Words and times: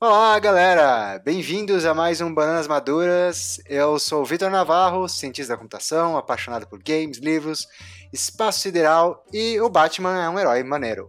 Olá, 0.00 0.38
galera! 0.38 1.20
Bem-vindos 1.24 1.84
a 1.84 1.92
mais 1.92 2.20
um 2.20 2.32
Bananas 2.32 2.68
Maduras. 2.68 3.60
Eu 3.68 3.98
sou 3.98 4.22
o 4.22 4.24
Vitor 4.24 4.48
Navarro, 4.48 5.08
cientista 5.08 5.54
da 5.54 5.56
computação, 5.56 6.16
apaixonado 6.16 6.68
por 6.68 6.80
games, 6.80 7.18
livros, 7.18 7.66
espaço 8.12 8.60
sideral 8.60 9.24
e 9.32 9.60
o 9.60 9.68
Batman 9.68 10.22
é 10.22 10.28
um 10.28 10.38
herói 10.38 10.62
maneiro. 10.62 11.08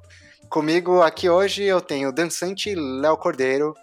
Comigo 0.49 1.03
aqui 1.03 1.29
hoje 1.29 1.61
eu 1.65 1.79
tenho 1.79 2.09
o 2.09 2.11
dançante 2.11 2.73
Léo 2.73 3.15
Cordeiro. 3.15 3.75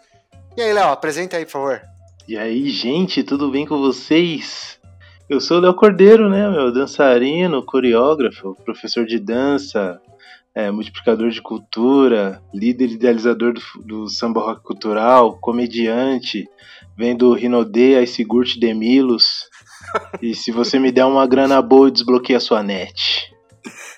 E 0.57 0.61
aí, 0.61 0.73
Léo, 0.73 0.89
apresenta 0.89 1.37
aí, 1.37 1.45
por 1.45 1.53
favor. 1.53 1.83
E 2.27 2.37
aí, 2.37 2.69
gente, 2.71 3.23
tudo 3.23 3.49
bem 3.49 3.65
com 3.65 3.79
vocês? 3.79 4.77
Eu 5.31 5.41
sou 5.41 5.59
o 5.59 5.61
Léo 5.61 5.75
Cordeiro, 5.75 6.29
né, 6.29 6.51
meu 6.51 6.73
dançarino, 6.73 7.65
coreógrafo, 7.65 8.57
professor 8.65 9.07
de 9.07 9.21
dança, 9.21 10.01
é, 10.57 10.71
multiplicador 10.71 11.29
de 11.29 11.43
cultura, 11.43 12.43
líder 12.55 12.91
idealizador 12.91 13.53
do, 13.53 13.61
do, 13.85 14.09
samba 14.09 14.41
rock 14.41 14.63
cultural, 14.63 15.39
comediante, 15.39 16.49
vem 16.97 17.15
do 17.15 17.35
Rinode, 17.35 18.03
Ice 18.03 18.25
Gurt 18.25 18.57
de 18.57 18.73
Milos. 18.73 19.51
e 20.23 20.35
se 20.35 20.51
você 20.51 20.79
me 20.79 20.91
der 20.91 21.05
uma 21.05 21.27
grana 21.27 21.61
boa, 21.61 21.89
eu 21.89 21.91
desbloqueio 21.91 22.39
a 22.39 22.41
sua 22.41 22.63
net. 22.63 23.31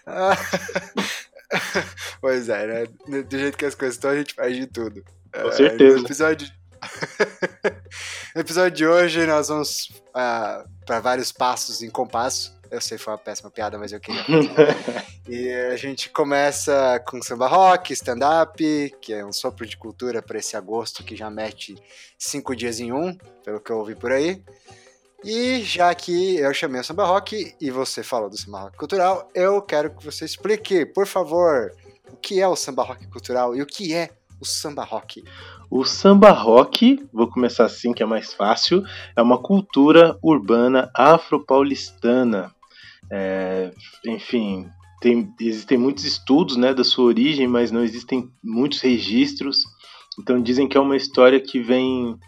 pois 2.20 2.48
é, 2.48 2.66
né? 2.66 2.86
Do 3.22 3.38
jeito 3.38 3.56
que 3.56 3.64
as 3.64 3.76
coisas 3.76 3.94
estão, 3.94 4.10
a 4.10 4.16
gente 4.16 4.34
faz 4.34 4.56
de 4.56 4.66
tudo. 4.66 5.04
Com 5.32 5.52
certeza. 5.52 5.98
no 5.98 6.04
episódio, 6.04 6.48
no 8.34 8.40
episódio 8.40 8.76
de 8.76 8.84
hoje, 8.84 9.24
nós 9.26 9.46
vamos 9.46 9.90
uh, 10.08 10.68
para 10.84 10.98
vários 10.98 11.30
passos 11.30 11.82
em 11.82 11.90
compasso. 11.90 12.57
Eu 12.70 12.80
sei, 12.80 12.98
foi 12.98 13.12
uma 13.12 13.18
péssima 13.18 13.50
piada, 13.50 13.78
mas 13.78 13.92
eu 13.92 14.00
queria. 14.00 14.22
e 15.28 15.50
a 15.50 15.76
gente 15.76 16.10
começa 16.10 17.02
com 17.06 17.22
samba 17.22 17.46
rock, 17.46 17.92
stand-up, 17.92 18.94
que 19.00 19.12
é 19.12 19.24
um 19.24 19.32
sopro 19.32 19.66
de 19.66 19.76
cultura 19.76 20.20
para 20.20 20.38
esse 20.38 20.56
agosto 20.56 21.02
que 21.02 21.16
já 21.16 21.30
mete 21.30 21.74
cinco 22.18 22.54
dias 22.54 22.78
em 22.80 22.92
um, 22.92 23.16
pelo 23.42 23.60
que 23.60 23.70
eu 23.70 23.78
ouvi 23.78 23.94
por 23.94 24.12
aí. 24.12 24.42
E 25.24 25.62
já 25.62 25.92
que 25.94 26.36
eu 26.36 26.52
chamei 26.54 26.80
o 26.80 26.84
samba 26.84 27.04
rock 27.04 27.54
e 27.60 27.70
você 27.70 28.02
falou 28.02 28.28
do 28.28 28.36
samba 28.36 28.60
rock 28.60 28.76
cultural, 28.76 29.28
eu 29.34 29.60
quero 29.62 29.90
que 29.90 30.04
você 30.04 30.24
explique, 30.24 30.86
por 30.86 31.06
favor, 31.06 31.72
o 32.12 32.16
que 32.16 32.40
é 32.40 32.46
o 32.46 32.54
samba 32.54 32.84
rock 32.84 33.06
cultural 33.08 33.56
e 33.56 33.62
o 33.62 33.66
que 33.66 33.94
é 33.94 34.10
o 34.40 34.44
samba 34.44 34.84
rock? 34.84 35.24
O 35.70 35.84
samba 35.84 36.30
rock, 36.30 37.04
vou 37.12 37.28
começar 37.28 37.64
assim 37.64 37.92
que 37.92 38.02
é 38.02 38.06
mais 38.06 38.32
fácil, 38.32 38.84
é 39.16 39.20
uma 39.20 39.42
cultura 39.42 40.16
urbana 40.22 40.90
afro-paulistana 40.94 42.54
é, 43.10 43.72
enfim, 44.06 44.68
tem, 45.00 45.32
existem 45.40 45.78
muitos 45.78 46.04
estudos 46.04 46.56
né, 46.56 46.74
da 46.74 46.84
sua 46.84 47.04
origem, 47.04 47.46
mas 47.46 47.70
não 47.70 47.82
existem 47.82 48.28
muitos 48.42 48.80
registros. 48.80 49.62
Então 50.18 50.42
dizem 50.42 50.68
que 50.68 50.76
é 50.76 50.80
uma 50.80 50.96
história 50.96 51.40
que 51.40 51.60
vem 51.60 52.18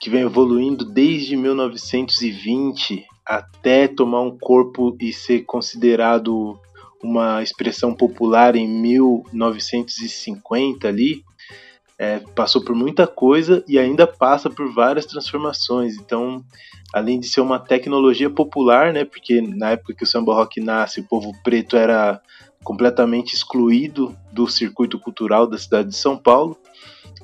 que 0.00 0.08
vem 0.08 0.22
evoluindo 0.22 0.84
desde 0.84 1.36
1920 1.36 3.04
até 3.26 3.88
tomar 3.88 4.20
um 4.20 4.38
corpo 4.38 4.96
e 5.00 5.12
ser 5.12 5.40
considerado 5.40 6.56
uma 7.02 7.42
expressão 7.42 7.92
popular 7.92 8.54
em 8.54 8.68
1950 8.68 10.86
ali. 10.86 11.24
É, 11.98 12.20
passou 12.34 12.62
por 12.62 12.76
muita 12.76 13.08
coisa 13.08 13.64
e 13.66 13.76
ainda 13.76 14.06
passa 14.06 14.48
por 14.48 14.72
várias 14.72 15.04
transformações. 15.04 15.96
Então, 15.96 16.44
além 16.94 17.18
de 17.18 17.28
ser 17.28 17.40
uma 17.40 17.58
tecnologia 17.58 18.30
popular, 18.30 18.92
né, 18.92 19.04
porque 19.04 19.40
na 19.40 19.70
época 19.70 19.94
que 19.94 20.04
o 20.04 20.06
samba 20.06 20.32
rock 20.32 20.60
nasce, 20.60 21.00
o 21.00 21.04
povo 21.04 21.32
preto 21.42 21.76
era 21.76 22.20
completamente 22.62 23.34
excluído 23.34 24.16
do 24.32 24.46
circuito 24.46 24.98
cultural 24.98 25.46
da 25.46 25.58
cidade 25.58 25.88
de 25.88 25.96
São 25.96 26.16
Paulo. 26.16 26.56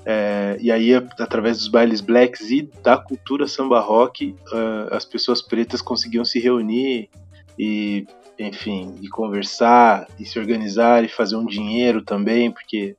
É, 0.07 0.57
e 0.61 0.71
aí, 0.71 0.95
através 0.95 1.59
dos 1.59 1.69
bailes 1.69 2.01
blacks 2.01 2.51
e 2.51 2.69
da 2.83 2.97
cultura 2.97 3.49
samba 3.49 3.81
rock, 3.81 4.37
uh, 4.53 4.95
as 4.95 5.05
pessoas 5.05 5.41
pretas 5.41 5.81
conseguiam 5.81 6.25
se 6.25 6.39
reunir 6.39 7.09
e, 7.59 8.07
enfim, 8.39 8.95
e 9.01 9.09
conversar, 9.09 10.07
e 10.19 10.27
se 10.27 10.39
organizar 10.39 11.05
e 11.05 11.09
fazer 11.09 11.37
um 11.37 11.47
dinheiro 11.47 12.03
também, 12.03 12.51
porque 12.51 12.97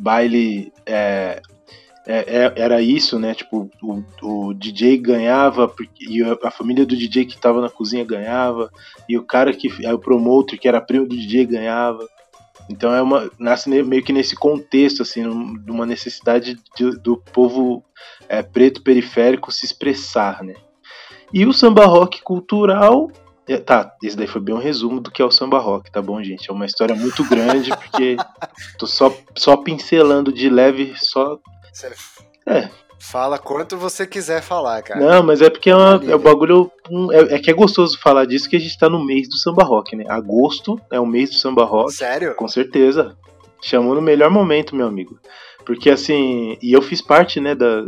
baile 0.00 0.72
é, 0.86 1.42
é, 2.06 2.44
é, 2.44 2.52
era 2.56 2.80
isso, 2.80 3.18
né? 3.18 3.34
Tipo, 3.34 3.70
o, 3.82 4.02
o 4.22 4.54
DJ 4.54 4.96
ganhava 4.96 5.72
e 6.00 6.22
a 6.42 6.50
família 6.50 6.86
do 6.86 6.96
DJ 6.96 7.26
que 7.26 7.34
estava 7.34 7.60
na 7.60 7.68
cozinha 7.68 8.04
ganhava 8.04 8.70
e 9.08 9.18
o 9.18 9.22
cara 9.22 9.52
que 9.52 9.68
é 9.84 9.92
o 9.92 9.98
promotor 9.98 10.58
que 10.58 10.66
era 10.66 10.80
primo 10.80 11.06
do 11.06 11.16
DJ 11.16 11.44
ganhava. 11.44 12.08
Então 12.68 12.94
é 12.94 13.02
uma 13.02 13.30
nasce 13.38 13.68
meio 13.68 14.02
que 14.02 14.12
nesse 14.12 14.34
contexto 14.34 15.02
assim, 15.02 15.22
de 15.58 15.70
uma 15.70 15.84
necessidade 15.84 16.56
de, 16.76 16.90
do 16.98 17.16
povo 17.16 17.84
é, 18.28 18.42
preto 18.42 18.82
periférico 18.82 19.52
se 19.52 19.66
expressar, 19.66 20.42
né? 20.42 20.54
E 21.32 21.44
o 21.46 21.52
samba 21.52 21.84
rock 21.84 22.22
cultural 22.22 23.10
tá, 23.58 23.94
esse 24.02 24.16
daí 24.16 24.26
foi 24.26 24.40
bem 24.40 24.54
um 24.54 24.58
resumo 24.58 25.00
do 25.00 25.10
que 25.10 25.20
é 25.20 25.24
o 25.24 25.30
samba 25.30 25.58
rock, 25.58 25.90
tá 25.90 26.00
bom, 26.00 26.22
gente? 26.22 26.50
É 26.50 26.52
uma 26.52 26.66
história 26.66 26.94
muito 26.94 27.24
grande, 27.24 27.70
porque 27.70 28.16
tô 28.78 28.86
só, 28.86 29.12
só 29.36 29.56
pincelando 29.56 30.32
de 30.32 30.48
leve, 30.48 30.94
só 30.96 31.38
você 31.72 31.90
é. 32.46 32.68
Fala 32.98 33.38
quanto 33.38 33.78
você 33.78 34.06
quiser 34.06 34.42
falar, 34.42 34.82
cara. 34.82 35.00
Não, 35.00 35.22
mas 35.22 35.40
é 35.40 35.48
porque 35.48 35.70
é, 35.70 35.74
uma, 35.74 36.00
é 36.04 36.14
o 36.14 36.18
bagulho. 36.18 36.70
É, 37.12 37.36
é, 37.36 37.38
que 37.38 37.50
é 37.50 37.54
gostoso 37.54 37.98
falar 37.98 38.26
disso 38.26 38.48
que 38.48 38.56
a 38.56 38.60
gente 38.60 38.78
tá 38.78 38.90
no 38.90 39.02
mês 39.02 39.28
do 39.28 39.36
samba 39.36 39.64
rock, 39.64 39.96
né? 39.96 40.04
Agosto 40.06 40.78
é 40.90 41.00
o 41.00 41.06
mês 41.06 41.30
do 41.30 41.36
samba 41.36 41.64
rock. 41.64 41.94
Sério? 41.94 42.34
Com 42.34 42.46
certeza. 42.46 43.16
Chamou 43.62 43.94
no 43.94 44.02
melhor 44.02 44.30
momento, 44.30 44.76
meu 44.76 44.86
amigo. 44.86 45.18
Porque 45.64 45.88
assim. 45.88 46.58
E 46.60 46.72
eu 46.72 46.82
fiz 46.82 47.00
parte, 47.00 47.40
né, 47.40 47.54
da, 47.54 47.86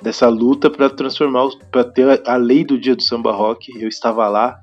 dessa 0.00 0.28
luta 0.28 0.70
para 0.70 0.88
transformar. 0.88 1.48
para 1.72 1.82
ter 1.82 2.22
a, 2.24 2.34
a 2.34 2.36
lei 2.36 2.64
do 2.64 2.78
dia 2.78 2.94
do 2.94 3.02
samba 3.02 3.32
rock. 3.32 3.72
Eu 3.80 3.88
estava 3.88 4.28
lá. 4.28 4.60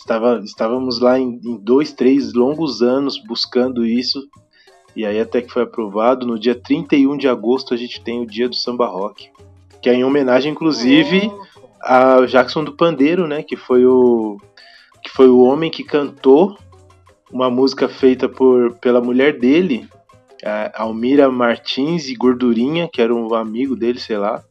Estava, 0.00 0.40
estávamos 0.42 0.98
lá 0.98 1.18
em, 1.18 1.38
em 1.44 1.56
dois, 1.58 1.92
três 1.92 2.32
longos 2.32 2.80
anos 2.80 3.22
buscando 3.22 3.84
isso 3.84 4.26
e 4.96 5.04
aí 5.04 5.20
até 5.20 5.42
que 5.42 5.52
foi 5.52 5.62
aprovado. 5.62 6.26
No 6.26 6.38
dia 6.38 6.54
31 6.54 7.18
de 7.18 7.28
agosto 7.28 7.74
a 7.74 7.76
gente 7.76 8.00
tem 8.00 8.22
o 8.22 8.26
dia 8.26 8.48
do 8.48 8.56
samba 8.56 8.86
rock. 8.86 9.30
Que 9.82 9.90
é 9.90 9.94
em 9.94 10.02
homenagem, 10.02 10.52
inclusive, 10.52 11.30
oh. 11.30 11.42
a 11.82 12.26
Jackson 12.26 12.64
do 12.64 12.72
Pandeiro, 12.72 13.28
né? 13.28 13.42
Que 13.42 13.56
foi 13.56 13.84
o. 13.84 14.38
Que 15.02 15.10
foi 15.10 15.28
o 15.28 15.40
homem 15.40 15.70
que 15.70 15.84
cantou 15.84 16.56
uma 17.30 17.50
música 17.50 17.88
feita 17.88 18.28
por, 18.28 18.72
pela 18.78 19.00
mulher 19.00 19.38
dele, 19.38 19.86
a 20.42 20.82
Almira 20.82 21.30
Martins 21.30 22.08
e 22.08 22.14
Gordurinha, 22.14 22.88
que 22.92 23.00
era 23.00 23.14
um 23.14 23.32
amigo 23.34 23.76
dele, 23.76 24.00
sei 24.00 24.18
lá, 24.18 24.42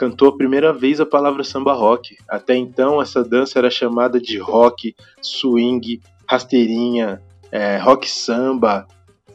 cantou 0.00 0.28
a 0.28 0.36
primeira 0.36 0.72
vez 0.72 0.98
a 0.98 1.04
palavra 1.04 1.44
samba 1.44 1.74
rock. 1.74 2.16
Até 2.26 2.56
então, 2.56 3.02
essa 3.02 3.22
dança 3.22 3.58
era 3.58 3.68
chamada 3.68 4.18
de 4.18 4.38
rock, 4.38 4.96
swing, 5.20 6.00
rasteirinha, 6.26 7.20
é, 7.52 7.76
rock 7.76 8.08
samba, 8.08 8.88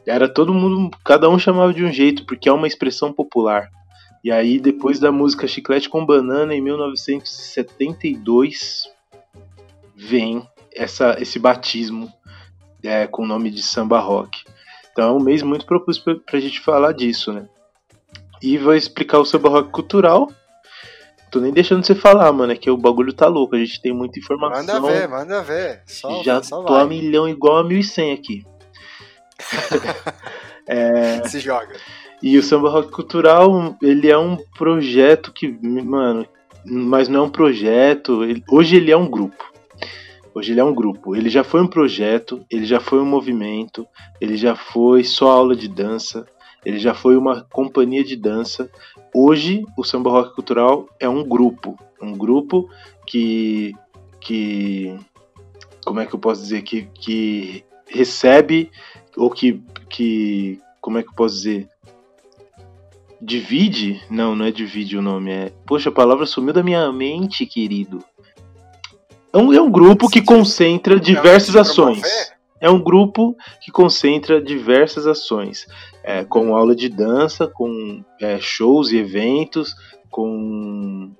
era 0.07 0.27
todo 0.27 0.55
mundo, 0.55 0.89
cada 1.03 1.29
um 1.29 1.37
chamava 1.37 1.71
de 1.71 1.83
um 1.83 1.91
jeito, 1.91 2.25
porque 2.25 2.49
é 2.49 2.51
uma 2.51 2.65
expressão 2.65 3.13
popular. 3.13 3.69
E 4.23 4.31
aí, 4.31 4.59
depois 4.59 4.99
da 4.99 5.11
música 5.11 5.47
Chiclete 5.47 5.87
com 5.87 6.03
Banana, 6.03 6.55
em 6.55 6.61
1972, 6.61 8.85
vem 9.95 10.49
essa, 10.75 11.15
esse 11.21 11.37
batismo 11.37 12.11
é, 12.81 13.05
com 13.05 13.21
o 13.21 13.27
nome 13.27 13.51
de 13.51 13.61
samba 13.61 13.99
rock. 13.99 14.43
Então 14.91 15.09
é 15.09 15.11
um 15.11 15.23
mês 15.23 15.43
muito 15.43 15.67
propício 15.67 16.03
pra, 16.03 16.15
pra 16.15 16.39
gente 16.39 16.59
falar 16.59 16.91
disso, 16.91 17.31
né? 17.31 17.47
E 18.41 18.57
vou 18.57 18.73
explicar 18.73 19.19
o 19.19 19.25
samba 19.25 19.49
rock 19.49 19.69
cultural. 19.69 20.27
Tô 21.35 21.41
nem 21.41 21.51
deixando 21.51 21.85
você 21.85 21.93
falar, 21.93 22.31
mano, 22.31 22.53
é 22.53 22.55
que 22.55 22.71
o 22.71 22.77
bagulho 22.77 23.11
tá 23.11 23.27
louco, 23.27 23.57
a 23.57 23.59
gente 23.59 23.81
tem 23.81 23.91
muita 23.91 24.17
informação. 24.17 24.79
Manda 24.79 24.93
ver, 24.93 25.09
manda 25.09 25.43
ver. 25.43 25.81
Só, 25.85 26.23
Já 26.23 26.41
só 26.41 26.63
tô 26.63 26.71
vai. 26.71 26.83
a 26.83 26.85
milhão 26.85 27.27
igual 27.27 27.57
a 27.57 27.63
1100 27.65 28.13
aqui. 28.13 28.45
é, 30.65 31.27
Se 31.27 31.41
joga. 31.41 31.75
E 32.23 32.37
o 32.37 32.41
Samba 32.41 32.69
Rock 32.69 32.89
Cultural, 32.89 33.75
ele 33.81 34.09
é 34.09 34.17
um 34.17 34.37
projeto 34.57 35.33
que, 35.33 35.49
mano, 35.61 36.25
mas 36.63 37.09
não 37.09 37.19
é 37.19 37.23
um 37.23 37.29
projeto. 37.29 38.23
Ele, 38.23 38.41
hoje 38.49 38.77
ele 38.77 38.89
é 38.89 38.95
um 38.95 39.09
grupo. 39.09 39.43
Hoje 40.33 40.53
ele 40.53 40.61
é 40.61 40.63
um 40.63 40.73
grupo. 40.73 41.17
Ele 41.17 41.29
já 41.29 41.43
foi 41.43 41.59
um 41.61 41.67
projeto, 41.67 42.45
ele 42.49 42.65
já 42.65 42.79
foi 42.79 43.01
um 43.01 43.05
movimento, 43.05 43.85
ele 44.21 44.37
já 44.37 44.55
foi 44.55 45.03
só 45.03 45.31
aula 45.31 45.53
de 45.53 45.67
dança, 45.67 46.25
ele 46.63 46.79
já 46.79 46.93
foi 46.93 47.17
uma 47.17 47.45
companhia 47.51 48.05
de 48.05 48.15
dança. 48.15 48.71
Hoje 49.17 49.63
o 49.77 49.83
Samba 49.85 50.09
Rock 50.09 50.35
Cultural 50.35 50.89
é 50.99 51.07
um 51.07 51.23
grupo. 51.23 51.79
Um 52.01 52.11
grupo 52.11 52.69
que. 53.07 53.73
que 54.19 54.93
como 55.85 56.01
é 56.01 56.05
que 56.05 56.13
eu 56.13 56.19
posso 56.19 56.41
dizer? 56.41 56.63
Que, 56.63 56.81
que 56.93 57.63
recebe 57.87 58.69
ou 59.15 59.29
que, 59.29 59.63
que 59.89 60.59
como 60.81 60.97
é 60.97 61.01
que 61.01 61.07
eu 61.07 61.13
posso 61.13 61.35
dizer? 61.35 61.69
Divide? 63.21 64.03
Não, 64.09 64.35
não 64.35 64.47
é 64.47 64.51
divide 64.51 64.97
o 64.97 65.01
nome, 65.01 65.31
é. 65.31 65.53
Poxa, 65.65 65.87
a 65.87 65.93
palavra 65.93 66.25
sumiu 66.25 66.53
da 66.53 66.61
minha 66.61 66.91
mente, 66.91 67.45
querido. 67.45 68.03
É 69.31 69.37
um, 69.37 69.53
é 69.53 69.61
um 69.61 69.71
grupo 69.71 70.09
que 70.09 70.21
concentra 70.21 70.99
diversas 70.99 71.55
ações. 71.55 72.34
É 72.65 72.69
um 72.69 72.81
grupo 72.81 73.37
que 73.61 73.71
concentra 73.71 74.41
diversas 74.41 75.05
ações, 75.05 75.67
é, 76.03 76.25
com 76.25 76.55
aula 76.55 76.75
de 76.75 76.89
dança, 76.89 77.47
com 77.47 78.03
é, 78.19 78.39
shows 78.39 78.91
e 78.91 78.97
eventos, 78.97 79.75
com, 80.09 81.13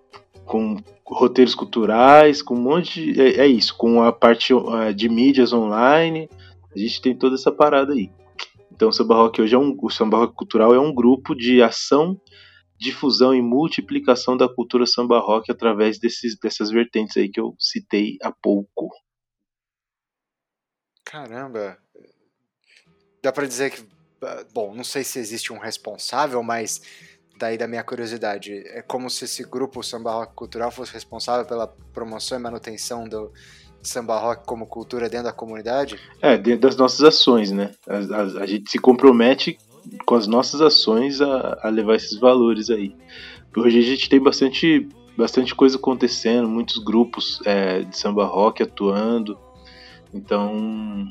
com 0.44 0.76
roteiros 1.06 1.54
culturais, 1.54 2.42
com 2.42 2.56
um 2.56 2.62
monte 2.62 3.14
de, 3.14 3.22
é, 3.22 3.42
é, 3.42 3.48
isso, 3.48 3.78
com 3.78 4.02
a 4.02 4.12
parte 4.12 4.54
é, 4.54 4.92
de 4.92 5.08
mídias 5.08 5.54
online, 5.54 6.28
a 6.76 6.80
gente 6.80 7.00
tem 7.00 7.16
toda 7.16 7.36
essa 7.36 7.52
parada 7.52 7.94
aí. 7.94 8.10
Então 8.72 8.90
o 8.90 8.92
Samba 8.92 9.16
Rock 9.16 9.40
hoje 9.40 9.54
é 9.54 9.60
um, 9.60 9.78
o 9.80 9.90
Samba 9.92 10.18
Rock 10.18 10.34
Cultural 10.34 10.74
é 10.74 10.80
um 10.80 10.92
grupo 10.92 11.36
de 11.36 11.62
ação, 11.62 12.20
difusão 12.76 13.36
e 13.36 13.42
multiplicação 13.42 14.36
da 14.36 14.50
cultura 14.50 14.88
samba 14.88 15.20
rock 15.20 15.52
através 15.52 16.00
desses, 16.00 16.38
dessas 16.40 16.72
vertentes 16.72 17.16
aí 17.16 17.30
que 17.30 17.40
eu 17.40 17.54
citei 17.60 18.18
há 18.24 18.32
pouco. 18.32 18.90
Caramba. 21.06 21.78
Dá 23.22 23.32
para 23.32 23.48
dizer 23.48 23.72
que 23.72 23.96
bom, 24.54 24.74
não 24.74 24.84
sei 24.84 25.04
se 25.04 25.20
existe 25.20 25.54
um 25.54 25.58
responsável, 25.58 26.42
mas 26.42 26.82
daí 27.38 27.58
da 27.58 27.68
minha 27.68 27.84
curiosidade, 27.84 28.54
é 28.68 28.82
como 28.82 29.10
se 29.10 29.26
esse 29.26 29.44
grupo 29.44 29.84
Samba 29.84 30.12
Rock 30.12 30.34
Cultural 30.34 30.72
fosse 30.72 30.94
responsável 30.94 31.46
pela 31.46 31.68
promoção 31.94 32.38
e 32.38 32.42
manutenção 32.42 33.08
do 33.08 33.32
samba 33.84 34.18
rock 34.18 34.46
como 34.48 34.66
cultura 34.66 35.08
dentro 35.08 35.26
da 35.26 35.34
comunidade? 35.34 36.00
É, 36.22 36.38
dentro 36.38 36.62
das 36.62 36.76
nossas 36.76 37.02
ações, 37.04 37.52
né? 37.52 37.72
A, 37.88 37.98
a, 37.98 38.22
a 38.44 38.46
gente 38.46 38.72
se 38.72 38.80
compromete 38.80 39.60
com 40.06 40.16
as 40.16 40.26
nossas 40.26 40.60
ações 40.60 41.22
a, 41.22 41.60
a, 41.62 41.70
levar 41.70 41.96
esses 41.96 42.18
valores 42.20 42.72
aí. 42.72 42.96
Hoje 43.56 43.78
a 43.78 43.82
gente 43.84 44.10
tem 44.10 44.20
bastante, 44.20 44.90
bastante 45.16 45.54
coisa 45.54 45.78
acontecendo, 45.78 46.48
muitos 46.48 46.84
grupos 46.84 47.40
é, 47.46 47.82
de 47.84 47.96
samba 47.96 48.26
rock 48.26 48.64
atuando. 48.64 49.38
Então, 50.16 51.06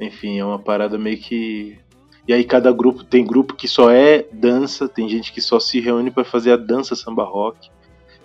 enfim, 0.00 0.38
é 0.38 0.44
uma 0.44 0.58
parada 0.58 0.96
meio 0.96 1.18
que. 1.18 1.78
E 2.26 2.32
aí 2.32 2.44
cada 2.44 2.72
grupo 2.72 3.04
tem 3.04 3.26
grupo 3.26 3.54
que 3.54 3.68
só 3.68 3.90
é 3.90 4.24
dança, 4.32 4.88
tem 4.88 5.06
gente 5.06 5.30
que 5.30 5.40
só 5.40 5.60
se 5.60 5.78
reúne 5.78 6.10
para 6.10 6.24
fazer 6.24 6.52
a 6.52 6.56
dança 6.56 6.96
samba 6.96 7.24
rock. 7.24 7.70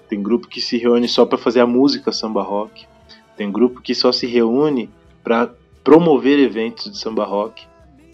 Tem 0.07 0.23
grupo 0.23 0.47
que 0.47 0.61
se 0.61 0.77
reúne 0.77 1.09
só 1.09 1.25
para 1.25 1.37
fazer 1.37 1.59
a 1.59 1.67
música 1.67 2.13
samba 2.13 2.41
rock. 2.41 2.87
Tem 3.35 3.51
grupo 3.51 3.81
que 3.81 3.93
só 3.93 4.13
se 4.13 4.25
reúne 4.25 4.89
para 5.21 5.53
promover 5.83 6.39
eventos 6.39 6.89
de 6.89 6.97
samba 6.97 7.25
rock. 7.25 7.67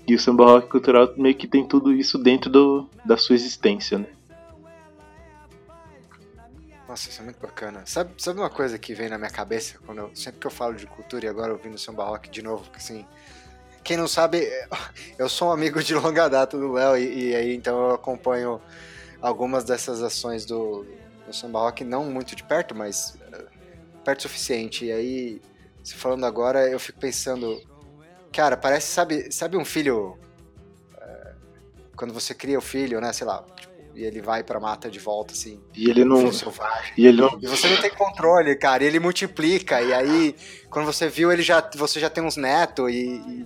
E 0.08 0.16
o 0.16 0.20
samba 0.20 0.46
rock 0.46 0.68
cultural 0.68 1.14
meio 1.16 1.36
que 1.36 1.48
tem 1.48 1.64
tudo 1.64 1.94
isso 1.94 2.18
dentro 2.18 2.50
do, 2.50 2.90
da 3.06 3.18
sua 3.18 3.36
existência, 3.36 4.00
né? 4.00 4.08
Nossa, 6.94 7.10
isso 7.10 7.22
é 7.22 7.26
muito 7.26 7.40
bacana. 7.40 7.82
Sabe, 7.88 8.14
sabe 8.20 8.40
uma 8.40 8.52
coisa 8.52 8.78
que 8.78 8.94
vem 8.94 9.10
na 9.10 9.18
minha 9.18 9.32
cabeça 9.32 9.80
quando 9.84 9.98
eu, 9.98 10.16
sempre 10.16 10.40
que 10.40 10.46
eu 10.46 10.52
falo 10.52 10.76
de 10.76 10.86
cultura 10.86 11.26
e 11.26 11.28
agora 11.28 11.52
ouvindo 11.52 11.76
samba 11.76 12.04
rock 12.04 12.30
de 12.30 12.44
novo, 12.44 12.70
que 12.70 12.78
assim, 12.78 13.04
quem 13.84 13.98
não 13.98 14.08
sabe, 14.08 14.48
eu 15.18 15.28
sou 15.28 15.48
um 15.48 15.52
amigo 15.52 15.82
de 15.82 15.96
longa 15.96 16.30
data 16.30 16.56
do 16.56 16.74
Léo 16.74 16.96
e, 16.96 17.32
e, 17.32 17.36
aí 17.36 17.56
então 17.56 17.88
eu 17.88 17.96
acompanho 17.96 18.62
algumas 19.20 19.64
dessas 19.64 20.04
ações 20.04 20.46
do, 20.46 20.86
do 21.26 21.34
samba 21.34 21.74
não 21.84 22.06
muito 22.06 22.36
de 22.36 22.44
perto, 22.44 22.76
mas 22.76 23.18
uh, 23.28 23.48
perto 24.06 24.20
o 24.20 24.22
suficiente. 24.22 24.86
E 24.86 24.92
aí, 24.92 25.42
se 25.84 25.96
falando 25.96 26.28
agora, 26.28 26.70
eu 26.70 26.80
fico 26.80 27.00
pensando, 27.00 27.60
cara, 28.32 28.56
parece 28.56 28.92
sabe, 28.92 29.32
sabe 29.32 29.58
um 29.58 29.66
filho 29.66 30.16
uh, 30.94 31.36
quando 31.96 32.14
você 32.14 32.36
cria 32.36 32.60
o 32.60 32.62
filho, 32.62 33.02
né, 33.02 33.12
sei 33.12 33.26
lá, 33.26 33.44
tipo, 33.60 33.73
e 33.96 34.04
ele 34.04 34.22
vai 34.22 34.44
pra 34.44 34.60
mata 34.60 34.90
de 34.90 35.00
volta, 35.00 35.34
assim. 35.34 35.60
E 35.76 35.90
ele 35.90 36.04
não. 36.04 36.32
Selvagem. 36.32 36.94
E 36.98 37.06
ele 37.06 37.22
não. 37.22 37.38
E 37.42 37.48
você 37.48 37.70
não 37.70 37.78
tem 37.78 37.92
controle, 37.92 38.56
cara. 38.56 38.84
E 38.84 38.88
ele 38.88 39.00
multiplica. 39.00 39.82
E 39.82 39.94
aí, 39.94 40.36
quando 40.70 40.86
você 40.86 41.08
viu, 41.08 41.32
ele 41.32 41.44
já, 41.44 41.68
você 41.76 42.00
já 42.00 42.10
tem 42.10 42.24
uns 42.24 42.36
netos 42.36 42.92
e, 42.92 42.96
e, 42.96 43.46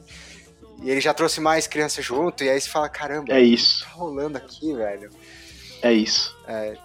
e 0.84 0.90
ele 0.90 1.02
já 1.02 1.14
trouxe 1.14 1.42
mais 1.42 1.68
crianças 1.68 2.04
junto. 2.04 2.44
E 2.44 2.50
aí 2.50 2.60
você 2.60 2.70
fala, 2.70 2.88
caramba, 2.90 3.34
é 3.34 3.42
isso. 3.42 3.84
tá 3.84 3.92
rolando 3.92 4.38
aqui, 4.38 4.74
velho? 4.74 5.10
É 5.82 5.92
isso. 5.92 6.36
É. 6.48 6.78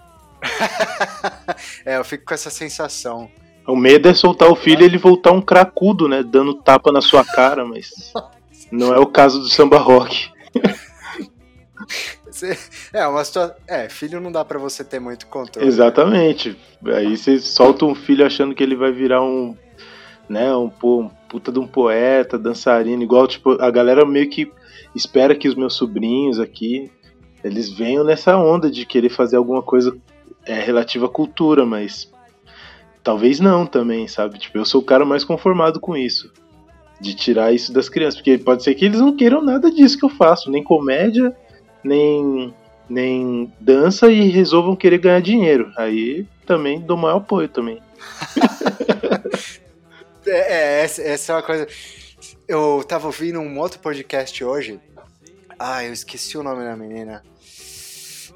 é, 1.87 1.97
eu 1.97 2.05
fico 2.05 2.25
com 2.25 2.35
essa 2.35 2.51
sensação. 2.51 3.31
O 3.67 3.77
medo 3.77 4.09
é 4.09 4.15
soltar 4.15 4.51
o 4.51 4.57
filho 4.57 4.83
e 4.83 4.85
ele 4.85 4.99
voltar 4.99 5.31
um 5.31 5.41
cracudo, 5.41 6.09
né? 6.09 6.23
Dando 6.23 6.55
tapa 6.55 6.91
na 6.91 7.01
sua 7.01 7.25
cara, 7.25 7.65
mas. 7.65 8.13
Não 8.73 8.93
é 8.93 8.99
o 8.99 9.07
caso 9.07 9.39
do 9.39 9.49
samba 9.49 9.79
rock. 9.79 10.31
é, 12.93 13.07
uma 13.07 13.25
situação. 13.25 13.55
É, 13.67 13.89
filho 13.89 14.21
não 14.21 14.33
dá 14.33 14.45
para 14.45 14.59
você 14.59 14.83
ter 14.83 15.01
muito 15.01 15.27
controle. 15.27 15.67
Exatamente. 15.67 16.57
Aí 16.87 17.17
você 17.17 17.39
solta 17.39 17.85
um 17.85 17.95
filho 17.95 18.25
achando 18.25 18.55
que 18.55 18.63
ele 18.63 18.77
vai 18.77 18.93
virar 18.93 19.23
um. 19.23 19.57
Né, 20.29 20.55
um, 20.55 20.71
um 20.85 21.11
puta 21.29 21.53
de 21.53 21.59
um 21.59 21.67
poeta, 21.67 22.39
dançarino, 22.39 23.03
igual, 23.03 23.27
tipo, 23.27 23.61
a 23.61 23.71
galera 23.71 24.07
meio 24.07 24.31
que 24.31 24.51
espera 24.95 25.35
que 25.35 25.49
os 25.49 25.55
meus 25.55 25.75
sobrinhos 25.75 26.39
aqui 26.39 26.91
eles 27.45 27.71
venham 27.71 28.05
nessa 28.05 28.37
onda 28.37 28.71
de 28.71 28.87
querer 28.87 29.09
fazer 29.09 29.37
alguma 29.37 29.63
coisa 29.63 29.97
é, 30.47 30.55
relativa 30.61 31.07
à 31.07 31.09
cultura, 31.09 31.67
mas 31.67 32.11
talvez 33.03 33.41
não 33.41 33.67
também, 33.67 34.07
sabe? 34.07 34.39
Tipo, 34.39 34.59
eu 34.59 34.65
sou 34.65 34.81
o 34.81 34.85
cara 34.85 35.05
mais 35.05 35.25
conformado 35.25 35.81
com 35.81 35.97
isso. 35.97 36.33
De 37.01 37.15
tirar 37.15 37.53
isso 37.53 37.73
das 37.73 37.89
crianças, 37.89 38.17
porque 38.17 38.39
pode 38.39 38.63
ser 38.63 38.75
que 38.75 38.85
eles 38.85 39.01
não 39.01 39.17
queiram 39.17 39.43
nada 39.43 39.71
disso 39.71 39.99
que 39.99 40.05
eu 40.05 40.09
faço, 40.09 40.51
nem 40.51 40.63
comédia, 40.63 41.35
nem, 41.83 42.55
nem 42.89 43.53
dança 43.61 44.11
e 44.11 44.29
resolvam 44.29 44.77
querer 44.77 44.99
ganhar 44.99 45.21
dinheiro. 45.21 45.73
Aí 45.77 46.27
também 46.47 46.81
dou 46.81 46.97
maior 46.97 47.19
apoio 47.19 47.49
também. 47.49 47.83
é, 50.27 50.31
é, 50.31 50.83
essa, 50.83 51.03
essa 51.03 51.33
é 51.33 51.37
uma 51.37 51.43
coisa. 51.43 51.67
Eu 52.47 52.85
tava 52.87 53.07
ouvindo 53.07 53.41
um 53.41 53.59
outro 53.59 53.81
podcast 53.81 54.45
hoje. 54.45 54.81
Ah, 55.59 55.85
eu 55.85 55.93
esqueci 55.93 56.37
o 56.37 56.43
nome 56.43 56.65
da 56.65 56.77
menina. 56.77 57.23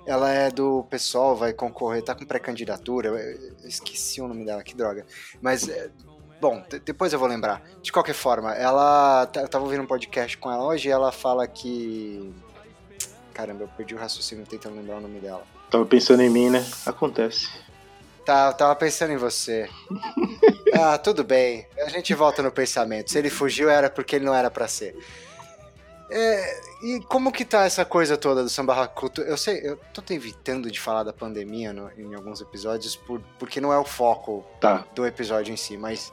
Ela 0.06 0.31
é 0.31 0.50
do 0.50 0.84
pessoal, 0.84 1.34
vai 1.34 1.52
concorrer, 1.52 2.02
tá 2.02 2.14
com 2.14 2.25
pré-candidatura. 2.25 3.10
Esqueci 3.64 4.20
o 4.20 4.28
nome 4.28 4.44
dela, 4.44 4.62
que 4.62 4.76
droga. 4.76 5.04
Mas, 5.42 5.69
é, 5.69 5.90
bom, 6.40 6.62
depois 6.84 7.12
eu 7.12 7.19
vou 7.19 7.26
lembrar. 7.26 7.60
De 7.82 7.90
qualquer 7.90 8.14
forma, 8.14 8.54
ela. 8.54 9.28
Eu 9.34 9.49
tava 9.49 9.64
ouvindo 9.64 9.82
um 9.82 9.87
podcast 9.87 10.38
com 10.38 10.50
ela 10.50 10.64
hoje 10.64 10.88
e 10.88 10.92
ela 10.92 11.10
fala 11.10 11.46
que 11.49 12.32
Caramba, 13.36 13.64
eu 13.64 13.68
perdi 13.68 13.94
o 13.94 13.98
raciocínio 13.98 14.46
tentando 14.46 14.76
lembrar 14.76 14.96
o 14.96 15.00
nome 15.02 15.20
dela. 15.20 15.42
Tava 15.70 15.84
pensando 15.84 16.22
em 16.22 16.30
mim, 16.30 16.48
né? 16.48 16.66
Acontece. 16.87 17.50
Tá, 18.25 18.50
tava 18.50 18.75
pensando 18.75 19.12
em 19.12 19.18
você. 19.18 19.68
ah, 20.72 20.96
tudo 20.96 21.22
bem. 21.22 21.66
A 21.84 21.90
gente 21.90 22.14
volta 22.14 22.42
no 22.42 22.50
pensamento. 22.50 23.11
Se 23.11 23.18
ele 23.18 23.28
fugiu, 23.28 23.68
era 23.68 23.90
porque 23.90 24.16
ele 24.16 24.25
não 24.25 24.34
era 24.34 24.50
para 24.50 24.66
ser. 24.66 24.96
É, 26.08 26.61
e 26.82 27.00
como 27.00 27.30
que 27.30 27.44
tá 27.44 27.66
essa 27.66 27.84
coisa 27.84 28.16
toda 28.16 28.42
do 28.42 28.49
samba 28.49 28.88
cultura? 28.88 29.28
Eu 29.28 29.37
sei, 29.37 29.61
eu 29.62 29.78
tô 29.92 30.02
evitando 30.14 30.70
de 30.70 30.80
falar 30.80 31.02
da 31.02 31.12
pandemia 31.12 31.75
no, 31.75 31.90
em 31.99 32.14
alguns 32.14 32.40
episódios 32.40 32.96
por, 32.96 33.20
porque 33.38 33.61
não 33.61 33.70
é 33.70 33.76
o 33.76 33.84
foco 33.84 34.46
tá. 34.58 34.87
do 34.94 35.06
episódio 35.06 35.52
em 35.52 35.58
si, 35.58 35.76
mas 35.76 36.11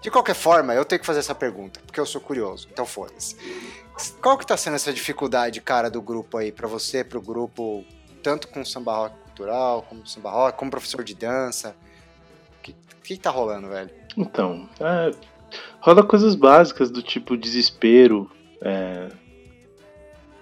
de 0.00 0.10
qualquer 0.10 0.34
forma, 0.34 0.74
eu 0.74 0.84
tenho 0.84 1.00
que 1.00 1.06
fazer 1.06 1.20
essa 1.20 1.34
pergunta, 1.34 1.80
porque 1.86 1.98
eu 1.98 2.04
sou 2.04 2.20
curioso, 2.20 2.68
então 2.70 2.84
foda-se. 2.84 3.36
Qual 4.20 4.38
que 4.38 4.46
tá 4.46 4.56
sendo 4.56 4.74
essa 4.74 4.92
dificuldade, 4.92 5.60
cara, 5.60 5.90
do 5.90 6.00
grupo 6.00 6.38
aí, 6.38 6.50
para 6.50 6.66
você, 6.66 7.04
pro 7.04 7.20
grupo, 7.20 7.84
tanto 8.22 8.48
com 8.48 8.64
samba 8.64 8.94
rock 8.94 9.16
cultural, 9.24 9.82
como 9.82 10.06
samba 10.06 10.30
rock, 10.30 10.58
como 10.58 10.70
professor 10.70 11.04
de 11.04 11.14
dança? 11.14 11.76
O 12.58 12.62
que, 12.62 12.74
que 13.02 13.16
tá 13.16 13.30
rolando, 13.30 13.68
velho? 13.68 13.90
Então, 14.16 14.68
é, 14.80 15.10
rola 15.80 16.02
coisas 16.02 16.34
básicas 16.34 16.90
do 16.90 17.02
tipo 17.02 17.36
desespero, 17.36 18.30
é, 18.60 19.08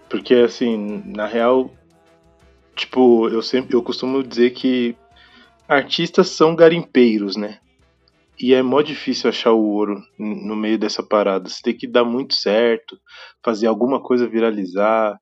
porque 0.09 0.35
assim, 0.35 1.02
na 1.07 1.26
real, 1.26 1.71
tipo, 2.75 3.28
eu 3.28 3.42
sempre, 3.42 3.75
eu 3.75 3.83
costumo 3.83 4.23
dizer 4.23 4.50
que 4.50 4.97
artistas 5.69 6.28
são 6.30 6.54
garimpeiros, 6.54 7.37
né? 7.37 7.59
E 8.40 8.54
é 8.54 8.62
mó 8.62 8.80
difícil 8.80 9.28
achar 9.28 9.52
o 9.52 9.62
ouro 9.62 10.02
no 10.18 10.56
meio 10.56 10.78
dessa 10.78 11.02
parada. 11.02 11.49
Você 11.49 11.61
tem 11.62 11.76
que 11.76 11.87
dar 11.87 12.04
muito 12.04 12.35
certo, 12.35 12.99
fazer 13.44 13.66
alguma 13.66 14.00
coisa 14.00 14.26
viralizar, 14.26 15.18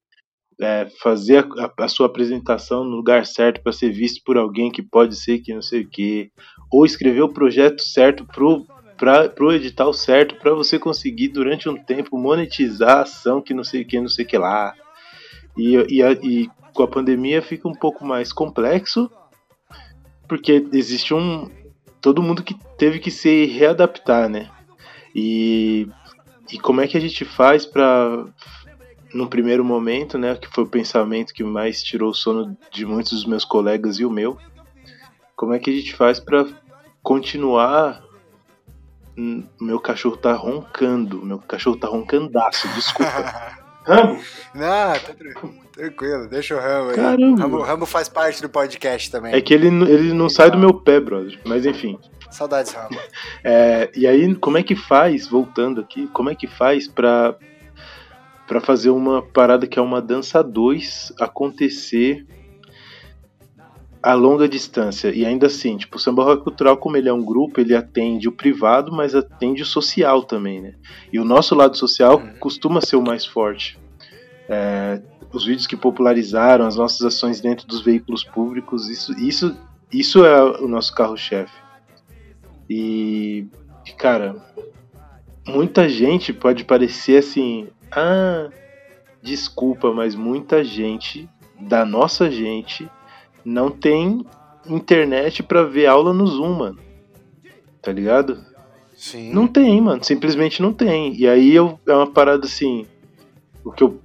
é, 0.61 0.89
fazer 1.01 1.45
a, 1.59 1.85
a, 1.85 1.89
sua 1.89 2.07
apresentação 2.07 2.85
no 2.85 2.97
lugar 2.97 3.27
certo 3.27 3.61
para 3.61 3.73
ser 3.73 3.91
visto 3.91 4.23
por 4.25 4.37
alguém 4.37 4.71
que 4.71 4.83
pode 4.83 5.17
ser 5.17 5.41
que 5.41 5.53
não 5.53 5.63
sei 5.63 5.83
o 5.83 5.89
quê, 5.89 6.31
ou 6.71 6.87
escrever 6.87 7.23
o 7.23 7.33
projeto 7.33 7.83
certo 7.83 8.25
pro, 8.25 8.65
pra, 8.97 9.29
pro 9.29 9.53
edital 9.53 9.93
certo 9.93 10.37
para 10.37 10.55
você 10.55 10.79
conseguir 10.79 11.29
durante 11.29 11.69
um 11.69 11.77
tempo 11.77 12.17
monetizar 12.17 12.99
a 12.99 13.03
ação 13.03 13.43
que 13.43 13.55
não 13.55 13.65
sei 13.65 13.83
o 13.83 13.87
que, 13.87 14.01
não 14.01 14.09
sei 14.09 14.25
o 14.25 14.29
que 14.29 14.39
lá. 14.39 14.75
E, 15.57 15.77
e, 15.89 16.03
e 16.23 16.51
com 16.73 16.83
a 16.85 16.89
pandemia 16.89 17.43
fica 17.43 17.69
um 17.69 17.75
pouco 17.75 18.05
mais 18.05 18.33
complexo, 18.33 19.11
porque 20.29 20.65
existe 20.73 21.15
um, 21.15 21.49
todo 22.01 22.23
mundo 22.23 22.43
que 22.43 22.55
teve 22.77 22.99
que 22.99 23.11
se 23.11 23.47
readaptar, 23.47 24.29
né? 24.29 24.51
E, 25.15 25.89
e 26.53 26.59
como 26.59 26.81
é 26.81 26.87
que 26.87 26.97
a 26.97 27.01
gente 27.01 27.25
faz 27.25 27.65
para 27.67 28.25
no 29.13 29.27
primeiro 29.27 29.65
momento, 29.65 30.19
né, 30.19 30.37
que 30.37 30.49
foi 30.49 30.65
o 30.65 30.69
pensamento 30.69 31.33
que 31.33 31.43
mais 31.43 31.83
tirou 31.83 32.11
o 32.11 32.15
sono 32.15 32.55
de 32.71 32.85
muitos 32.85 33.13
dos 33.13 33.25
meus 33.25 33.43
colegas 33.43 33.99
e 33.99 34.05
o 34.05 34.11
meu, 34.11 34.37
como 35.35 35.55
é 35.55 35.59
que 35.59 35.71
a 35.71 35.73
gente 35.73 35.95
faz 35.95 36.21
para 36.21 36.47
continuar 37.03 38.03
meu 39.61 39.81
cachorro 39.81 40.17
tá 40.17 40.33
roncando. 40.33 41.25
Meu 41.25 41.39
cachorro 41.39 41.77
tá 41.77 41.89
roncandaço, 41.89 42.69
desculpa. 42.69 43.13
Rambo? 43.89 44.21
Não, 44.55 44.93
tá 44.93 45.15
tranquilo, 45.73 46.29
deixa 46.29 46.55
o 46.55 46.61
Rambo 46.61 46.91
aí. 46.91 46.97
Caramba. 46.97 47.43
Rambo, 47.43 47.63
Rambo 47.63 47.87
faz 47.87 48.09
parte 48.09 48.43
do 48.43 48.49
podcast 48.49 49.11
também. 49.11 49.35
É 49.35 49.41
que 49.41 49.55
ele, 49.55 49.69
ele 49.69 50.13
não 50.13 50.29
sai 50.29 50.51
do 50.51 50.59
meu 50.59 50.75
pé, 50.75 51.01
brother. 51.01 51.39
Mas 51.45 51.65
enfim. 51.65 51.99
Saudades, 52.31 52.73
Rambo. 52.73 52.99
É, 53.43 53.91
e 53.97 54.07
aí, 54.07 54.35
como 54.35 54.59
é 54.59 54.63
que 54.63 54.77
faz, 54.77 55.27
voltando 55.27 55.81
aqui, 55.81 56.07
como 56.09 56.29
é 56.29 56.35
que 56.35 56.47
faz 56.47 56.87
pra, 56.87 57.35
pra 58.47 58.61
fazer 58.61 58.91
uma 58.91 59.23
parada 59.23 59.67
que 59.67 59.79
é 59.79 59.83
uma 59.83 60.03
dança 60.03 60.43
2 60.43 61.15
acontecer 61.19 62.27
a 64.03 64.15
longa 64.15 64.49
distância. 64.49 65.11
E 65.11 65.25
ainda 65.25 65.47
assim, 65.47 65.77
tipo, 65.77 65.97
o 65.97 66.01
samba 66.01 66.23
rock 66.25 66.45
cultural, 66.45 66.77
como 66.77 66.97
ele 66.97 67.09
é 67.09 67.13
um 67.13 67.25
grupo, 67.25 67.61
ele 67.61 67.75
atende 67.75 68.29
o 68.29 68.33
privado, 68.33 68.93
mas 68.93 69.15
atende 69.15 69.63
o 69.63 69.67
social 69.67 70.23
também, 70.23 70.61
né? 70.61 70.75
E 71.13 71.19
o 71.19 71.25
nosso 71.25 71.55
lado 71.55 71.77
social 71.77 72.19
uhum. 72.19 72.35
costuma 72.39 72.81
ser 72.81 72.97
o 72.97 73.03
mais 73.03 73.25
forte. 73.25 73.79
É, 74.49 75.01
os 75.33 75.45
vídeos 75.45 75.67
que 75.67 75.77
popularizaram, 75.77 76.67
as 76.67 76.77
nossas 76.77 77.03
ações 77.03 77.41
dentro 77.41 77.67
dos 77.67 77.81
veículos 77.81 78.25
públicos, 78.25 78.89
isso, 78.89 79.13
isso, 79.19 79.57
isso 79.93 80.25
é 80.25 80.43
o 80.43 80.69
nosso 80.69 80.95
carro-chefe. 80.95 81.53
E, 82.71 83.47
cara, 83.97 84.37
muita 85.47 85.89
gente 85.89 86.33
pode 86.33 86.65
parecer 86.65 87.19
assim, 87.19 87.69
ah, 87.91 88.49
desculpa, 89.23 89.93
mas 89.93 90.15
muita 90.15 90.63
gente 90.63 91.29
da 91.61 91.85
nossa 91.85 92.31
gente 92.31 92.89
não 93.49 93.71
tem 93.71 94.25
internet 94.67 95.43
para 95.43 95.63
ver 95.63 95.87
aula 95.87 96.13
no 96.13 96.27
Zoom, 96.27 96.55
mano. 96.55 96.79
Tá 97.81 97.91
ligado? 97.91 98.45
Sim. 98.95 99.33
Não 99.33 99.47
tem, 99.47 99.81
mano. 99.81 100.05
Simplesmente 100.05 100.61
não 100.61 100.73
tem. 100.73 101.15
E 101.17 101.27
aí 101.27 101.55
eu, 101.55 101.79
é 101.87 101.93
uma 101.95 102.07
parada 102.07 102.45
assim. 102.45 102.87
O 103.65 103.73
que 103.73 103.83
eu 103.83 103.99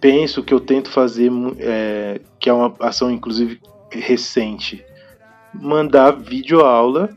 penso, 0.00 0.40
o 0.40 0.44
que 0.44 0.54
eu 0.54 0.60
tento 0.60 0.90
fazer, 0.90 1.30
é, 1.58 2.20
que 2.38 2.48
é 2.48 2.52
uma 2.52 2.72
ação, 2.80 3.10
inclusive, 3.10 3.60
recente. 3.90 4.84
Mandar 5.52 6.12
videoaula 6.12 7.10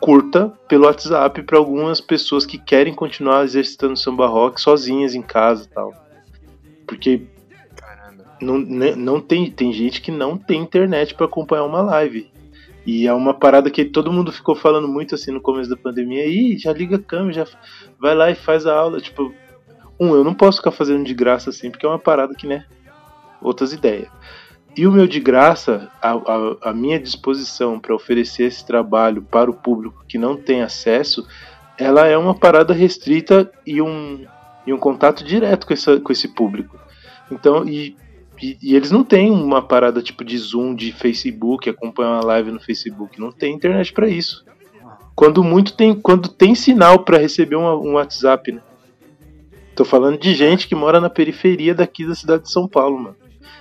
curta 0.00 0.52
pelo 0.68 0.86
WhatsApp 0.86 1.42
para 1.42 1.58
algumas 1.58 2.00
pessoas 2.00 2.44
que 2.44 2.58
querem 2.58 2.94
continuar 2.94 3.44
exercitando 3.44 3.96
samba 3.96 4.26
rock 4.26 4.60
sozinhas 4.60 5.14
em 5.14 5.22
casa 5.22 5.64
e 5.64 5.68
tal. 5.68 5.94
Porque 6.86 7.22
não, 8.40 8.58
né, 8.58 8.94
não 8.94 9.20
tem, 9.20 9.50
tem 9.50 9.72
gente 9.72 10.00
que 10.00 10.10
não 10.10 10.36
tem 10.36 10.60
internet 10.60 11.14
para 11.14 11.26
acompanhar 11.26 11.64
uma 11.64 11.82
live. 11.82 12.30
E 12.86 13.06
é 13.06 13.12
uma 13.12 13.34
parada 13.34 13.70
que 13.70 13.84
todo 13.84 14.12
mundo 14.12 14.32
ficou 14.32 14.54
falando 14.54 14.88
muito 14.88 15.14
assim 15.14 15.30
no 15.30 15.40
começo 15.40 15.68
da 15.68 15.76
pandemia. 15.76 16.26
Ih, 16.26 16.58
já 16.58 16.72
liga 16.72 16.96
a 16.96 16.98
câmera, 16.98 17.32
já 17.32 17.46
vai 18.00 18.14
lá 18.14 18.30
e 18.30 18.34
faz 18.34 18.66
a 18.66 18.74
aula. 18.74 19.00
Tipo, 19.00 19.32
um, 20.00 20.14
eu 20.14 20.24
não 20.24 20.32
posso 20.32 20.58
ficar 20.58 20.70
fazendo 20.70 21.04
de 21.04 21.12
graça 21.12 21.50
assim, 21.50 21.70
porque 21.70 21.84
é 21.84 21.88
uma 21.88 21.98
parada 21.98 22.34
que, 22.34 22.46
né? 22.46 22.64
Outras 23.42 23.72
ideias. 23.72 24.08
E 24.76 24.86
o 24.86 24.92
meu 24.92 25.06
de 25.06 25.20
graça, 25.20 25.90
a, 26.00 26.12
a, 26.12 26.70
a 26.70 26.72
minha 26.72 26.98
disposição 26.98 27.80
para 27.80 27.94
oferecer 27.94 28.44
esse 28.44 28.64
trabalho 28.64 29.22
para 29.22 29.50
o 29.50 29.54
público 29.54 30.04
que 30.08 30.16
não 30.16 30.36
tem 30.36 30.62
acesso, 30.62 31.26
ela 31.76 32.06
é 32.06 32.16
uma 32.16 32.34
parada 32.34 32.72
restrita 32.72 33.50
e 33.66 33.82
um, 33.82 34.24
e 34.66 34.72
um 34.72 34.78
contato 34.78 35.24
direto 35.24 35.66
com, 35.66 35.72
essa, 35.72 36.00
com 36.00 36.12
esse 36.12 36.28
público. 36.28 36.78
Então, 37.30 37.68
e 37.68 37.96
e, 38.40 38.58
e, 38.62 38.76
eles 38.76 38.90
não 38.90 39.02
têm 39.02 39.30
uma 39.30 39.60
parada 39.60 40.02
tipo 40.02 40.24
de 40.24 40.36
Zoom, 40.38 40.74
de 40.74 40.92
Facebook, 40.92 41.68
acompanhar 41.68 42.12
uma 42.12 42.24
live 42.24 42.50
no 42.50 42.60
Facebook. 42.60 43.20
Não 43.20 43.32
tem 43.32 43.54
internet 43.54 43.92
para 43.92 44.08
isso. 44.08 44.44
Quando 45.14 45.42
muito 45.42 45.72
tem, 45.72 45.94
quando 45.94 46.28
tem 46.28 46.54
sinal 46.54 47.00
para 47.00 47.18
receber 47.18 47.56
um, 47.56 47.66
um, 47.66 47.94
WhatsApp, 47.94 48.52
né? 48.52 48.62
Tô 49.74 49.84
falando 49.84 50.18
de 50.18 50.34
gente 50.34 50.68
que 50.68 50.74
mora 50.74 51.00
na 51.00 51.10
periferia 51.10 51.74
daqui 51.74 52.06
da 52.06 52.14
cidade 52.14 52.44
de 52.44 52.52
São 52.52 52.68
Paulo, 52.68 52.98
mano. 52.98 53.16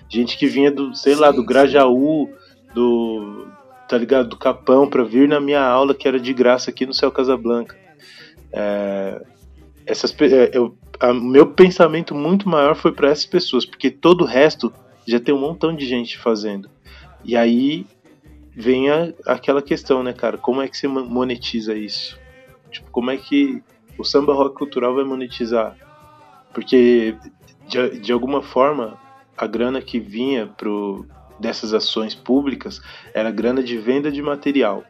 Gente 0.10 0.38
que 0.38 0.48
vinha 0.48 0.72
do, 0.72 0.96
sei 0.96 1.15
sim, 1.15 1.19
lá, 1.19 1.31
do 1.31 1.43
Grajaú, 1.43 2.29
do, 2.74 3.48
tá 3.88 3.98
ligado, 3.98 4.29
do 4.29 4.38
Capão 4.38 4.88
para 4.88 5.03
vir 5.03 5.27
na 5.27 5.39
minha 5.39 5.62
aula 5.62 5.93
que 5.93 6.07
era 6.07 6.19
de 6.19 6.34
graça 6.34 6.69
aqui 6.69 6.86
no 6.86 6.93
Céu 6.93 7.12
Casablanca. 7.12 7.75
É, 8.51 9.22
essas 9.86 10.15
é, 10.22 10.51
eu 10.53 10.75
meu 11.13 11.48
pensamento 11.48 12.16
muito 12.16 12.50
maior 12.50 12.75
foi 12.75 12.92
para 12.92 13.10
essas 13.10 13.25
pessoas, 13.25 13.66
porque 13.66 13.92
todo 13.92 14.22
o 14.22 14.27
resto 14.27 14.74
já 15.08 15.20
tem 15.20 15.34
um 15.34 15.39
montão 15.39 15.75
de 15.75 15.86
gente 15.86 16.18
fazendo. 16.18 16.70
E 17.24 17.36
aí 17.36 17.86
vem 18.56 18.89
a, 18.89 19.13
aquela 19.25 19.62
questão, 19.62 20.01
né, 20.04 20.13
cara? 20.13 20.38
Como 20.38 20.62
é 20.62 20.68
que 20.68 20.77
você 20.77 20.88
monetiza 20.88 21.75
isso? 21.75 22.18
Tipo, 22.72 22.89
como 22.92 23.12
é 23.12 23.18
que 23.18 23.62
o 23.98 24.04
samba 24.04 24.34
rock 24.34 24.56
cultural 24.56 24.96
vai 24.96 25.04
monetizar? 25.04 25.75
Porque 26.54 27.16
de, 27.68 28.00
de 28.00 28.12
alguma 28.12 28.42
forma 28.42 28.98
a 29.38 29.46
grana 29.46 29.82
que 29.82 30.00
vinha 30.00 30.48
pro, 30.48 31.06
dessas 31.39 31.74
ações 31.74 32.16
públicas 32.16 32.82
era 33.13 33.30
grana 33.30 33.62
de 33.62 33.77
venda 33.77 34.12
de 34.12 34.22
material. 34.22 34.84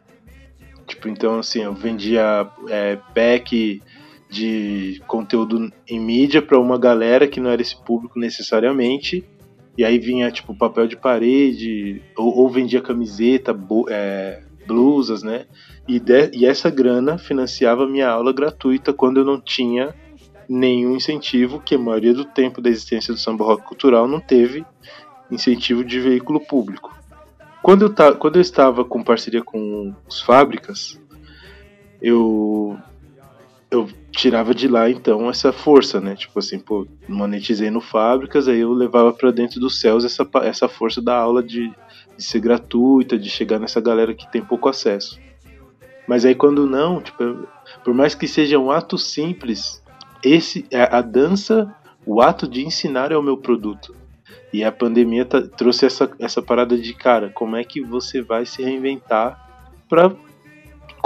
Tipo, 0.86 1.08
então 1.08 1.38
assim, 1.38 1.60
eu 1.60 1.74
vendia 1.74 2.48
é, 2.68 2.96
pack 3.14 3.82
de 4.28 5.00
conteúdo 5.06 5.72
em 5.88 5.98
mídia 5.98 6.42
para 6.42 6.58
uma 6.58 6.78
galera 6.78 7.26
que 7.26 7.40
não 7.40 7.50
era 7.50 7.62
esse 7.62 7.76
público 7.84 8.18
necessariamente. 8.18 9.24
E 9.76 9.84
aí 9.84 9.98
vinha 9.98 10.30
tipo 10.30 10.54
papel 10.54 10.86
de 10.86 10.96
parede, 10.96 12.02
ou, 12.16 12.36
ou 12.36 12.50
vendia 12.50 12.82
camiseta, 12.82 13.56
é, 13.88 14.42
blusas, 14.66 15.22
né? 15.22 15.46
E, 15.86 15.98
de, 15.98 16.30
e 16.34 16.44
essa 16.44 16.68
grana 16.68 17.16
financiava 17.16 17.86
minha 17.86 18.10
aula 18.10 18.32
gratuita 18.32 18.92
quando 18.92 19.20
eu 19.20 19.24
não 19.24 19.40
tinha 19.40 19.94
nenhum 20.48 20.96
incentivo, 20.96 21.60
que 21.60 21.74
a 21.74 21.78
maioria 21.78 22.12
do 22.12 22.24
tempo 22.24 22.60
da 22.60 22.70
existência 22.70 23.12
do 23.12 23.20
samba 23.20 23.44
rock 23.44 23.66
cultural 23.66 24.08
não 24.08 24.20
teve 24.20 24.64
incentivo 25.30 25.84
de 25.84 26.00
veículo 26.00 26.40
público. 26.40 26.96
Quando 27.62 27.82
eu, 27.82 27.94
ta, 27.94 28.12
quando 28.12 28.36
eu 28.36 28.42
estava 28.42 28.84
com 28.84 29.02
parceria 29.02 29.42
com 29.42 29.94
os 30.08 30.20
fábricas, 30.22 30.98
eu 32.00 32.78
eu 33.70 33.88
tirava 34.10 34.54
de 34.54 34.66
lá 34.66 34.88
então 34.88 35.28
essa 35.28 35.52
força, 35.52 36.00
né? 36.00 36.16
Tipo 36.16 36.38
assim, 36.38 36.58
pô, 36.58 36.86
monetizei 37.08 37.70
no 37.70 37.80
fábricas, 37.80 38.48
aí 38.48 38.60
eu 38.60 38.72
levava 38.72 39.12
para 39.12 39.30
dentro 39.30 39.60
dos 39.60 39.80
céus 39.80 40.04
essa, 40.04 40.28
essa 40.42 40.68
força 40.68 41.02
da 41.02 41.16
aula 41.16 41.42
de, 41.42 41.70
de 42.16 42.24
ser 42.24 42.40
gratuita, 42.40 43.18
de 43.18 43.28
chegar 43.28 43.58
nessa 43.58 43.80
galera 43.80 44.14
que 44.14 44.30
tem 44.30 44.42
pouco 44.42 44.68
acesso. 44.68 45.20
Mas 46.06 46.24
aí 46.24 46.34
quando 46.34 46.66
não, 46.66 47.00
tipo, 47.02 47.46
por 47.84 47.92
mais 47.92 48.14
que 48.14 48.26
seja 48.26 48.58
um 48.58 48.70
ato 48.70 48.96
simples, 48.96 49.82
esse 50.24 50.66
é 50.70 50.82
a 50.82 51.02
dança, 51.02 51.74
o 52.06 52.22
ato 52.22 52.48
de 52.48 52.64
ensinar 52.64 53.12
é 53.12 53.16
o 53.16 53.22
meu 53.22 53.36
produto. 53.36 53.94
E 54.50 54.64
a 54.64 54.72
pandemia 54.72 55.26
tá, 55.26 55.42
trouxe 55.42 55.84
essa, 55.84 56.10
essa 56.18 56.40
parada 56.40 56.78
de 56.78 56.94
cara, 56.94 57.28
como 57.28 57.54
é 57.54 57.62
que 57.62 57.82
você 57.82 58.22
vai 58.22 58.46
se 58.46 58.62
reinventar 58.62 59.46
para 59.86 60.10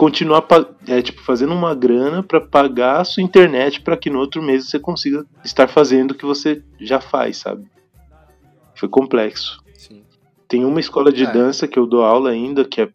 continuar 0.02 0.44
é, 0.88 1.00
tipo, 1.00 1.22
fazendo 1.22 1.54
uma 1.54 1.76
grana 1.76 2.24
para 2.24 2.40
pagar 2.40 3.00
a 3.00 3.04
sua 3.04 3.22
internet 3.22 3.80
para 3.80 3.96
que 3.96 4.10
no 4.10 4.18
outro 4.18 4.42
mês 4.42 4.68
você 4.68 4.76
consiga 4.76 5.24
estar 5.44 5.68
fazendo 5.68 6.10
o 6.10 6.14
que 6.16 6.26
você 6.26 6.60
já 6.80 7.00
faz, 7.00 7.36
sabe? 7.36 7.70
Foi 8.74 8.88
complexo. 8.88 9.62
Sim. 9.74 10.02
Tem 10.48 10.64
uma 10.64 10.80
escola 10.80 11.12
de 11.12 11.22
é. 11.22 11.32
dança 11.32 11.68
que 11.68 11.78
eu 11.78 11.86
dou 11.86 12.02
aula 12.02 12.30
ainda, 12.30 12.64
que 12.64 12.80
é 12.80 12.88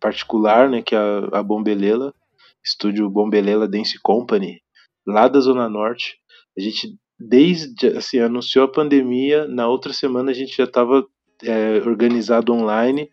particular, 0.00 0.68
né, 0.68 0.82
que 0.82 0.96
é 0.96 0.98
a, 0.98 1.38
a 1.38 1.42
Bombelela, 1.44 2.12
estúdio 2.60 3.08
Bombelela 3.08 3.68
Dance 3.68 3.96
Company, 4.02 4.60
lá 5.06 5.28
da 5.28 5.38
Zona 5.38 5.68
Norte. 5.68 6.16
A 6.58 6.60
gente, 6.60 6.98
desde, 7.16 7.86
assim, 7.96 8.18
anunciou 8.18 8.64
a 8.64 8.72
pandemia, 8.72 9.46
na 9.46 9.68
outra 9.68 9.92
semana 9.92 10.32
a 10.32 10.34
gente 10.34 10.56
já 10.56 10.64
estava 10.64 11.06
é, 11.44 11.76
organizado 11.86 12.52
online 12.52 13.08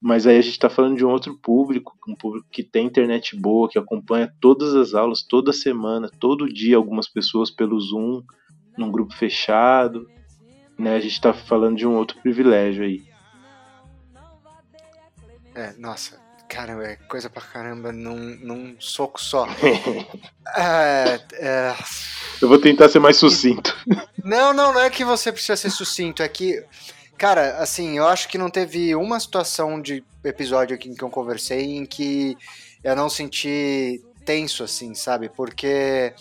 mas 0.00 0.26
aí 0.26 0.38
a 0.38 0.40
gente 0.40 0.52
está 0.52 0.70
falando 0.70 0.96
de 0.96 1.04
um 1.04 1.10
outro 1.10 1.36
público, 1.36 1.94
um 2.08 2.14
público 2.14 2.46
que 2.50 2.62
tem 2.62 2.86
internet 2.86 3.36
boa, 3.36 3.68
que 3.68 3.78
acompanha 3.78 4.32
todas 4.40 4.74
as 4.74 4.94
aulas, 4.94 5.22
toda 5.22 5.52
semana, 5.52 6.10
todo 6.18 6.50
dia, 6.50 6.76
algumas 6.76 7.06
pessoas 7.06 7.50
pelo 7.50 7.78
Zoom, 7.78 8.22
num 8.78 8.90
grupo 8.90 9.14
fechado. 9.14 10.08
Né? 10.78 10.96
A 10.96 11.00
gente 11.00 11.12
está 11.12 11.34
falando 11.34 11.76
de 11.76 11.86
um 11.86 11.96
outro 11.96 12.18
privilégio 12.22 12.84
aí. 12.84 13.04
É, 15.54 15.74
nossa, 15.76 16.18
caramba, 16.48 16.84
é 16.84 16.96
coisa 16.96 17.28
pra 17.28 17.42
caramba 17.42 17.92
num, 17.92 18.38
num 18.40 18.76
soco 18.78 19.20
só. 19.20 19.46
é, 20.56 21.20
é... 21.34 21.74
Eu 22.40 22.48
vou 22.48 22.58
tentar 22.58 22.88
ser 22.88 23.00
mais 23.00 23.18
sucinto. 23.18 23.76
Não, 24.24 24.54
não, 24.54 24.72
não 24.72 24.80
é 24.80 24.88
que 24.88 25.04
você 25.04 25.30
precisa 25.30 25.56
ser 25.56 25.68
sucinto, 25.68 26.22
é 26.22 26.28
que 26.28 26.64
Cara, 27.20 27.58
assim, 27.58 27.98
eu 27.98 28.06
acho 28.06 28.26
que 28.30 28.38
não 28.38 28.48
teve 28.48 28.96
uma 28.96 29.20
situação 29.20 29.78
de 29.78 30.02
episódio 30.24 30.74
aqui 30.74 30.88
em 30.88 30.94
que 30.94 31.04
eu 31.04 31.10
conversei 31.10 31.76
em 31.76 31.84
que 31.84 32.34
eu 32.82 32.96
não 32.96 33.10
senti 33.10 34.02
tenso, 34.24 34.64
assim, 34.64 34.94
sabe? 34.94 35.28
Porque 35.28 36.14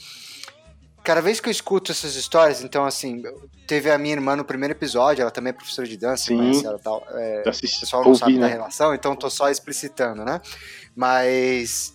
cada 1.02 1.22
vez 1.22 1.40
que 1.40 1.48
eu 1.48 1.52
escuto 1.52 1.94
essas 1.94 2.16
histórias, 2.16 2.62
então, 2.62 2.84
assim, 2.84 3.24
teve 3.66 3.90
a 3.90 3.98
minha 3.98 4.16
irmã 4.16 4.36
no 4.36 4.44
primeiro 4.44 4.74
episódio, 4.74 5.22
ela 5.22 5.32
também 5.32 5.52
é 5.52 5.54
professora 5.54 5.88
de 5.88 5.96
dança, 5.96 6.26
Sim. 6.26 6.36
conhece 6.36 6.66
ela 6.66 6.78
tal. 6.78 7.02
É, 7.12 7.44
o 7.44 7.46
pessoal 7.46 8.04
não 8.04 8.10
ouvi, 8.10 8.20
sabe 8.20 8.34
né? 8.34 8.42
da 8.42 8.48
relação, 8.48 8.94
então 8.94 9.16
tô 9.16 9.30
só 9.30 9.50
explicitando, 9.50 10.26
né? 10.26 10.42
Mas 10.94 11.94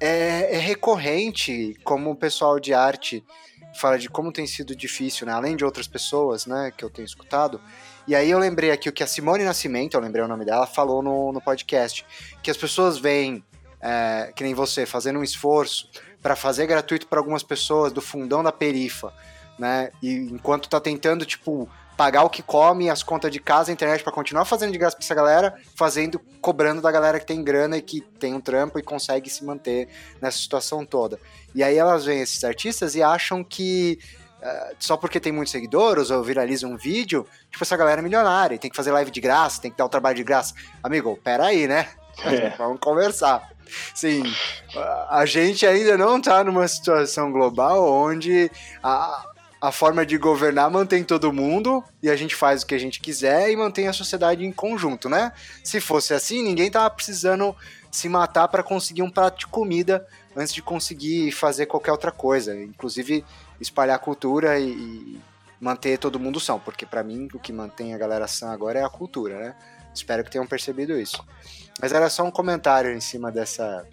é, 0.00 0.56
é 0.56 0.58
recorrente 0.58 1.76
como 1.84 2.10
o 2.10 2.16
pessoal 2.16 2.58
de 2.58 2.74
arte 2.74 3.24
fala 3.74 3.98
de 3.98 4.08
como 4.08 4.32
tem 4.32 4.46
sido 4.46 4.74
difícil, 4.74 5.26
né? 5.26 5.32
Além 5.32 5.56
de 5.56 5.64
outras 5.64 5.86
pessoas, 5.86 6.46
né, 6.46 6.72
que 6.76 6.84
eu 6.84 6.90
tenho 6.90 7.06
escutado. 7.06 7.60
E 8.06 8.14
aí 8.14 8.30
eu 8.30 8.38
lembrei 8.38 8.70
aqui 8.70 8.88
o 8.88 8.92
que 8.92 9.02
a 9.02 9.06
Simone 9.06 9.44
Nascimento, 9.44 9.94
eu 9.94 10.00
lembrei 10.00 10.24
o 10.24 10.28
nome 10.28 10.44
dela, 10.44 10.66
falou 10.66 11.02
no, 11.02 11.32
no 11.32 11.40
podcast. 11.40 12.04
Que 12.42 12.50
as 12.50 12.56
pessoas 12.56 12.98
veem, 12.98 13.44
é, 13.80 14.32
que 14.34 14.42
nem 14.42 14.54
você, 14.54 14.84
fazendo 14.84 15.18
um 15.18 15.22
esforço 15.22 15.88
para 16.20 16.36
fazer 16.36 16.66
gratuito 16.66 17.06
para 17.06 17.18
algumas 17.18 17.42
pessoas 17.42 17.92
do 17.92 18.00
fundão 18.00 18.42
da 18.42 18.52
perifa, 18.52 19.12
né? 19.58 19.90
E 20.02 20.14
enquanto 20.14 20.68
tá 20.68 20.80
tentando, 20.80 21.24
tipo, 21.24 21.68
pagar 21.96 22.24
o 22.24 22.30
que 22.30 22.42
come, 22.42 22.88
as 22.88 23.02
contas 23.02 23.30
de 23.30 23.38
casa, 23.38 23.70
a 23.70 23.72
internet 23.72 24.02
para 24.02 24.12
continuar 24.12 24.44
fazendo 24.44 24.72
de 24.72 24.78
graça 24.78 24.96
pra 24.96 25.04
essa 25.04 25.14
galera, 25.14 25.54
fazendo, 25.76 26.18
cobrando 26.40 26.80
da 26.80 26.90
galera 26.90 27.20
que 27.20 27.26
tem 27.26 27.42
grana 27.42 27.76
e 27.76 27.82
que 27.82 28.00
tem 28.00 28.34
um 28.34 28.40
trampo 28.40 28.78
e 28.78 28.82
consegue 28.82 29.28
se 29.28 29.44
manter 29.44 29.88
nessa 30.20 30.38
situação 30.38 30.84
toda. 30.84 31.18
E 31.54 31.62
aí 31.62 31.76
elas 31.76 32.04
veem 32.04 32.22
esses 32.22 32.42
artistas 32.44 32.94
e 32.94 33.02
acham 33.02 33.44
que 33.44 33.98
uh, 34.42 34.76
só 34.78 34.96
porque 34.96 35.20
tem 35.20 35.32
muitos 35.32 35.52
seguidores 35.52 36.10
ou 36.10 36.22
viraliza 36.22 36.66
um 36.66 36.76
vídeo, 36.76 37.26
tipo, 37.50 37.62
essa 37.62 37.76
galera 37.76 38.00
é 38.00 38.02
milionária, 38.02 38.58
tem 38.58 38.70
que 38.70 38.76
fazer 38.76 38.92
live 38.92 39.10
de 39.10 39.20
graça, 39.20 39.62
tem 39.62 39.70
que 39.70 39.76
dar 39.76 39.86
o 39.86 39.88
trabalho 39.88 40.16
de 40.16 40.24
graça. 40.24 40.54
Amigo, 40.82 41.18
pera 41.22 41.46
aí, 41.46 41.66
né? 41.66 41.88
É. 42.24 42.50
Vamos 42.58 42.80
conversar. 42.80 43.50
Sim, 43.94 44.22
a 45.08 45.24
gente 45.24 45.66
ainda 45.66 45.96
não 45.96 46.20
tá 46.20 46.44
numa 46.44 46.66
situação 46.68 47.32
global 47.32 47.90
onde 47.90 48.50
a, 48.82 49.24
a 49.60 49.72
forma 49.72 50.04
de 50.04 50.18
governar 50.18 50.70
mantém 50.70 51.04
todo 51.04 51.32
mundo 51.32 51.82
e 52.02 52.10
a 52.10 52.16
gente 52.16 52.34
faz 52.34 52.62
o 52.62 52.66
que 52.66 52.74
a 52.74 52.78
gente 52.78 53.00
quiser 53.00 53.50
e 53.50 53.56
mantém 53.56 53.88
a 53.88 53.92
sociedade 53.92 54.44
em 54.44 54.52
conjunto, 54.52 55.08
né? 55.08 55.32
Se 55.62 55.80
fosse 55.80 56.12
assim, 56.12 56.42
ninguém 56.42 56.70
tava 56.70 56.90
precisando 56.90 57.54
se 57.90 58.08
matar 58.08 58.48
para 58.48 58.62
conseguir 58.62 59.02
um 59.02 59.10
prato 59.10 59.38
de 59.38 59.46
comida 59.46 60.06
antes 60.34 60.52
de 60.52 60.62
conseguir 60.62 61.30
fazer 61.30 61.66
qualquer 61.66 61.92
outra 61.92 62.10
coisa, 62.10 62.54
inclusive 62.56 63.24
espalhar 63.60 63.98
cultura 63.98 64.58
e, 64.58 64.70
e 64.70 65.22
manter 65.60 65.98
todo 65.98 66.18
mundo 66.18 66.40
são, 66.40 66.58
porque 66.58 66.84
para 66.84 67.02
mim 67.02 67.28
o 67.32 67.38
que 67.38 67.52
mantém 67.52 67.94
a 67.94 67.98
galera 67.98 68.26
sã 68.26 68.50
agora 68.50 68.80
é 68.80 68.84
a 68.84 68.88
cultura, 68.88 69.38
né? 69.38 69.56
Espero 69.94 70.24
que 70.24 70.30
tenham 70.30 70.46
percebido 70.46 70.98
isso. 70.98 71.24
Mas 71.80 71.92
era 71.92 72.08
só 72.10 72.24
um 72.24 72.30
comentário 72.30 72.92
em 72.92 73.00
cima 73.00 73.30
dessa 73.30 73.86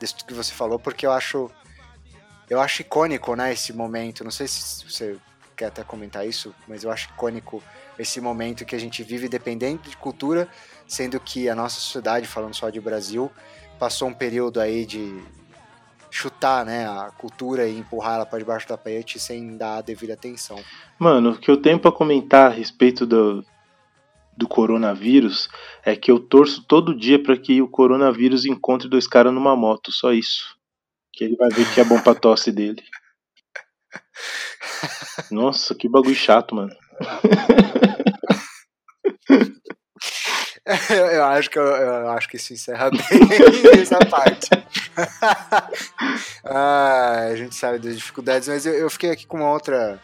disso 0.00 0.16
que 0.26 0.34
você 0.34 0.52
falou, 0.52 0.78
porque 0.78 1.06
eu 1.06 1.12
acho 1.12 1.50
eu 2.50 2.60
acho 2.60 2.82
icônico, 2.82 3.34
né, 3.34 3.52
esse 3.52 3.72
momento. 3.72 4.24
Não 4.24 4.30
sei 4.30 4.48
se 4.48 4.84
você 4.84 5.16
quer 5.56 5.66
até 5.66 5.84
comentar 5.84 6.26
isso, 6.26 6.54
mas 6.66 6.82
eu 6.82 6.90
acho 6.90 7.08
icônico 7.10 7.62
esse 7.98 8.20
momento 8.20 8.64
que 8.64 8.74
a 8.74 8.80
gente 8.80 9.02
vive 9.02 9.28
dependendo 9.28 9.88
de 9.88 9.96
cultura, 9.96 10.48
sendo 10.86 11.20
que 11.20 11.48
a 11.48 11.54
nossa 11.54 11.76
sociedade, 11.76 12.26
falando 12.26 12.54
só 12.54 12.68
de 12.68 12.80
Brasil, 12.80 13.30
passou 13.78 14.08
um 14.08 14.14
período 14.14 14.60
aí 14.60 14.84
de 14.84 15.22
chutar, 16.12 16.64
né, 16.64 16.86
a 16.86 17.10
cultura 17.16 17.66
e 17.66 17.78
empurrar 17.78 18.16
ela 18.16 18.26
para 18.26 18.38
debaixo 18.38 18.66
do 18.66 18.68
tapete 18.68 19.18
sem 19.18 19.56
dar 19.56 19.78
a 19.78 19.80
devida 19.80 20.12
atenção. 20.12 20.62
Mano, 20.98 21.30
o 21.30 21.38
que 21.38 21.50
eu 21.50 21.56
tenho 21.56 21.78
para 21.78 21.90
comentar 21.90 22.50
a 22.50 22.54
respeito 22.54 23.06
do, 23.06 23.42
do 24.36 24.46
coronavírus 24.46 25.48
é 25.82 25.96
que 25.96 26.10
eu 26.10 26.20
torço 26.20 26.62
todo 26.68 26.94
dia 26.94 27.20
para 27.20 27.36
que 27.36 27.62
o 27.62 27.68
coronavírus 27.68 28.44
encontre 28.44 28.88
dois 28.88 29.06
caras 29.06 29.32
numa 29.32 29.56
moto, 29.56 29.90
só 29.90 30.12
isso. 30.12 30.54
Que 31.12 31.24
ele 31.24 31.36
vai 31.36 31.48
ver 31.48 31.72
que 31.72 31.80
é 31.80 31.84
bom 31.84 32.00
pra 32.00 32.14
tosse 32.14 32.52
dele. 32.52 32.82
Nossa, 35.30 35.74
que 35.74 35.88
bagulho 35.88 36.14
chato, 36.14 36.54
mano. 36.54 36.74
eu, 41.14 41.24
acho 41.24 41.50
que 41.50 41.58
eu, 41.58 41.64
eu, 41.64 42.08
acho 42.10 42.28
que 42.28 42.36
isso 42.36 42.52
encerra 42.52 42.90
bem 42.92 43.80
essa 43.80 43.98
parte. 44.06 44.48
ah, 46.44 47.28
a 47.32 47.36
gente 47.36 47.54
sabe 47.54 47.78
das 47.78 47.96
dificuldades, 47.96 48.48
mas 48.48 48.64
eu, 48.64 48.74
eu 48.74 48.90
fiquei 48.90 49.10
aqui 49.10 49.26
com 49.26 49.38
uma 49.38 49.50
outra, 49.50 50.00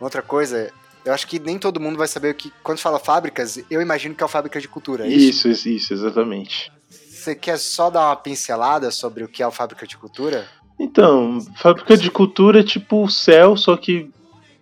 uma 0.00 0.06
outra 0.06 0.22
coisa. 0.22 0.72
Eu 1.04 1.14
acho 1.14 1.26
que 1.26 1.38
nem 1.38 1.58
todo 1.58 1.80
mundo 1.80 1.96
vai 1.96 2.08
saber 2.08 2.32
o 2.32 2.34
que. 2.34 2.52
Quando 2.62 2.78
fala 2.78 2.98
fábricas, 2.98 3.62
eu 3.70 3.80
imagino 3.80 4.14
que 4.14 4.22
é 4.22 4.26
a 4.26 4.28
fábrica 4.28 4.60
de 4.60 4.68
cultura. 4.68 5.06
É 5.06 5.08
isso, 5.08 5.48
isso, 5.48 5.68
isso, 5.68 5.94
exatamente. 5.94 6.72
Você 6.88 7.34
quer 7.34 7.58
só 7.58 7.90
dar 7.90 8.08
uma 8.08 8.16
pincelada 8.16 8.90
sobre 8.90 9.22
o 9.22 9.28
que 9.28 9.42
é 9.42 9.46
o 9.46 9.50
Fábrica 9.50 9.86
de 9.86 9.94
Cultura? 9.94 10.48
Então, 10.78 11.38
Fábrica 11.56 11.94
de 11.94 12.10
Cultura 12.10 12.60
é 12.60 12.62
tipo 12.62 13.04
o 13.04 13.10
céu, 13.10 13.58
só 13.58 13.76
que 13.76 14.10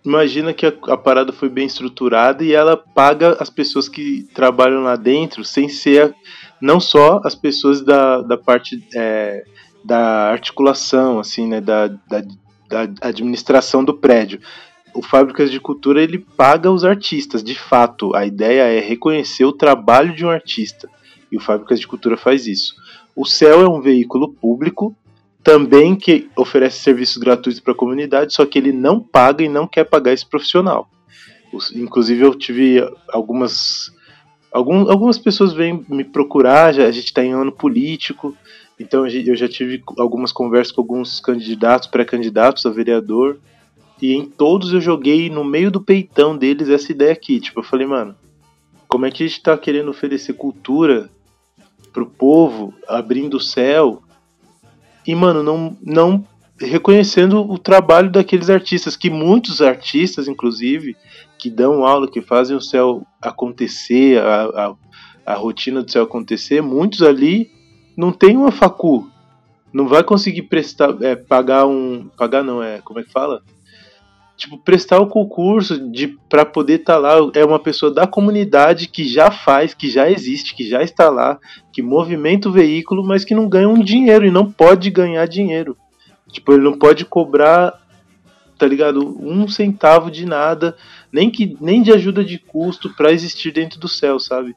imagina 0.05 0.53
que 0.53 0.65
a, 0.65 0.73
a, 0.87 0.97
parada 0.97 1.31
foi 1.31 1.49
bem 1.49 1.65
estruturada 1.65 2.43
e 2.43 2.53
ela 2.53 2.77
paga 2.77 3.37
as 3.39 3.49
pessoas 3.49 3.89
que 3.89 4.27
trabalham 4.33 4.83
lá 4.83 4.95
dentro 4.95 5.43
sem 5.43 5.67
ser 5.69 6.15
não 6.61 6.79
só 6.79 7.21
as 7.23 7.35
pessoas 7.35 7.81
da, 7.81 8.21
da 8.21 8.37
parte 8.37 8.83
é, 8.95 9.43
da 9.83 10.29
articulação, 10.29 11.19
assim, 11.19 11.47
né, 11.47 11.61
da, 11.61 11.87
da, 11.87 12.23
da 12.67 12.81
administração 13.01 13.83
do 13.83 13.93
prédio. 13.93 14.39
O 14.93 15.01
Fábricas 15.01 15.51
de 15.51 15.59
Cultura 15.59 16.01
ele 16.01 16.19
paga 16.19 16.71
os 16.71 16.83
artistas, 16.83 17.43
de 17.43 17.55
fato. 17.55 18.15
A 18.15 18.25
ideia 18.25 18.63
é 18.63 18.79
reconhecer 18.79 19.45
o 19.45 19.53
trabalho 19.53 20.13
de 20.15 20.25
um 20.25 20.29
artista. 20.29 20.89
E 21.31 21.37
o 21.37 21.39
Fábricas 21.39 21.79
de 21.79 21.87
Cultura 21.87 22.17
faz 22.17 22.47
isso. 22.47 22.75
O 23.15 23.25
Céu 23.25 23.61
é 23.61 23.69
um 23.69 23.81
veículo 23.81 24.33
público, 24.33 24.95
também 25.43 25.95
que 25.95 26.29
oferece 26.35 26.79
serviços 26.79 27.17
gratuitos 27.17 27.59
para 27.59 27.73
a 27.73 27.75
comunidade, 27.75 28.33
só 28.33 28.45
que 28.45 28.57
ele 28.57 28.71
não 28.71 28.99
paga 28.99 29.43
e 29.43 29.49
não 29.49 29.67
quer 29.67 29.85
pagar 29.85 30.13
esse 30.13 30.25
profissional. 30.25 30.89
Inclusive 31.75 32.21
eu 32.23 32.35
tive 32.35 32.87
algumas 33.09 33.91
algum, 34.51 34.89
algumas 34.89 35.17
pessoas 35.17 35.53
vêm 35.53 35.83
me 35.87 36.03
procurar, 36.03 36.73
já, 36.73 36.85
a 36.85 36.91
gente 36.91 37.05
está 37.05 37.23
em 37.23 37.33
ano 37.33 37.51
político, 37.51 38.35
então 38.79 39.05
eu 39.07 39.35
já 39.35 39.47
tive 39.47 39.83
algumas 39.97 40.31
conversas 40.31 40.71
com 40.71 40.81
alguns 40.81 41.19
candidatos, 41.19 41.87
pré-candidatos 41.87 42.65
a 42.65 42.69
vereador, 42.69 43.37
e 44.01 44.13
em 44.13 44.25
todos 44.25 44.71
eu 44.71 44.79
joguei 44.79 45.29
no 45.29 45.43
meio 45.43 45.69
do 45.69 45.81
peitão 45.81 46.37
deles 46.37 46.69
essa 46.69 46.91
ideia 46.91 47.11
aqui. 47.11 47.39
Tipo, 47.39 47.59
eu 47.59 47.63
falei, 47.63 47.85
mano, 47.85 48.15
como 48.87 49.05
é 49.05 49.11
que 49.11 49.23
a 49.23 49.27
gente 49.27 49.37
está 49.37 49.57
querendo 49.57 49.89
oferecer 49.89 50.33
cultura 50.33 51.09
pro 51.91 52.05
povo, 52.05 52.73
abrindo 52.87 53.35
o 53.35 53.41
céu, 53.41 54.01
e, 55.05 55.15
mano, 55.15 55.43
não, 55.43 55.77
não 55.81 56.25
reconhecendo 56.59 57.41
o 57.41 57.57
trabalho 57.57 58.11
daqueles 58.11 58.49
artistas, 58.49 58.95
que 58.95 59.09
muitos 59.09 59.61
artistas, 59.61 60.27
inclusive, 60.27 60.95
que 61.37 61.49
dão 61.49 61.85
aula, 61.85 62.09
que 62.09 62.21
fazem 62.21 62.55
o 62.55 62.61
céu 62.61 63.05
acontecer, 63.21 64.21
a, 64.21 64.43
a, 64.45 64.75
a 65.25 65.33
rotina 65.35 65.81
do 65.81 65.91
céu 65.91 66.03
acontecer, 66.03 66.61
muitos 66.61 67.01
ali 67.01 67.49
não 67.95 68.11
tem 68.11 68.35
uma 68.35 68.51
facu, 68.51 69.09
não 69.71 69.87
vai 69.87 70.03
conseguir 70.03 70.43
prestar, 70.43 70.95
é, 71.01 71.15
pagar 71.15 71.65
um, 71.65 72.09
pagar 72.17 72.43
não, 72.43 72.61
é, 72.61 72.81
como 72.81 72.99
é 72.99 73.03
que 73.03 73.11
fala? 73.11 73.41
Tipo, 74.39 74.57
prestar 74.57 74.99
o 74.99 75.07
concurso 75.07 75.91
de 75.91 76.07
para 76.29 76.45
poder 76.45 76.79
estar 76.79 76.93
tá 76.93 76.99
lá 76.99 77.31
é 77.35 77.43
uma 77.43 77.59
pessoa 77.59 77.93
da 77.93 78.07
comunidade 78.07 78.87
que 78.87 79.05
já 79.05 79.29
faz, 79.29 79.73
que 79.73 79.89
já 79.89 80.09
existe, 80.09 80.55
que 80.55 80.65
já 80.65 80.81
está 80.81 81.09
lá, 81.09 81.37
que 81.73 81.81
movimenta 81.81 82.47
o 82.47 82.51
veículo, 82.51 83.03
mas 83.03 83.25
que 83.25 83.35
não 83.35 83.49
ganha 83.49 83.67
um 83.67 83.83
dinheiro 83.83 84.25
e 84.25 84.31
não 84.31 84.49
pode 84.49 84.89
ganhar 84.89 85.25
dinheiro. 85.27 85.75
Tipo, 86.31 86.53
ele 86.53 86.63
não 86.63 86.79
pode 86.79 87.03
cobrar, 87.03 87.73
tá 88.57 88.65
ligado? 88.65 89.05
Um 89.19 89.45
centavo 89.45 90.09
de 90.09 90.25
nada, 90.25 90.77
nem 91.11 91.29
que 91.29 91.57
nem 91.59 91.81
de 91.81 91.91
ajuda 91.91 92.23
de 92.23 92.39
custo 92.39 92.95
para 92.95 93.11
existir 93.11 93.51
dentro 93.51 93.77
do 93.77 93.89
céu, 93.89 94.17
sabe? 94.19 94.55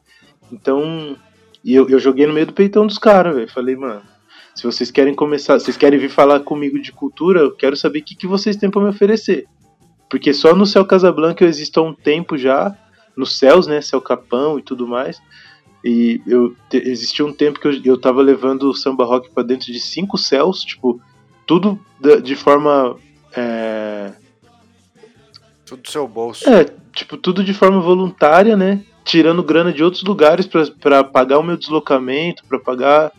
Então, 0.49 1.17
eu, 1.65 1.89
eu 1.89 1.99
joguei 1.99 2.25
no 2.25 2.33
meio 2.33 2.45
do 2.45 2.53
peitão 2.53 2.87
dos 2.87 2.97
caras, 2.97 3.35
velho. 3.35 3.51
Falei, 3.51 3.75
mano, 3.75 4.01
se 4.55 4.63
vocês 4.63 4.89
querem 4.89 5.13
começar, 5.13 5.59
vocês 5.59 5.75
querem 5.75 5.99
vir 5.99 6.09
falar 6.09 6.39
comigo 6.39 6.79
de 6.79 6.93
cultura, 6.93 7.41
eu 7.41 7.51
quero 7.51 7.75
saber 7.75 7.99
o 7.99 8.03
que, 8.03 8.15
que 8.15 8.27
vocês 8.27 8.55
têm 8.55 8.71
para 8.71 8.81
me 8.81 8.87
oferecer. 8.87 9.45
Porque 10.13 10.31
só 10.31 10.53
no 10.53 10.67
Céu 10.67 10.85
Casablanca 10.85 11.43
eu 11.43 11.49
existo 11.49 11.79
há 11.79 11.83
um 11.83 11.91
tempo 11.91 12.37
já, 12.37 12.77
nos 13.17 13.35
céus, 13.35 13.65
né? 13.65 13.81
Céu 13.81 13.99
Capão 13.99 14.59
e 14.59 14.61
tudo 14.61 14.87
mais. 14.87 15.19
E 15.83 16.21
eu 16.27 16.55
existia 16.71 17.25
um 17.25 17.33
tempo 17.33 17.59
que 17.59 17.67
eu, 17.67 17.81
eu 17.83 17.97
tava 17.99 18.21
levando 18.21 18.69
o 18.69 18.75
samba 18.75 19.05
rock 19.05 19.31
para 19.31 19.41
dentro 19.41 19.73
de 19.73 19.79
cinco 19.79 20.15
céus, 20.15 20.63
tipo, 20.63 21.01
tudo 21.47 21.79
de 22.21 22.35
forma. 22.35 22.95
É... 23.35 24.13
Tudo 25.65 25.81
do 25.81 25.89
seu 25.89 26.07
bolso. 26.07 26.47
É, 26.47 26.67
tipo, 26.93 27.17
tudo 27.17 27.43
de 27.43 27.51
forma 27.51 27.81
voluntária, 27.81 28.55
né? 28.55 28.85
Tirando 29.03 29.41
grana 29.41 29.73
de 29.73 29.83
outros 29.83 30.03
lugares 30.03 30.47
para 30.79 31.03
pagar 31.03 31.39
o 31.39 31.43
meu 31.43 31.57
deslocamento, 31.57 32.45
para 32.45 32.59
pagar. 32.59 33.11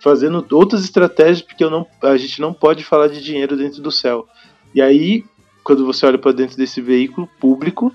Fazendo 0.00 0.44
outras 0.50 0.82
estratégias, 0.82 1.42
porque 1.42 1.62
eu 1.62 1.70
não, 1.70 1.86
a 2.02 2.16
gente 2.16 2.40
não 2.40 2.52
pode 2.52 2.82
falar 2.82 3.06
de 3.06 3.22
dinheiro 3.22 3.56
dentro 3.56 3.80
do 3.80 3.92
céu. 3.92 4.26
E 4.74 4.82
aí, 4.82 5.24
quando 5.62 5.84
você 5.84 6.06
olha 6.06 6.18
para 6.18 6.32
dentro 6.32 6.56
desse 6.56 6.80
veículo 6.80 7.28
público, 7.38 7.92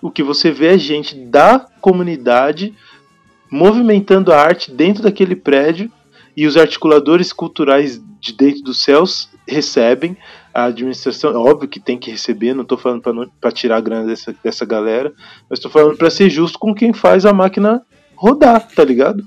o 0.00 0.10
que 0.10 0.22
você 0.22 0.50
vê 0.50 0.74
é 0.74 0.78
gente 0.78 1.14
da 1.14 1.58
comunidade 1.80 2.74
movimentando 3.50 4.32
a 4.32 4.40
arte 4.40 4.70
dentro 4.70 5.02
daquele 5.02 5.36
prédio 5.36 5.90
e 6.36 6.46
os 6.46 6.56
articuladores 6.56 7.32
culturais 7.32 8.00
de 8.20 8.32
dentro 8.32 8.62
dos 8.62 8.82
céus 8.82 9.30
recebem 9.48 10.16
a 10.52 10.64
administração. 10.64 11.30
É 11.30 11.36
óbvio 11.36 11.68
que 11.68 11.80
tem 11.80 11.98
que 11.98 12.10
receber, 12.10 12.54
não 12.54 12.62
estou 12.62 12.76
falando 12.76 13.02
para 13.40 13.52
tirar 13.52 13.76
a 13.76 13.80
grana 13.80 14.06
dessa, 14.06 14.34
dessa 14.42 14.64
galera, 14.64 15.12
mas 15.48 15.58
estou 15.58 15.70
falando 15.70 15.96
para 15.96 16.10
ser 16.10 16.28
justo 16.28 16.58
com 16.58 16.74
quem 16.74 16.92
faz 16.92 17.24
a 17.24 17.32
máquina 17.32 17.82
rodar, 18.14 18.68
tá 18.74 18.84
ligado? 18.84 19.24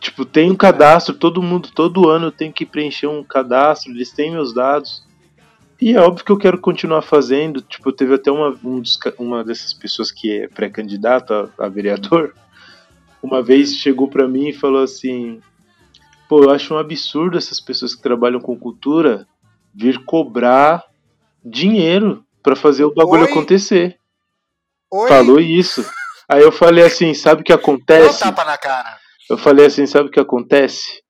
Tipo, 0.00 0.24
tem 0.24 0.50
um 0.50 0.56
cadastro, 0.56 1.14
todo 1.14 1.42
mundo, 1.42 1.68
todo 1.74 2.08
ano 2.08 2.32
tem 2.32 2.50
que 2.50 2.64
preencher 2.64 3.06
um 3.06 3.22
cadastro, 3.22 3.92
eles 3.92 4.10
têm 4.10 4.30
meus 4.30 4.54
dados. 4.54 5.04
E 5.80 5.94
é 5.94 6.00
óbvio 6.00 6.24
que 6.24 6.30
eu 6.30 6.38
quero 6.38 6.60
continuar 6.60 7.00
fazendo. 7.00 7.62
Tipo, 7.62 7.90
teve 7.90 8.14
até 8.14 8.30
uma, 8.30 8.50
um 8.62 8.82
uma 9.18 9.42
dessas 9.42 9.72
pessoas 9.72 10.10
que 10.10 10.42
é 10.42 10.48
pré-candidato 10.48 11.32
a, 11.32 11.64
a, 11.64 11.68
vereador, 11.68 12.34
uma 13.22 13.42
vez 13.42 13.74
chegou 13.76 14.08
para 14.08 14.28
mim 14.28 14.48
e 14.48 14.52
falou 14.52 14.82
assim: 14.82 15.40
Pô, 16.28 16.44
eu 16.44 16.50
acho 16.50 16.74
um 16.74 16.78
absurdo 16.78 17.38
essas 17.38 17.60
pessoas 17.60 17.94
que 17.94 18.02
trabalham 18.02 18.40
com 18.40 18.58
cultura 18.58 19.26
vir 19.74 20.04
cobrar 20.04 20.84
dinheiro 21.42 22.24
para 22.42 22.54
fazer 22.54 22.84
o 22.84 22.92
bagulho 22.92 23.22
Oi? 23.22 23.30
acontecer. 23.30 23.96
Oi? 24.92 25.08
Falou 25.08 25.40
isso. 25.40 25.84
Aí 26.28 26.42
eu 26.42 26.52
falei 26.52 26.84
assim: 26.84 27.14
Sabe 27.14 27.40
o 27.40 27.44
que 27.44 27.54
acontece? 27.54 28.22
Não 28.24 28.32
tapa 28.32 28.44
na 28.44 28.58
cara. 28.58 28.98
Eu 29.30 29.38
falei 29.38 29.64
assim: 29.64 29.86
Sabe 29.86 30.08
o 30.08 30.12
que 30.12 30.20
acontece? 30.20 31.02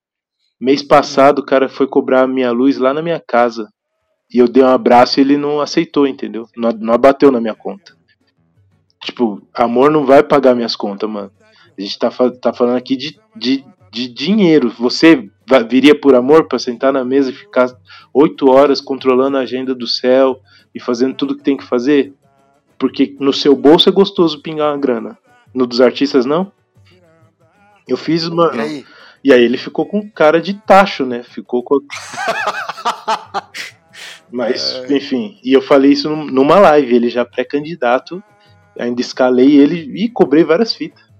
Mês 0.61 0.83
passado 0.83 1.40
o 1.40 1.44
cara 1.44 1.68
foi 1.68 1.88
cobrar 1.88 2.22
a 2.22 2.28
minha 2.28 2.52
luz 2.52 2.78
lá 2.78 2.94
na 2.94 3.02
minha 3.02 3.18
casa. 3.18 3.68
E 4.32 4.38
eu 4.38 4.46
dei 4.46 4.62
um 4.62 4.68
abraço 4.68 5.18
e 5.18 5.22
ele 5.22 5.36
não 5.36 5.60
aceitou, 5.60 6.06
entendeu? 6.06 6.48
Não, 6.56 6.70
não 6.70 6.94
abateu 6.94 7.32
na 7.32 7.40
minha 7.40 7.54
conta. 7.54 7.96
Tipo, 9.02 9.42
amor 9.52 9.90
não 9.90 10.04
vai 10.04 10.22
pagar 10.22 10.54
minhas 10.54 10.76
contas, 10.76 11.08
mano. 11.08 11.32
A 11.76 11.80
gente 11.80 11.98
tá, 11.98 12.10
tá 12.40 12.52
falando 12.52 12.76
aqui 12.76 12.96
de, 12.96 13.18
de, 13.34 13.64
de 13.90 14.06
dinheiro. 14.08 14.70
Você 14.78 15.28
viria 15.68 15.98
por 15.98 16.14
amor 16.14 16.46
para 16.46 16.58
sentar 16.58 16.92
na 16.92 17.04
mesa 17.04 17.30
e 17.30 17.34
ficar 17.34 17.74
oito 18.12 18.50
horas 18.50 18.80
controlando 18.80 19.36
a 19.36 19.40
agenda 19.40 19.74
do 19.74 19.86
céu 19.86 20.38
e 20.74 20.78
fazendo 20.78 21.14
tudo 21.14 21.36
que 21.36 21.42
tem 21.42 21.56
que 21.56 21.64
fazer? 21.64 22.12
Porque 22.78 23.16
no 23.18 23.32
seu 23.32 23.56
bolso 23.56 23.88
é 23.88 23.92
gostoso 23.92 24.40
pingar 24.42 24.72
uma 24.72 24.78
grana. 24.78 25.18
No 25.52 25.66
dos 25.66 25.80
artistas, 25.80 26.24
não? 26.24 26.52
Eu 27.88 27.96
fiz, 27.96 28.28
mano. 28.28 28.56
E 28.56 28.60
aí? 28.60 28.84
E 29.22 29.32
aí 29.32 29.42
ele 29.42 29.58
ficou 29.58 29.84
com 29.84 30.08
cara 30.08 30.40
de 30.40 30.54
tacho, 30.54 31.04
né? 31.04 31.22
Ficou 31.22 31.62
com. 31.62 31.80
Mas, 34.30 34.74
é... 34.88 34.96
enfim, 34.96 35.38
e 35.42 35.52
eu 35.52 35.62
falei 35.62 35.92
isso 35.92 36.08
numa 36.14 36.58
live, 36.58 36.94
ele 36.94 37.10
já 37.10 37.24
pré-candidato, 37.24 38.22
ainda 38.78 39.00
escalei 39.00 39.58
ele 39.58 39.92
e 39.94 40.08
cobrei 40.08 40.44
várias 40.44 40.74
fitas. 40.74 41.10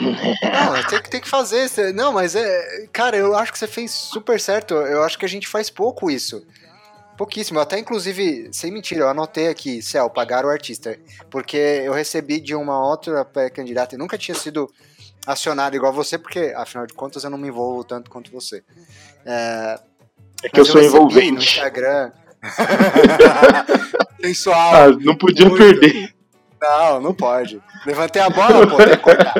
Não, 0.00 0.88
tem 0.88 1.02
que, 1.02 1.10
tem 1.10 1.20
que 1.20 1.28
fazer. 1.28 1.68
Não, 1.94 2.12
mas 2.12 2.36
é. 2.36 2.86
Cara, 2.92 3.16
eu 3.16 3.34
acho 3.34 3.52
que 3.52 3.58
você 3.58 3.66
fez 3.66 3.90
super 3.90 4.38
certo. 4.38 4.74
Eu 4.74 5.02
acho 5.02 5.18
que 5.18 5.24
a 5.24 5.28
gente 5.28 5.48
faz 5.48 5.68
pouco 5.68 6.10
isso. 6.10 6.46
Pouquíssimo. 7.16 7.58
Até, 7.58 7.78
inclusive, 7.78 8.48
sem 8.52 8.70
mentira, 8.70 9.00
eu 9.00 9.08
anotei 9.08 9.48
aqui, 9.48 9.82
Céu, 9.82 10.08
pagar 10.08 10.44
o 10.44 10.48
artista. 10.48 10.96
Porque 11.28 11.56
eu 11.56 11.92
recebi 11.92 12.40
de 12.40 12.54
uma 12.54 12.78
outra 12.88 13.24
pré-candidata 13.24 13.94
e 13.94 13.98
nunca 13.98 14.16
tinha 14.16 14.34
sido 14.34 14.72
acionado 15.26 15.76
igual 15.76 15.92
você, 15.92 16.16
porque, 16.16 16.52
afinal 16.56 16.86
de 16.86 16.94
contas, 16.94 17.24
eu 17.24 17.30
não 17.30 17.36
me 17.36 17.48
envolvo 17.48 17.84
tanto 17.84 18.10
quanto 18.10 18.30
você. 18.30 18.62
É, 19.26 19.78
é 20.44 20.48
que 20.48 20.60
eu 20.60 20.64
sou 20.64 20.80
envolvente. 20.80 21.32
No 21.32 21.38
Instagram. 21.40 22.12
Sensual. 24.20 24.74
Ah, 24.74 24.88
não 25.00 25.16
podia 25.16 25.48
muito. 25.48 25.58
perder. 25.58 26.14
Não, 26.60 27.00
não 27.00 27.14
pode. 27.14 27.60
Levantei 27.86 28.20
a 28.20 28.28
bola, 28.28 28.66
pô, 28.66 28.76
tem 28.76 28.90
que 28.90 28.96
cortar. 28.98 29.34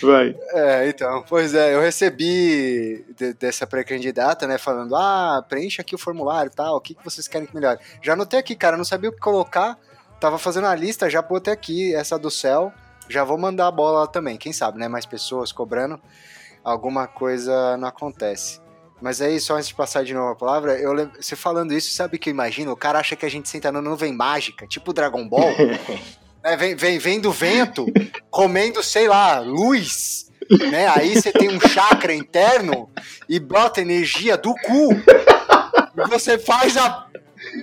Vai. 0.00 0.34
É, 0.52 0.88
então, 0.88 1.24
pois 1.28 1.54
é, 1.54 1.74
eu 1.74 1.80
recebi 1.80 3.04
de, 3.16 3.34
dessa 3.34 3.66
pré-candidata, 3.66 4.46
né, 4.46 4.56
falando, 4.56 4.94
ah, 4.94 5.44
preencha 5.48 5.82
aqui 5.82 5.94
o 5.94 5.98
formulário 5.98 6.50
e 6.50 6.54
tal, 6.54 6.76
o 6.76 6.80
que, 6.80 6.94
que 6.94 7.04
vocês 7.04 7.26
querem 7.26 7.46
que 7.46 7.54
melhore. 7.54 7.80
Já 8.00 8.12
anotei 8.12 8.38
aqui, 8.38 8.54
cara, 8.54 8.76
não 8.76 8.84
sabia 8.84 9.10
o 9.10 9.12
que 9.12 9.18
colocar, 9.18 9.76
tava 10.20 10.38
fazendo 10.38 10.68
a 10.68 10.74
lista, 10.74 11.10
já 11.10 11.20
botei 11.20 11.52
aqui 11.52 11.94
essa 11.94 12.18
do 12.18 12.30
céu, 12.30 12.72
já 13.08 13.24
vou 13.24 13.36
mandar 13.36 13.66
a 13.66 13.72
bola 13.72 14.00
lá 14.00 14.06
também, 14.06 14.36
quem 14.36 14.52
sabe, 14.52 14.78
né, 14.78 14.86
mais 14.86 15.04
pessoas 15.04 15.50
cobrando, 15.50 16.00
alguma 16.62 17.08
coisa 17.08 17.76
não 17.76 17.88
acontece. 17.88 18.60
Mas 19.00 19.20
aí, 19.20 19.38
só 19.38 19.56
antes 19.56 19.68
de 19.68 19.74
passar 19.74 20.04
de 20.04 20.12
novo 20.12 20.32
a 20.32 20.36
palavra, 20.36 20.78
eu 20.78 20.92
você 21.20 21.36
falando 21.36 21.72
isso, 21.72 21.92
sabe 21.92 22.16
o 22.16 22.18
que 22.18 22.30
eu 22.30 22.32
imagino? 22.32 22.72
O 22.72 22.76
cara 22.76 22.98
acha 22.98 23.14
que 23.14 23.24
a 23.24 23.30
gente 23.30 23.48
senta 23.48 23.70
na 23.70 23.80
nuvem 23.80 24.12
mágica, 24.12 24.66
tipo 24.66 24.92
Dragon 24.92 25.28
Ball. 25.28 25.54
né? 26.42 26.56
vem, 26.56 26.74
vem, 26.74 26.98
vem 26.98 27.20
do 27.20 27.30
vento, 27.30 27.86
comendo, 28.30 28.82
sei 28.82 29.08
lá, 29.08 29.38
luz. 29.38 30.28
Né? 30.70 30.88
Aí 30.88 31.14
você 31.14 31.30
tem 31.30 31.48
um 31.48 31.60
chakra 31.60 32.12
interno 32.12 32.90
e 33.28 33.38
bota 33.38 33.80
energia 33.80 34.36
do 34.36 34.54
cu. 34.54 34.92
E 34.92 36.08
você 36.08 36.38
faz 36.38 36.76
a 36.76 37.06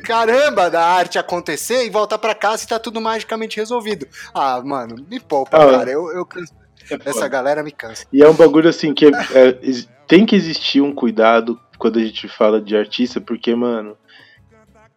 caramba 0.03 0.69
da 0.69 0.85
arte 0.85 1.17
acontecer 1.17 1.85
e 1.85 1.89
volta 1.89 2.17
para 2.17 2.35
casa 2.35 2.63
e 2.63 2.67
tá 2.67 2.79
tudo 2.79 3.01
magicamente 3.01 3.57
resolvido. 3.57 4.07
Ah, 4.33 4.61
mano, 4.61 4.95
me 5.09 5.19
poupa, 5.19 5.57
ah, 5.57 5.71
cara. 5.71 5.89
Eu, 5.89 6.11
eu 6.11 6.27
é 6.89 7.09
Essa 7.09 7.27
galera 7.27 7.63
me 7.63 7.71
cansa. 7.71 8.05
E 8.13 8.21
é 8.21 8.29
um 8.29 8.33
bagulho 8.33 8.69
assim 8.69 8.93
que 8.93 9.05
é, 9.05 9.09
é, 9.09 9.59
tem 10.07 10.25
que 10.25 10.35
existir 10.35 10.81
um 10.81 10.93
cuidado 10.93 11.59
quando 11.77 11.99
a 11.99 12.03
gente 12.03 12.27
fala 12.27 12.61
de 12.61 12.75
artista, 12.75 13.19
porque, 13.19 13.53
mano, 13.55 13.97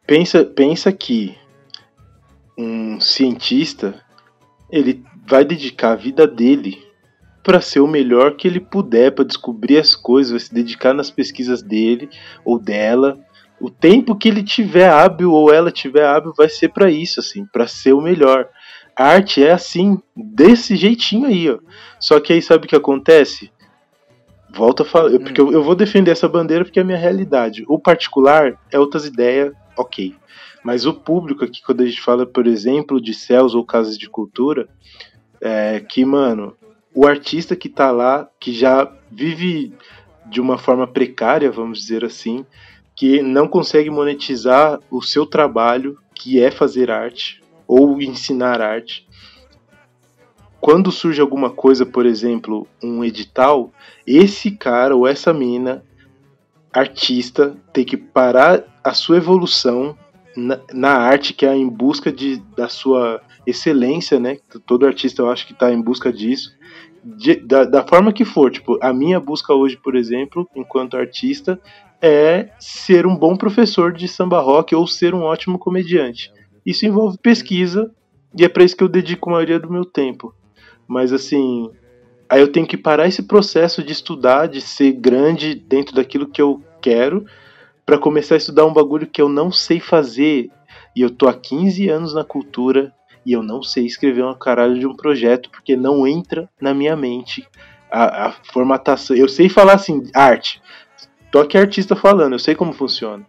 pensa, 0.07 0.45
pensa 0.45 0.93
que 0.93 1.37
um 2.57 3.01
cientista 3.01 4.03
ele 4.71 5.05
vai 5.27 5.45
dedicar 5.45 5.93
a 5.93 5.97
vida 5.97 6.27
dele 6.27 6.87
para 7.43 7.61
ser 7.61 7.81
o 7.81 7.87
melhor 7.87 8.37
que 8.37 8.47
ele 8.47 8.61
puder, 8.61 9.13
para 9.13 9.25
descobrir 9.25 9.79
as 9.79 9.95
coisas, 9.95 10.33
vai 10.33 10.41
se 10.41 10.53
dedicar 10.53 10.93
nas 10.93 11.11
pesquisas 11.11 11.63
dele 11.63 12.11
ou 12.45 12.59
dela. 12.59 13.19
O 13.61 13.71
tempo 13.71 14.17
que 14.17 14.29
ele 14.29 14.43
tiver 14.43 14.89
hábil 14.89 15.33
ou 15.33 15.53
ela 15.53 15.71
tiver 15.71 16.05
hábil 16.05 16.33
vai 16.37 16.49
ser 16.49 16.69
para 16.69 16.91
isso, 16.91 17.21
assim, 17.21 17.47
para 17.47 17.67
ser 17.67 17.93
o 17.93 18.03
melhor. 18.03 18.49
A 18.95 19.07
arte 19.07 19.43
é 19.43 19.53
assim, 19.53 19.99
desse 20.15 20.77
jeitinho 20.77 21.27
aí, 21.27 21.51
ó. 21.51 21.59
Só 21.99 22.21
que 22.21 22.33
aí 22.33 22.43
sabe 22.43 22.67
o 22.67 22.69
que 22.69 22.77
acontece? 22.77 23.51
Volto 24.51 24.83
a 24.83 24.87
falar, 24.87 25.11
hum. 25.11 25.19
porque 25.19 25.41
eu, 25.41 25.53
eu, 25.53 25.63
vou 25.63 25.75
defender 25.75 26.11
essa 26.11 26.29
bandeira 26.29 26.65
porque 26.65 26.79
é 26.79 26.83
a 26.83 26.85
minha 26.85 26.99
realidade. 26.99 27.65
O 27.69 27.79
particular 27.79 28.59
é 28.71 28.79
outras 28.79 29.05
ideias, 29.05 29.53
ok. 29.77 30.15
Mas 30.65 30.87
o 30.87 30.93
público 30.93 31.45
aqui, 31.45 31.63
quando 31.63 31.83
a 31.83 31.87
gente 31.87 32.01
fala, 32.01 32.27
por 32.27 32.47
exemplo, 32.47 33.01
de 33.01 33.15
céus 33.15 33.55
ou 33.55 33.65
casas 33.65 33.97
de 33.97 34.09
cultura, 34.09 34.69
é 35.41 35.81
que, 35.81 36.05
mano, 36.05 36.57
o 36.95 37.07
artista 37.07 37.55
que 37.55 37.69
tá 37.69 37.91
lá, 37.91 38.29
que 38.41 38.53
já 38.53 38.91
vive 39.11 39.73
de 40.27 40.41
uma 40.41 40.59
forma 40.59 40.87
precária, 40.87 41.51
vamos 41.51 41.79
dizer 41.79 42.05
assim, 42.05 42.45
que 42.95 43.23
não 43.23 43.47
consegue 43.47 43.89
monetizar 43.89 44.81
o 44.91 45.01
seu 45.01 45.25
trabalho, 45.25 45.97
que 46.15 46.43
é 46.43 46.51
fazer 46.51 46.91
arte, 46.91 47.41
ou 47.67 48.03
ensinar 48.03 48.61
arte, 48.61 49.08
quando 50.61 50.91
surge 50.91 51.21
alguma 51.21 51.51
coisa, 51.51 51.87
por 51.87 52.05
exemplo, 52.05 52.67
um 52.83 53.05
edital, 53.05 53.73
esse 54.07 54.51
cara 54.51 54.95
ou 54.95 55.07
essa 55.07 55.33
mina, 55.33 55.85
artista, 56.73 57.57
tem 57.73 57.85
que 57.85 57.97
parar 57.97 58.65
a 58.83 58.93
sua 58.93 59.17
evolução 59.17 59.97
na, 60.37 60.61
na 60.73 60.93
arte, 60.93 61.33
que 61.33 61.47
é 61.47 61.55
em 61.55 61.69
busca 61.69 62.13
de, 62.13 62.43
da 62.57 62.69
sua 62.69 63.21
excelência, 63.47 64.21
né? 64.21 64.39
Todo 64.67 64.87
artista 64.87 65.23
eu 65.23 65.31
acho 65.31 65.47
que 65.47 65.53
está 65.53 65.73
em 65.73 65.81
busca 65.81 66.13
disso. 66.13 66.57
De, 67.03 67.37
da, 67.37 67.65
da 67.65 67.87
forma 67.87 68.13
que 68.13 68.25
for, 68.25 68.51
tipo, 68.51 68.79
a 68.83 68.93
minha 68.93 69.19
busca 69.19 69.55
hoje, 69.55 69.77
por 69.77 69.97
exemplo, 69.97 70.49
enquanto 70.55 70.97
artista, 70.97 71.59
é 72.03 72.51
ser 72.59 73.07
um 73.07 73.17
bom 73.17 73.37
professor 73.37 73.93
de 73.93 74.07
samba 74.07 74.41
rock 74.41 74.75
ou 74.75 74.87
ser 74.87 75.15
um 75.15 75.23
ótimo 75.23 75.59
comediante. 75.59 76.33
Isso 76.65 76.85
envolve 76.87 77.17
pesquisa 77.19 77.91
e 78.37 78.45
é 78.45 78.49
para 78.49 78.65
isso 78.65 78.77
que 78.77 78.85
eu 78.85 78.89
dedico 78.89 79.31
a 79.31 79.33
maioria 79.33 79.59
do 79.59 79.71
meu 79.71 79.85
tempo. 79.85 80.35
Mas 80.89 81.13
assim, 81.13 81.71
aí 82.29 82.41
eu 82.41 82.51
tenho 82.51 82.67
que 82.67 82.77
parar 82.77 83.07
esse 83.07 83.23
processo 83.23 83.83
de 83.83 83.93
estudar, 83.93 84.49
de 84.49 84.63
ser 84.63 84.93
grande 84.93 85.55
dentro 85.55 85.95
daquilo 85.95 86.27
que 86.27 86.41
eu 86.41 86.63
quero, 86.81 87.27
para 87.85 87.99
começar 87.99 88.35
a 88.35 88.39
estudar 88.39 88.65
um 88.65 88.73
bagulho 88.73 89.07
que 89.07 89.21
eu 89.21 89.29
não 89.29 89.53
sei 89.53 89.79
fazer. 89.79 90.51
E 90.97 91.03
eu 91.03 91.11
tô 91.11 91.29
há 91.29 91.35
15 91.35 91.89
anos 91.89 92.15
na 92.15 92.25
cultura 92.25 92.93
e 93.25 93.33
eu 93.33 93.43
não 93.43 93.63
sei 93.63 93.85
escrever 93.85 94.23
uma 94.23 94.35
caralho 94.35 94.79
de 94.79 94.87
um 94.87 94.97
projeto 94.97 95.51
porque 95.51 95.77
não 95.77 96.07
entra 96.07 96.49
na 96.61 96.73
minha 96.73 96.97
mente 96.97 97.47
a, 97.91 98.29
a 98.29 98.33
formatação. 98.53 99.15
Eu 99.15 99.29
sei 99.29 99.49
falar 99.49 99.75
assim, 99.75 100.03
arte. 100.15 100.63
Tô 101.31 101.41
aqui 101.41 101.59
artista 101.59 101.95
falando, 101.95 102.33
eu 102.33 102.39
sei 102.39 102.55
como 102.55 102.73
funciona. 102.73 103.27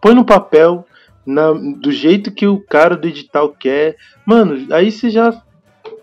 Põe 0.00 0.14
no 0.14 0.24
papel, 0.24 0.86
na, 1.26 1.52
do 1.52 1.92
jeito 1.92 2.30
que 2.30 2.46
o 2.46 2.60
cara 2.60 2.96
do 2.96 3.06
edital 3.06 3.50
quer. 3.50 3.96
Mano, 4.24 4.66
aí 4.72 4.90
você 4.90 5.10
já 5.10 5.42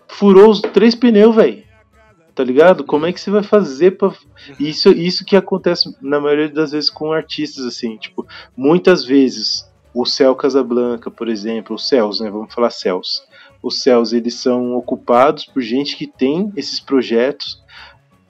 furou 0.08 0.50
os 0.50 0.60
três 0.60 0.94
pneus, 0.94 1.34
velho. 1.34 1.62
Tá 2.34 2.44
ligado? 2.44 2.84
Como 2.84 3.04
é 3.04 3.12
que 3.12 3.20
você 3.20 3.30
vai 3.30 3.42
fazer 3.42 3.92
pra. 3.92 4.12
Isso, 4.60 4.90
isso 4.90 5.24
que 5.24 5.34
acontece 5.36 5.94
na 6.00 6.20
maioria 6.20 6.48
das 6.48 6.70
vezes 6.70 6.88
com 6.88 7.12
artistas, 7.12 7.64
assim. 7.64 7.96
Tipo, 7.96 8.26
muitas 8.56 9.04
vezes 9.04 9.68
o 9.92 10.06
Céu 10.06 10.36
Casablanca, 10.36 11.10
por 11.10 11.28
exemplo, 11.28 11.74
os 11.74 11.88
céus, 11.88 12.20
né? 12.20 12.30
Vamos 12.30 12.54
falar 12.54 12.70
céus. 12.70 13.24
Os 13.60 13.82
céus, 13.82 14.12
eles 14.12 14.34
são 14.34 14.76
ocupados 14.76 15.44
por 15.46 15.60
gente 15.60 15.96
que 15.96 16.06
tem 16.06 16.52
esses 16.56 16.78
projetos, 16.78 17.60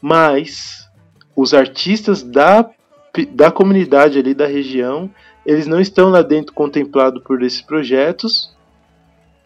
mas 0.01 0.89
os 1.37 1.53
artistas 1.53 2.23
da, 2.23 2.71
da 3.33 3.51
comunidade 3.51 4.19
ali 4.19 4.33
da 4.33 4.47
região, 4.47 5.11
eles 5.45 5.67
não 5.67 5.81
estão 5.81 6.09
lá 6.09 6.23
dentro 6.23 6.55
contemplados 6.55 7.23
por 7.23 7.43
esses 7.43 7.61
projetos 7.61 8.57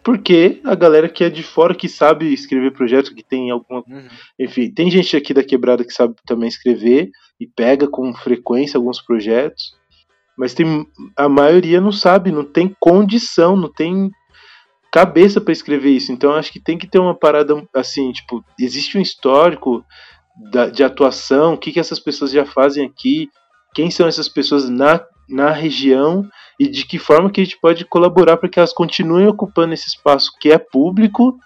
porque 0.03 0.59
a 0.65 0.75
galera 0.75 1.07
que 1.07 1.23
é 1.23 1.29
de 1.29 1.41
fora, 1.41 1.73
que 1.73 1.87
sabe 1.87 2.33
escrever 2.33 2.73
projeto, 2.73 3.15
que 3.15 3.23
tem 3.23 3.49
alguma. 3.49 3.83
Uhum. 3.87 4.07
Enfim, 4.39 4.69
tem 4.71 4.91
gente 4.91 5.15
aqui 5.15 5.33
da 5.33 5.43
quebrada 5.43 5.83
que 5.83 5.93
sabe 5.93 6.15
também 6.25 6.49
escrever 6.49 7.09
e 7.39 7.47
pega 7.47 7.87
com 7.87 8.13
frequência 8.13 8.77
alguns 8.77 9.01
projetos, 9.01 9.73
mas 10.37 10.53
tem 10.53 10.85
a 11.15 11.29
maioria 11.29 11.79
não 11.79 11.91
sabe, 11.91 12.31
não 12.31 12.43
tem 12.43 12.75
condição, 12.79 13.55
não 13.55 13.71
tem 13.71 14.11
cabeça 14.91 15.39
para 15.39 15.53
escrever 15.53 15.91
isso. 15.91 16.11
Então 16.11 16.33
acho 16.33 16.51
que 16.51 16.59
tem 16.59 16.77
que 16.77 16.87
ter 16.87 16.99
uma 16.99 17.17
parada 17.17 17.65
assim, 17.73 18.11
tipo, 18.11 18.43
existe 18.59 18.97
um 18.97 19.01
histórico 19.01 19.85
da, 20.51 20.69
de 20.69 20.83
atuação, 20.83 21.53
o 21.53 21.57
que, 21.57 21.71
que 21.71 21.79
essas 21.79 21.99
pessoas 21.99 22.31
já 22.31 22.45
fazem 22.45 22.85
aqui, 22.85 23.29
quem 23.73 23.89
são 23.89 24.07
essas 24.07 24.27
pessoas 24.27 24.69
na, 24.69 25.01
na 25.29 25.49
região 25.51 26.27
e 26.59 26.67
de 26.67 26.85
que 26.85 26.99
forma 26.99 27.31
que 27.31 27.41
a 27.41 27.43
gente 27.43 27.59
pode 27.59 27.85
colaborar 27.85 28.37
para 28.37 28.49
que 28.49 28.59
elas 28.59 28.73
continuem 28.73 29.27
ocupando 29.27 29.73
esse 29.73 29.87
espaço 29.87 30.31
que 30.39 30.51
é 30.51 30.57
público, 30.57 31.37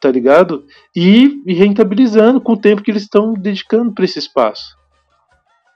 tá 0.00 0.10
ligado? 0.10 0.64
E, 0.94 1.42
e 1.46 1.54
rentabilizando 1.54 2.40
com 2.40 2.52
o 2.52 2.60
tempo 2.60 2.82
que 2.82 2.90
eles 2.90 3.04
estão 3.04 3.34
dedicando 3.34 3.92
para 3.92 4.04
esse 4.04 4.18
espaço. 4.18 4.76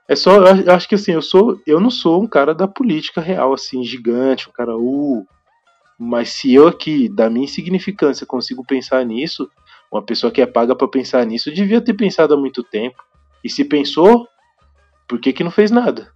É 0.09 0.14
só, 0.14 0.37
eu 0.37 0.72
acho 0.72 0.88
que 0.88 0.94
assim, 0.94 1.12
eu 1.12 1.22
sou, 1.22 1.61
eu 1.66 1.81
não 1.81 1.90
sou 1.90 2.22
um 2.22 2.26
cara 2.26 2.55
da 2.55 2.68
política 2.68 3.20
real 3.20 3.52
assim, 3.52 3.83
gigante, 3.83 4.48
um 4.48 4.52
cara 4.52 4.76
uh, 4.76 5.26
mas 5.98 6.31
se 6.31 6.52
eu 6.52 6.68
aqui, 6.68 7.09
da 7.09 7.31
minha 7.31 7.44
insignificância, 7.44 8.26
consigo 8.26 8.64
pensar 8.64 9.05
nisso, 9.05 9.50
uma 9.90 10.02
pessoa 10.02 10.31
que 10.31 10.42
é 10.42 10.46
paga 10.46 10.76
para 10.76 10.88
pensar 10.88 11.24
nisso 11.24 11.52
devia 11.52 11.81
ter 11.81 11.94
pensado 11.94 12.35
há 12.35 12.37
muito 12.37 12.62
tempo. 12.62 13.02
E 13.42 13.48
se 13.48 13.64
pensou, 13.64 14.29
por 15.09 15.18
que, 15.20 15.33
que 15.33 15.44
não 15.44 15.50
fez 15.50 15.70
nada? 15.70 16.12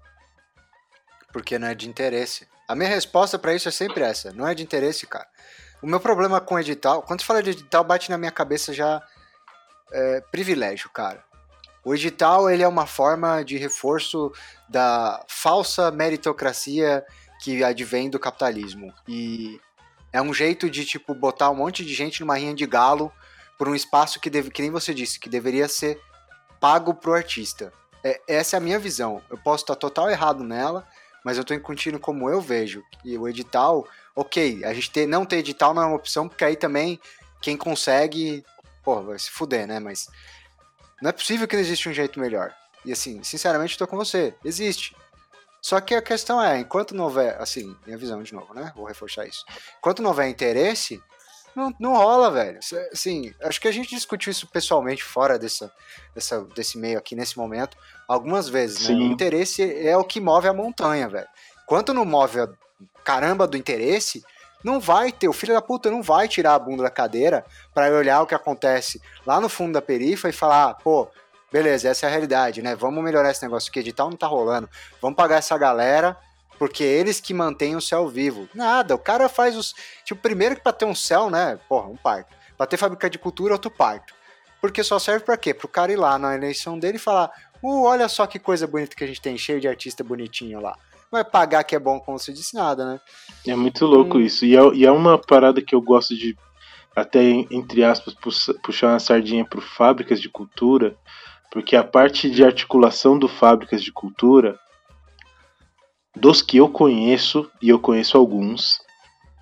Porque 1.33 1.59
não 1.59 1.69
é 1.69 1.75
de 1.75 1.89
interesse. 1.89 2.47
A 2.67 2.75
minha 2.75 2.89
resposta 2.89 3.39
para 3.39 3.55
isso 3.55 3.69
é 3.69 3.73
sempre 3.73 4.03
essa: 4.03 4.33
não 4.33 4.47
é 4.47 4.55
de 4.55 4.63
interesse, 4.63 5.07
cara. 5.07 5.27
O 5.83 5.87
meu 5.87 6.01
problema 6.01 6.41
com 6.41 6.59
edital, 6.59 7.03
quando 7.03 7.21
você 7.21 7.27
fala 7.27 7.43
de 7.43 7.51
edital, 7.51 7.83
bate 7.83 8.11
na 8.11 8.19
minha 8.19 8.31
cabeça 8.31 8.73
já 8.73 9.03
é, 9.93 10.21
privilégio, 10.31 10.91
cara. 10.91 11.25
O 11.83 11.95
edital 11.95 12.51
ele 12.51 12.63
é 12.63 12.69
uma 12.69 12.87
forma 12.87 13.43
de 13.43 13.57
reforço 13.57 14.31
da 14.69 15.25
falsa 15.27 15.91
meritocracia 15.91 17.05
que 17.43 17.65
advém 17.65 18.11
do 18.11 18.19
capitalismo. 18.19 18.93
E 19.09 19.59
é 20.13 20.21
um 20.21 20.35
jeito 20.35 20.69
de, 20.69 20.85
tipo, 20.85 21.15
botar 21.15 21.51
um 21.51 21.55
monte 21.55 21.85
de 21.85 21.95
gente 21.95 22.21
numa 22.21 22.37
rinha 22.37 22.55
de 22.55 22.67
galo 22.67 23.11
por 23.57 23.69
um 23.69 23.75
espaço 23.75 24.21
que, 24.21 24.29
deve, 24.29 24.51
que 24.51 24.61
nem 24.61 24.71
você 24.71 24.93
disse, 24.93 25.19
que 25.19 25.29
deveria 25.29 25.69
ser 25.69 25.99
pago 26.61 26.95
pro 26.95 27.15
artista. 27.15 27.73
É, 28.05 28.21
essa 28.29 28.57
é 28.57 28.59
a 28.59 28.61
minha 28.61 28.79
visão. 28.79 29.23
Eu 29.31 29.39
posso 29.39 29.65
estar 29.65 29.77
total 29.77 30.11
errado 30.11 30.45
nela, 30.45 30.87
mas 31.25 31.37
eu 31.37 31.43
estou 31.43 31.57
incutindo 31.57 31.99
como 31.99 32.29
eu 32.31 32.41
vejo. 32.41 32.83
E 33.05 33.17
o 33.17 33.29
edital, 33.29 33.87
ok, 34.15 34.65
a 34.65 34.73
gente 34.73 34.91
ter, 34.91 35.07
não 35.07 35.25
ter 35.25 35.39
edital 35.39 35.75
não 35.75 35.83
é 35.83 35.87
uma 35.87 35.97
opção, 35.97 36.29
porque 36.29 36.45
aí 36.45 36.57
também 36.57 37.01
quem 37.41 37.57
consegue, 37.57 38.45
pô, 38.83 39.03
vai 39.03 39.19
se 39.19 39.31
fuder, 39.31 39.67
né? 39.67 39.79
Mas 39.81 40.09
não 41.01 41.11
é 41.11 41.13
possível 41.13 41.49
que 41.49 41.57
não 41.57 41.63
exista 41.63 41.89
um 41.89 41.93
jeito 41.93 42.21
melhor. 42.21 42.55
E 42.85 42.93
assim, 42.93 43.23
sinceramente, 43.23 43.73
estou 43.73 43.87
com 43.87 43.97
você. 43.97 44.35
Existe. 44.45 44.95
Só 45.61 45.81
que 45.81 45.95
a 45.95 46.03
questão 46.03 46.43
é, 46.43 46.59
enquanto 46.59 46.95
não 46.95 47.05
houver, 47.05 47.41
assim, 47.41 47.77
minha 47.85 47.99
visão 47.99 48.23
de 48.23 48.33
novo, 48.33 48.55
né? 48.55 48.73
Vou 48.75 48.87
reforçar 48.87 49.27
isso. 49.27 49.45
Enquanto 49.79 50.03
não 50.03 50.09
houver 50.11 50.29
interesse, 50.29 51.03
não, 51.55 51.75
não 51.79 51.97
rola, 51.97 52.31
velho. 52.31 52.59
Assim, 52.93 53.35
acho 53.43 53.61
que 53.61 53.69
a 53.69 53.73
gente 53.73 53.95
discutiu 53.95 54.31
isso 54.31 54.47
pessoalmente 54.47 55.03
fora 55.03 55.39
dessa, 55.39 55.71
dessa, 56.15 56.41
desse 56.55 56.79
meio 56.79 56.99
aqui, 56.99 57.15
nesse 57.15 57.37
momento, 57.37 57.77
algumas 58.11 58.49
vezes, 58.49 58.89
né? 58.89 58.95
O 58.97 59.03
interesse 59.03 59.63
é 59.87 59.97
o 59.97 60.03
que 60.03 60.21
move 60.21 60.49
a 60.49 60.53
montanha, 60.53 61.09
velho. 61.09 61.29
Enquanto 61.63 61.95
não 61.95 62.05
move 62.05 62.41
a 62.41 62.49
caramba 63.05 63.47
do 63.47 63.57
interesse, 63.57 64.25
não 64.65 64.81
vai 64.81 65.13
ter, 65.13 65.29
o 65.29 65.33
filho 65.33 65.55
da 65.55 65.63
puta 65.63 65.93
não 65.93 66.03
vai 66.03 66.27
tirar 66.27 66.55
a 66.55 66.59
bunda 66.59 66.83
da 66.83 66.91
cadeira 66.91 67.45
para 67.73 67.89
olhar 67.95 68.21
o 68.21 68.27
que 68.27 68.35
acontece 68.35 69.01
lá 69.25 69.41
no 69.41 69.49
fundo 69.49 69.75
da 69.75 69.81
perifa 69.81 70.29
e 70.29 70.33
falar, 70.33 70.75
pô, 70.75 71.09
beleza, 71.53 71.89
essa 71.89 72.07
é 72.07 72.09
a 72.09 72.11
realidade, 72.11 72.61
né? 72.61 72.75
Vamos 72.75 73.03
melhorar 73.05 73.31
esse 73.31 73.45
negócio 73.45 73.71
que 73.71 73.79
edital 73.79 74.11
não 74.11 74.17
tá 74.17 74.27
rolando. 74.27 74.69
Vamos 75.01 75.17
pagar 75.17 75.37
essa 75.37 75.57
galera, 75.57 76.17
porque 76.59 76.83
eles 76.83 77.21
que 77.21 77.33
mantêm 77.33 77.77
o 77.77 77.81
céu 77.81 78.09
vivo. 78.09 78.49
Nada, 78.53 78.93
o 78.93 78.99
cara 78.99 79.29
faz 79.29 79.57
os. 79.57 79.73
Tipo, 80.05 80.21
primeiro 80.21 80.57
que 80.57 80.63
pra 80.63 80.73
ter 80.73 80.85
um 80.85 80.97
céu, 80.97 81.31
né? 81.31 81.61
Porra, 81.69 81.87
um 81.87 81.97
parto. 81.97 82.35
Pra 82.57 82.67
ter 82.67 82.77
fábrica 82.77 83.09
de 83.09 83.19
cultura, 83.19 83.55
outro 83.55 83.71
parto. 83.71 84.15
Porque 84.61 84.85
só 84.85 84.99
serve 84.99 85.25
para 85.25 85.37
quê? 85.37 85.55
Pro 85.55 85.69
cara 85.69 85.93
ir 85.93 85.97
lá 85.97 86.19
na 86.19 86.35
eleição 86.35 86.79
dele 86.79 86.97
e 86.97 87.01
falar: 87.01 87.31
uh, 87.63 87.83
olha 87.83 88.09
só 88.09 88.27
que 88.27 88.39
coisa 88.39 88.67
bonita 88.67 88.97
que 88.97 89.05
a 89.05 89.07
gente 89.07 89.21
tem, 89.21 89.37
cheio 89.37 89.61
de 89.61 89.69
artista 89.69 90.05
bonitinho 90.05 90.61
lá. 90.61 90.77
Vai 91.11 91.25
pagar 91.25 91.65
que 91.65 91.75
é 91.75 91.79
bom, 91.79 91.99
como 91.99 92.19
você 92.19 92.33
disse, 92.33 92.55
nada, 92.55 92.85
né? 92.85 93.01
É 93.47 93.57
muito 93.57 93.85
louco 93.85 94.19
hum. 94.19 94.21
isso. 94.21 94.45
E 94.45 94.57
é, 94.57 94.61
e 94.75 94.87
é 94.87 94.93
uma 94.93 95.19
parada 95.19 95.61
que 95.61 95.75
eu 95.75 95.83
gosto 95.83 96.15
de, 96.15 96.37
até 96.95 97.21
entre 97.51 97.83
aspas, 97.83 98.15
puxar 98.63 98.93
uma 98.93 99.01
sardinha 99.01 99.45
pro 99.45 99.61
fábricas 99.61 100.21
de 100.21 100.29
cultura, 100.29 100.97
porque 101.51 101.75
a 101.75 101.83
parte 101.83 102.31
de 102.31 102.45
articulação 102.45 103.19
do 103.19 103.29
Fábricas 103.29 103.83
de 103.83 103.93
Cultura, 103.93 104.59
dos 106.15 106.43
que 106.43 106.59
eu 106.59 106.69
conheço, 106.69 107.51
e 107.61 107.69
eu 107.69 107.79
conheço 107.81 108.17
alguns, 108.17 108.79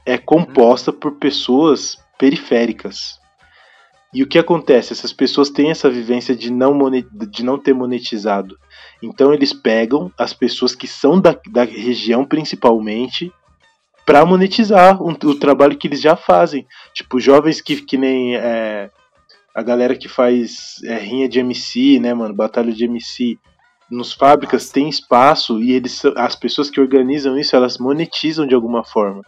é 0.07 0.16
composta 0.16 0.90
por 0.90 1.16
pessoas 1.16 1.98
periféricas. 2.18 3.17
E 4.12 4.23
o 4.23 4.27
que 4.27 4.38
acontece? 4.38 4.92
Essas 4.92 5.12
pessoas 5.12 5.51
têm 5.51 5.71
essa 5.71 5.90
vivência 5.90 6.35
de 6.35 6.51
não, 6.51 6.79
de 6.90 7.44
não 7.44 7.59
ter 7.59 7.75
monetizado. 7.75 8.59
Então 9.03 9.33
eles 9.33 9.53
pegam 9.53 10.11
as 10.18 10.33
pessoas 10.33 10.75
que 10.75 10.87
são 10.87 11.21
da, 11.21 11.38
da 11.51 11.64
região 11.64 12.25
principalmente 12.25 13.33
para 14.07 14.25
monetizar 14.25 15.03
o, 15.03 15.11
o, 15.11 15.35
trabalho 15.35 15.77
que 15.77 15.87
eles 15.87 16.01
já 16.01 16.16
fazem. 16.16 16.66
Tipo, 16.94 17.21
jovens 17.21 17.61
que, 17.61 17.83
que 17.83 17.99
nem 17.99 18.37
é, 18.37 18.90
a 19.55 19.62
galera 19.62 19.94
que 19.94 20.09
faz 20.09 20.83
é, 20.85 20.97
rinha 20.97 21.29
de 21.29 21.40
MC, 21.40 22.01
né, 22.01 22.14
mano, 22.14 22.35
batalha 22.35 22.73
de 22.73 22.87
MC, 22.87 23.38
nos 23.90 24.12
fábricas 24.14 24.71
tem 24.71 24.88
espaço 24.88 25.62
e 25.62 25.73
eles, 25.73 26.03
as 26.16 26.35
pessoas 26.35 26.71
que 26.71 26.81
organizam 26.81 27.38
isso, 27.38 27.55
elas 27.55 27.77
monetizam 27.77 28.47
de 28.47 28.55
alguma 28.55 28.83
forma. 28.83 29.23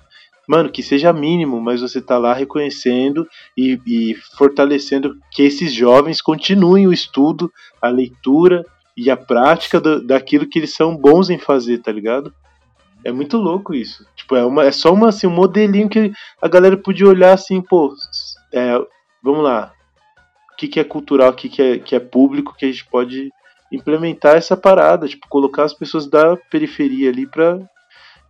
Mano, 0.51 0.69
que 0.69 0.83
seja 0.83 1.13
mínimo, 1.13 1.61
mas 1.61 1.81
você 1.81 2.03
tá 2.03 2.19
lá 2.19 2.35
reconhecendo 2.35 3.25
e, 3.57 3.81
e 3.87 4.17
fortalecendo 4.37 5.17
que 5.31 5.45
esses 5.45 5.73
jovens 5.73 6.21
continuem 6.21 6.89
o 6.89 6.93
estudo, 6.93 7.53
a 7.81 7.87
leitura 7.87 8.67
e 8.97 9.13
a 9.13 9.17
prática 9.17 9.81
do, 9.81 10.05
daquilo 10.05 10.49
que 10.49 10.59
eles 10.59 10.75
são 10.75 10.97
bons 10.97 11.31
em 11.31 11.39
fazer, 11.39 11.79
tá 11.79 11.93
ligado? 11.93 12.35
É 13.05 13.13
muito 13.13 13.37
louco 13.37 13.73
isso. 13.73 14.05
Tipo, 14.17 14.35
é, 14.35 14.45
uma, 14.45 14.65
é 14.65 14.73
só 14.73 14.93
uma, 14.93 15.11
assim, 15.11 15.29
um 15.29 15.31
modelinho 15.31 15.89
que 15.89 16.11
a 16.43 16.49
galera 16.49 16.77
podia 16.77 17.07
olhar 17.07 17.33
assim, 17.33 17.63
pô, 17.63 17.95
é, 18.53 18.77
vamos 19.23 19.45
lá, 19.45 19.73
que, 20.59 20.67
que 20.67 20.81
é 20.81 20.85
cultural, 20.85 21.31
o 21.31 21.33
que, 21.33 21.49
que, 21.49 21.63
é, 21.63 21.79
que 21.79 21.95
é 21.95 22.01
público, 22.01 22.57
que 22.59 22.65
a 22.65 22.69
gente 22.73 22.85
pode 22.87 23.31
implementar 23.71 24.35
essa 24.35 24.57
parada, 24.57 25.07
tipo, 25.07 25.29
colocar 25.29 25.63
as 25.63 25.75
pessoas 25.75 26.09
da 26.09 26.37
periferia 26.37 27.09
ali 27.09 27.25
para 27.25 27.57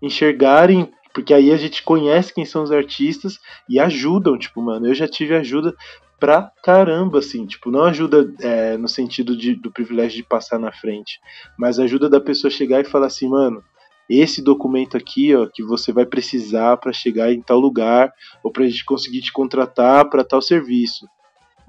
enxergarem, 0.02 0.86
porque 1.12 1.34
aí 1.34 1.50
a 1.50 1.56
gente 1.56 1.82
conhece 1.82 2.32
quem 2.32 2.44
são 2.44 2.62
os 2.62 2.72
artistas 2.72 3.38
e 3.68 3.78
ajudam, 3.78 4.38
tipo, 4.38 4.60
mano, 4.62 4.86
eu 4.86 4.94
já 4.94 5.08
tive 5.08 5.34
ajuda 5.34 5.74
pra 6.18 6.52
caramba, 6.62 7.18
assim, 7.18 7.46
tipo, 7.46 7.70
não 7.70 7.84
ajuda 7.84 8.32
é, 8.40 8.76
no 8.76 8.88
sentido 8.88 9.36
de, 9.36 9.54
do 9.54 9.72
privilégio 9.72 10.18
de 10.18 10.28
passar 10.28 10.58
na 10.58 10.70
frente, 10.70 11.18
mas 11.58 11.78
ajuda 11.78 12.10
da 12.10 12.20
pessoa 12.20 12.50
chegar 12.50 12.80
e 12.80 12.84
falar 12.84 13.06
assim, 13.06 13.28
mano, 13.28 13.64
esse 14.08 14.42
documento 14.42 14.96
aqui, 14.96 15.34
ó, 15.34 15.46
que 15.46 15.62
você 15.62 15.92
vai 15.92 16.04
precisar 16.04 16.76
para 16.76 16.92
chegar 16.92 17.32
em 17.32 17.40
tal 17.40 17.58
lugar, 17.58 18.12
ou 18.42 18.50
pra 18.52 18.66
gente 18.66 18.84
conseguir 18.84 19.22
te 19.22 19.32
contratar 19.32 20.10
para 20.10 20.24
tal 20.24 20.42
serviço. 20.42 21.06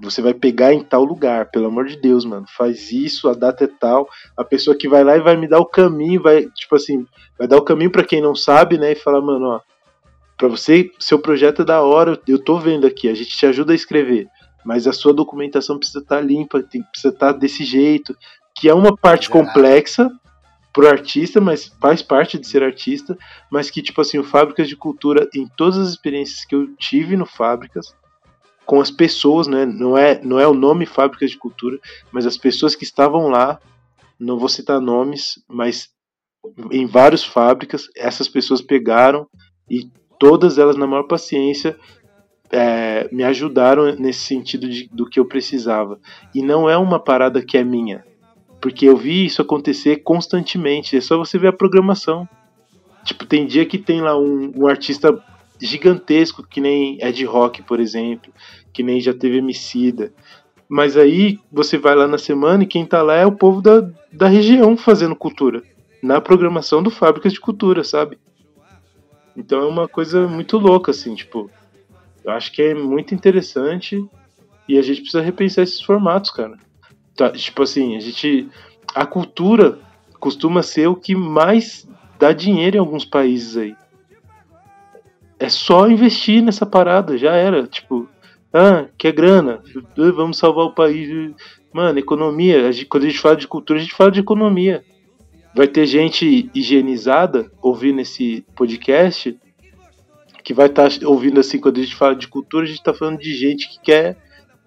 Você 0.02 0.20
vai 0.20 0.34
pegar 0.34 0.72
em 0.74 0.82
tal 0.82 1.04
lugar, 1.04 1.50
pelo 1.50 1.66
amor 1.66 1.86
de 1.86 1.96
Deus, 1.96 2.24
mano. 2.24 2.44
Faz 2.56 2.90
isso, 2.90 3.28
a 3.28 3.34
data 3.34 3.64
é 3.64 3.68
tal. 3.68 4.08
A 4.36 4.42
pessoa 4.42 4.76
que 4.76 4.88
vai 4.88 5.04
lá 5.04 5.16
e 5.16 5.20
vai 5.20 5.36
me 5.36 5.48
dar 5.48 5.60
o 5.60 5.64
caminho, 5.64 6.20
vai, 6.20 6.46
tipo 6.46 6.74
assim, 6.74 7.06
vai 7.38 7.46
dar 7.46 7.56
o 7.56 7.62
caminho 7.62 7.90
para 7.90 8.02
quem 8.02 8.20
não 8.20 8.34
sabe, 8.34 8.76
né? 8.78 8.92
E 8.92 8.96
falar, 8.96 9.20
mano, 9.20 9.46
ó, 9.46 9.60
pra 10.36 10.48
você, 10.48 10.90
seu 10.98 11.20
projeto 11.20 11.62
é 11.62 11.64
da 11.64 11.82
hora, 11.82 12.20
eu 12.26 12.38
tô 12.38 12.58
vendo 12.58 12.84
aqui, 12.84 13.08
a 13.08 13.14
gente 13.14 13.36
te 13.36 13.46
ajuda 13.46 13.72
a 13.72 13.76
escrever. 13.76 14.26
Mas 14.64 14.88
a 14.88 14.92
sua 14.92 15.14
documentação 15.14 15.78
precisa 15.78 16.00
estar 16.00 16.16
tá 16.16 16.20
limpa, 16.20 16.60
tem, 16.62 16.82
precisa 16.82 17.14
estar 17.14 17.32
tá 17.32 17.38
desse 17.38 17.64
jeito. 17.64 18.16
Que 18.56 18.68
é 18.68 18.74
uma 18.74 18.96
parte 18.96 19.28
é 19.28 19.30
complexa 19.30 20.10
pro 20.72 20.88
artista, 20.88 21.40
mas 21.40 21.66
faz 21.80 22.02
parte 22.02 22.38
de 22.38 22.46
ser 22.46 22.62
artista, 22.62 23.16
mas 23.50 23.70
que, 23.70 23.80
tipo 23.82 24.00
assim, 24.00 24.18
o 24.18 24.24
Fábricas 24.24 24.68
de 24.68 24.74
Cultura, 24.74 25.28
em 25.32 25.46
todas 25.46 25.78
as 25.78 25.90
experiências 25.90 26.44
que 26.44 26.54
eu 26.56 26.74
tive 26.76 27.16
no 27.16 27.26
Fábricas, 27.26 27.94
com 28.64 28.80
as 28.80 28.90
pessoas, 28.90 29.46
né? 29.46 29.66
Não 29.66 29.96
é, 29.96 30.20
não 30.22 30.38
é 30.38 30.46
o 30.46 30.54
nome 30.54 30.86
Fábricas 30.86 31.30
de 31.30 31.38
Cultura, 31.38 31.78
mas 32.10 32.26
as 32.26 32.36
pessoas 32.36 32.74
que 32.74 32.84
estavam 32.84 33.28
lá, 33.28 33.60
não 34.18 34.38
vou 34.38 34.48
citar 34.48 34.80
nomes, 34.80 35.42
mas 35.48 35.90
em 36.70 36.86
várias 36.86 37.24
fábricas, 37.24 37.88
essas 37.96 38.28
pessoas 38.28 38.60
pegaram 38.60 39.26
e 39.70 39.88
todas 40.18 40.58
elas, 40.58 40.76
na 40.76 40.86
maior 40.86 41.04
paciência, 41.04 41.76
é, 42.50 43.08
me 43.12 43.24
ajudaram 43.24 43.94
nesse 43.96 44.20
sentido 44.20 44.68
de, 44.68 44.88
do 44.92 45.06
que 45.08 45.18
eu 45.18 45.24
precisava. 45.24 45.98
E 46.34 46.42
não 46.42 46.68
é 46.68 46.76
uma 46.76 47.00
parada 47.00 47.42
que 47.42 47.56
é 47.56 47.64
minha, 47.64 48.04
porque 48.60 48.86
eu 48.86 48.96
vi 48.96 49.24
isso 49.24 49.40
acontecer 49.40 49.98
constantemente. 49.98 50.96
É 50.96 51.00
só 51.00 51.16
você 51.16 51.38
ver 51.38 51.48
a 51.48 51.52
programação. 51.52 52.28
Tipo, 53.04 53.26
tem 53.26 53.46
dia 53.46 53.66
que 53.66 53.78
tem 53.78 54.00
lá 54.00 54.16
um, 54.16 54.52
um 54.56 54.66
artista 54.66 55.12
gigantesco, 55.62 56.42
que 56.42 56.60
nem 56.60 56.98
Ed 57.00 57.24
Rock, 57.24 57.62
por 57.62 57.78
exemplo, 57.78 58.32
que 58.72 58.82
nem 58.82 59.00
já 59.00 59.14
teve 59.14 59.38
Emicida. 59.38 60.12
Mas 60.68 60.96
aí 60.96 61.38
você 61.50 61.78
vai 61.78 61.94
lá 61.94 62.08
na 62.08 62.18
semana 62.18 62.64
e 62.64 62.66
quem 62.66 62.84
tá 62.84 63.02
lá 63.02 63.14
é 63.14 63.26
o 63.26 63.32
povo 63.32 63.62
da, 63.62 63.88
da 64.12 64.26
região 64.26 64.76
fazendo 64.76 65.14
cultura. 65.14 65.62
Na 66.02 66.20
programação 66.20 66.82
do 66.82 66.90
Fábricas 66.90 67.32
de 67.32 67.40
Cultura, 67.40 67.84
sabe? 67.84 68.18
Então 69.36 69.62
é 69.62 69.66
uma 69.66 69.86
coisa 69.86 70.26
muito 70.26 70.58
louca, 70.58 70.90
assim, 70.90 71.14
tipo. 71.14 71.50
Eu 72.24 72.32
acho 72.32 72.52
que 72.52 72.62
é 72.62 72.74
muito 72.74 73.14
interessante 73.14 74.04
e 74.68 74.78
a 74.78 74.82
gente 74.82 75.00
precisa 75.00 75.22
repensar 75.22 75.62
esses 75.62 75.80
formatos, 75.80 76.30
cara. 76.30 76.56
Tá, 77.16 77.30
tipo 77.30 77.62
assim, 77.62 77.96
a 77.96 78.00
gente. 78.00 78.48
A 78.94 79.06
cultura 79.06 79.78
costuma 80.18 80.62
ser 80.62 80.88
o 80.88 80.96
que 80.96 81.14
mais 81.14 81.86
dá 82.18 82.32
dinheiro 82.32 82.76
em 82.76 82.80
alguns 82.80 83.04
países 83.04 83.56
aí. 83.56 83.76
É 85.42 85.48
só 85.48 85.88
investir 85.88 86.40
nessa 86.40 86.64
parada, 86.64 87.18
já 87.18 87.34
era. 87.34 87.66
Tipo, 87.66 88.08
ah, 88.54 88.86
quer 88.96 89.10
grana, 89.10 89.60
vamos 89.96 90.38
salvar 90.38 90.66
o 90.66 90.72
país. 90.72 91.34
Mano, 91.72 91.98
economia, 91.98 92.68
a 92.68 92.70
gente, 92.70 92.86
quando 92.86 93.02
a 93.02 93.08
gente 93.08 93.18
fala 93.18 93.34
de 93.34 93.48
cultura, 93.48 93.80
a 93.80 93.82
gente 93.82 93.92
fala 93.92 94.12
de 94.12 94.20
economia. 94.20 94.84
Vai 95.52 95.66
ter 95.66 95.84
gente 95.84 96.48
higienizada 96.54 97.50
ouvindo 97.60 98.00
esse 98.00 98.46
podcast 98.54 99.36
que 100.44 100.54
vai 100.54 100.66
estar 100.66 100.88
tá 100.88 101.08
ouvindo 101.08 101.40
assim, 101.40 101.58
quando 101.58 101.78
a 101.78 101.82
gente 101.82 101.96
fala 101.96 102.14
de 102.14 102.28
cultura, 102.28 102.64
a 102.64 102.68
gente 102.68 102.82
tá 102.82 102.94
falando 102.94 103.18
de 103.18 103.34
gente 103.34 103.68
que 103.68 103.80
quer 103.80 104.16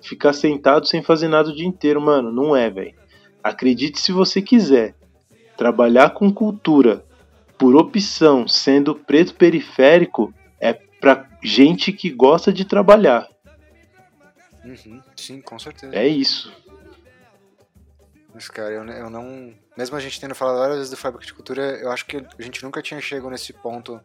ficar 0.01 0.33
sentado 0.33 0.85
sem 0.87 1.01
fazer 1.01 1.29
nada 1.29 1.51
o 1.51 1.55
dia 1.55 1.65
inteiro, 1.65 2.01
mano. 2.01 2.33
Não 2.33 2.53
é, 2.53 2.69
velho. 2.69 2.93
Acredite 3.41 3.97
se 4.01 4.11
você 4.11 4.41
quiser. 4.41 4.93
Trabalhar 5.55 6.09
com 6.09 6.33
cultura 6.33 7.05
por 7.57 7.77
opção, 7.77 8.45
sendo 8.45 8.93
preto 8.93 9.35
periférico, 9.35 10.33
pra 11.05 11.29
gente 11.43 11.93
que 11.93 12.09
gosta 12.09 12.51
de 12.51 12.65
trabalhar. 12.65 13.29
Uhum, 14.63 14.99
sim, 15.15 15.39
com 15.39 15.59
certeza. 15.59 15.95
É 15.95 16.07
isso. 16.07 16.51
Mas, 18.33 18.49
cara, 18.49 18.71
eu, 18.71 18.83
eu 18.83 19.07
não. 19.11 19.53
Mesmo 19.77 19.95
a 19.95 19.99
gente 19.99 20.19
tendo 20.19 20.33
falado 20.33 20.57
várias 20.57 20.77
vezes 20.77 20.89
do 20.89 20.97
Fábrica 20.97 21.23
de 21.23 21.31
Cultura, 21.31 21.61
eu 21.79 21.91
acho 21.91 22.07
que 22.07 22.17
a 22.17 22.41
gente 22.41 22.63
nunca 22.63 22.81
tinha 22.81 22.99
chegado 22.99 23.29
nesse 23.29 23.53
ponto 23.53 24.01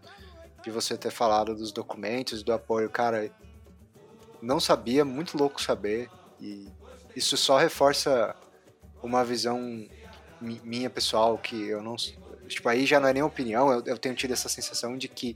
de 0.62 0.70
você 0.70 0.94
ter 0.94 1.10
falado 1.10 1.54
dos 1.54 1.72
documentos, 1.72 2.42
do 2.42 2.52
apoio. 2.52 2.90
Cara, 2.90 3.30
não 4.42 4.60
sabia, 4.60 5.02
muito 5.02 5.38
louco 5.38 5.62
saber. 5.62 6.10
E 6.38 6.68
isso 7.16 7.34
só 7.34 7.56
reforça 7.56 8.36
uma 9.02 9.24
visão 9.24 9.88
minha 10.38 10.90
pessoal 10.90 11.38
que 11.38 11.68
eu 11.68 11.82
não. 11.82 11.96
Tipo, 12.46 12.68
aí 12.68 12.84
já 12.84 13.00
não 13.00 13.08
é 13.08 13.14
nem 13.14 13.22
opinião, 13.22 13.72
eu, 13.72 13.82
eu 13.86 13.96
tenho 13.96 14.14
tido 14.14 14.34
essa 14.34 14.50
sensação 14.50 14.98
de 14.98 15.08
que 15.08 15.34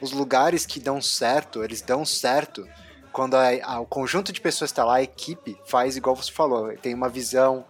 os 0.00 0.12
lugares 0.12 0.66
que 0.66 0.78
dão 0.78 1.00
certo, 1.00 1.64
eles 1.64 1.82
dão 1.82 2.04
certo 2.04 2.66
quando 3.12 3.34
a, 3.34 3.48
a, 3.62 3.80
o 3.80 3.86
conjunto 3.86 4.32
de 4.32 4.40
pessoas 4.40 4.70
está 4.70 4.84
lá, 4.84 4.96
a 4.96 5.02
equipe 5.02 5.58
faz 5.64 5.96
igual 5.96 6.14
você 6.14 6.30
falou, 6.30 6.76
tem 6.76 6.94
uma 6.94 7.08
visão, 7.08 7.64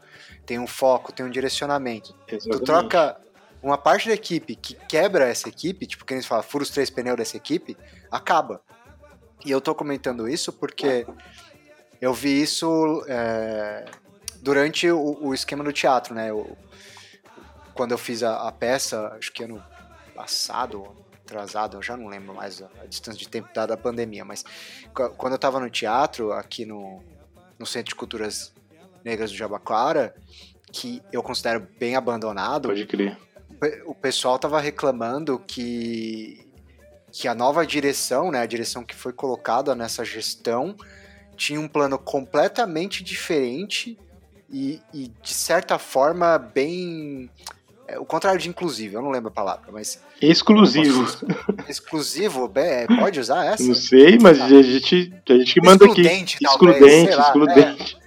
tem 0.44 0.58
um 0.58 0.66
foco, 0.66 1.12
tem 1.12 1.24
um 1.24 1.30
direcionamento. 1.30 2.16
Exatamente. 2.26 2.58
Tu 2.58 2.64
troca 2.64 3.20
uma 3.62 3.78
parte 3.78 4.08
da 4.08 4.14
equipe 4.14 4.56
que 4.56 4.74
quebra 4.88 5.28
essa 5.28 5.48
equipe, 5.48 5.86
tipo, 5.86 6.04
que 6.04 6.14
eles 6.14 6.26
falam, 6.26 6.42
fura 6.42 6.62
os 6.64 6.70
três 6.70 6.90
pneus 6.90 7.16
dessa 7.16 7.36
equipe, 7.36 7.76
acaba. 8.10 8.60
E 9.44 9.50
eu 9.50 9.60
tô 9.60 9.74
comentando 9.74 10.28
isso 10.28 10.52
porque 10.52 11.06
eu 12.00 12.12
vi 12.12 12.42
isso 12.42 13.04
é, 13.08 13.84
durante 14.40 14.90
o, 14.90 15.18
o, 15.20 15.34
esquema 15.34 15.64
do 15.64 15.72
teatro, 15.72 16.14
né? 16.14 16.30
Eu, 16.30 16.56
quando 17.74 17.92
eu 17.92 17.98
fiz 17.98 18.22
a, 18.22 18.48
a, 18.48 18.52
peça, 18.52 19.14
acho 19.18 19.32
que 19.32 19.44
ano 19.44 19.62
passado, 20.14 20.96
atrasado, 21.26 21.76
eu 21.76 21.82
já 21.82 21.96
não 21.96 22.06
lembro 22.06 22.34
mais 22.34 22.62
a, 22.62 22.86
distância 22.86 23.18
de 23.18 23.28
tempo 23.28 23.48
dada 23.52 23.74
a 23.74 23.76
pandemia, 23.76 24.24
mas 24.24 24.44
quando 25.16 25.32
eu 25.32 25.38
tava 25.38 25.58
no 25.58 25.68
teatro, 25.68 26.32
aqui 26.32 26.64
no, 26.64 27.02
no 27.58 27.66
Centro 27.66 27.90
de 27.90 27.94
Culturas 27.94 28.52
Negras 29.04 29.30
do 29.30 29.36
Jabaquara, 29.36 30.14
que 30.72 31.02
eu 31.12 31.22
considero 31.22 31.66
bem 31.78 31.96
abandonado. 31.96 32.68
Pode 32.68 32.86
crer. 32.86 33.18
O 33.86 33.94
pessoal 33.94 34.38
tava 34.38 34.60
reclamando 34.60 35.38
que 35.38 36.46
que 37.10 37.26
a 37.26 37.34
nova 37.34 37.64
direção, 37.64 38.30
né, 38.30 38.40
a 38.40 38.46
direção 38.46 38.84
que 38.84 38.94
foi 38.94 39.10
colocada 39.10 39.74
nessa 39.74 40.04
gestão, 40.04 40.76
tinha 41.34 41.58
um 41.58 41.66
plano 41.66 41.98
completamente 41.98 43.02
diferente 43.02 43.98
e, 44.50 44.82
e 44.92 45.08
de 45.22 45.32
certa 45.32 45.78
forma 45.78 46.36
bem 46.36 47.30
é, 47.88 47.98
o 47.98 48.04
contrário 48.04 48.40
de 48.40 48.48
inclusivo, 48.48 48.96
eu 48.96 49.02
não 49.02 49.10
lembro 49.10 49.28
a 49.28 49.32
palavra, 49.32 49.70
mas 49.70 50.00
exclusivo. 50.20 51.06
Exclusivo, 51.68 52.50
é, 52.56 52.86
pode 52.86 53.20
usar 53.20 53.44
essa? 53.44 53.62
Não 53.62 53.74
sei, 53.74 54.18
mas 54.18 54.40
a 54.40 54.48
gente 54.48 55.12
a 55.28 55.32
gente 55.34 55.54
que 55.54 55.60
manda 55.64 55.84
aqui. 55.84 56.00
Excludente, 56.00 56.38
excludente, 56.42 57.14
lá, 57.14 57.26
excludente. 57.26 57.98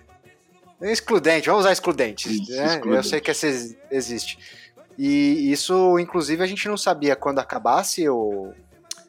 É, 0.81 0.91
excludente, 0.91 1.47
vamos 1.47 1.61
usar 1.61 1.71
excludente. 1.71 2.29
Isso, 2.29 2.51
né? 2.51 2.65
excludente. 2.65 2.95
Eu 2.95 3.03
sei 3.03 3.21
que 3.21 3.31
essa 3.31 3.47
existe. 3.91 4.37
E 4.97 5.49
isso, 5.49 5.97
inclusive, 5.97 6.43
a 6.43 6.47
gente 6.47 6.67
não 6.67 6.75
sabia 6.75 7.15
quando 7.15 7.39
acabasse 7.39 8.07
o, 8.09 8.51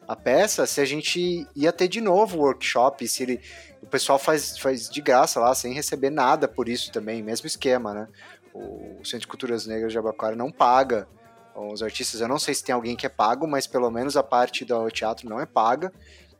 a 0.07 0.15
peça 0.15 0.65
se 0.65 0.79
a 0.79 0.85
gente 0.85 1.45
ia 1.53 1.73
ter 1.73 1.89
de 1.89 1.99
novo 1.99 2.37
o 2.37 2.41
workshop, 2.41 3.05
se 3.07 3.23
ele, 3.23 3.41
o 3.81 3.87
pessoal 3.87 4.17
faz, 4.17 4.57
faz 4.57 4.89
de 4.89 5.01
graça 5.01 5.39
lá, 5.39 5.53
sem 5.53 5.73
receber 5.73 6.09
nada 6.09 6.47
por 6.47 6.69
isso 6.69 6.91
também, 6.93 7.21
mesmo 7.21 7.45
esquema, 7.45 7.93
né? 7.93 8.07
O 8.53 9.01
Centro 9.03 9.21
de 9.21 9.27
Culturas 9.27 9.65
Negras 9.65 9.91
de 9.91 9.97
Abaquara 9.97 10.35
não 10.35 10.51
paga 10.51 11.07
os 11.55 11.83
artistas, 11.83 12.21
eu 12.21 12.27
não 12.27 12.39
sei 12.39 12.53
se 12.53 12.63
tem 12.63 12.73
alguém 12.73 12.95
que 12.95 13.05
é 13.05 13.09
pago, 13.09 13.47
mas 13.47 13.67
pelo 13.67 13.89
menos 13.91 14.15
a 14.15 14.23
parte 14.23 14.63
do 14.63 14.89
teatro 14.89 15.29
não 15.29 15.39
é 15.39 15.45
paga. 15.45 15.91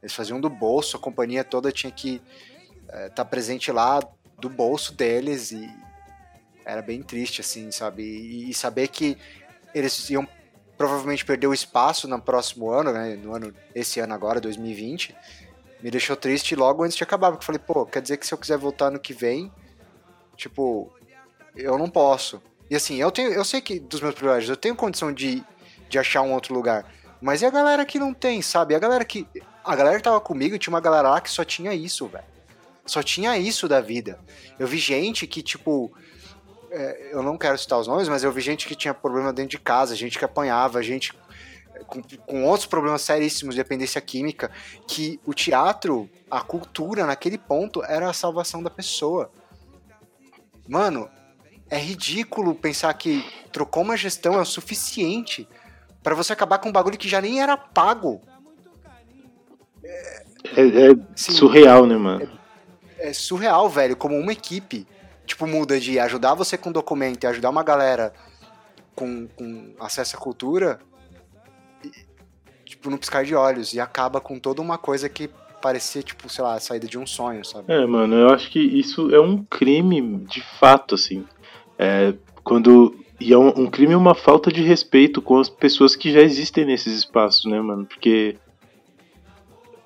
Eles 0.01 0.13
faziam 0.13 0.39
do 0.39 0.49
bolso, 0.49 0.97
a 0.97 0.99
companhia 0.99 1.43
toda 1.43 1.71
tinha 1.71 1.91
que 1.91 2.21
estar 2.87 2.97
é, 2.97 3.09
tá 3.09 3.25
presente 3.25 3.71
lá 3.71 3.99
do 4.39 4.49
bolso 4.49 4.93
deles 4.93 5.51
e 5.51 5.69
era 6.65 6.81
bem 6.81 7.01
triste, 7.03 7.41
assim, 7.41 7.71
sabe? 7.71 8.03
E, 8.03 8.49
e 8.49 8.53
saber 8.53 8.87
que 8.87 9.17
eles 9.73 10.09
iam 10.09 10.27
provavelmente 10.77 11.23
perder 11.23 11.47
o 11.47 11.53
espaço 11.53 12.07
no 12.07 12.19
próximo 12.19 12.71
ano, 12.71 12.91
né? 12.91 13.15
No 13.15 13.35
ano, 13.35 13.53
esse 13.75 13.99
ano 13.99 14.13
agora, 14.13 14.41
2020, 14.41 15.15
me 15.81 15.91
deixou 15.91 16.15
triste 16.15 16.55
logo 16.55 16.83
antes 16.83 16.97
de 16.97 17.03
acabar, 17.03 17.31
porque 17.31 17.43
eu 17.43 17.45
falei, 17.45 17.59
pô, 17.59 17.85
quer 17.85 18.01
dizer 18.01 18.17
que 18.17 18.25
se 18.25 18.33
eu 18.33 18.37
quiser 18.37 18.57
voltar 18.57 18.89
no 18.89 18.99
que 18.99 19.13
vem, 19.13 19.51
tipo, 20.35 20.91
eu 21.55 21.77
não 21.77 21.89
posso. 21.89 22.41
E 22.69 22.75
assim, 22.75 22.95
eu 22.95 23.11
tenho, 23.11 23.31
eu 23.33 23.43
sei 23.43 23.61
que 23.61 23.79
dos 23.79 24.01
meus 24.01 24.15
privilégios, 24.15 24.49
eu 24.49 24.57
tenho 24.57 24.75
condição 24.75 25.11
de, 25.11 25.43
de 25.89 25.99
achar 25.99 26.21
um 26.21 26.33
outro 26.33 26.53
lugar. 26.53 26.85
Mas 27.21 27.41
e 27.41 27.45
a 27.45 27.49
galera 27.49 27.85
que 27.85 27.99
não 27.99 28.13
tem, 28.13 28.41
sabe? 28.41 28.73
A 28.73 28.79
galera 28.79 29.05
que. 29.05 29.27
A 29.63 29.75
galera 29.75 29.97
que 29.97 30.03
tava 30.03 30.19
comigo 30.19 30.57
tinha 30.57 30.73
uma 30.73 30.81
galera 30.81 31.09
lá 31.09 31.21
que 31.21 31.29
só 31.29 31.43
tinha 31.43 31.73
isso, 31.73 32.07
velho. 32.07 32.23
Só 32.85 33.03
tinha 33.03 33.37
isso 33.37 33.67
da 33.67 33.79
vida. 33.79 34.19
Eu 34.57 34.65
vi 34.65 34.79
gente 34.79 35.27
que, 35.27 35.43
tipo, 35.43 35.91
é, 36.71 37.09
eu 37.11 37.21
não 37.21 37.37
quero 37.37 37.57
citar 37.57 37.79
os 37.79 37.87
nomes, 37.87 38.09
mas 38.09 38.23
eu 38.23 38.31
vi 38.31 38.41
gente 38.41 38.67
que 38.67 38.73
tinha 38.73 38.93
problema 38.93 39.31
dentro 39.31 39.51
de 39.51 39.59
casa, 39.59 39.95
gente 39.95 40.17
que 40.17 40.25
apanhava, 40.25 40.81
gente 40.81 41.13
com, 41.85 42.01
com, 42.25 42.45
outros 42.45 42.65
problemas 42.65 43.01
seríssimos 43.01 43.55
de 43.55 43.61
dependência 43.61 43.99
química, 44.01 44.51
que 44.87 45.19
o 45.25 45.33
teatro, 45.33 46.09
a 46.29 46.41
cultura 46.41 47.05
naquele 47.05 47.37
ponto 47.37 47.83
era 47.83 48.09
a 48.09 48.13
salvação 48.13 48.63
da 48.63 48.69
pessoa. 48.69 49.31
Mano, 50.67 51.09
é 51.71 51.79
ridículo 51.79 52.53
pensar 52.53 52.93
que 52.93 53.25
trocou 53.51 53.81
uma 53.81 53.97
gestão 53.97 54.35
é 54.35 54.41
o 54.41 54.45
suficiente 54.45 55.47
para 56.03 56.13
você 56.13 56.33
acabar 56.33 56.59
com 56.59 56.69
um 56.69 56.71
bagulho 56.71 56.97
que 56.97 57.09
já 57.09 57.21
nem 57.21 57.41
era 57.41 57.57
pago. 57.57 58.21
É, 59.83 60.23
é, 60.57 60.61
é 60.61 60.95
assim, 61.15 61.31
surreal, 61.31 61.87
né, 61.87 61.97
mano? 61.97 62.29
É, 62.97 63.09
é 63.09 63.13
surreal, 63.13 63.69
velho, 63.69 63.95
como 63.95 64.15
uma 64.17 64.33
equipe 64.33 64.85
tipo, 65.31 65.47
muda 65.47 65.79
de 65.79 65.99
ajudar 65.99 66.33
você 66.33 66.57
com 66.57 66.71
documento 66.71 67.23
e 67.23 67.27
ajudar 67.27 67.49
uma 67.49 67.63
galera 67.63 68.13
com, 68.93 69.27
com 69.27 69.73
acesso 69.79 70.17
à 70.17 70.19
cultura, 70.19 70.79
e, 71.83 71.91
tipo, 72.65 72.89
no 72.89 72.97
piscar 72.97 73.23
de 73.23 73.33
olhos, 73.33 73.73
e 73.73 73.79
acaba 73.79 74.19
com 74.19 74.37
toda 74.37 74.61
uma 74.61 74.77
coisa 74.77 75.07
que 75.07 75.29
parecia, 75.61 76.03
tipo, 76.03 76.27
sei 76.27 76.43
lá, 76.43 76.55
a 76.55 76.59
saída 76.59 76.87
de 76.87 76.97
um 76.97 77.05
sonho, 77.05 77.45
sabe? 77.45 77.71
É, 77.71 77.85
mano, 77.85 78.15
eu 78.15 78.29
acho 78.29 78.49
que 78.49 78.59
isso 78.59 79.13
é 79.13 79.21
um 79.21 79.43
crime 79.43 80.25
de 80.25 80.41
fato, 80.59 80.95
assim. 80.95 81.25
É, 81.81 82.13
quando. 82.43 82.95
E 83.19 83.33
é 83.33 83.37
um, 83.37 83.47
um 83.49 83.67
crime 83.67 83.93
e 83.93 83.95
uma 83.95 84.13
falta 84.13 84.51
de 84.51 84.61
respeito 84.61 85.21
com 85.21 85.39
as 85.39 85.49
pessoas 85.49 85.95
que 85.95 86.11
já 86.11 86.21
existem 86.21 86.63
nesses 86.63 86.93
espaços, 86.93 87.45
né, 87.45 87.59
mano? 87.59 87.85
Porque 87.85 88.37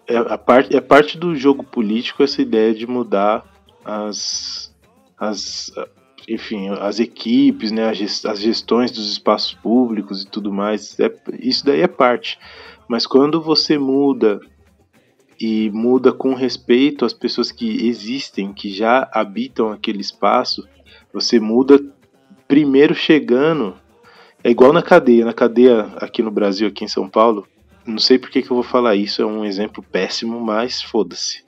é, 0.08 0.18
a 0.18 0.38
parte, 0.38 0.76
é 0.76 0.82
parte 0.82 1.18
do 1.18 1.36
jogo 1.36 1.64
político 1.64 2.22
essa 2.22 2.42
ideia 2.42 2.74
de 2.74 2.86
mudar 2.86 3.46
as, 3.84 4.74
as, 5.18 5.72
enfim, 6.28 6.70
as 6.70 7.00
equipes, 7.00 7.72
né, 7.72 7.90
as 7.90 8.40
gestões 8.40 8.92
dos 8.92 9.12
espaços 9.12 9.54
públicos 9.54 10.24
e 10.24 10.28
tudo 10.28 10.52
mais, 10.52 11.00
é, 11.00 11.14
isso 11.40 11.66
daí 11.66 11.82
é 11.82 11.88
parte. 11.88 12.38
Mas 12.88 13.08
quando 13.08 13.42
você 13.42 13.78
muda 13.78 14.40
e 15.40 15.70
muda 15.72 16.12
com 16.12 16.34
respeito 16.34 17.06
às 17.06 17.14
pessoas 17.14 17.52
que 17.52 17.88
existem, 17.88 18.54
que 18.54 18.70
já 18.70 19.10
habitam 19.14 19.72
aquele 19.72 20.02
espaço, 20.02 20.68
você 21.16 21.40
muda 21.40 21.80
primeiro 22.46 22.94
chegando. 22.94 23.74
É 24.44 24.52
igual 24.52 24.74
na 24.74 24.84
cadeia. 24.84 25.24
Na 25.24 25.34
cadeia 25.34 25.84
aqui 25.96 26.22
no 26.22 26.30
Brasil, 26.30 26.68
aqui 26.68 26.84
em 26.84 26.90
São 26.90 27.08
Paulo, 27.08 27.48
não 27.86 27.98
sei 28.00 28.20
por 28.20 28.30
que, 28.30 28.42
que 28.42 28.52
eu 28.52 28.56
vou 28.56 28.64
falar 28.64 28.96
isso, 28.96 29.22
é 29.22 29.26
um 29.26 29.46
exemplo 29.46 29.82
péssimo, 29.82 30.42
mas 30.42 30.82
foda-se. 30.82 31.42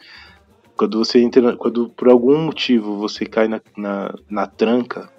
Quando 0.78 0.98
você 0.98 1.20
entra, 1.20 1.58
quando 1.58 1.90
por 1.90 2.08
algum 2.08 2.40
motivo 2.40 2.98
você 2.98 3.26
cai 3.26 3.50
na, 3.50 3.60
na, 3.76 4.16
na 4.30 4.48
tranca, 4.48 5.12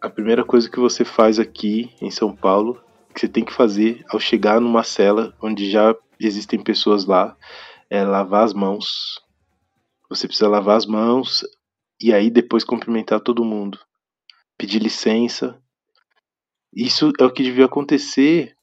a 0.00 0.10
primeira 0.10 0.42
coisa 0.42 0.68
que 0.68 0.80
você 0.80 1.04
faz 1.04 1.38
aqui 1.38 1.90
em 2.02 2.10
São 2.10 2.34
Paulo, 2.34 2.82
que 3.14 3.20
você 3.20 3.28
tem 3.28 3.44
que 3.44 3.52
fazer 3.52 4.04
ao 4.08 4.18
chegar 4.18 4.60
numa 4.60 4.82
cela 4.82 5.32
onde 5.40 5.70
já 5.70 5.94
existem 6.18 6.58
pessoas 6.58 7.04
lá, 7.04 7.36
é 7.88 8.02
lavar 8.02 8.42
as 8.42 8.52
mãos. 8.52 9.20
Você 10.08 10.26
precisa 10.26 10.48
lavar 10.48 10.76
as 10.76 10.86
mãos 10.86 11.44
e 12.00 12.12
aí 12.12 12.30
depois 12.30 12.64
cumprimentar 12.64 13.20
todo 13.20 13.44
mundo. 13.44 13.78
Pedir 14.56 14.78
licença. 14.78 15.58
Isso 16.74 17.12
é 17.18 17.24
o 17.24 17.32
que 17.32 17.42
devia 17.42 17.64
acontecer 17.64 18.54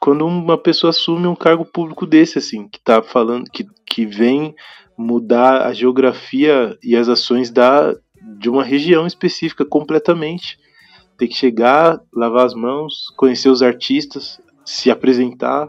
quando 0.00 0.26
uma 0.26 0.56
pessoa 0.56 0.90
assume 0.90 1.26
um 1.26 1.36
cargo 1.36 1.64
público 1.64 2.06
desse, 2.06 2.38
assim, 2.38 2.66
que 2.66 2.80
tá 2.82 3.02
falando, 3.02 3.50
que, 3.50 3.66
que 3.86 4.06
vem 4.06 4.54
mudar 4.96 5.66
a 5.66 5.72
geografia 5.74 6.76
e 6.82 6.96
as 6.96 7.08
ações 7.08 7.50
da, 7.50 7.94
de 8.38 8.48
uma 8.48 8.64
região 8.64 9.06
específica 9.06 9.64
completamente. 9.64 10.58
Tem 11.18 11.28
que 11.28 11.36
chegar, 11.36 12.00
lavar 12.14 12.46
as 12.46 12.54
mãos, 12.54 13.12
conhecer 13.16 13.50
os 13.50 13.62
artistas, 13.62 14.40
se 14.64 14.90
apresentar, 14.90 15.68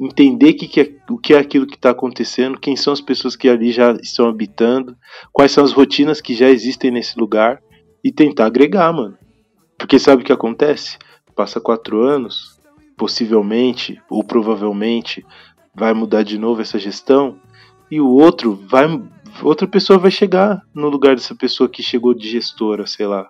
entender 0.00 0.54
que 0.54 0.66
que 0.66 0.80
é, 0.80 0.90
o 1.10 1.18
que 1.18 1.34
é 1.34 1.38
aquilo 1.38 1.66
que 1.66 1.74
está 1.74 1.90
acontecendo, 1.90 2.58
quem 2.58 2.74
são 2.74 2.92
as 2.92 3.00
pessoas 3.02 3.36
que 3.36 3.48
ali 3.48 3.70
já 3.70 3.92
estão 4.02 4.28
habitando, 4.28 4.96
quais 5.30 5.52
são 5.52 5.62
as 5.62 5.72
rotinas 5.72 6.20
que 6.20 6.34
já 6.34 6.48
existem 6.48 6.90
nesse 6.90 7.18
lugar 7.18 7.62
e 8.02 8.10
tentar 8.10 8.46
agregar, 8.46 8.90
mano. 8.92 9.18
Porque 9.76 9.98
sabe 9.98 10.22
o 10.22 10.24
que 10.24 10.32
acontece? 10.32 10.96
Passa 11.36 11.60
quatro 11.60 12.02
anos, 12.02 12.58
possivelmente 12.96 14.00
ou 14.08 14.24
provavelmente 14.24 15.24
vai 15.74 15.92
mudar 15.92 16.22
de 16.22 16.38
novo 16.38 16.62
essa 16.62 16.78
gestão 16.78 17.38
e 17.90 18.00
o 18.00 18.08
outro 18.08 18.54
vai 18.54 18.86
outra 19.42 19.66
pessoa 19.66 19.98
vai 19.98 20.10
chegar 20.10 20.62
no 20.74 20.88
lugar 20.88 21.14
dessa 21.14 21.34
pessoa 21.34 21.68
que 21.68 21.82
chegou 21.82 22.14
de 22.14 22.28
gestora, 22.28 22.86
sei 22.86 23.06
lá. 23.06 23.28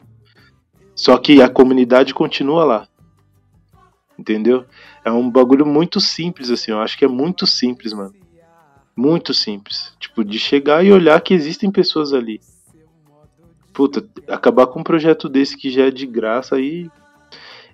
Só 0.94 1.16
que 1.18 1.42
a 1.42 1.48
comunidade 1.48 2.14
continua 2.14 2.64
lá. 2.64 2.88
Entendeu? 4.18 4.64
É 5.04 5.10
um 5.10 5.30
bagulho 5.30 5.66
muito 5.66 6.00
simples 6.00 6.50
assim, 6.50 6.72
eu 6.72 6.80
acho 6.80 6.96
que 6.98 7.04
é 7.04 7.08
muito 7.08 7.46
simples, 7.46 7.92
mano. 7.92 8.14
Muito 8.96 9.32
simples. 9.32 9.94
Tipo, 9.98 10.24
de 10.24 10.38
chegar 10.38 10.84
e 10.84 10.92
olhar 10.92 11.20
que 11.20 11.32
existem 11.32 11.70
pessoas 11.70 12.12
ali. 12.12 12.40
Puta, 13.72 14.06
acabar 14.28 14.66
com 14.66 14.80
um 14.80 14.84
projeto 14.84 15.28
desse 15.28 15.56
que 15.56 15.70
já 15.70 15.86
é 15.86 15.90
de 15.90 16.06
graça 16.06 16.56
aí 16.56 16.90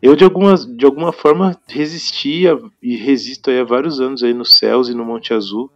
eu, 0.01 0.15
de, 0.15 0.25
algumas, 0.25 0.67
de 0.67 0.85
alguma 0.85 1.13
forma, 1.13 1.59
resistia 1.67 2.59
e 2.83 2.97
resisto 2.97 3.51
aí 3.51 3.59
há 3.59 3.65
vários 3.65 4.01
anos 4.01 4.23
aí 4.23 4.35
nos 4.35 4.57
céus 4.59 4.89
e 4.89 4.95
no 4.95 5.05
Monte 5.05 5.33
Azul. 5.33 5.71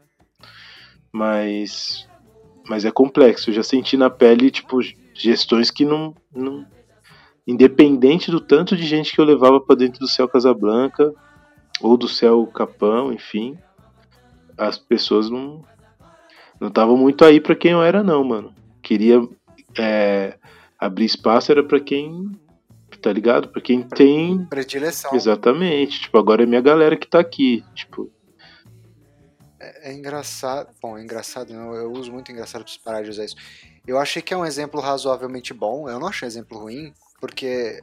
Mas, 1.13 2.07
mas 2.69 2.85
é 2.85 2.91
complexo. 2.91 3.51
Eu 3.51 3.55
já 3.55 3.63
senti 3.63 3.97
na 3.97 4.11
pele, 4.11 4.51
tipo, 4.51 4.79
gestões 5.15 5.71
que 5.71 5.85
não, 5.85 6.15
não 6.35 6.67
independente 7.47 8.31
do 8.31 8.41
tanto 8.41 8.77
de 8.77 8.87
gente 8.87 9.13
que 9.13 9.21
eu 9.21 9.25
levava 9.25 9.61
para 9.61 9.77
dentro 9.77 10.01
do 10.01 10.09
céu 10.09 10.29
Casablanca 10.29 11.13
ou 11.81 11.97
do 11.97 12.09
céu 12.09 12.47
Capão, 12.47 13.13
enfim, 13.13 13.59
as 14.57 14.79
pessoas 14.79 15.31
não 15.31 15.65
não 16.61 16.69
estavam 16.69 16.97
muito 16.97 17.25
aí 17.25 17.41
para 17.41 17.57
quem 17.57 17.73
eu 17.73 17.83
era 17.83 18.03
não, 18.03 18.23
mano. 18.23 18.55
Queria 18.83 19.27
é, 19.79 20.39
abrir 20.79 21.07
espaço 21.07 21.51
era 21.51 21.65
para 21.65 21.81
quem 21.81 22.31
tá 23.01 23.13
ligado? 23.13 23.49
Pra 23.49 23.61
quem 23.61 23.83
tem. 23.83 24.45
Predileção. 24.45 25.15
Exatamente. 25.15 26.01
Tipo, 26.01 26.19
agora 26.19 26.43
é 26.43 26.47
minha 26.47 26.61
galera 26.61 26.97
que 26.97 27.07
tá 27.07 27.19
aqui. 27.19 27.65
Tipo. 27.75 28.11
É, 29.59 29.91
é 29.91 29.93
engraçado. 29.93 30.69
Bom, 30.81 30.97
é 30.97 31.03
engraçado, 31.03 31.53
não. 31.53 31.75
Eu 31.75 31.91
uso 31.93 32.13
muito 32.13 32.31
engraçado 32.31 32.65
pra 32.65 32.73
parar 32.85 33.03
de 33.03 33.11
usar 33.11 33.25
isso. 33.25 33.37
Eu 33.87 33.99
achei 33.99 34.23
que 34.23 34.35
é 34.35 34.37
um 34.37 34.45
exemplo 34.45 34.81
razoavelmente 34.81 35.55
bom. 35.55 35.89
Eu 35.89 35.99
não 35.99 36.09
achei 36.09 36.29
exemplo 36.29 36.59
ruim, 36.59 36.93
porque. 37.21 37.83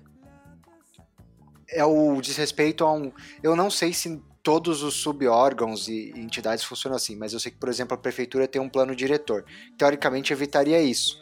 É 1.69 1.83
o 1.83 2.21
desrespeito 2.21 2.83
a 2.83 2.93
um. 2.93 3.11
Eu 3.43 3.55
não 3.55 3.69
sei 3.69 3.93
se 3.93 4.21
todos 4.41 4.81
os 4.81 4.93
subórgãos 4.95 5.89
e 5.89 6.13
entidades 6.15 6.63
funcionam 6.63 6.95
assim, 6.95 7.15
mas 7.17 7.33
eu 7.33 7.39
sei 7.39 7.51
que, 7.51 7.57
por 7.57 7.67
exemplo, 7.67 7.95
a 7.95 7.97
prefeitura 7.97 8.47
tem 8.47 8.61
um 8.61 8.69
plano 8.69 8.95
diretor. 8.95 9.43
Teoricamente 9.77 10.31
evitaria 10.31 10.81
isso. 10.81 11.21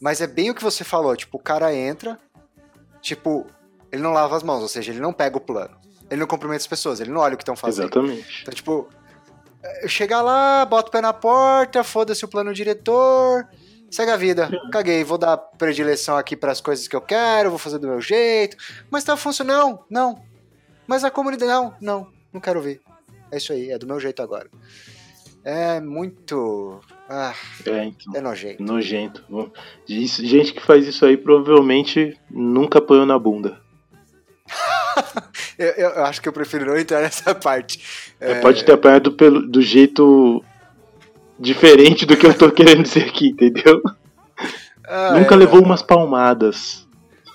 Mas 0.00 0.20
é 0.20 0.26
bem 0.26 0.50
o 0.50 0.54
que 0.54 0.62
você 0.62 0.84
falou, 0.84 1.16
tipo, 1.16 1.36
o 1.38 1.40
cara 1.40 1.74
entra, 1.74 2.18
tipo, 3.00 3.46
ele 3.90 4.02
não 4.02 4.12
lava 4.12 4.36
as 4.36 4.42
mãos, 4.42 4.62
ou 4.62 4.68
seja, 4.68 4.92
ele 4.92 5.00
não 5.00 5.12
pega 5.12 5.36
o 5.36 5.40
plano. 5.40 5.76
Ele 6.10 6.20
não 6.20 6.26
cumprimenta 6.26 6.58
as 6.58 6.66
pessoas, 6.66 7.00
ele 7.00 7.10
não 7.10 7.20
olha 7.20 7.34
o 7.34 7.36
que 7.36 7.42
estão 7.42 7.56
fazendo. 7.56 7.86
Exatamente. 7.86 8.42
Então, 8.42 8.54
tipo, 8.54 8.88
chega 9.86 10.20
lá, 10.20 10.64
bota 10.64 10.88
o 10.88 10.92
pé 10.92 11.00
na 11.00 11.12
porta, 11.12 11.82
foda-se 11.82 12.24
o 12.24 12.28
plano 12.28 12.52
diretor, 12.54 13.48
segue 13.92 14.10
a 14.10 14.16
vida. 14.16 14.50
Caguei, 14.72 15.04
vou 15.04 15.18
dar 15.18 15.36
predileção 15.36 16.16
aqui 16.16 16.34
para 16.34 16.50
as 16.50 16.60
coisas 16.60 16.88
que 16.88 16.96
eu 16.96 17.00
quero, 17.00 17.50
vou 17.50 17.58
fazer 17.58 17.78
do 17.78 17.86
meu 17.86 18.00
jeito. 18.00 18.56
Mas 18.90 19.04
tá 19.04 19.16
funcionando? 19.16 19.80
Não, 19.88 20.14
não. 20.14 20.22
Mas 20.86 21.04
a 21.04 21.10
comunidade, 21.10 21.50
não, 21.50 21.74
não, 21.80 22.08
não 22.32 22.40
quero 22.40 22.60
ver. 22.60 22.80
É 23.30 23.36
isso 23.36 23.52
aí, 23.52 23.70
é 23.70 23.78
do 23.78 23.86
meu 23.86 24.00
jeito 24.00 24.22
agora. 24.22 24.48
É 25.44 25.80
muito. 25.80 26.80
Ah, 27.08 27.34
é, 27.66 27.84
então, 27.84 28.14
é 28.14 28.20
nojento. 28.20 28.62
Nojento. 28.62 29.24
Gente 29.86 30.54
que 30.54 30.62
faz 30.62 30.86
isso 30.86 31.04
aí 31.04 31.16
provavelmente 31.16 32.16
nunca 32.30 32.78
apanhou 32.78 33.04
na 33.04 33.18
bunda. 33.18 33.60
eu, 35.58 35.68
eu, 35.68 36.04
acho 36.04 36.22
que 36.22 36.28
eu 36.28 36.32
prefiro 36.32 36.66
não 36.66 36.76
entrar 36.76 37.00
nessa 37.02 37.34
parte. 37.34 38.14
É... 38.20 38.40
Pode 38.40 38.64
ter 38.64 38.72
apanhado 38.72 39.12
pelo, 39.12 39.46
do 39.46 39.60
jeito 39.60 40.44
diferente 41.38 42.06
do 42.06 42.16
que 42.16 42.26
eu 42.26 42.36
tô 42.36 42.50
querendo 42.50 42.82
dizer 42.82 43.08
aqui, 43.08 43.28
entendeu? 43.28 43.82
Ah, 44.86 45.12
nunca 45.18 45.34
é, 45.34 45.38
levou 45.38 45.62
umas 45.62 45.82
palmadas. 45.82 46.86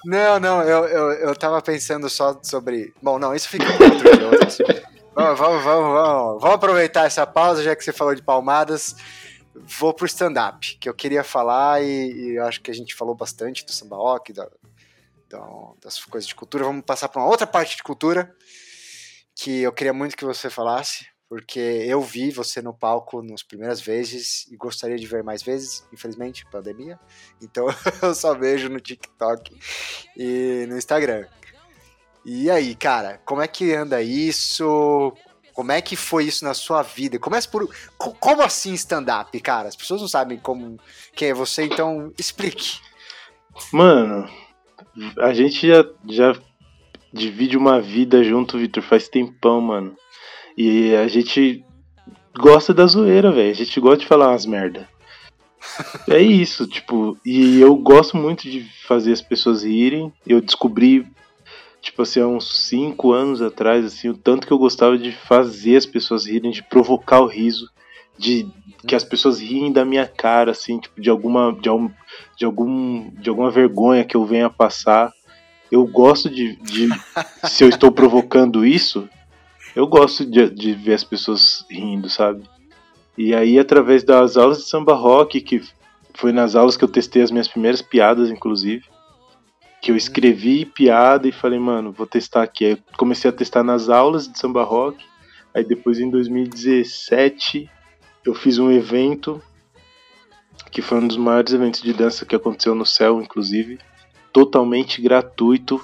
Não, 0.06 0.40
não, 0.40 0.62
eu, 0.62 0.86
eu, 0.86 1.12
eu 1.14 1.36
tava 1.36 1.62
pensando 1.62 2.10
só 2.10 2.40
sobre. 2.44 2.94
Bom, 3.02 3.20
não, 3.20 3.36
isso 3.36 3.50
fica 3.50 3.66
outro, 3.72 4.10
outro 4.32 4.88
vamos, 5.18 5.40
vamos, 5.40 5.64
vamos, 5.64 5.94
vamos, 5.94 6.42
vamos 6.42 6.56
aproveitar 6.56 7.06
essa 7.06 7.26
pausa, 7.26 7.64
já 7.64 7.76
que 7.76 7.84
você 7.84 7.92
falou 7.92 8.14
de 8.14 8.22
palmadas. 8.22 8.96
Vou 9.56 9.92
pro 9.92 10.06
stand-up, 10.06 10.78
que 10.80 10.88
eu 10.88 10.94
queria 10.94 11.24
falar 11.24 11.84
e, 11.84 12.34
e 12.34 12.40
acho 12.40 12.62
que 12.62 12.70
a 12.70 12.74
gente 12.74 12.94
falou 12.94 13.16
bastante 13.16 13.66
do 13.66 13.72
samba 13.72 13.96
rock, 13.96 14.32
da, 14.32 14.48
da, 15.28 15.40
das 15.84 16.04
coisas 16.06 16.28
de 16.28 16.36
cultura. 16.36 16.64
Vamos 16.64 16.86
passar 16.86 17.10
para 17.10 17.22
uma 17.22 17.30
outra 17.30 17.48
parte 17.48 17.76
de 17.76 17.82
cultura 17.82 18.32
que 19.36 19.62
eu 19.62 19.72
queria 19.72 19.94
muito 19.94 20.16
que 20.16 20.26
você 20.26 20.50
falasse, 20.50 21.08
porque 21.30 21.60
eu 21.60 22.02
vi 22.02 22.32
você 22.32 22.62
no 22.62 22.74
palco 22.74 23.22
nas 23.22 23.44
primeiras 23.44 23.82
vezes 23.82 24.48
e 24.52 24.56
gostaria 24.56 24.98
de 24.98 25.06
ver 25.06 25.24
mais 25.24 25.44
vezes, 25.44 25.86
infelizmente, 25.92 26.46
pandemia. 26.50 27.00
Então 27.42 27.68
eu 28.02 28.16
só 28.16 28.34
vejo 28.34 28.70
no 28.70 28.80
TikTok 28.80 29.54
e 30.16 30.66
no 30.70 30.78
Instagram. 30.78 31.26
E 32.26 32.50
aí, 32.50 32.76
cara, 32.76 33.22
como 33.26 33.42
é 33.42 33.48
que 33.48 33.74
anda 33.74 34.02
isso? 34.02 35.14
Como 35.54 35.72
é 35.72 35.82
que 35.82 35.96
foi 35.96 36.26
isso 36.26 36.46
na 36.46 36.54
sua 36.54 36.82
vida? 36.82 37.18
Começa 37.18 37.50
por. 37.50 37.68
Como 37.98 38.42
assim 38.42 38.74
stand-up, 38.74 39.40
cara? 39.40 39.68
As 39.68 39.76
pessoas 39.76 40.02
não 40.02 40.08
sabem 40.08 40.38
como 40.38 40.78
quem 41.16 41.30
é 41.30 41.34
você, 41.34 41.64
então 41.64 42.14
explique. 42.18 42.80
Mano, 43.72 44.30
a 45.20 45.34
gente 45.34 45.68
já, 45.68 45.84
já 46.08 46.36
divide 47.14 47.58
uma 47.58 47.82
vida 47.82 48.24
junto, 48.24 48.58
Vitor, 48.58 48.84
faz 48.84 49.10
tempão, 49.10 49.60
mano. 49.60 49.96
E 50.58 50.96
a 50.96 51.08
gente 51.08 51.64
gosta 52.36 52.74
da 52.74 52.86
zoeira, 52.88 53.32
velho. 53.32 53.52
A 53.52 53.54
gente 53.54 53.80
gosta 53.80 54.00
de 54.00 54.08
falar 54.08 54.30
umas 54.30 54.46
merda. 54.46 54.88
é 56.10 56.20
isso, 56.20 56.66
tipo, 56.66 57.18
e 57.26 57.60
eu 57.60 57.76
gosto 57.76 58.18
muito 58.18 58.50
de 58.50 58.62
fazer 58.88 59.14
as 59.14 59.22
pessoas 59.22 59.64
rirem. 59.64 60.12
Eu 60.26 60.42
descobri 60.42 61.06
tipo 61.82 62.02
assim, 62.02 62.20
há 62.20 62.28
uns 62.28 62.68
5 62.68 63.14
anos 63.14 63.42
atrás, 63.42 63.86
assim, 63.86 64.10
o 64.10 64.18
tanto 64.18 64.46
que 64.46 64.52
eu 64.52 64.58
gostava 64.58 64.98
de 64.98 65.12
fazer 65.12 65.78
as 65.78 65.86
pessoas 65.86 66.26
rirem, 66.26 66.52
de 66.52 66.64
provocar 66.64 67.22
o 67.22 67.28
riso, 67.28 67.70
de 68.18 68.48
que 68.86 68.96
as 68.96 69.04
pessoas 69.04 69.40
riem 69.40 69.72
da 69.72 69.86
minha 69.86 70.08
cara, 70.08 70.52
assim, 70.52 70.80
tipo, 70.80 71.00
de 71.00 71.10
alguma, 71.10 71.54
de, 71.54 71.70
algum, 71.70 71.90
de, 72.36 72.46
algum, 72.46 73.10
de 73.12 73.30
alguma 73.30 73.52
vergonha 73.52 74.04
que 74.04 74.16
eu 74.16 74.26
venha 74.26 74.50
passar. 74.50 75.12
Eu 75.72 75.86
gosto 75.86 76.30
de, 76.30 76.56
de 76.58 76.90
se 77.48 77.64
eu 77.64 77.70
estou 77.70 77.92
provocando 77.92 78.66
isso, 78.66 79.08
eu 79.78 79.86
gosto 79.86 80.26
de, 80.26 80.50
de 80.50 80.74
ver 80.74 80.96
as 80.96 81.04
pessoas 81.04 81.64
rindo, 81.70 82.10
sabe? 82.10 82.50
E 83.16 83.36
aí, 83.36 83.60
através 83.60 84.04
das 84.04 84.36
aulas 84.36 84.58
de 84.58 84.64
samba 84.64 84.96
rock, 84.96 85.40
que 85.40 85.62
foi 86.16 86.32
nas 86.32 86.56
aulas 86.56 86.76
que 86.76 86.84
eu 86.84 86.88
testei 86.88 87.22
as 87.22 87.30
minhas 87.30 87.48
primeiras 87.48 87.80
piadas, 87.80 88.32
inclusive, 88.32 88.86
que 89.80 89.92
eu 89.92 89.96
escrevi 89.96 90.66
piada 90.66 91.28
e 91.28 91.32
falei, 91.32 91.60
mano, 91.60 91.92
vou 91.92 92.08
testar 92.08 92.42
aqui. 92.42 92.66
Aí 92.66 92.78
comecei 92.98 93.30
a 93.30 93.34
testar 93.34 93.62
nas 93.62 93.88
aulas 93.88 94.28
de 94.28 94.40
samba 94.40 94.64
rock. 94.64 95.06
Aí 95.54 95.64
depois 95.64 96.00
em 96.00 96.10
2017 96.10 97.70
eu 98.26 98.34
fiz 98.34 98.58
um 98.58 98.72
evento 98.72 99.40
que 100.72 100.82
foi 100.82 100.98
um 100.98 101.08
dos 101.08 101.18
maiores 101.18 101.54
eventos 101.54 101.84
de 101.84 101.94
dança 101.94 102.26
que 102.26 102.36
aconteceu 102.36 102.74
no 102.74 102.86
céu, 102.86 103.22
inclusive, 103.22 103.78
totalmente 104.34 105.04
gratuito 105.04 105.80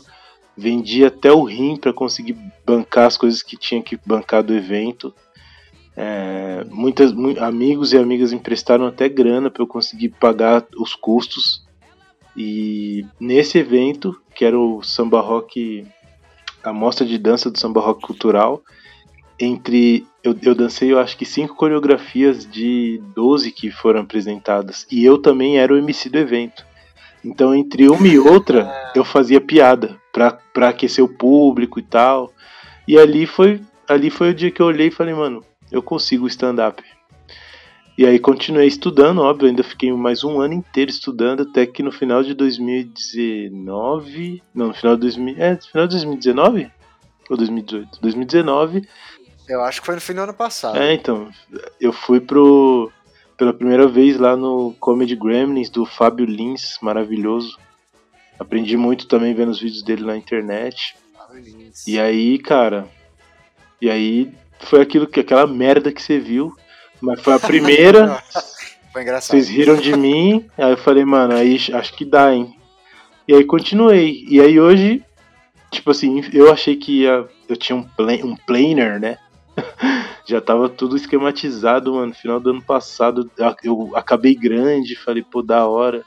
vendi 0.55 1.03
até 1.03 1.31
o 1.31 1.43
rim 1.43 1.75
para 1.75 1.93
conseguir 1.93 2.37
bancar 2.65 3.07
as 3.07 3.17
coisas 3.17 3.41
que 3.41 3.57
tinha 3.57 3.81
que 3.81 3.97
bancar 4.05 4.43
do 4.43 4.53
evento. 4.53 5.13
É, 5.95 6.65
muitas 6.71 7.11
mu 7.11 7.39
amigos 7.39 7.93
e 7.93 7.97
amigas 7.97 8.33
emprestaram 8.33 8.85
até 8.85 9.07
grana 9.07 9.49
para 9.49 9.61
eu 9.61 9.67
conseguir 9.67 10.09
pagar 10.09 10.65
os 10.77 10.95
custos. 10.95 11.63
E 12.35 13.05
nesse 13.19 13.59
evento, 13.59 14.19
que 14.33 14.43
era 14.43 14.57
o 14.57 14.81
Samba 14.81 15.21
Rock, 15.21 15.85
a 16.63 16.73
mostra 16.73 17.05
de 17.05 17.17
dança 17.17 17.51
do 17.51 17.59
Samba 17.59 17.79
Rock 17.81 18.01
Cultural, 18.01 18.63
entre 19.39 20.05
eu, 20.23 20.35
eu 20.41 20.55
dancei 20.55 20.91
eu 20.91 20.99
acho 20.99 21.17
que 21.17 21.25
cinco 21.25 21.55
coreografias 21.55 22.49
de 22.49 23.01
12 23.13 23.51
que 23.51 23.69
foram 23.69 24.01
apresentadas 24.01 24.87
e 24.89 25.03
eu 25.03 25.17
também 25.17 25.57
era 25.57 25.73
o 25.73 25.77
MC 25.77 26.09
do 26.09 26.17
evento. 26.17 26.65
Então 27.23 27.55
entre 27.55 27.89
uma 27.89 28.07
e 28.07 28.19
outra 28.19 28.63
ah. 28.63 28.93
eu 28.95 29.05
fazia 29.05 29.39
piada 29.39 29.97
pra, 30.11 30.31
pra 30.31 30.69
aquecer 30.69 31.03
o 31.03 31.09
público 31.09 31.79
e 31.79 31.83
tal. 31.83 32.31
E 32.87 32.97
ali 32.97 33.25
foi 33.25 33.61
ali 33.87 34.09
foi 34.09 34.31
o 34.31 34.33
dia 34.33 34.51
que 34.51 34.61
eu 34.61 34.67
olhei 34.67 34.87
e 34.87 34.91
falei, 34.91 35.13
mano, 35.13 35.43
eu 35.71 35.81
consigo 35.81 36.27
stand-up. 36.27 36.83
E 37.95 38.07
aí 38.07 38.17
continuei 38.17 38.67
estudando, 38.67 39.21
óbvio, 39.21 39.47
ainda 39.47 39.63
fiquei 39.63 39.93
mais 39.93 40.23
um 40.23 40.41
ano 40.41 40.55
inteiro 40.55 40.89
estudando, 40.89 41.43
até 41.43 41.63
que 41.65 41.83
no 41.83 41.91
final 41.91 42.23
de 42.23 42.33
2019. 42.33 44.41
Não, 44.53 44.69
no 44.69 44.73
final 44.73 44.95
de 44.95 45.01
2000. 45.01 45.35
É, 45.37 45.51
no 45.51 45.61
final 45.61 45.87
de 45.87 45.95
2019? 45.95 46.71
Ou 47.29 47.37
2018? 47.37 48.01
2019. 48.01 48.87
Eu 49.47 49.61
acho 49.61 49.81
que 49.81 49.85
foi 49.85 49.95
no 49.95 50.01
fim 50.01 50.13
do 50.13 50.21
ano 50.21 50.33
passado. 50.33 50.77
É, 50.77 50.93
então. 50.93 51.29
Eu 51.79 51.93
fui 51.93 52.19
pro. 52.19 52.91
Pela 53.43 53.53
primeira 53.53 53.89
vez 53.89 54.17
lá 54.17 54.37
no 54.37 54.73
Comedy 54.79 55.17
Gremlins 55.17 55.69
do 55.69 55.85
Fábio 55.85 56.25
Lins, 56.25 56.77
maravilhoso. 56.81 57.59
Aprendi 58.39 58.77
muito 58.77 59.05
também 59.05 59.33
vendo 59.33 59.49
os 59.49 59.59
vídeos 59.59 59.83
dele 59.83 60.05
na 60.05 60.15
internet. 60.15 60.95
E 61.85 61.99
aí, 61.99 62.39
cara. 62.39 62.87
E 63.81 63.89
aí 63.89 64.33
foi 64.61 64.79
aquilo 64.81 65.05
que 65.05 65.19
aquela 65.19 65.45
merda 65.45 65.91
que 65.91 66.01
você 66.01 66.19
viu. 66.19 66.55
Mas 67.01 67.19
foi 67.19 67.33
a 67.33 67.39
primeira. 67.39 68.23
foi 68.93 69.01
engraçado. 69.01 69.31
Vocês 69.31 69.49
riram 69.49 69.75
de 69.75 69.93
mim. 69.97 70.49
Aí 70.57 70.71
eu 70.71 70.77
falei, 70.77 71.03
mano, 71.03 71.35
aí 71.35 71.57
acho 71.73 71.93
que 71.97 72.05
dá, 72.05 72.33
hein? 72.33 72.55
E 73.27 73.35
aí 73.35 73.43
continuei. 73.43 74.23
E 74.29 74.39
aí 74.39 74.57
hoje, 74.57 75.03
tipo 75.69 75.91
assim, 75.91 76.23
eu 76.31 76.49
achei 76.49 76.77
que 76.77 77.01
ia, 77.01 77.27
eu 77.49 77.57
tinha 77.57 77.75
um, 77.75 77.83
plan, 77.83 78.15
um 78.23 78.37
planner, 78.37 79.01
né? 79.01 79.17
Já 80.25 80.39
tava 80.39 80.69
tudo 80.69 80.95
esquematizado, 80.95 81.93
mano. 81.93 82.07
No 82.07 82.13
final 82.13 82.39
do 82.39 82.51
ano 82.51 82.61
passado 82.61 83.29
eu 83.63 83.91
acabei 83.95 84.35
grande, 84.35 84.95
falei, 84.95 85.23
pô, 85.23 85.41
da 85.41 85.67
hora. 85.67 86.03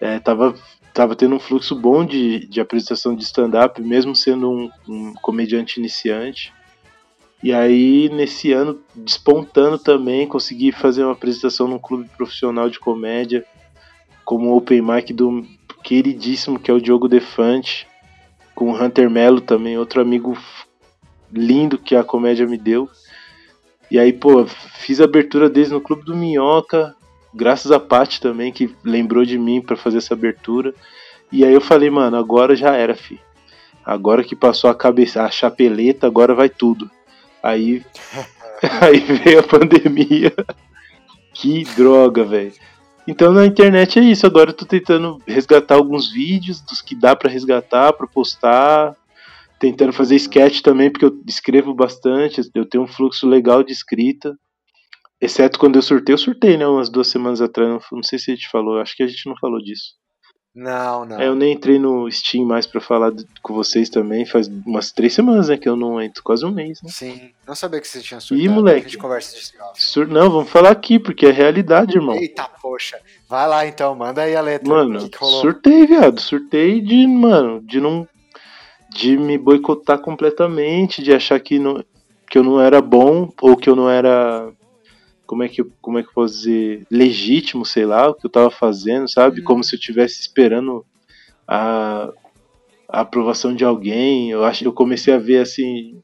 É, 0.00 0.18
tava, 0.18 0.54
tava 0.92 1.16
tendo 1.16 1.34
um 1.34 1.40
fluxo 1.40 1.74
bom 1.74 2.04
de, 2.04 2.46
de 2.46 2.60
apresentação 2.60 3.14
de 3.14 3.22
stand-up, 3.22 3.80
mesmo 3.80 4.14
sendo 4.14 4.50
um, 4.50 4.70
um 4.88 5.14
comediante 5.14 5.78
iniciante. 5.78 6.52
E 7.42 7.52
aí, 7.52 8.08
nesse 8.08 8.52
ano, 8.52 8.80
despontando 8.94 9.78
também, 9.78 10.26
consegui 10.26 10.72
fazer 10.72 11.04
uma 11.04 11.12
apresentação 11.12 11.68
num 11.68 11.78
clube 11.78 12.08
profissional 12.16 12.68
de 12.68 12.80
comédia, 12.80 13.44
como 14.24 14.56
open 14.56 14.82
mic 14.82 15.12
do 15.12 15.46
queridíssimo 15.84 16.58
que 16.58 16.70
é 16.70 16.74
o 16.74 16.80
Diogo 16.80 17.08
Defante, 17.08 17.86
com 18.54 18.72
o 18.72 18.82
Hunter 18.82 19.08
Melo 19.08 19.40
também, 19.40 19.78
outro 19.78 20.00
amigo 20.00 20.36
lindo 21.32 21.78
que 21.78 21.94
a 21.94 22.04
comédia 22.04 22.46
me 22.46 22.58
deu. 22.58 22.88
E 23.90 23.98
aí, 23.98 24.12
pô, 24.12 24.46
fiz 24.46 25.00
a 25.00 25.04
abertura 25.04 25.48
deles 25.48 25.70
no 25.70 25.80
Clube 25.80 26.04
do 26.04 26.16
Minhoca, 26.16 26.94
graças 27.32 27.70
a 27.70 27.78
Paty 27.78 28.20
também, 28.20 28.52
que 28.52 28.74
lembrou 28.82 29.24
de 29.24 29.38
mim 29.38 29.60
para 29.60 29.76
fazer 29.76 29.98
essa 29.98 30.14
abertura. 30.14 30.74
E 31.30 31.44
aí 31.44 31.52
eu 31.52 31.60
falei, 31.60 31.90
mano, 31.90 32.16
agora 32.16 32.56
já 32.56 32.74
era, 32.74 32.94
fi. 32.94 33.20
Agora 33.84 34.24
que 34.24 34.34
passou 34.34 34.68
a 34.68 34.74
cabeça, 34.74 35.22
a 35.22 35.30
chapeleta, 35.30 36.06
agora 36.06 36.34
vai 36.34 36.48
tudo. 36.48 36.90
Aí, 37.42 37.84
aí 38.80 38.98
veio 38.98 39.40
a 39.40 39.42
pandemia. 39.44 40.32
que 41.32 41.64
droga, 41.76 42.24
velho. 42.24 42.52
Então 43.06 43.32
na 43.32 43.46
internet 43.46 43.98
é 43.98 44.02
isso. 44.02 44.26
Agora 44.26 44.50
eu 44.50 44.54
tô 44.54 44.66
tentando 44.66 45.20
resgatar 45.26 45.76
alguns 45.76 46.10
vídeos 46.12 46.60
dos 46.60 46.82
que 46.82 46.94
dá 46.94 47.14
para 47.14 47.30
resgatar, 47.30 47.92
para 47.92 48.06
postar. 48.06 48.96
Tentando 49.58 49.92
fazer 49.92 50.16
sketch 50.16 50.60
também, 50.60 50.90
porque 50.90 51.06
eu 51.06 51.22
escrevo 51.26 51.74
bastante. 51.74 52.42
Eu 52.54 52.68
tenho 52.68 52.84
um 52.84 52.88
fluxo 52.88 53.26
legal 53.26 53.62
de 53.62 53.72
escrita. 53.72 54.36
Exceto 55.20 55.58
quando 55.58 55.76
eu 55.76 55.82
surtei, 55.82 56.12
eu 56.12 56.18
surtei, 56.18 56.56
né? 56.58 56.66
Umas 56.66 56.90
duas 56.90 57.08
semanas 57.08 57.40
atrás. 57.40 57.68
Não, 57.68 57.80
não 57.92 58.02
sei 58.02 58.18
se 58.18 58.30
a 58.30 58.34
gente 58.34 58.50
falou. 58.50 58.78
Acho 58.78 58.94
que 58.94 59.02
a 59.02 59.06
gente 59.06 59.26
não 59.26 59.36
falou 59.36 59.58
disso. 59.58 59.94
Não, 60.56 61.04
não. 61.04 61.20
É, 61.20 61.28
eu 61.28 61.34
nem 61.34 61.52
entrei 61.52 61.78
no 61.78 62.10
Steam 62.10 62.46
mais 62.46 62.66
para 62.66 62.80
falar 62.80 63.12
com 63.42 63.52
vocês 63.52 63.90
também. 63.90 64.24
Faz 64.24 64.48
umas 64.48 64.90
três 64.90 65.12
semanas, 65.12 65.50
né? 65.50 65.58
Que 65.58 65.68
eu 65.68 65.76
não 65.76 66.00
entro, 66.00 66.22
quase 66.22 66.46
um 66.46 66.50
mês, 66.50 66.80
né? 66.82 66.88
Sim, 66.90 67.30
não 67.46 67.54
sabia 67.54 67.78
que 67.78 67.86
você 67.86 68.00
tinha 68.00 68.20
surtado. 68.20 68.42
Ih, 68.42 68.48
moleque. 68.48 68.78
A 68.78 68.82
gente 68.84 68.96
conversa 68.96 69.36
disso. 69.36 69.52
Sur... 69.74 70.08
Não, 70.08 70.30
vamos 70.30 70.48
falar 70.48 70.70
aqui, 70.70 70.98
porque 70.98 71.26
é 71.26 71.30
realidade, 71.30 71.98
irmão. 71.98 72.14
Eita, 72.14 72.48
poxa. 72.62 72.98
Vai 73.28 73.46
lá 73.46 73.66
então, 73.66 73.94
manda 73.94 74.22
aí 74.22 74.34
a 74.34 74.40
letra. 74.40 74.66
Mano, 74.66 74.98
que 75.10 75.18
que 75.18 75.24
surtei, 75.26 75.86
viado. 75.86 76.18
Surtei 76.22 76.80
de, 76.80 77.06
mano, 77.06 77.60
de 77.60 77.78
não. 77.78 78.08
De 78.90 79.16
me 79.16 79.36
boicotar 79.36 79.98
completamente, 79.98 81.02
de 81.02 81.12
achar 81.12 81.38
que, 81.40 81.58
não, 81.58 81.84
que 82.30 82.38
eu 82.38 82.42
não 82.42 82.60
era 82.60 82.80
bom 82.80 83.30
ou 83.40 83.56
que 83.56 83.68
eu 83.68 83.76
não 83.76 83.90
era 83.90 84.52
como 85.26 85.42
é 85.42 85.48
que 85.48 85.62
como 85.82 85.98
é 85.98 86.02
que 86.02 86.08
eu 86.08 86.14
posso 86.14 86.34
dizer 86.34 86.86
legítimo, 86.90 87.66
sei 87.66 87.84
lá, 87.84 88.08
o 88.08 88.14
que 88.14 88.26
eu 88.26 88.30
tava 88.30 88.50
fazendo, 88.50 89.08
sabe? 89.08 89.40
Hum. 89.40 89.44
Como 89.44 89.64
se 89.64 89.74
eu 89.74 89.78
estivesse 89.78 90.20
esperando 90.20 90.86
a, 91.46 92.10
a, 92.88 93.00
aprovação 93.00 93.54
de 93.54 93.64
alguém. 93.64 94.30
Eu 94.30 94.44
acho 94.44 94.64
eu 94.64 94.72
comecei 94.72 95.12
a 95.12 95.18
ver 95.18 95.40
assim 95.40 96.00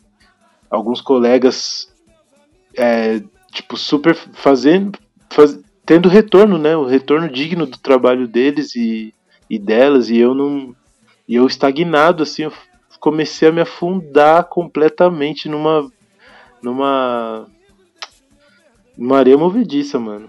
alguns 0.69 1.01
colegas 1.01 1.93
é, 2.77 3.23
tipo 3.53 3.77
super 3.77 4.15
fazendo 4.15 4.99
faz, 5.31 5.59
tendo 5.87 6.09
retorno, 6.09 6.59
né? 6.59 6.77
O 6.77 6.85
retorno 6.85 7.29
digno 7.29 7.67
do 7.67 7.79
trabalho 7.79 8.27
deles 8.27 8.75
e, 8.75 9.15
e 9.49 9.59
delas 9.59 10.11
e 10.11 10.19
eu 10.19 10.35
não 10.35 10.75
e 11.29 11.37
eu 11.37 11.47
estagnado 11.47 12.25
assim, 12.25 12.43
eu 12.43 12.53
comecei 13.03 13.49
a 13.49 13.53
me 13.53 13.61
afundar 13.61 14.45
completamente 14.45 15.49
numa 15.49 15.91
numa 16.63 17.49
uma 18.97 19.19
areia 19.19 19.37
movediça, 19.37 19.99
mano. 19.99 20.29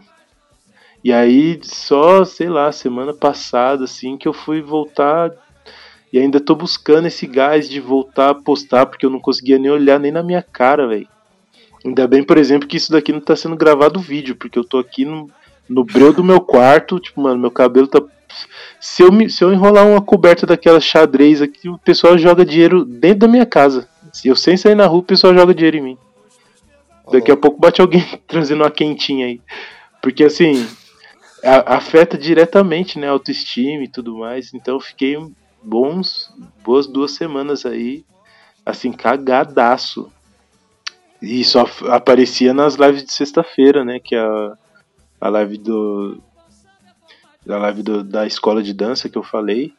E 1.04 1.14
aí, 1.14 1.60
só, 1.62 2.26
sei 2.26 2.50
lá, 2.50 2.72
semana 2.72 3.14
passada, 3.14 3.84
assim, 3.84 4.18
que 4.18 4.28
eu 4.28 4.34
fui 4.34 4.60
voltar. 4.60 5.32
E 6.12 6.18
ainda 6.18 6.40
tô 6.40 6.56
buscando 6.56 7.06
esse 7.06 7.28
gás 7.28 7.70
de 7.70 7.80
voltar 7.80 8.32
a 8.32 8.36
postar, 8.36 8.88
porque 8.88 9.06
eu 9.06 9.10
não 9.10 9.20
conseguia 9.20 9.60
nem 9.60 9.70
olhar 9.70 10.00
nem 10.00 10.12
na 10.12 10.24
minha 10.24 10.42
cara, 10.42 10.88
velho. 10.88 11.08
Ainda 11.86 12.08
bem, 12.08 12.24
por 12.24 12.40
exemplo, 12.40 12.68
que 12.68 12.78
isso 12.78 12.92
daqui 12.92 13.12
não 13.12 13.22
tá 13.22 13.36
sendo 13.36 13.56
gravado 13.56 14.00
vídeo, 14.00 14.36
porque 14.36 14.58
eu 14.58 14.64
tô 14.64 14.80
aqui 14.80 15.06
no, 15.06 15.30
no 15.70 15.84
breu 15.84 16.12
do 16.12 16.24
meu 16.24 16.42
quarto, 16.42 17.00
tipo, 17.00 17.22
mano, 17.22 17.40
meu 17.40 17.52
cabelo 17.52 17.88
tá. 17.88 18.02
Se 18.80 19.04
eu, 19.04 19.12
me, 19.12 19.30
se 19.30 19.44
eu 19.44 19.54
enrolar 19.54 19.88
uma 19.88 20.02
coberta 20.02 20.46
daquela 20.46 20.80
xadrez 20.80 21.42
aqui, 21.42 21.70
o 21.70 21.78
pessoal 21.78 22.18
joga 22.18 22.46
dinheiro 22.46 22.84
dentro 22.86 23.20
da 23.20 23.28
minha 23.28 23.46
casa. 23.46 23.88
Se 24.12 24.28
eu 24.28 24.36
sem 24.36 24.58
sair 24.58 24.76
na 24.76 24.86
rua, 24.86 25.00
o 25.00 25.04
pessoal 25.04 25.34
joga 25.34 25.54
dinheiro 25.54 25.78
em 25.78 25.82
mim. 25.82 25.98
Daqui 27.12 27.32
a 27.32 27.38
pouco 27.38 27.60
bate 27.60 27.82
alguém 27.82 28.04
trazendo 28.28 28.64
uma 28.64 28.72
quentinha 28.72 29.26
aí. 29.26 29.42
Porque 30.02 30.24
assim, 30.24 30.68
a, 31.44 31.76
afeta 31.76 32.18
diretamente, 32.18 32.98
né, 32.98 33.08
a 33.08 33.12
autoestima 33.12 33.84
e 33.84 33.88
tudo 33.88 34.18
mais. 34.18 34.54
Então 34.54 34.76
eu 34.76 34.80
fiquei 34.80 35.18
bons, 35.62 36.34
boas 36.64 36.88
duas 36.88 37.12
semanas 37.12 37.66
aí, 37.66 38.06
assim, 38.66 38.92
cagadaço. 38.92 40.12
E 41.22 41.44
só 41.44 41.66
aparecia 41.90 42.54
nas 42.54 42.76
lives 42.76 43.04
de 43.06 43.14
sexta-feira, 43.14 43.86
né, 43.86 44.00
que 44.00 44.14
é 44.14 44.20
a, 44.20 44.58
a 45.22 45.30
live 45.30 45.58
do 45.58 46.22
da 47.46 47.58
live 47.58 47.84
do, 47.84 48.04
da 48.04 48.26
escola 48.26 48.64
de 48.64 48.74
dança 48.74 49.10
que 49.10 49.18
eu 49.18 49.24
falei. 49.24 49.74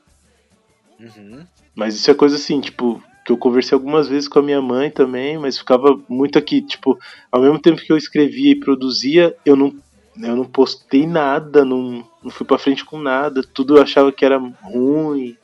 Uhum. 0.98 1.44
Mas 1.74 1.94
isso 1.94 2.10
é 2.10 2.14
coisa 2.14 2.36
assim, 2.36 2.60
tipo, 2.60 3.02
que 3.24 3.32
eu 3.32 3.38
conversei 3.38 3.74
algumas 3.74 4.06
vezes 4.06 4.28
com 4.28 4.38
a 4.38 4.42
minha 4.42 4.60
mãe 4.60 4.90
também, 4.90 5.38
mas 5.38 5.58
ficava 5.58 5.98
muito 6.08 6.38
aqui, 6.38 6.60
tipo, 6.60 6.98
ao 7.32 7.40
mesmo 7.40 7.58
tempo 7.58 7.80
que 7.80 7.90
eu 7.90 7.96
escrevia 7.96 8.52
e 8.52 8.60
produzia, 8.60 9.34
eu 9.44 9.56
não, 9.56 9.74
eu 10.16 10.36
não 10.36 10.44
postei 10.44 11.06
nada, 11.06 11.64
não, 11.64 12.06
não 12.22 12.30
fui 12.30 12.46
pra 12.46 12.58
frente 12.58 12.84
com 12.84 12.98
nada, 12.98 13.42
tudo 13.42 13.76
eu 13.76 13.82
achava 13.82 14.12
que 14.12 14.24
era 14.24 14.38
ruim. 14.62 15.36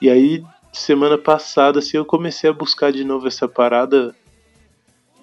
E 0.00 0.08
aí, 0.08 0.44
semana 0.72 1.18
passada, 1.18 1.80
assim, 1.80 1.96
eu 1.96 2.04
comecei 2.04 2.48
a 2.48 2.52
buscar 2.52 2.92
de 2.92 3.02
novo 3.02 3.26
essa 3.26 3.48
parada, 3.48 4.14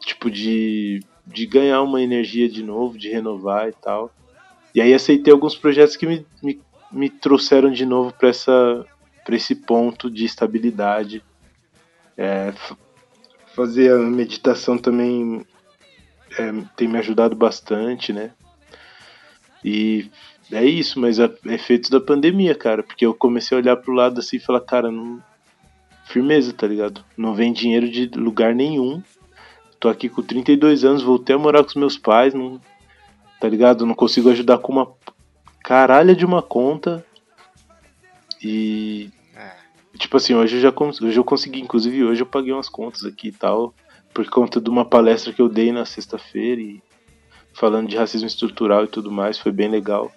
tipo, 0.01 0.29
de, 0.29 1.01
de 1.25 1.45
ganhar 1.45 1.81
uma 1.81 2.01
energia 2.01 2.49
de 2.49 2.61
novo, 2.61 2.97
de 2.97 3.09
renovar 3.09 3.69
e 3.69 3.73
tal. 3.73 4.11
E 4.75 4.81
aí 4.81 4.93
aceitei 4.93 5.33
alguns 5.33 5.55
projetos 5.55 5.95
que 5.95 6.05
me, 6.05 6.25
me, 6.43 6.61
me 6.91 7.09
trouxeram 7.09 7.71
de 7.71 7.85
novo 7.85 8.13
para 8.13 8.29
essa 8.29 8.85
para 9.23 9.35
esse 9.35 9.55
ponto 9.55 10.11
de 10.11 10.23
estabilidade 10.23 11.23
é, 12.15 12.53
fazer 13.55 13.91
a 13.91 13.97
meditação 13.97 14.77
também 14.77 15.45
é, 16.37 16.51
tem 16.75 16.87
me 16.87 16.97
ajudado 16.97 17.35
bastante, 17.35 18.13
né? 18.13 18.31
E 19.63 20.09
é 20.51 20.63
isso, 20.63 20.99
mas 20.99 21.17
é 21.17 21.29
efeitos 21.45 21.89
da 21.89 21.99
pandemia, 21.99 22.53
cara, 22.53 22.83
porque 22.83 23.05
eu 23.05 23.13
comecei 23.13 23.57
a 23.57 23.61
olhar 23.61 23.77
pro 23.77 23.93
lado 23.93 24.19
assim 24.19 24.37
e 24.37 24.39
falar, 24.39 24.61
cara, 24.61 24.91
não, 24.91 25.23
firmeza, 26.05 26.53
tá 26.53 26.67
ligado? 26.67 27.03
Não 27.17 27.33
vem 27.33 27.51
dinheiro 27.51 27.89
de 27.89 28.05
lugar 28.15 28.53
nenhum. 28.53 29.01
Tô 29.79 29.89
aqui 29.89 30.07
com 30.07 30.21
32 30.21 30.85
anos, 30.85 31.01
voltei 31.01 31.35
a 31.35 31.39
morar 31.39 31.63
com 31.63 31.69
os 31.69 31.75
meus 31.75 31.97
pais, 31.97 32.33
não, 32.33 32.61
tá 33.39 33.47
ligado? 33.47 33.85
Não 33.85 33.93
consigo 33.93 34.29
ajudar 34.29 34.57
com 34.59 34.71
uma 34.71 34.91
caralha 35.63 36.15
de 36.15 36.25
uma 36.25 36.41
conta. 36.41 37.05
E. 38.41 39.09
É. 39.35 39.51
Tipo 39.97 40.17
assim, 40.17 40.33
hoje 40.33 40.57
eu 40.57 40.61
já 40.61 40.73
hoje 40.77 41.17
eu 41.17 41.23
consegui, 41.23 41.61
inclusive 41.61 42.03
hoje 42.03 42.21
eu 42.21 42.27
paguei 42.27 42.53
umas 42.53 42.69
contas 42.69 43.05
aqui 43.05 43.29
e 43.29 43.31
tal, 43.31 43.73
por 44.13 44.27
conta 44.29 44.59
de 44.59 44.69
uma 44.69 44.85
palestra 44.85 45.31
que 45.31 45.41
eu 45.41 45.49
dei 45.49 45.71
na 45.71 45.85
sexta-feira 45.85 46.61
e 46.61 46.81
falando 47.53 47.87
de 47.87 47.95
racismo 47.95 48.27
estrutural 48.27 48.83
e 48.83 48.87
tudo 48.87 49.11
mais, 49.11 49.39
foi 49.39 49.51
bem 49.51 49.69
legal. 49.69 50.11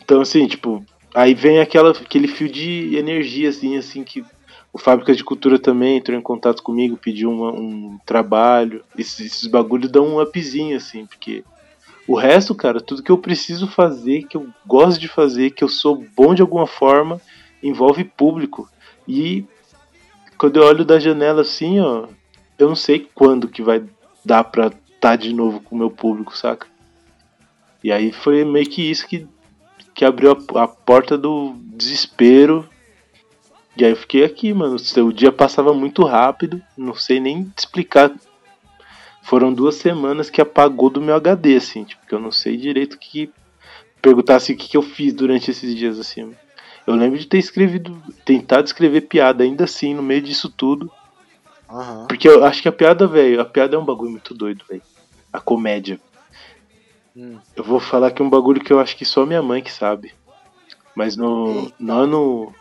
Então, 0.00 0.20
assim, 0.20 0.46
tipo, 0.46 0.84
aí 1.12 1.34
vem 1.34 1.58
aquela, 1.58 1.90
aquele 1.90 2.28
fio 2.28 2.48
de 2.48 2.94
energia, 2.96 3.48
assim, 3.48 3.76
assim, 3.76 4.04
que 4.04 4.24
o 4.72 4.78
Fábrica 4.78 5.14
de 5.14 5.24
Cultura 5.24 5.58
também 5.58 5.96
entrou 5.96 6.16
em 6.16 6.22
contato 6.22 6.62
comigo, 6.62 6.96
pediu 6.96 7.30
uma, 7.30 7.50
um 7.50 7.98
trabalho. 8.06 8.84
Esses, 8.96 9.26
esses 9.26 9.46
bagulho 9.46 9.88
dão 9.88 10.06
um 10.06 10.20
upzinho, 10.20 10.76
assim, 10.76 11.06
porque 11.06 11.42
o 12.06 12.14
resto, 12.14 12.54
cara, 12.54 12.80
tudo 12.80 13.02
que 13.02 13.10
eu 13.10 13.18
preciso 13.18 13.66
fazer, 13.66 14.24
que 14.24 14.36
eu 14.36 14.46
gosto 14.64 15.00
de 15.00 15.08
fazer, 15.08 15.50
que 15.50 15.64
eu 15.64 15.68
sou 15.68 16.04
bom 16.16 16.34
de 16.34 16.42
alguma 16.42 16.66
forma, 16.66 17.20
envolve 17.62 18.04
público. 18.04 18.68
E 19.08 19.44
quando 20.38 20.58
eu 20.58 20.64
olho 20.64 20.84
da 20.84 21.00
janela 21.00 21.40
assim, 21.40 21.80
ó, 21.80 22.06
eu 22.58 22.68
não 22.68 22.76
sei 22.76 23.08
quando 23.14 23.48
que 23.48 23.62
vai 23.62 23.84
dar 24.24 24.44
pra 24.44 24.66
estar 24.66 24.78
tá 25.00 25.16
de 25.16 25.32
novo 25.32 25.60
com 25.60 25.74
o 25.74 25.78
meu 25.78 25.90
público, 25.90 26.36
saca? 26.36 26.66
E 27.82 27.90
aí 27.90 28.12
foi 28.12 28.44
meio 28.44 28.68
que 28.68 28.88
isso 28.88 29.06
que, 29.06 29.26
que 29.94 30.04
abriu 30.04 30.32
a, 30.32 30.62
a 30.62 30.68
porta 30.68 31.18
do 31.18 31.56
desespero. 31.60 32.68
E 33.76 33.84
aí 33.84 33.90
eu 33.90 33.96
fiquei 33.96 34.24
aqui, 34.24 34.52
mano. 34.52 34.76
O 34.76 35.12
dia 35.12 35.30
passava 35.30 35.72
muito 35.74 36.04
rápido, 36.04 36.62
não 36.76 36.94
sei 36.94 37.20
nem 37.20 37.52
explicar 37.56 38.12
foram 39.26 39.52
duas 39.52 39.74
semanas 39.74 40.30
que 40.30 40.40
apagou 40.40 40.88
do 40.88 41.00
meu 41.00 41.16
HD, 41.16 41.56
assim, 41.56 41.82
tipo, 41.82 42.06
que 42.06 42.14
eu 42.14 42.20
não 42.20 42.30
sei 42.30 42.56
direito 42.56 42.94
o 42.94 42.98
que. 42.98 43.28
Perguntasse 44.00 44.52
o 44.52 44.56
que, 44.56 44.68
que 44.68 44.76
eu 44.76 44.82
fiz 44.82 45.12
durante 45.12 45.50
esses 45.50 45.74
dias, 45.74 45.98
assim. 45.98 46.32
Eu 46.86 46.94
lembro 46.94 47.18
de 47.18 47.26
ter 47.26 47.38
escrevido, 47.38 48.00
tentado 48.24 48.66
escrever 48.66 49.00
piada 49.02 49.42
ainda 49.42 49.64
assim, 49.64 49.94
no 49.94 50.02
meio 50.02 50.22
disso 50.22 50.48
tudo. 50.48 50.90
Uhum. 51.68 52.06
Porque 52.06 52.28
eu 52.28 52.44
acho 52.44 52.62
que 52.62 52.68
a 52.68 52.72
piada, 52.72 53.08
velho, 53.08 53.40
a 53.40 53.44
piada 53.44 53.74
é 53.74 53.78
um 53.78 53.84
bagulho 53.84 54.12
muito 54.12 54.32
doido, 54.32 54.64
velho. 54.68 54.82
A 55.32 55.40
comédia. 55.40 55.98
Hum. 57.16 57.38
Eu 57.56 57.64
vou 57.64 57.80
falar 57.80 58.12
que 58.12 58.22
é 58.22 58.24
um 58.24 58.30
bagulho 58.30 58.62
que 58.62 58.72
eu 58.72 58.78
acho 58.78 58.96
que 58.96 59.04
só 59.04 59.26
minha 59.26 59.42
mãe 59.42 59.60
que 59.60 59.72
sabe. 59.72 60.14
Mas 60.94 61.16
no, 61.16 61.72
no 61.76 61.92
ano. 61.92 62.54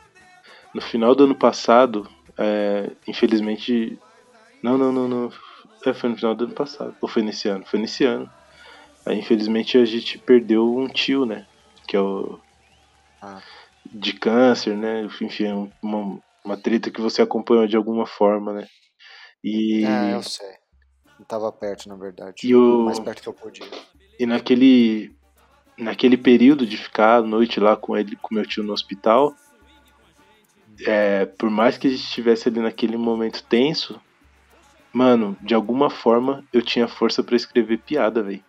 No 0.74 0.82
final 0.82 1.14
do 1.14 1.26
ano 1.26 1.36
passado, 1.36 2.08
é, 2.36 2.90
infelizmente. 3.08 4.00
Não, 4.64 4.80
não, 4.80 4.92
não, 4.92 5.08
não. 5.08 5.32
É, 5.86 5.94
foi 5.94 6.10
no 6.10 6.16
final 6.16 6.34
do 6.34 6.46
ano 6.46 6.54
passado. 6.54 6.96
Ou 7.00 7.08
foi 7.08 7.22
nesse 7.22 7.48
ano? 7.48 7.66
Foi 7.66 7.80
nesse 7.80 8.04
ano. 8.04 8.30
Aí, 9.06 9.20
infelizmente, 9.20 9.78
a 9.78 9.86
gente 9.86 10.18
perdeu 10.18 10.76
um 10.76 10.88
tio, 10.88 11.26
né? 11.26 11.46
Que 11.88 11.96
é 11.96 12.02
o. 12.02 12.40
Ah. 13.22 13.42
De 13.86 14.14
câncer, 14.14 14.76
né? 14.76 15.04
Enfim, 15.04 15.46
é 15.46 15.54
uma, 15.82 16.20
uma 16.44 16.58
treta 16.58 16.90
que 16.90 17.00
você 17.00 17.22
acompanhou 17.22 17.68
de 17.68 17.78
alguma 17.78 18.08
forma, 18.08 18.52
né? 18.52 18.68
E. 19.44 19.86
É, 19.86 20.16
eu 20.16 20.24
sei. 20.24 20.56
Eu 21.20 21.26
tava 21.26 21.52
perto, 21.52 21.88
na 21.88 21.96
verdade. 21.96 22.36
E 22.44 22.56
o... 22.56 22.86
Mais 22.86 23.00
perto 23.00 23.22
que 23.22 23.30
eu 23.30 23.34
podia. 23.34 23.66
E 24.20 24.26
naquele. 24.26 25.16
Naquele 25.78 26.16
período 26.16 26.66
de 26.66 26.78
ficar 26.78 27.18
a 27.18 27.22
noite 27.22 27.60
lá 27.60 27.76
com 27.76 27.98
ele, 27.98 28.16
com 28.16 28.34
meu 28.34 28.46
tio 28.46 28.64
no 28.64 28.72
hospital, 28.72 29.36
é, 30.86 31.26
por 31.26 31.50
mais 31.50 31.78
que 31.78 31.88
a 31.88 31.90
gente 31.90 32.04
estivesse 32.04 32.48
ali 32.48 32.62
naquele 32.62 32.96
momento 32.96 33.44
tenso, 33.44 34.00
Mano, 34.96 35.36
de 35.42 35.54
alguma 35.54 35.90
forma 35.90 36.42
eu 36.54 36.62
tinha 36.62 36.88
força 36.88 37.22
para 37.22 37.36
escrever 37.36 37.80
piada, 37.80 38.24
velho. 38.24 38.42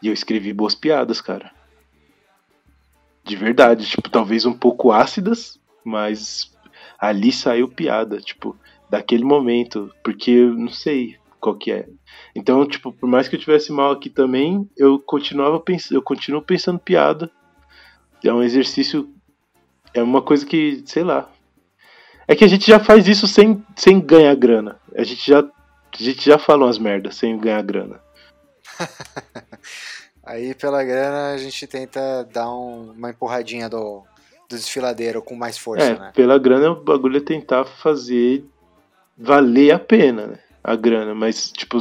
E 0.00 0.06
eu 0.06 0.12
escrevi 0.12 0.52
boas 0.52 0.76
piadas, 0.76 1.20
cara. 1.20 1.50
De 3.24 3.34
verdade, 3.34 3.84
tipo, 3.84 4.08
talvez 4.08 4.46
um 4.46 4.52
pouco 4.52 4.92
ácidas, 4.92 5.58
mas 5.84 6.56
ali 6.96 7.32
saiu 7.32 7.66
piada, 7.66 8.20
tipo, 8.20 8.56
daquele 8.88 9.24
momento, 9.24 9.92
porque 10.04 10.30
eu 10.30 10.54
não 10.54 10.68
sei 10.68 11.16
qual 11.40 11.56
que 11.56 11.72
é. 11.72 11.88
Então, 12.32 12.64
tipo, 12.64 12.92
por 12.92 13.08
mais 13.08 13.26
que 13.26 13.34
eu 13.34 13.40
tivesse 13.40 13.72
mal 13.72 13.90
aqui 13.90 14.08
também, 14.08 14.70
eu 14.76 15.00
continuava 15.00 15.58
pensando, 15.58 15.96
eu 15.96 16.02
continuo 16.02 16.42
pensando 16.42 16.78
piada. 16.78 17.28
É 18.22 18.32
um 18.32 18.40
exercício 18.40 19.12
é 19.92 20.00
uma 20.00 20.22
coisa 20.22 20.46
que, 20.46 20.80
sei 20.86 21.02
lá, 21.02 21.28
é 22.26 22.34
que 22.34 22.44
a 22.44 22.48
gente 22.48 22.66
já 22.66 22.78
faz 22.78 23.06
isso 23.06 23.26
sem, 23.26 23.64
sem 23.76 24.00
ganhar 24.00 24.34
grana. 24.34 24.80
A 24.96 25.02
gente 25.02 25.26
já, 25.26 25.40
a 25.40 26.02
gente 26.02 26.24
já 26.24 26.38
falou 26.38 26.66
umas 26.66 26.78
merdas 26.78 27.16
sem 27.16 27.38
ganhar 27.38 27.62
grana. 27.62 28.00
Aí 30.24 30.54
pela 30.54 30.82
grana 30.82 31.34
a 31.34 31.38
gente 31.38 31.66
tenta 31.66 32.24
dar 32.32 32.50
um, 32.50 32.92
uma 32.92 33.10
empurradinha 33.10 33.68
do, 33.68 34.02
do 34.48 34.56
desfiladeiro 34.56 35.20
com 35.20 35.34
mais 35.34 35.58
força, 35.58 35.84
é, 35.84 35.98
né? 35.98 36.12
Pela 36.14 36.38
grana 36.38 36.70
o 36.70 36.82
bagulho 36.82 37.18
é 37.18 37.20
tentar 37.20 37.64
fazer 37.64 38.44
valer 39.16 39.72
a 39.72 39.78
pena, 39.78 40.26
né? 40.26 40.38
A 40.62 40.74
grana, 40.74 41.14
mas 41.14 41.52
tipo, 41.52 41.78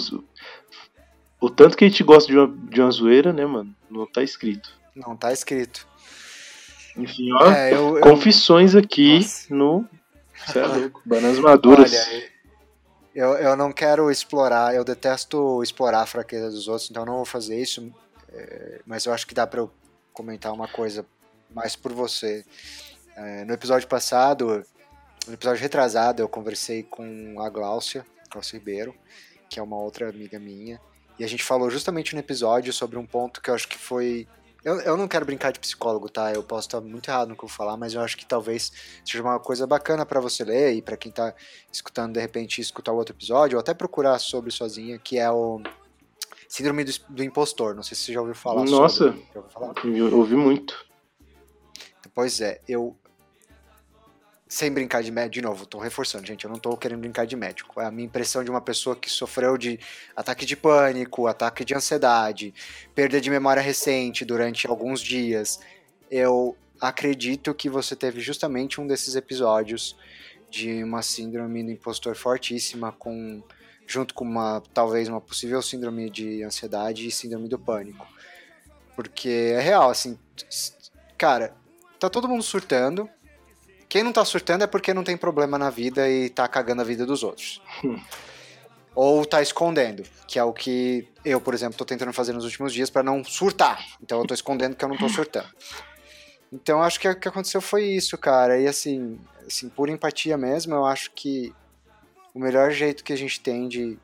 o 1.40 1.50
tanto 1.50 1.78
que 1.78 1.86
a 1.86 1.88
gente 1.88 2.04
gosta 2.04 2.32
de 2.32 2.38
uma, 2.38 2.54
de 2.70 2.82
uma 2.82 2.92
zoeira, 2.92 3.32
né, 3.32 3.46
mano? 3.46 3.74
Não 3.90 4.06
tá 4.06 4.22
escrito. 4.22 4.70
Não 4.94 5.16
tá 5.16 5.32
escrito. 5.32 5.88
Enfim, 6.98 7.32
ó, 7.34 7.52
é, 7.52 7.74
eu, 7.74 8.00
confissões 8.02 8.74
eu... 8.74 8.82
aqui 8.82 9.20
Nossa. 9.20 9.56
no 9.56 9.86
você 10.46 10.60
é 10.60 10.66
louco. 10.68 11.02
Bananas 11.06 11.40
maduras. 11.40 11.92
Olha, 11.92 12.34
eu, 13.16 13.34
eu 13.36 13.56
não 13.56 13.72
quero 13.72 14.10
explorar, 14.10 14.74
eu 14.74 14.84
detesto 14.84 15.62
explorar 15.62 16.02
a 16.02 16.06
fraqueza 16.06 16.50
dos 16.50 16.68
outros, 16.68 16.90
então 16.90 17.06
não 17.06 17.18
vou 17.18 17.26
fazer 17.26 17.62
isso. 17.62 17.94
É, 18.32 18.82
mas 18.86 19.06
eu 19.06 19.14
acho 19.14 19.28
que 19.28 19.36
dá 19.36 19.46
pra 19.46 19.60
eu 19.60 19.72
comentar 20.12 20.52
uma 20.52 20.68
coisa 20.68 21.06
mais 21.54 21.76
por 21.76 21.94
você. 21.94 22.44
É, 23.16 23.46
no 23.46 23.54
episódio 23.54 23.88
passado, 23.88 24.66
no 25.28 25.34
episódio 25.34 25.62
retrasado, 25.62 26.22
eu 26.22 26.28
conversei 26.28 26.84
com 26.84 27.40
a 27.40 27.50
Gláucia, 27.50 28.06
Gláucia 28.32 28.58
Ribeiro, 28.58 28.96
que 29.50 29.60
é 29.60 29.64
uma 29.64 29.78
outra 29.78 30.10
amiga 30.10 30.40
minha. 30.40 30.82
E 31.20 31.24
a 31.24 31.28
gente 31.28 31.44
falou 31.44 31.70
justamente 31.70 32.16
no 32.16 32.20
episódio 32.20 32.74
sobre 32.74 32.98
um 32.98 33.06
ponto 33.06 33.42
que 33.42 33.50
eu 33.50 33.54
acho 33.54 33.68
que 33.68 33.78
foi 33.78 34.28
eu, 34.64 34.80
eu 34.82 34.98
não 34.98 35.08
quero 35.08 35.26
brincar 35.26 35.52
de 35.52 35.60
psicólogo, 35.60 36.10
tá? 36.10 36.34
Eu 36.34 36.44
posso 36.44 36.68
estar 36.68 36.82
muito 36.82 37.10
errado 37.10 37.30
no 37.30 37.36
que 37.36 37.44
eu 37.44 37.48
vou 37.48 37.56
falar, 37.56 37.76
mas 37.78 37.94
eu 37.94 38.02
acho 38.02 38.18
que 38.18 38.26
talvez 38.26 38.72
seja 39.04 39.22
uma 39.22 39.40
coisa 39.40 39.68
bacana 39.68 40.06
para 40.06 40.20
você 40.20 40.44
ler 40.44 40.74
e 40.74 40.82
para 40.82 40.98
quem 40.98 41.12
tá 41.12 41.34
escutando, 41.72 42.14
de 42.14 42.20
repente, 42.20 42.62
escutar 42.62 42.92
o 42.92 42.98
outro 42.98 43.14
episódio, 43.16 43.58
ou 43.58 43.60
até 43.60 43.74
procurar 43.74 44.18
sobre 44.20 44.52
sozinha, 44.52 44.98
que 44.98 45.18
é 45.20 45.30
o 45.30 45.62
Síndrome 46.48 46.84
do, 46.84 46.94
do 47.10 47.24
Impostor. 47.24 47.76
Não 47.76 47.84
sei 47.84 47.98
se 47.98 48.04
você 48.04 48.14
já 48.14 48.20
ouviu 48.22 48.36
falar 48.36 48.64
Nossa, 48.64 49.06
sobre. 49.06 49.28
Nossa, 49.36 49.88
eu 49.88 50.18
ouvi 50.18 50.36
muito. 50.36 50.86
Pois 52.14 52.40
é, 52.40 52.62
eu 52.68 52.96
sem 54.54 54.72
brincar 54.72 55.02
de 55.02 55.12
médico, 55.12 55.34
de 55.34 55.42
novo, 55.42 55.66
tô 55.66 55.80
reforçando, 55.80 56.28
gente, 56.28 56.46
eu 56.46 56.52
não 56.52 56.60
tô 56.60 56.78
querendo 56.78 57.00
brincar 57.00 57.26
de 57.26 57.36
médico. 57.36 57.82
É 57.82 57.86
a 57.86 57.92
minha 57.92 58.06
impressão 58.06 58.44
de 58.44 58.52
uma 58.52 58.62
pessoa 58.62 58.96
que 58.96 59.10
sofreu 59.10 59.58
de 59.58 59.80
ataque 60.16 60.46
de 60.46 60.56
pânico, 60.56 61.26
ataque 61.26 61.66
de 61.66 61.74
ansiedade, 61.74 62.54
perda 62.94 63.20
de 63.20 63.32
memória 63.32 63.64
recente 63.64 64.24
durante 64.24 64.68
alguns 64.68 65.02
dias. 65.02 65.60
Eu 66.10 66.56
acredito 66.80 67.52
que 67.56 67.68
você 67.68 67.96
teve 67.96 68.22
justamente 68.22 68.80
um 68.80 68.86
desses 68.86 69.16
episódios 69.16 69.98
de 70.52 70.84
uma 70.84 71.02
síndrome 71.02 71.64
do 71.64 71.72
impostor 71.72 72.16
fortíssima 72.16 72.92
com 72.92 73.42
junto 73.88 74.14
com 74.14 74.24
uma 74.24 74.62
talvez 74.72 75.10
uma 75.10 75.20
possível 75.20 75.64
síndrome 75.64 76.12
de 76.12 76.44
ansiedade 76.44 77.08
e 77.08 77.12
síndrome 77.12 77.50
do 77.50 77.58
pânico. 77.58 78.08
Porque 78.96 79.56
é 79.56 79.60
real, 79.60 79.90
assim, 79.90 80.16
cara, 81.18 81.56
tá 82.00 82.08
todo 82.08 82.30
mundo 82.30 82.44
surtando, 82.44 83.10
quem 83.94 84.02
não 84.02 84.12
tá 84.12 84.26
surtando 84.26 84.64
é 84.64 84.66
porque 84.66 84.92
não 84.92 85.04
tem 85.04 85.16
problema 85.16 85.56
na 85.56 85.70
vida 85.70 86.10
e 86.10 86.28
tá 86.28 86.48
cagando 86.48 86.82
a 86.82 86.84
vida 86.84 87.06
dos 87.06 87.22
outros. 87.22 87.62
Hum. 87.86 88.02
Ou 88.96 89.24
tá 89.24 89.40
escondendo, 89.40 90.02
que 90.28 90.40
é 90.40 90.44
o 90.44 90.52
que 90.52 91.08
eu, 91.24 91.40
por 91.40 91.54
exemplo, 91.54 91.78
tô 91.78 91.86
tentando 91.86 92.12
fazer 92.12 92.34
nos 92.34 92.44
últimos 92.44 92.74
dias 92.74 92.90
para 92.90 93.04
não 93.04 93.24
surtar. 93.24 93.86
Então 94.02 94.20
eu 94.20 94.26
tô 94.26 94.34
escondendo 94.34 94.76
que 94.76 94.84
eu 94.84 94.90
não 94.90 94.98
tô 94.98 95.08
surtando. 95.08 95.48
Então 96.52 96.82
acho 96.82 97.00
que 97.00 97.08
o 97.08 97.16
que 97.16 97.28
aconteceu 97.28 97.62
foi 97.62 97.84
isso, 97.86 98.18
cara. 98.18 98.60
E 98.60 98.66
assim, 98.66 99.20
assim, 99.46 99.70
por 99.70 99.88
empatia 99.88 100.36
mesmo, 100.38 100.74
eu 100.74 100.88
acho 100.88 101.12
que 101.12 101.54
o 102.34 102.40
melhor 102.40 102.72
jeito 102.72 103.04
que 103.04 103.14
a 103.14 103.18
gente 103.18 103.40
tem 103.42 103.68
de 103.68 104.00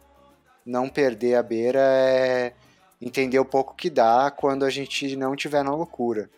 não 0.63 0.87
perder 0.87 1.33
a 1.33 1.41
beira 1.41 1.79
é 1.81 2.53
entender 3.01 3.39
o 3.39 3.45
pouco 3.45 3.73
que 3.73 3.89
dá 3.89 4.29
quando 4.29 4.65
a 4.65 4.69
gente 4.69 5.15
não 5.15 5.35
tiver 5.35 5.63
na 5.63 5.73
loucura. 5.73 6.29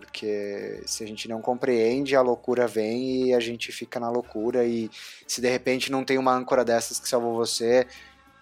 Porque 0.00 0.82
se 0.86 1.04
a 1.04 1.06
gente 1.06 1.28
não 1.28 1.40
compreende, 1.40 2.16
a 2.16 2.22
loucura 2.22 2.66
vem 2.66 3.28
e 3.28 3.34
a 3.34 3.40
gente 3.40 3.70
fica 3.70 4.00
na 4.00 4.10
loucura. 4.10 4.64
E 4.64 4.90
se 5.26 5.40
de 5.40 5.50
repente 5.50 5.92
não 5.92 6.04
tem 6.04 6.18
uma 6.18 6.34
âncora 6.34 6.64
dessas 6.64 6.98
que 6.98 7.08
salvou 7.08 7.34
você, 7.34 7.86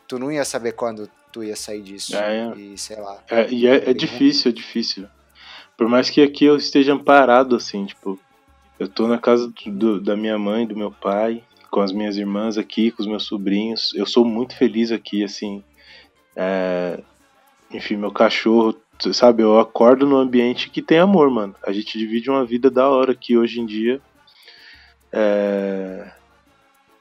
tu 0.06 0.18
não 0.18 0.30
ia 0.30 0.44
saber 0.44 0.72
quando 0.72 1.10
tu 1.32 1.42
ia 1.42 1.56
sair 1.56 1.82
disso. 1.82 2.16
É, 2.16 2.54
e 2.56 2.78
sei 2.78 2.96
lá. 2.96 3.22
É, 3.28 3.50
e 3.50 3.66
é, 3.66 3.90
é 3.90 3.94
difícil, 3.94 4.50
é 4.50 4.54
difícil. 4.54 5.06
Por 5.76 5.88
mais 5.88 6.08
que 6.10 6.22
aqui 6.22 6.44
eu 6.44 6.56
esteja 6.56 6.92
amparado, 6.92 7.56
assim, 7.56 7.86
tipo, 7.86 8.18
eu 8.78 8.88
tô 8.88 9.06
na 9.06 9.18
casa 9.18 9.52
do, 9.66 10.00
da 10.00 10.16
minha 10.16 10.38
mãe, 10.38 10.66
do 10.66 10.76
meu 10.76 10.90
pai, 10.90 11.42
com 11.70 11.80
as 11.80 11.92
minhas 11.92 12.16
irmãs 12.16 12.58
aqui, 12.58 12.90
com 12.90 13.02
os 13.02 13.08
meus 13.08 13.24
sobrinhos. 13.24 13.92
Eu 13.94 14.06
sou 14.06 14.24
muito 14.24 14.56
feliz 14.56 14.90
aqui, 14.90 15.24
assim. 15.24 15.62
É, 16.36 17.00
enfim, 17.72 17.96
meu 17.96 18.10
cachorro, 18.10 18.74
sabe, 19.14 19.42
eu 19.42 19.58
acordo 19.58 20.06
num 20.06 20.16
ambiente 20.16 20.68
que 20.68 20.82
tem 20.82 20.98
amor, 20.98 21.30
mano. 21.30 21.54
A 21.64 21.72
gente 21.72 21.98
divide 21.98 22.28
uma 22.28 22.44
vida 22.44 22.70
da 22.70 22.88
hora 22.88 23.12
aqui 23.12 23.36
hoje 23.36 23.60
em 23.60 23.66
dia. 23.66 24.00
É, 25.12 26.12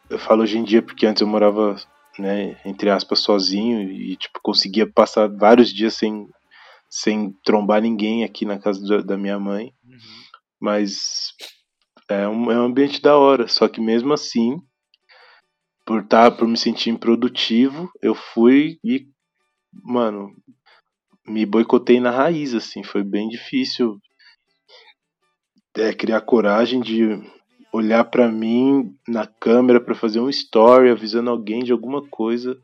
eu 0.10 0.18
falo 0.18 0.44
hoje 0.44 0.58
em 0.58 0.64
dia 0.64 0.82
porque 0.82 1.06
antes 1.06 1.22
eu 1.22 1.28
morava, 1.28 1.76
né, 2.18 2.58
entre 2.66 2.90
aspas, 2.90 3.20
sozinho 3.20 3.82
e, 3.92 4.16
tipo, 4.16 4.40
conseguia 4.42 4.88
passar 4.88 5.28
vários 5.28 5.74
dias 5.74 5.94
sem, 5.96 6.28
sem 6.90 7.34
trombar 7.44 7.82
ninguém 7.82 8.24
aqui 8.24 8.46
na 8.46 8.58
casa 8.58 8.86
da, 8.88 9.02
da 9.02 9.18
minha 9.18 9.40
mãe. 9.40 9.74
Uhum. 9.84 9.98
Mas 10.60 11.34
é 12.10 12.28
um, 12.28 12.52
é 12.52 12.60
um 12.60 12.66
ambiente 12.66 13.02
da 13.02 13.18
hora, 13.18 13.48
só 13.48 13.68
que 13.68 13.80
mesmo 13.80 14.14
assim, 14.14 14.60
por, 15.86 16.06
tá, 16.06 16.32
por 16.32 16.48
me 16.48 16.58
sentir 16.58 16.90
improdutivo, 16.90 17.92
eu 18.02 18.16
fui 18.16 18.80
e, 18.84 19.08
mano, 19.72 20.34
me 21.30 21.46
boicotei 21.46 22.00
na 22.00 22.10
raiz, 22.10 22.54
assim, 22.56 22.84
foi 22.84 23.04
bem 23.04 23.30
difícil 23.30 24.00
é, 25.78 25.94
criar 25.94 26.22
coragem 26.22 26.82
de 26.82 27.22
olhar 27.72 28.04
para 28.04 28.28
mim 28.28 28.96
na 29.08 29.28
câmera 29.28 29.80
para 29.80 29.94
fazer 29.94 30.20
um 30.20 30.30
story 30.30 30.90
avisando 30.90 31.30
alguém 31.30 31.64
de 31.64 31.72
alguma 31.72 32.02
coisa. 32.08 32.58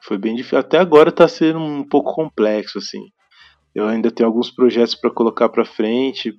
Foi 0.00 0.18
bem 0.18 0.34
difícil. 0.34 0.58
Até 0.58 0.78
agora 0.78 1.10
tá 1.10 1.26
sendo 1.26 1.58
um 1.58 1.82
pouco 1.82 2.12
complexo, 2.12 2.78
assim. 2.78 3.00
Eu 3.74 3.88
ainda 3.88 4.10
tenho 4.10 4.28
alguns 4.28 4.50
projetos 4.50 4.94
para 4.94 5.10
colocar 5.10 5.48
para 5.48 5.64
frente, 5.64 6.36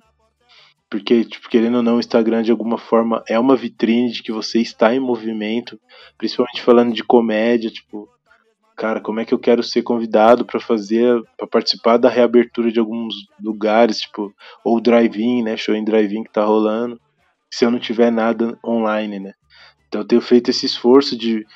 porque, 0.88 1.24
tipo, 1.24 1.48
querendo 1.48 1.78
ou 1.78 1.82
não, 1.82 1.96
o 1.96 2.00
Instagram 2.00 2.42
de 2.42 2.52
alguma 2.52 2.78
forma 2.78 3.24
é 3.28 3.36
uma 3.36 3.56
vitrine 3.56 4.12
de 4.12 4.22
que 4.22 4.30
você 4.30 4.60
está 4.60 4.94
em 4.94 5.00
movimento, 5.00 5.80
principalmente 6.16 6.62
falando 6.62 6.94
de 6.94 7.02
comédia, 7.02 7.68
tipo, 7.68 8.08
cara, 8.76 9.00
como 9.00 9.20
é 9.20 9.24
que 9.24 9.32
eu 9.32 9.38
quero 9.38 9.62
ser 9.62 9.82
convidado 9.82 10.44
para 10.44 10.60
fazer, 10.60 11.22
para 11.36 11.46
participar 11.46 11.96
da 11.96 12.08
reabertura 12.08 12.70
de 12.70 12.78
alguns 12.78 13.14
lugares, 13.40 14.00
tipo, 14.00 14.34
ou 14.64 14.80
drive-in, 14.80 15.42
né, 15.42 15.56
show 15.56 15.74
em 15.74 15.84
drive-in 15.84 16.24
que 16.24 16.32
tá 16.32 16.44
rolando, 16.44 17.00
se 17.50 17.64
eu 17.64 17.70
não 17.70 17.78
tiver 17.78 18.10
nada 18.10 18.58
online, 18.64 19.20
né? 19.20 19.32
Então 19.88 20.00
eu 20.00 20.06
tenho 20.06 20.20
feito 20.20 20.50
esse 20.50 20.66
esforço 20.66 21.16
de 21.16 21.46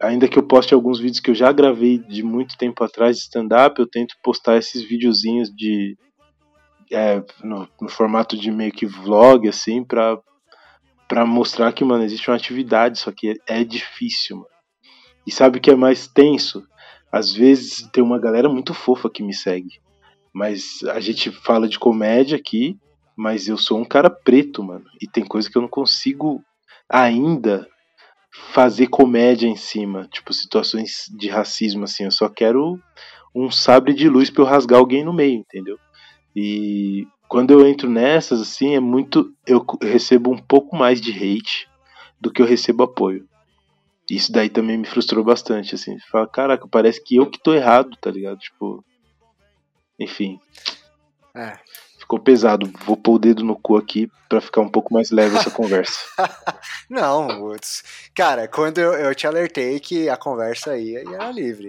ainda 0.00 0.28
que 0.28 0.38
eu 0.38 0.42
poste 0.42 0.72
alguns 0.72 0.98
vídeos 0.98 1.20
que 1.20 1.30
eu 1.30 1.34
já 1.34 1.52
gravei 1.52 1.98
de 1.98 2.22
muito 2.22 2.56
tempo 2.56 2.82
atrás 2.82 3.16
de 3.16 3.22
stand-up, 3.22 3.78
eu 3.78 3.86
tento 3.86 4.16
postar 4.22 4.56
esses 4.56 4.82
videozinhos 4.82 5.50
de 5.54 5.96
é, 6.90 7.22
no, 7.42 7.68
no, 7.80 7.88
formato 7.88 8.36
de 8.36 8.50
meio 8.50 8.72
que 8.72 8.84
vlog, 8.84 9.48
assim, 9.48 9.84
pra, 9.84 10.18
pra 11.06 11.24
mostrar 11.24 11.72
que, 11.72 11.84
mano, 11.84 12.02
existe 12.02 12.28
uma 12.28 12.36
atividade, 12.36 12.98
só 12.98 13.12
que 13.12 13.38
é, 13.48 13.60
é 13.60 13.64
difícil, 13.64 14.38
mano. 14.38 14.59
E 15.26 15.32
sabe 15.32 15.58
o 15.58 15.60
que 15.60 15.70
é 15.70 15.76
mais 15.76 16.06
tenso? 16.06 16.66
Às 17.12 17.32
vezes 17.32 17.88
tem 17.92 18.02
uma 18.02 18.18
galera 18.18 18.48
muito 18.48 18.72
fofa 18.72 19.10
que 19.10 19.22
me 19.22 19.34
segue. 19.34 19.80
Mas 20.32 20.82
a 20.84 21.00
gente 21.00 21.30
fala 21.30 21.68
de 21.68 21.78
comédia 21.78 22.36
aqui, 22.36 22.78
mas 23.16 23.48
eu 23.48 23.56
sou 23.56 23.78
um 23.78 23.84
cara 23.84 24.08
preto, 24.08 24.62
mano. 24.62 24.84
E 25.00 25.06
tem 25.06 25.24
coisa 25.24 25.50
que 25.50 25.58
eu 25.58 25.62
não 25.62 25.68
consigo 25.68 26.42
ainda 26.88 27.68
fazer 28.52 28.86
comédia 28.86 29.48
em 29.48 29.56
cima. 29.56 30.08
Tipo, 30.10 30.32
situações 30.32 31.06
de 31.16 31.28
racismo, 31.28 31.84
assim. 31.84 32.04
Eu 32.04 32.10
só 32.10 32.28
quero 32.28 32.78
um 33.34 33.50
sabre 33.50 33.92
de 33.92 34.08
luz 34.08 34.30
pra 34.30 34.42
eu 34.42 34.46
rasgar 34.46 34.78
alguém 34.78 35.04
no 35.04 35.12
meio, 35.12 35.34
entendeu? 35.34 35.78
E 36.34 37.06
quando 37.28 37.52
eu 37.52 37.66
entro 37.66 37.90
nessas, 37.90 38.40
assim, 38.40 38.74
é 38.74 38.80
muito. 38.80 39.32
Eu 39.46 39.64
recebo 39.82 40.32
um 40.32 40.38
pouco 40.38 40.76
mais 40.76 41.00
de 41.00 41.10
hate 41.12 41.68
do 42.20 42.30
que 42.30 42.40
eu 42.40 42.46
recebo 42.46 42.84
apoio. 42.84 43.26
Isso 44.10 44.32
daí 44.32 44.48
também 44.48 44.76
me 44.76 44.86
frustrou 44.86 45.24
bastante, 45.24 45.74
assim. 45.74 45.96
Fala, 46.10 46.26
caraca, 46.26 46.66
parece 46.68 47.02
que 47.02 47.16
eu 47.16 47.30
que 47.30 47.40
tô 47.40 47.54
errado, 47.54 47.96
tá 48.00 48.10
ligado? 48.10 48.38
Tipo. 48.38 48.84
Enfim. 49.98 50.40
É. 51.34 51.56
Ficou 51.98 52.18
pesado. 52.18 52.70
Vou 52.84 52.96
pôr 52.96 53.14
o 53.14 53.18
dedo 53.18 53.44
no 53.44 53.56
cu 53.56 53.76
aqui 53.76 54.10
para 54.28 54.40
ficar 54.40 54.62
um 54.62 54.68
pouco 54.68 54.92
mais 54.92 55.10
leve 55.10 55.36
essa 55.36 55.50
conversa. 55.52 55.98
Não, 56.88 57.42
Woods. 57.42 57.84
Cara, 58.14 58.48
quando 58.48 58.78
eu, 58.78 58.94
eu 58.94 59.14
te 59.14 59.26
alertei 59.26 59.78
que 59.78 60.08
a 60.08 60.16
conversa 60.16 60.72
aí 60.72 60.96
era 60.96 61.30
livre. 61.30 61.68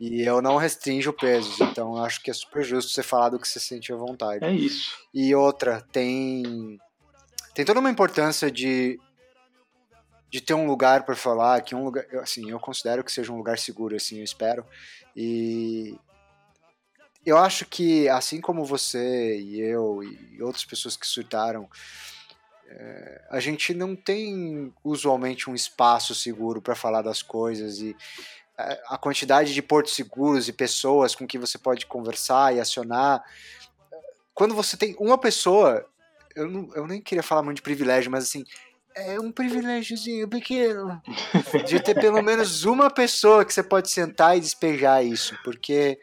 E 0.00 0.22
eu 0.22 0.42
não 0.42 0.56
restringo 0.56 1.12
pesos, 1.12 1.60
então 1.60 1.96
acho 1.96 2.20
que 2.22 2.30
é 2.30 2.34
super 2.34 2.64
justo 2.64 2.90
você 2.90 3.02
falar 3.02 3.28
do 3.28 3.38
que 3.38 3.46
você 3.46 3.60
sente 3.60 3.92
à 3.92 3.96
vontade. 3.96 4.44
É 4.44 4.52
isso. 4.52 4.90
E 5.14 5.34
outra, 5.34 5.80
tem 5.92 6.78
tem 7.54 7.64
toda 7.64 7.80
uma 7.80 7.90
importância 7.90 8.50
de 8.50 8.98
de 10.32 10.40
ter 10.40 10.54
um 10.54 10.66
lugar 10.66 11.04
para 11.04 11.14
falar, 11.14 11.60
que 11.60 11.74
um 11.74 11.84
lugar, 11.84 12.06
assim, 12.22 12.50
eu 12.50 12.58
considero 12.58 13.04
que 13.04 13.12
seja 13.12 13.30
um 13.30 13.36
lugar 13.36 13.58
seguro, 13.58 13.94
assim, 13.94 14.16
eu 14.16 14.24
espero. 14.24 14.64
E 15.14 15.94
eu 17.24 17.36
acho 17.36 17.66
que 17.66 18.08
assim 18.08 18.40
como 18.40 18.64
você 18.64 19.38
e 19.38 19.60
eu 19.60 20.02
e 20.02 20.42
outras 20.42 20.64
pessoas 20.64 20.96
que 20.96 21.06
surtaram, 21.06 21.68
é, 22.66 23.24
a 23.30 23.40
gente 23.40 23.74
não 23.74 23.94
tem 23.94 24.72
usualmente 24.82 25.50
um 25.50 25.54
espaço 25.54 26.14
seguro 26.14 26.62
para 26.62 26.74
falar 26.74 27.02
das 27.02 27.20
coisas 27.20 27.78
e 27.80 27.94
a 28.86 28.96
quantidade 28.96 29.52
de 29.52 29.62
portos 29.62 29.94
seguros 29.94 30.48
e 30.48 30.52
pessoas 30.52 31.14
com 31.14 31.26
que 31.26 31.38
você 31.38 31.58
pode 31.58 31.84
conversar 31.84 32.54
e 32.54 32.60
acionar. 32.60 33.22
Quando 34.34 34.54
você 34.54 34.76
tem 34.76 34.94
uma 34.98 35.18
pessoa, 35.18 35.86
eu, 36.34 36.48
não, 36.48 36.70
eu 36.74 36.86
nem 36.86 37.00
queria 37.00 37.22
falar 37.22 37.42
muito 37.42 37.56
de 37.56 37.62
privilégio, 37.62 38.10
mas 38.10 38.24
assim, 38.24 38.44
é 38.94 39.20
um 39.20 39.30
privilégiozinho 39.32 40.28
pequeno 40.28 41.00
de 41.66 41.80
ter 41.80 41.94
pelo 41.94 42.22
menos 42.22 42.64
uma 42.64 42.90
pessoa 42.90 43.44
que 43.44 43.52
você 43.52 43.62
pode 43.62 43.90
sentar 43.90 44.36
e 44.36 44.40
despejar 44.40 45.04
isso, 45.04 45.36
porque 45.44 45.98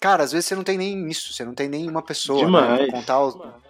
cara, 0.00 0.24
às 0.24 0.32
vezes 0.32 0.46
você 0.46 0.56
não 0.56 0.64
tem 0.64 0.76
nem 0.76 1.08
isso, 1.08 1.32
você 1.32 1.44
não 1.44 1.54
tem 1.54 1.68
nem 1.68 1.88
uma 1.88 2.02
pessoa, 2.02 2.50
né, 2.50 2.88
contar 2.88 3.18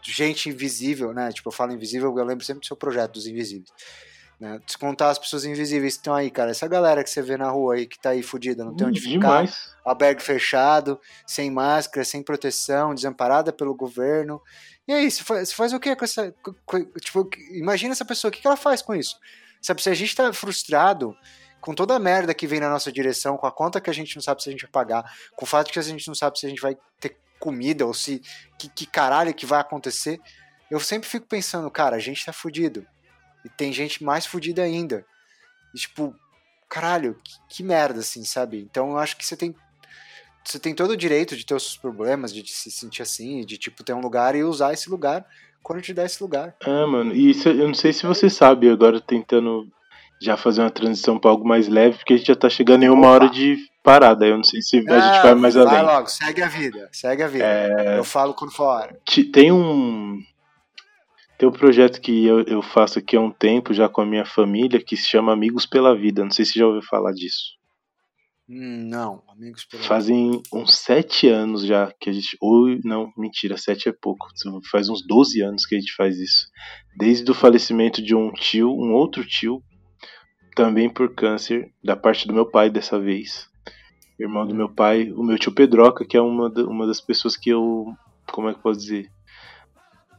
gente 0.02 0.48
invisível, 0.48 1.12
né? 1.12 1.30
Tipo, 1.30 1.48
eu 1.50 1.52
falo 1.52 1.72
invisível, 1.72 2.16
eu 2.16 2.24
lembro 2.24 2.44
sempre 2.44 2.60
do 2.60 2.66
seu 2.66 2.76
projeto 2.76 3.12
dos 3.12 3.26
invisíveis. 3.26 3.70
Né? 4.40 4.58
Descontar 4.66 5.10
as 5.10 5.20
pessoas 5.20 5.44
invisíveis 5.44 5.94
que 5.94 6.00
estão 6.00 6.14
aí, 6.14 6.28
cara. 6.28 6.50
Essa 6.50 6.66
galera 6.66 7.04
que 7.04 7.10
você 7.10 7.22
vê 7.22 7.36
na 7.36 7.48
rua 7.48 7.74
aí 7.74 7.86
que 7.86 7.96
tá 7.96 8.10
aí 8.10 8.24
fudida, 8.24 8.64
não 8.64 8.74
tem 8.74 8.88
onde 8.88 9.00
ficar. 9.00 9.44
Albergue 9.84 10.20
fechado, 10.20 10.98
sem 11.24 11.48
máscara, 11.48 12.04
sem 12.04 12.24
proteção, 12.24 12.92
desamparada 12.92 13.52
pelo 13.52 13.72
governo. 13.72 14.42
E 14.86 14.92
aí, 14.92 15.10
você 15.10 15.22
faz, 15.22 15.48
você 15.48 15.54
faz 15.54 15.72
o 15.72 15.80
que 15.80 15.94
com 15.94 16.04
essa. 16.04 16.34
Com, 16.66 16.84
tipo, 17.00 17.28
imagina 17.52 17.92
essa 17.92 18.04
pessoa, 18.04 18.30
o 18.30 18.32
que, 18.32 18.46
ela 18.46 18.56
faz 18.56 18.82
com 18.82 18.94
isso? 18.94 19.16
Sabe, 19.60 19.82
se 19.82 19.88
a 19.88 19.94
gente 19.94 20.14
tá 20.14 20.32
frustrado 20.32 21.16
com 21.60 21.74
toda 21.74 21.94
a 21.94 21.98
merda 21.98 22.34
que 22.34 22.46
vem 22.46 22.58
na 22.58 22.68
nossa 22.68 22.90
direção, 22.90 23.36
com 23.36 23.46
a 23.46 23.52
conta 23.52 23.80
que 23.80 23.88
a 23.88 23.92
gente 23.92 24.16
não 24.16 24.22
sabe 24.22 24.42
se 24.42 24.48
a 24.48 24.52
gente 24.52 24.62
vai 24.62 24.70
pagar, 24.70 25.16
com 25.36 25.44
o 25.44 25.48
fato 25.48 25.70
que 25.70 25.78
a 25.78 25.82
gente 25.82 26.08
não 26.08 26.14
sabe 26.14 26.38
se 26.38 26.46
a 26.46 26.48
gente 26.48 26.60
vai 26.60 26.76
ter 26.98 27.16
comida 27.38 27.86
ou 27.86 27.94
se. 27.94 28.20
Que, 28.58 28.68
que 28.68 28.86
caralho 28.86 29.32
que 29.32 29.46
vai 29.46 29.60
acontecer. 29.60 30.20
Eu 30.70 30.80
sempre 30.80 31.08
fico 31.08 31.26
pensando, 31.26 31.70
cara, 31.70 31.96
a 31.96 32.00
gente 32.00 32.24
tá 32.24 32.32
fudido. 32.32 32.86
E 33.44 33.48
tem 33.48 33.72
gente 33.72 34.02
mais 34.02 34.26
fodida 34.26 34.62
ainda. 34.62 35.04
E, 35.74 35.78
tipo, 35.78 36.14
caralho, 36.68 37.20
que, 37.22 37.56
que, 37.56 37.62
merda, 37.62 38.00
assim, 38.00 38.24
sabe? 38.24 38.58
Então 38.58 38.90
eu 38.90 38.98
acho 38.98 39.16
que 39.16 39.26
você 39.26 39.36
tem. 39.36 39.54
Você 40.44 40.58
tem 40.58 40.74
todo 40.74 40.90
o 40.90 40.96
direito 40.96 41.36
de 41.36 41.46
ter 41.46 41.54
os 41.54 41.62
seus 41.62 41.76
problemas, 41.76 42.32
de, 42.32 42.42
de 42.42 42.52
se 42.52 42.70
sentir 42.70 43.02
assim, 43.02 43.44
de 43.44 43.56
tipo 43.56 43.84
ter 43.84 43.92
um 43.92 44.00
lugar 44.00 44.34
e 44.34 44.42
usar 44.42 44.72
esse 44.72 44.90
lugar 44.90 45.24
quando 45.62 45.80
te 45.80 45.94
dá 45.94 46.04
esse 46.04 46.22
lugar. 46.22 46.54
É, 46.60 46.86
mano, 46.86 47.14
e 47.14 47.30
isso, 47.30 47.48
eu 47.48 47.66
não 47.68 47.74
sei 47.74 47.92
se 47.92 48.04
você 48.04 48.28
sabe, 48.28 48.68
agora 48.68 49.00
tentando 49.00 49.66
já 50.20 50.36
fazer 50.36 50.60
uma 50.60 50.70
transição 50.70 51.18
para 51.18 51.30
algo 51.30 51.46
mais 51.46 51.68
leve, 51.68 51.98
porque 51.98 52.14
a 52.14 52.16
gente 52.16 52.26
já 52.26 52.36
tá 52.36 52.48
chegando 52.48 52.84
em 52.84 52.88
uma 52.88 53.08
Opa. 53.08 53.08
hora 53.08 53.28
de 53.28 53.56
parada. 53.82 54.26
Eu 54.26 54.36
não 54.36 54.44
sei 54.44 54.62
se 54.62 54.76
a 54.76 54.80
gente 54.80 55.22
vai 55.22 55.34
mais 55.34 55.54
vai 55.54 55.64
além. 55.64 55.84
Vai 55.84 55.94
logo, 55.94 56.06
segue 56.08 56.42
a 56.42 56.48
vida, 56.48 56.88
segue 56.92 57.22
a 57.22 57.28
vida. 57.28 57.44
É... 57.44 57.98
Eu 57.98 58.04
falo 58.04 58.34
quando 58.34 58.52
for 58.52 58.64
hora. 58.64 58.96
Tem 59.32 59.50
um, 59.50 60.20
tem 61.36 61.48
um 61.48 61.52
projeto 61.52 62.00
que 62.00 62.24
eu, 62.24 62.42
eu 62.42 62.62
faço 62.62 62.98
aqui 63.00 63.16
há 63.16 63.20
um 63.20 63.32
tempo 63.32 63.74
já 63.74 63.88
com 63.88 64.00
a 64.00 64.06
minha 64.06 64.24
família 64.24 64.82
que 64.82 64.96
se 64.96 65.08
chama 65.08 65.32
Amigos 65.32 65.66
pela 65.66 65.94
Vida. 65.96 66.22
Não 66.22 66.30
sei 66.30 66.44
se 66.44 66.58
já 66.58 66.66
ouviu 66.66 66.82
falar 66.82 67.12
disso. 67.12 67.60
Hum, 68.48 68.88
não, 68.88 69.22
Amigos 69.28 69.66
Fazem 69.86 70.42
uns 70.52 70.74
sete 70.76 71.28
anos 71.28 71.64
já 71.64 71.92
que 71.98 72.10
a 72.10 72.12
gente. 72.12 72.36
Ou, 72.40 72.78
não, 72.84 73.12
mentira, 73.16 73.56
sete 73.56 73.88
é 73.88 73.92
pouco. 73.92 74.26
Faz 74.70 74.88
uns 74.88 75.06
12 75.06 75.40
anos 75.40 75.64
que 75.64 75.76
a 75.76 75.78
gente 75.78 75.94
faz 75.94 76.18
isso. 76.18 76.46
Desde 76.96 77.30
o 77.30 77.34
falecimento 77.34 78.02
de 78.02 78.14
um 78.14 78.32
tio, 78.32 78.70
um 78.70 78.92
outro 78.92 79.24
tio, 79.24 79.62
também 80.56 80.90
por 80.90 81.14
câncer, 81.14 81.72
da 81.82 81.96
parte 81.96 82.26
do 82.26 82.34
meu 82.34 82.44
pai 82.44 82.68
dessa 82.68 82.98
vez. 82.98 83.48
Irmão 84.18 84.46
do 84.46 84.54
meu 84.54 84.68
pai, 84.68 85.10
o 85.12 85.22
meu 85.22 85.38
tio 85.38 85.52
Pedroca, 85.52 86.04
que 86.04 86.16
é 86.16 86.20
uma, 86.20 86.48
uma 86.48 86.86
das 86.86 87.00
pessoas 87.00 87.36
que 87.36 87.50
eu. 87.50 87.86
Como 88.30 88.48
é 88.48 88.52
que 88.52 88.58
eu 88.58 88.62
posso 88.62 88.80
dizer? 88.80 89.10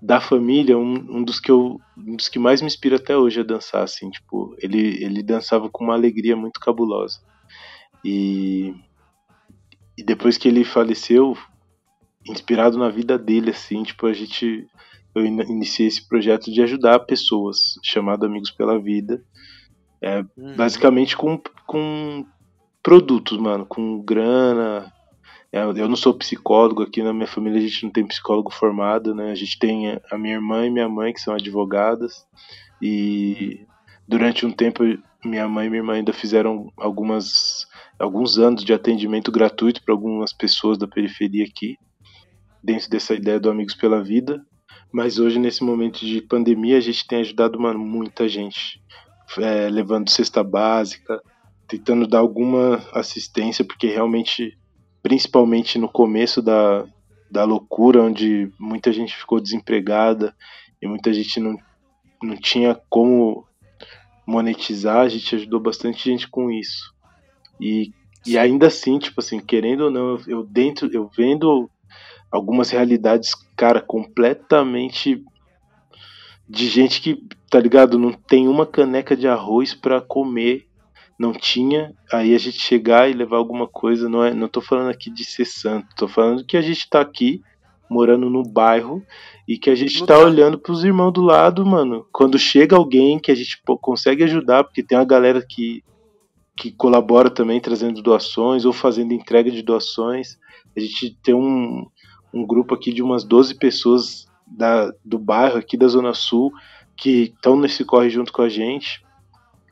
da 0.02 0.20
família, 0.20 0.78
um, 0.78 1.20
um, 1.20 1.24
dos 1.24 1.40
que 1.40 1.50
eu, 1.50 1.80
um 1.98 2.18
dos 2.18 2.28
que 2.28 2.38
mais 2.38 2.60
me 2.60 2.68
inspira 2.68 2.98
até 2.98 3.16
hoje 3.16 3.40
a 3.40 3.44
dançar, 3.44 3.84
assim, 3.84 4.10
tipo, 4.10 4.54
ele, 4.60 5.02
ele 5.02 5.24
dançava 5.24 5.70
com 5.70 5.86
uma 5.86 5.94
alegria 5.94 6.36
muito 6.36 6.60
cabulosa. 6.60 7.22
E, 8.04 8.74
e 9.98 10.04
depois 10.04 10.38
que 10.38 10.48
ele 10.48 10.64
faleceu, 10.64 11.38
inspirado 12.28 12.78
na 12.78 12.90
vida 12.90 13.18
dele, 13.18 13.52
assim, 13.52 13.84
tipo, 13.84 14.08
a 14.08 14.14
gente 14.14 14.68
eu 15.16 15.26
iniciei 15.26 15.88
esse 15.88 16.08
projeto 16.08 16.52
de 16.52 16.62
ajudar 16.62 17.00
pessoas, 17.02 17.76
chamado 17.84 18.26
Amigos 18.26 18.50
pela 18.50 18.80
Vida. 18.80 19.24
É, 20.02 20.20
uhum. 20.36 20.56
Basicamente 20.56 21.16
com, 21.16 21.40
com 21.68 22.26
produtos, 22.82 23.38
mano, 23.38 23.66
com 23.66 24.02
grana. 24.02 24.92
É, 25.52 25.64
eu 25.64 25.88
não 25.88 25.96
sou 25.96 26.16
psicólogo, 26.16 26.82
aqui 26.82 27.04
na 27.04 27.14
minha 27.14 27.28
família 27.28 27.60
a 27.60 27.62
gente 27.62 27.84
não 27.84 27.92
tem 27.92 28.08
psicólogo 28.08 28.52
formado, 28.52 29.14
né? 29.14 29.32
A 29.32 29.36
gente 29.36 29.60
tem 29.60 30.00
a 30.12 30.18
minha 30.18 30.34
irmã 30.34 30.66
e 30.66 30.72
minha 30.72 30.90
mãe, 30.90 31.14
que 31.14 31.22
são 31.22 31.36
advogadas, 31.36 32.26
e 32.82 33.68
durante 34.08 34.48
um 34.48 34.52
tempo 34.52 34.84
minha 35.24 35.48
mãe 35.48 35.68
e 35.68 35.70
minha 35.70 35.82
irmã 35.82 35.94
ainda 35.94 36.14
fizeram 36.14 36.72
algumas 36.78 37.68
alguns 38.00 38.38
anos 38.38 38.64
de 38.64 38.74
atendimento 38.74 39.32
gratuito 39.32 39.82
para 39.84 39.94
algumas 39.94 40.34
pessoas 40.34 40.78
da 40.78 40.88
periferia 40.88 41.46
aqui, 41.46 41.78
dentro 42.64 42.90
dessa 42.90 43.14
ideia 43.14 43.40
do 43.40 43.50
Amigos 43.50 43.76
pela 43.76 44.04
Vida. 44.04 44.44
Mas 44.92 45.20
hoje, 45.20 45.40
nesse 45.40 45.64
momento 45.64 46.06
de 46.06 46.22
pandemia, 46.22 46.78
a 46.78 46.82
gente 46.82 47.08
tem 47.08 47.20
ajudado 47.20 47.60
mano, 47.60 47.80
muita 47.80 48.28
gente, 48.28 48.82
é, 49.38 49.70
levando 49.70 50.10
cesta 50.10 50.44
básica, 50.44 51.22
tentando 51.68 52.08
dar 52.08 52.20
alguma 52.20 52.76
assistência, 52.94 53.66
porque 53.66 53.88
realmente, 53.88 54.58
principalmente 55.02 55.80
no 55.80 55.90
começo 55.90 56.42
da, 56.42 56.86
da 57.32 57.44
loucura, 57.44 58.04
onde 58.04 58.52
muita 58.60 58.92
gente 58.92 59.16
ficou 59.16 59.40
desempregada 59.40 60.36
e 60.82 60.88
muita 60.88 61.12
gente 61.12 61.40
não, 61.40 61.58
não 62.22 62.36
tinha 62.36 62.80
como 62.90 63.48
monetizar, 64.26 65.00
a 65.00 65.10
gente 65.10 65.36
ajudou 65.36 65.60
bastante 65.60 66.10
gente 66.10 66.28
com 66.28 66.50
isso. 66.50 66.94
E, 67.60 67.92
e 68.26 68.38
ainda 68.38 68.68
assim, 68.68 69.00
tipo 69.00 69.20
assim, 69.20 69.40
querendo 69.40 69.86
ou 69.86 69.92
não, 69.92 70.20
eu 70.28 70.44
dentro, 70.44 70.90
eu 70.92 71.10
vendo 71.16 71.70
algumas 72.32 72.70
realidades, 72.72 73.36
cara, 73.56 73.82
completamente 73.82 75.24
de 76.48 76.68
gente 76.68 77.02
que, 77.02 77.24
tá 77.50 77.60
ligado, 77.60 78.00
não 78.00 78.12
tem 78.12 78.48
uma 78.48 78.66
caneca 78.66 79.16
de 79.16 79.28
arroz 79.28 79.74
para 79.74 80.02
comer, 80.02 80.68
não 81.18 81.32
tinha, 81.32 81.94
aí 82.12 82.34
a 82.34 82.38
gente 82.38 82.60
chegar 82.60 83.10
e 83.10 83.14
levar 83.14 83.38
alguma 83.38 83.68
coisa, 83.68 84.10
não 84.10 84.24
é, 84.24 84.34
não 84.34 84.48
tô 84.48 84.62
falando 84.62 84.90
aqui 84.90 85.10
de 85.10 85.24
ser 85.24 85.46
santo, 85.46 85.88
tô 85.96 86.08
falando 86.08 86.46
que 86.46 86.58
a 86.58 86.62
gente 86.62 86.90
tá 86.90 87.00
aqui 87.00 87.42
morando 87.90 88.30
no 88.30 88.44
bairro 88.44 89.04
e 89.48 89.58
que 89.58 89.70
a 89.70 89.76
gente 89.76 90.06
tá 90.06 90.18
olhando 90.18 90.58
pros 90.58 90.84
irmãos 90.84 91.12
do 91.12 91.22
lado, 91.22 91.66
mano. 91.66 92.06
Quando 92.12 92.40
chega 92.40 92.76
alguém 92.76 93.20
que 93.20 93.32
a 93.32 93.36
gente 93.36 93.62
consegue 93.82 94.24
ajudar, 94.24 94.64
porque 94.64 94.84
tem 94.84 94.98
uma 94.98 95.06
galera 95.06 95.46
que 95.48 95.84
que 96.56 96.72
colabora 96.72 97.30
também 97.30 97.60
trazendo 97.60 98.02
doações 98.02 98.66
ou 98.66 98.72
fazendo 98.72 99.14
entrega 99.14 99.50
de 99.50 99.62
doações. 99.62 100.38
A 100.76 100.80
gente 100.80 101.18
tem 101.24 101.34
um, 101.34 101.86
um 102.34 102.46
grupo 102.46 102.76
aqui 102.76 102.94
de 102.94 103.02
umas 103.02 103.24
12 103.24 103.56
pessoas 103.56 104.28
da, 104.48 104.92
do 105.04 105.18
bairro 105.18 105.58
aqui 105.58 105.76
da 105.76 105.88
Zona 105.88 106.14
Sul 106.14 106.52
que 106.96 107.34
estão 107.36 107.58
nesse 107.58 107.84
corre 107.84 108.10
junto 108.10 108.32
com 108.32 108.42
a 108.42 108.50
gente. 108.50 109.04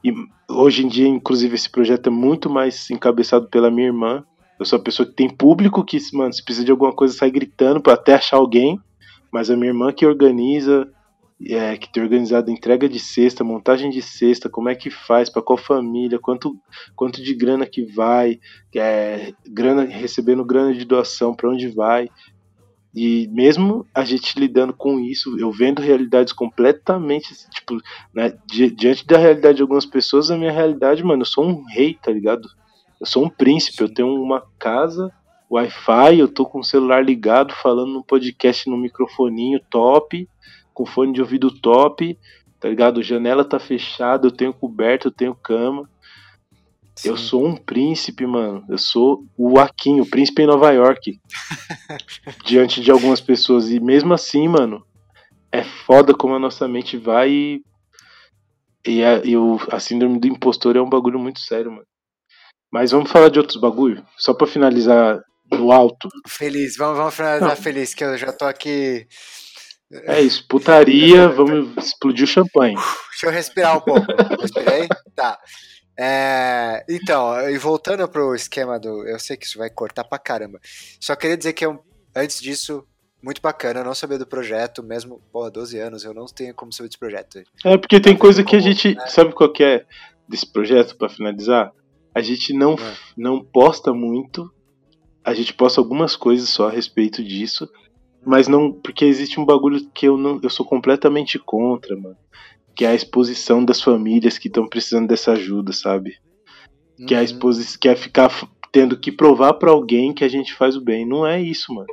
E 0.04 0.12
hoje 0.50 0.84
em 0.84 0.88
dia, 0.88 1.08
inclusive, 1.08 1.54
esse 1.54 1.70
projeto 1.70 2.08
é 2.08 2.10
muito 2.12 2.50
mais 2.50 2.90
encabeçado 2.90 3.48
pela 3.48 3.70
minha 3.70 3.88
irmã. 3.88 4.26
Eu 4.62 4.66
sou 4.66 4.78
a 4.78 4.82
pessoa 4.82 5.08
que 5.08 5.16
tem 5.16 5.28
público 5.28 5.84
que, 5.84 5.98
mano, 6.14 6.32
se 6.32 6.46
precisa 6.46 6.64
de 6.64 6.70
alguma 6.70 6.94
coisa, 6.94 7.16
sai 7.16 7.32
gritando 7.32 7.82
para 7.82 7.94
até 7.94 8.14
achar 8.14 8.38
alguém. 8.38 8.80
Mas 9.32 9.50
a 9.50 9.56
minha 9.56 9.70
irmã 9.70 9.92
que 9.92 10.06
organiza, 10.06 10.88
é, 11.44 11.76
que 11.78 11.92
tem 11.92 12.04
organizado 12.04 12.52
entrega 12.52 12.88
de 12.88 13.00
cesta, 13.00 13.44
montagem 13.44 13.90
de 13.90 14.04
cesta, 14.04 14.48
como 14.48 14.70
é 14.70 14.76
que 14.76 14.92
faz, 14.92 15.32
para 15.32 15.42
qual 15.42 15.58
família, 15.58 16.20
quanto, 16.20 16.56
quanto 16.96 17.24
de 17.24 17.34
grana 17.34 17.66
que 17.66 17.84
vai, 17.86 18.40
é, 18.76 19.34
grana 19.50 19.84
recebendo 19.84 20.46
grana 20.46 20.76
de 20.76 20.86
doação, 20.86 21.34
para 21.34 21.50
onde 21.50 21.68
vai. 21.68 22.08
E 22.94 23.28
mesmo 23.32 23.88
a 23.96 24.06
gente 24.06 24.40
lidando 24.40 24.74
com 24.74 25.00
isso, 25.00 25.40
eu 25.40 25.52
vendo 25.52 25.82
realidades 25.82 26.34
completamente, 26.34 27.34
tipo, 27.50 27.82
né, 28.14 28.38
di 28.46 28.70
diante 28.70 29.08
da 29.08 29.18
realidade 29.18 29.56
de 29.56 29.64
algumas 29.64 29.88
pessoas, 29.88 30.30
a 30.30 30.38
minha 30.38 30.52
realidade, 30.52 31.04
mano, 31.04 31.24
eu 31.24 31.26
sou 31.26 31.48
um 31.48 31.64
rei, 31.66 31.98
tá 32.00 32.12
ligado? 32.12 32.48
Eu 33.02 33.08
sou 33.08 33.26
um 33.26 33.30
príncipe, 33.30 33.82
eu 33.82 33.92
tenho 33.92 34.14
uma 34.14 34.46
casa, 34.60 35.12
Wi-Fi, 35.50 36.20
eu 36.20 36.28
tô 36.28 36.46
com 36.46 36.60
o 36.60 36.64
celular 36.64 37.04
ligado, 37.04 37.52
falando 37.52 37.92
no 37.92 38.04
podcast 38.04 38.70
no 38.70 38.78
microfoninho 38.78 39.60
top, 39.72 40.30
com 40.72 40.86
fone 40.86 41.12
de 41.12 41.20
ouvido 41.20 41.50
top, 41.50 42.16
tá 42.60 42.70
ligado? 42.70 43.02
Janela 43.02 43.44
tá 43.44 43.60
fechada, 43.60 44.28
eu 44.28 44.32
tenho 44.32 44.54
coberto, 44.54 45.08
eu 45.08 45.12
tenho 45.12 45.34
cama. 45.34 45.90
Sim. 46.96 47.10
Eu 47.10 47.18
sou 47.18 47.44
um 47.44 47.56
príncipe, 47.56 48.28
mano. 48.28 48.64
Eu 48.70 48.78
sou 48.78 49.26
o 49.36 49.60
Aquinho, 49.60 50.04
o 50.04 50.10
príncipe 50.10 50.44
em 50.44 50.48
Nova 50.48 50.72
York. 50.72 51.20
diante 52.46 52.82
de 52.82 52.92
algumas 52.92 53.20
pessoas. 53.20 53.72
E 53.72 53.80
mesmo 53.80 54.14
assim, 54.14 54.48
mano, 54.48 54.86
é 55.52 55.64
foda 55.64 56.14
como 56.14 56.36
a 56.36 56.40
nossa 56.40 56.68
mente 56.68 56.98
vai 56.98 57.32
e. 57.32 57.64
E 58.86 59.04
a, 59.04 59.26
e 59.26 59.36
o, 59.36 59.60
a 59.72 59.80
síndrome 59.80 60.20
do 60.20 60.28
impostor 60.28 60.76
é 60.76 60.82
um 60.82 60.90
bagulho 60.90 61.18
muito 61.18 61.40
sério, 61.40 61.72
mano. 61.72 61.86
Mas 62.72 62.92
vamos 62.92 63.12
falar 63.12 63.30
de 63.30 63.38
outros 63.38 63.60
bagulho? 63.60 64.06
Só 64.18 64.34
pra 64.34 64.48
finalizar 64.48 65.22
no 65.52 65.72
alto. 65.72 66.08
Feliz, 66.28 66.78
vamos, 66.78 66.98
vamos 66.98 67.14
finalizar 67.14 67.50
Não. 67.50 67.56
feliz, 67.56 67.94
que 67.94 68.04
eu 68.04 68.18
já 68.18 68.32
tô 68.32 68.46
aqui. 68.46 69.06
É 69.92 70.22
isso, 70.22 70.48
putaria, 70.48 71.28
vamos 71.36 71.76
explodir 71.86 72.24
o 72.24 72.28
champanhe. 72.28 72.76
Deixa 72.76 73.26
eu 73.26 73.32
respirar 73.32 73.78
um 73.78 73.82
pouco. 73.82 74.06
Respirei? 74.40 74.88
Tá. 75.14 75.38
É, 76.00 76.86
então, 76.90 77.50
e 77.50 77.58
voltando 77.58 78.08
pro 78.08 78.34
esquema 78.34 78.80
do. 78.80 79.06
Eu 79.06 79.20
sei 79.20 79.36
que 79.36 79.46
isso 79.46 79.58
vai 79.58 79.70
cortar 79.70 80.06
pra 80.06 80.18
caramba. 80.18 80.60
Só 81.00 81.16
queria 81.16 81.38
dizer 81.38 81.52
que 81.52 81.66
eu, 81.66 81.84
antes 82.16 82.42
disso, 82.42 82.88
muito 83.22 83.42
bacana, 83.42 83.82
eu 83.82 83.84
não 83.84 83.94
sabia 83.94 84.18
do 84.18 84.26
projeto, 84.26 84.82
mesmo, 84.82 85.22
porra, 85.32 85.52
12 85.52 85.78
anos, 85.78 86.04
eu 86.06 86.14
não 86.14 86.26
tenho 86.26 86.56
como 86.56 86.72
saber 86.72 86.88
desse 86.88 86.98
projeto. 86.98 87.44
É, 87.66 87.78
porque 87.78 88.00
tem 88.00 88.18
coisa 88.18 88.44
que 88.44 88.56
a 88.56 88.60
gente. 88.60 88.96
Né? 88.96 89.06
Sabe 89.08 89.34
qual 89.34 89.52
que 89.52 89.64
é 89.64 89.86
desse 90.28 90.50
projeto, 90.50 90.96
para 90.96 91.10
finalizar? 91.10 91.72
A 92.14 92.22
gente 92.22 92.54
não, 92.54 92.74
é. 92.74 92.96
não 93.16 93.44
posta 93.44 93.94
muito, 93.94 94.52
a 95.24 95.34
gente 95.34 95.54
posta 95.54 95.80
algumas 95.80 96.16
coisas 96.16 96.50
só 96.50 96.68
a 96.68 96.72
respeito 96.72 97.24
disso, 97.24 97.70
mas 98.26 98.48
não. 98.48 98.72
Porque 98.72 99.06
existe 99.06 99.40
um 99.40 99.46
bagulho 99.46 99.90
que 99.94 100.08
eu 100.08 100.18
não. 100.18 100.40
Eu 100.44 100.50
sou 100.50 100.66
completamente 100.66 101.40
contra, 101.40 101.96
mano 101.96 102.18
que 102.76 102.86
é 102.86 102.90
a 102.90 102.96
exposição 102.96 103.64
das 103.64 103.82
famílias 103.82 104.38
que 104.38 104.48
estão 104.48 104.68
precisando 104.68 105.08
dessa 105.08 105.34
ajuda, 105.34 105.72
sabe? 105.72 106.18
Uhum. 107.00 107.06
Que 107.06 107.14
é 107.14 107.18
a 107.18 107.20
uhum. 107.20 107.26
exposição, 107.26 107.80
que 107.80 107.90
é 107.90 107.96
ficar 107.96 108.32
tendo 108.72 108.98
que 108.98 109.12
provar 109.12 109.54
para 109.54 109.72
alguém 109.72 110.14
que 110.14 110.24
a 110.24 110.28
gente 110.28 110.54
faz 110.54 110.76
o 110.76 110.82
bem. 110.82 111.06
Não 111.06 111.26
é 111.26 111.42
isso, 111.42 111.74
mano. 111.74 111.88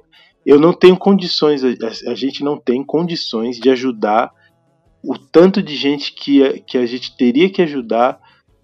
Eu 0.47 0.59
não 0.59 0.73
tenho 0.73 0.97
condições, 0.97 1.63
a, 1.65 1.69
a 2.11 2.15
gente 2.15 2.43
não 2.43 2.57
tem 2.57 2.83
condições 2.83 3.59
de 3.59 3.69
ajudar 3.71 4.33
o 5.05 5.19
tanto 5.19 5.63
de 5.63 5.77
gente 5.77 6.13
que 6.13 6.61
que 6.61 6.79
a 6.79 6.87
gente 6.87 7.17
teria 7.17 7.51
que 7.51 7.63
ajudar 7.63 8.19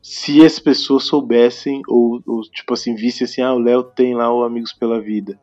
se 0.05 0.45
as 0.45 0.59
pessoas 0.59 1.05
soubessem 1.05 1.81
ou, 1.89 2.23
ou 2.27 2.43
tipo 2.43 2.75
assim, 2.75 2.95
visse 2.95 3.25
assim, 3.25 3.41
ah, 3.41 3.55
o 3.55 3.59
Léo 3.59 3.83
tem 3.83 4.15
lá 4.15 4.31
o 4.31 4.45
Amigos 4.45 4.71
pela 4.71 5.01
Vida. 5.01 5.41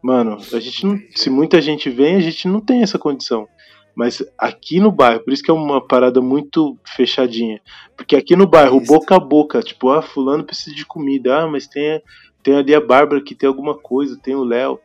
Mano, 0.00 0.38
a 0.52 0.60
gente 0.60 0.86
não, 0.86 0.96
se 1.12 1.28
muita 1.28 1.60
gente 1.60 1.90
vem, 1.90 2.14
a 2.14 2.20
gente 2.20 2.46
não 2.46 2.60
tem 2.60 2.84
essa 2.84 3.00
condição. 3.00 3.48
Mas 3.96 4.22
aqui 4.38 4.78
no 4.78 4.92
bairro, 4.92 5.24
por 5.24 5.32
isso 5.32 5.42
que 5.42 5.50
é 5.50 5.54
uma 5.54 5.84
parada 5.84 6.22
muito 6.22 6.78
fechadinha. 6.86 7.60
Porque 7.96 8.14
aqui 8.14 8.36
no 8.36 8.46
bairro, 8.46 8.80
boca 8.80 9.16
a 9.16 9.18
boca, 9.18 9.60
tipo, 9.60 9.90
ah, 9.90 10.00
fulano 10.00 10.44
precisa 10.44 10.76
de 10.76 10.86
comida, 10.86 11.40
ah, 11.40 11.48
mas 11.48 11.66
tem, 11.66 12.00
tem 12.44 12.54
ali 12.54 12.76
a 12.76 12.80
Bárbara 12.80 13.20
que 13.20 13.34
tem 13.34 13.48
alguma 13.48 13.76
coisa, 13.76 14.16
tem 14.22 14.36
o 14.36 14.44
Léo. 14.44 14.78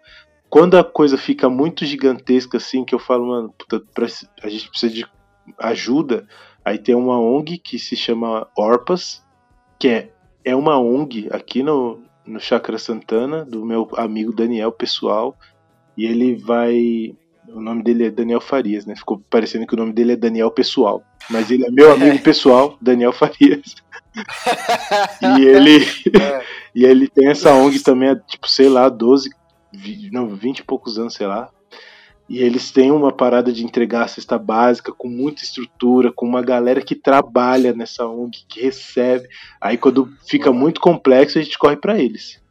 Quando 0.49 0.79
a 0.79 0.83
coisa 0.83 1.15
fica 1.15 1.47
muito 1.47 1.85
gigantesca, 1.85 2.57
assim, 2.57 2.83
que 2.83 2.95
eu 2.95 2.99
falo, 2.99 3.27
mano, 3.27 3.53
puta, 3.55 3.83
a 4.41 4.49
gente 4.49 4.67
precisa 4.67 4.91
de 4.91 5.05
ajuda, 5.59 6.27
aí 6.63 6.77
tem 6.77 6.95
uma 6.95 7.19
ONG 7.19 7.57
que 7.57 7.77
se 7.79 7.95
chama 7.95 8.47
Orpas, 8.57 9.23
que 9.79 9.87
é, 9.87 10.09
é 10.43 10.55
uma 10.55 10.79
ONG 10.79 11.27
aqui 11.31 11.63
no, 11.63 11.99
no 12.25 12.39
Chakra 12.39 12.77
Santana, 12.77 13.43
do 13.45 13.65
meu 13.65 13.89
amigo 13.97 14.33
Daniel 14.33 14.71
pessoal, 14.71 15.37
e 15.97 16.05
ele 16.05 16.35
vai 16.35 17.15
o 17.47 17.61
nome 17.61 17.83
dele 17.83 18.05
é 18.05 18.11
Daniel 18.11 18.39
Farias, 18.39 18.85
né? 18.85 18.95
Ficou 18.95 19.21
parecendo 19.29 19.65
que 19.65 19.73
o 19.73 19.77
nome 19.77 19.93
dele 19.93 20.13
é 20.13 20.15
Daniel 20.15 20.51
Pessoal. 20.51 21.03
Mas 21.29 21.51
ele 21.51 21.65
é 21.65 21.71
meu 21.71 21.91
amigo 21.93 22.19
pessoal, 22.19 22.77
Daniel 22.81 23.11
Farias. 23.11 23.75
e 25.37 25.45
ele 25.45 25.83
é. 26.19 26.45
e 26.73 26.85
ele 26.85 27.07
tem 27.07 27.29
essa 27.29 27.53
ONG 27.53 27.79
também 27.79 28.15
tipo, 28.27 28.49
sei 28.49 28.69
lá, 28.69 28.89
12, 28.89 29.29
20, 29.73 30.11
não, 30.11 30.27
20 30.27 30.59
e 30.59 30.63
poucos 30.63 30.97
anos, 30.97 31.13
sei 31.13 31.27
lá. 31.27 31.49
E 32.31 32.39
eles 32.39 32.71
têm 32.71 32.91
uma 32.91 33.11
parada 33.11 33.51
de 33.51 33.61
entregar 33.61 34.05
a 34.05 34.07
cesta 34.07 34.39
básica 34.39 34.93
com 34.93 35.09
muita 35.09 35.43
estrutura, 35.43 36.13
com 36.13 36.25
uma 36.25 36.41
galera 36.41 36.81
que 36.81 36.95
trabalha 36.95 37.73
nessa 37.73 38.07
ONG, 38.07 38.45
que 38.47 38.61
recebe. 38.61 39.27
Aí 39.59 39.77
quando 39.77 40.09
fica 40.25 40.49
muito 40.49 40.79
complexo, 40.79 41.37
a 41.37 41.41
gente 41.41 41.59
corre 41.59 41.75
para 41.75 41.99
eles. 41.99 42.41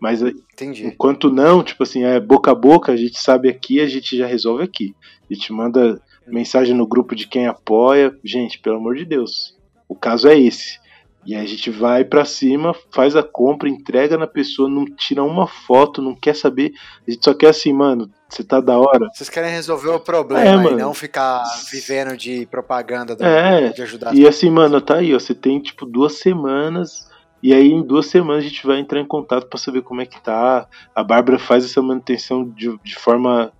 Mas 0.00 0.22
Entendi. 0.22 0.84
enquanto 0.84 1.30
não, 1.30 1.62
tipo 1.62 1.84
assim, 1.84 2.02
é 2.02 2.18
boca 2.18 2.50
a 2.50 2.54
boca, 2.54 2.90
a 2.90 2.96
gente 2.96 3.20
sabe 3.20 3.48
aqui, 3.48 3.78
a 3.78 3.86
gente 3.86 4.16
já 4.16 4.26
resolve 4.26 4.64
aqui. 4.64 4.92
A 5.30 5.32
gente 5.32 5.52
manda 5.52 6.02
mensagem 6.26 6.74
no 6.74 6.84
grupo 6.84 7.14
de 7.14 7.28
quem 7.28 7.46
apoia. 7.46 8.12
Gente, 8.24 8.58
pelo 8.58 8.78
amor 8.78 8.96
de 8.96 9.04
Deus, 9.04 9.56
o 9.88 9.94
caso 9.94 10.26
é 10.26 10.36
esse. 10.36 10.80
E 11.24 11.36
aí 11.36 11.44
a 11.44 11.48
gente 11.48 11.70
vai 11.70 12.04
para 12.04 12.24
cima, 12.24 12.74
faz 12.90 13.14
a 13.14 13.22
compra, 13.22 13.68
entrega 13.68 14.18
na 14.18 14.26
pessoa, 14.26 14.68
não 14.68 14.84
tira 14.84 15.22
uma 15.22 15.46
foto, 15.46 16.02
não 16.02 16.16
quer 16.16 16.34
saber. 16.34 16.72
A 17.06 17.10
gente 17.12 17.24
só 17.24 17.32
quer 17.32 17.50
assim, 17.50 17.72
mano, 17.72 18.10
Você 18.28 18.44
tá 18.44 18.60
da 18.60 18.78
hora. 18.78 19.08
Vocês 19.12 19.30
querem 19.30 19.50
resolver 19.50 19.88
o 19.88 20.00
problema 20.00 20.68
é, 20.68 20.72
e 20.72 20.76
não 20.76 20.92
ficar 20.92 21.44
vivendo 21.70 22.16
de 22.16 22.46
propaganda 22.46 23.16
é, 23.24 23.70
de 23.70 23.82
ajudar. 23.82 24.14
E 24.14 24.26
assim, 24.28 24.50
mano, 24.50 24.80
tá 24.80 24.96
aí, 24.96 25.14
ó. 25.14 25.18
Você 25.18 25.34
tem 25.34 25.58
tipo 25.58 25.86
duas 25.86 26.18
semanas. 26.18 27.08
E 27.42 27.54
aí, 27.54 27.70
em 27.70 27.82
duas 27.82 28.06
semanas, 28.06 28.44
a 28.44 28.48
gente 28.48 28.66
vai 28.66 28.80
entrar 28.80 29.00
em 29.00 29.06
contato 29.06 29.46
para 29.46 29.58
saber 29.58 29.82
como 29.82 30.02
é 30.02 30.06
que 30.06 30.20
tá. 30.20 30.66
A 30.94 31.02
Bárbara 31.02 31.38
faz 31.38 31.64
essa 31.64 31.80
manutenção 31.80 32.44
de, 32.44 32.76
de 32.82 32.96
forma 32.96 33.52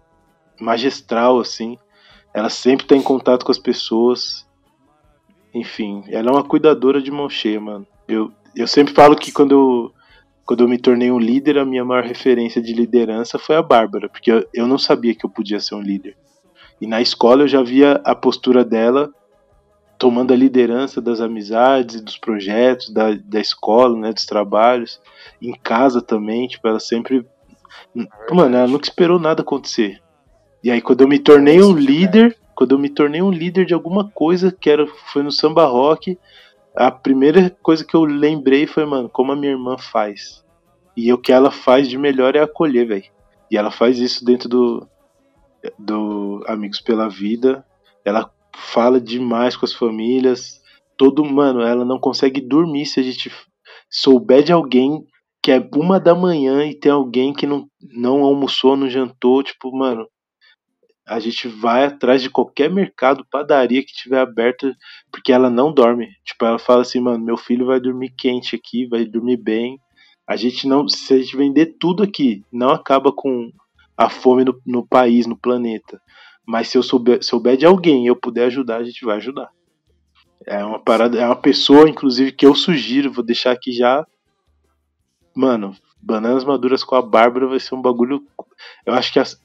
magistral, 0.61 1.41
assim. 1.41 1.79
Ela 2.35 2.51
sempre 2.51 2.87
tá 2.87 2.95
em 2.95 3.03
contato 3.03 3.45
com 3.45 3.53
as 3.53 3.59
pessoas. 3.59 4.47
Enfim, 5.55 6.05
ela 6.09 6.29
é 6.29 6.33
uma 6.33 6.45
cuidadora 6.45 7.01
de 7.01 7.11
mão 7.11 7.31
cheia, 7.31 7.61
mano. 7.61 7.87
Eu, 8.07 8.31
eu 8.55 8.66
sempre 8.66 8.93
falo 8.93 9.16
que 9.16 9.33
quando 9.33 9.53
eu, 9.53 9.93
quando 10.49 10.65
eu 10.65 10.69
me 10.69 10.79
tornei 10.79 11.11
um 11.11 11.19
líder, 11.19 11.59
a 11.59 11.65
minha 11.67 11.85
maior 11.85 12.03
referência 12.03 12.63
de 12.63 12.73
liderança 12.73 13.39
foi 13.39 13.55
a 13.55 13.63
Bárbara, 13.63 14.09
porque 14.09 14.33
eu, 14.33 14.49
eu 14.55 14.67
não 14.67 14.79
sabia 14.79 15.15
que 15.15 15.27
eu 15.27 15.29
podia 15.29 15.61
ser 15.61 15.75
um 15.75 15.83
líder. 15.83 16.17
E 16.81 16.87
na 16.87 17.03
escola 17.03 17.43
eu 17.43 17.49
já 17.49 17.63
via 17.63 18.01
a 18.03 18.15
postura 18.15 18.65
dela 18.65 19.11
tomando 19.99 20.33
a 20.33 20.37
liderança 20.37 21.03
das 21.03 21.21
amizades, 21.21 22.01
dos 22.01 22.17
projetos, 22.17 22.89
da, 22.89 23.13
da 23.13 23.39
escola, 23.39 23.95
né, 23.99 24.11
dos 24.11 24.25
trabalhos, 24.25 24.99
em 25.43 25.53
casa 25.53 26.01
também, 26.01 26.49
tipo, 26.49 26.67
ela 26.67 26.81
sempre. 26.81 27.27
Mano, 28.33 28.57
ela 28.57 28.69
nunca 28.69 28.89
esperou 28.89 29.19
nada 29.19 29.43
acontecer. 29.43 30.01
E 30.65 30.71
aí 30.71 30.81
quando 30.81 31.03
eu 31.03 31.09
me 31.09 31.19
tornei 31.19 31.63
um 31.63 31.75
líder, 31.75 32.35
quando 32.55 32.75
eu 32.75 32.79
me 32.79 32.89
tornei 32.89 33.21
um 33.21 33.31
líder 33.31 33.67
de 33.67 33.75
alguma 33.75 34.09
coisa, 34.09 34.51
que 34.51 34.71
era, 34.71 34.87
foi 35.13 35.23
no 35.23 35.31
samba 35.31 35.67
rock, 35.67 36.19
a 36.79 36.93
primeira 36.93 37.51
coisa 37.61 37.85
que 37.85 37.97
eu 37.97 38.05
lembrei 38.05 38.64
foi, 38.64 38.85
mano, 38.87 39.09
como 39.09 39.33
a 39.33 39.37
minha 39.37 39.51
irmã 39.53 39.76
faz. 39.76 40.45
E 40.97 41.12
o 41.12 41.18
que 41.18 41.33
ela 41.33 41.51
faz 41.51 41.89
de 41.89 41.99
melhor 41.99 42.37
é 42.37 42.41
acolher, 42.41 42.87
velho. 42.87 43.11
E 43.51 43.57
ela 43.57 43.70
faz 43.70 43.99
isso 43.99 44.24
dentro 44.24 44.49
do, 44.49 44.89
do 45.76 46.45
Amigos 46.47 46.81
pela 46.81 47.09
Vida. 47.09 47.64
Ela 48.05 48.31
fala 48.55 49.01
demais 49.01 49.57
com 49.57 49.64
as 49.64 49.72
famílias. 49.72 50.61
Todo, 50.97 51.24
mano, 51.24 51.62
ela 51.62 51.85
não 51.85 51.99
consegue 51.99 52.41
dormir 52.41 52.87
se 52.87 53.01
a 53.01 53.03
gente 53.03 53.29
souber 53.91 54.45
de 54.45 54.53
alguém 54.53 55.05
que 55.43 55.51
é 55.51 55.68
uma 55.74 55.99
da 55.99 56.14
manhã 56.14 56.64
e 56.64 56.74
tem 56.74 56.93
alguém 56.93 57.33
que 57.33 57.47
não, 57.47 57.66
não 57.81 58.22
almoçou, 58.22 58.76
não 58.76 58.89
jantou, 58.89 59.43
tipo, 59.43 59.76
mano, 59.76 60.07
a 61.09 61.19
gente 61.19 61.49
vai 61.49 61.87
atrás 61.87 62.21
de 62.23 62.29
qualquer 62.29 62.71
mercado, 62.71 63.27
padaria 63.31 63.83
que 63.83 63.95
tiver 63.95 64.21
aberta, 64.21 64.77
porque 65.11 65.33
ela 65.33 65.49
não 65.49 65.73
dorme. 65.73 66.09
Tipo, 66.25 66.45
ela 66.45 66.59
fala 66.59 66.83
assim, 66.83 67.01
mano, 67.01 67.25
meu 67.25 67.37
filho 67.37 67.67
vai 67.67 67.81
dormir 67.81 68.13
quente 68.17 68.55
aqui, 68.55 68.87
vai 68.87 69.05
dormir 69.05 69.39
bem. 69.39 69.79
A 70.27 70.37
gente 70.37 70.69
não, 70.69 70.87
se 70.87 71.15
a 71.15 71.19
gente 71.19 71.37
vender 71.37 71.77
tudo 71.81 72.03
aqui, 72.03 72.45
não 72.53 72.69
acaba 72.69 73.11
com 73.11 73.51
a 73.97 74.11
fome 74.11 74.45
no, 74.45 74.61
no 74.67 74.87
país, 74.87 75.27
no 75.27 75.37
planeta. 75.37 76.01
Mas 76.47 76.69
se 76.69 76.77
eu 76.77 76.83
souber, 76.83 77.23
souber 77.25 77.57
de 77.57 77.65
alguém 77.65 78.05
e 78.05 78.09
eu 78.09 78.17
puder 78.17 78.45
ajudar, 78.45 78.77
a 78.77 78.85
gente 78.85 79.05
vai 79.05 79.17
ajudar. 79.17 79.49
É 80.47 80.63
uma 80.65 80.79
parada, 80.79 81.19
é 81.19 81.25
uma 81.25 81.37
pessoa, 81.37 81.89
inclusive, 81.89 82.33
que 82.33 82.47
eu 82.47 82.55
sugiro, 82.55 83.13
vou 83.13 83.25
deixar 83.25 83.53
aqui 83.53 83.73
já. 83.73 84.07
Mano, 85.35 85.75
bananas 86.01 86.45
maduras 86.45 86.85
com 86.85 86.95
a 86.95 87.03
Bárbara 87.03 87.47
vai 87.47 87.61
ser 87.61 87.75
um 87.75 87.83
bagulho. 87.83 88.23
Eu 88.85 88.95
acho 88.95 89.13
que 89.13 89.19
as, 89.19 89.41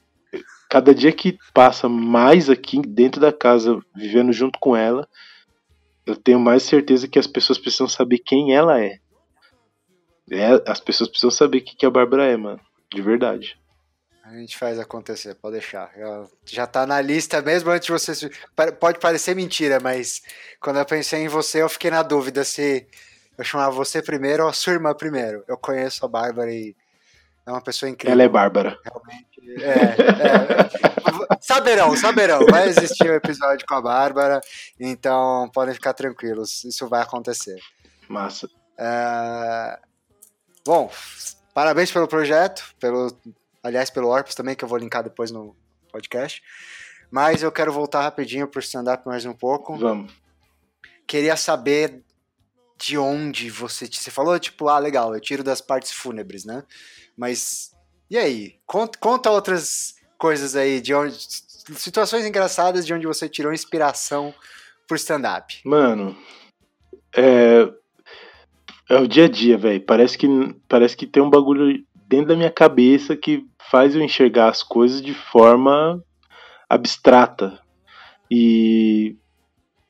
cada 0.74 0.92
dia 0.92 1.12
que 1.12 1.38
passa 1.52 1.88
mais 1.88 2.50
aqui 2.50 2.82
dentro 2.82 3.20
da 3.20 3.32
casa, 3.32 3.80
vivendo 3.94 4.32
junto 4.32 4.58
com 4.58 4.74
ela, 4.74 5.08
eu 6.04 6.16
tenho 6.16 6.40
mais 6.40 6.64
certeza 6.64 7.06
que 7.06 7.16
as 7.16 7.28
pessoas 7.28 7.60
precisam 7.60 7.86
saber 7.86 8.18
quem 8.18 8.56
ela 8.56 8.82
é. 8.82 8.98
é 10.32 10.48
as 10.66 10.80
pessoas 10.80 11.08
precisam 11.08 11.30
saber 11.30 11.58
o 11.58 11.64
que 11.64 11.86
a 11.86 11.90
Bárbara 11.90 12.24
é, 12.24 12.36
mano. 12.36 12.60
De 12.92 13.00
verdade. 13.00 13.56
A 14.24 14.34
gente 14.34 14.58
faz 14.58 14.80
acontecer, 14.80 15.36
pode 15.36 15.52
deixar. 15.52 15.92
já 16.44 16.66
tá 16.66 16.84
na 16.84 17.00
lista 17.00 17.40
mesmo 17.40 17.70
antes 17.70 17.86
de 17.86 17.92
você. 17.92 18.28
Pode 18.80 18.98
parecer 18.98 19.36
mentira, 19.36 19.78
mas 19.78 20.22
quando 20.58 20.80
eu 20.80 20.84
pensei 20.84 21.20
em 21.20 21.28
você, 21.28 21.62
eu 21.62 21.68
fiquei 21.68 21.92
na 21.92 22.02
dúvida 22.02 22.42
se 22.42 22.84
eu 23.38 23.44
chamava 23.44 23.70
você 23.70 24.02
primeiro 24.02 24.42
ou 24.42 24.48
a 24.48 24.52
sua 24.52 24.72
irmã 24.72 24.92
primeiro. 24.92 25.44
Eu 25.46 25.56
conheço 25.56 26.04
a 26.04 26.08
Bárbara 26.08 26.52
e 26.52 26.74
é 27.46 27.50
uma 27.52 27.62
pessoa 27.62 27.88
incrível. 27.88 28.12
Ela 28.12 28.24
é 28.24 28.28
Bárbara. 28.28 28.76
Realmente. 28.84 29.33
É, 29.46 29.68
é. 29.68 31.38
Saberão, 31.40 31.96
saberão. 31.96 32.46
Vai 32.46 32.68
existir 32.68 33.10
um 33.10 33.14
episódio 33.14 33.66
com 33.66 33.74
a 33.74 33.82
Bárbara, 33.82 34.40
então 34.78 35.50
podem 35.52 35.74
ficar 35.74 35.92
tranquilos. 35.92 36.64
Isso 36.64 36.88
vai 36.88 37.02
acontecer. 37.02 37.58
Massa. 38.08 38.48
É... 38.78 39.78
Bom, 40.64 40.90
parabéns 41.52 41.92
pelo 41.92 42.08
projeto, 42.08 42.74
pelo, 42.80 43.14
aliás, 43.62 43.90
pelo 43.90 44.08
Orpus 44.08 44.34
também, 44.34 44.56
que 44.56 44.64
eu 44.64 44.68
vou 44.68 44.78
linkar 44.78 45.02
depois 45.02 45.30
no 45.30 45.54
podcast. 45.92 46.42
Mas 47.10 47.42
eu 47.42 47.52
quero 47.52 47.72
voltar 47.72 48.02
rapidinho 48.02 48.48
pro 48.48 48.60
stand-up 48.60 49.06
mais 49.06 49.24
um 49.26 49.34
pouco. 49.34 49.76
Vamos. 49.76 50.12
Queria 51.06 51.36
saber 51.36 52.02
de 52.78 52.96
onde 52.96 53.50
você. 53.50 53.86
Você 53.86 54.10
falou, 54.10 54.38
tipo, 54.38 54.68
ah, 54.68 54.78
legal, 54.78 55.14
eu 55.14 55.20
tiro 55.20 55.44
das 55.44 55.60
partes 55.60 55.92
fúnebres, 55.92 56.44
né? 56.44 56.64
Mas 57.16 57.73
e 58.10 58.16
aí? 58.16 58.54
Conta, 58.66 58.98
conta 58.98 59.30
outras 59.30 59.94
coisas 60.18 60.56
aí, 60.56 60.80
de 60.80 60.94
onde. 60.94 61.16
Situações 61.76 62.26
engraçadas 62.26 62.86
de 62.86 62.92
onde 62.92 63.06
você 63.06 63.28
tirou 63.28 63.52
inspiração 63.52 64.34
pro 64.86 64.96
stand-up. 64.96 65.60
Mano, 65.64 66.16
é. 67.16 67.68
É 68.88 68.98
o 68.98 69.08
dia 69.08 69.24
a 69.24 69.28
dia, 69.28 69.56
velho. 69.56 69.80
Parece 69.80 70.18
que, 70.18 70.28
parece 70.68 70.94
que 70.94 71.06
tem 71.06 71.22
um 71.22 71.30
bagulho 71.30 71.82
dentro 72.06 72.28
da 72.28 72.36
minha 72.36 72.50
cabeça 72.50 73.16
que 73.16 73.46
faz 73.70 73.94
eu 73.94 74.02
enxergar 74.02 74.48
as 74.48 74.62
coisas 74.62 75.00
de 75.00 75.14
forma 75.14 76.04
abstrata. 76.68 77.58
E 78.30 79.16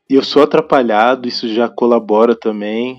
eu 0.09 0.23
sou 0.23 0.43
atrapalhado, 0.43 1.27
isso 1.27 1.53
já 1.53 1.69
colabora 1.69 2.37
também. 2.37 2.99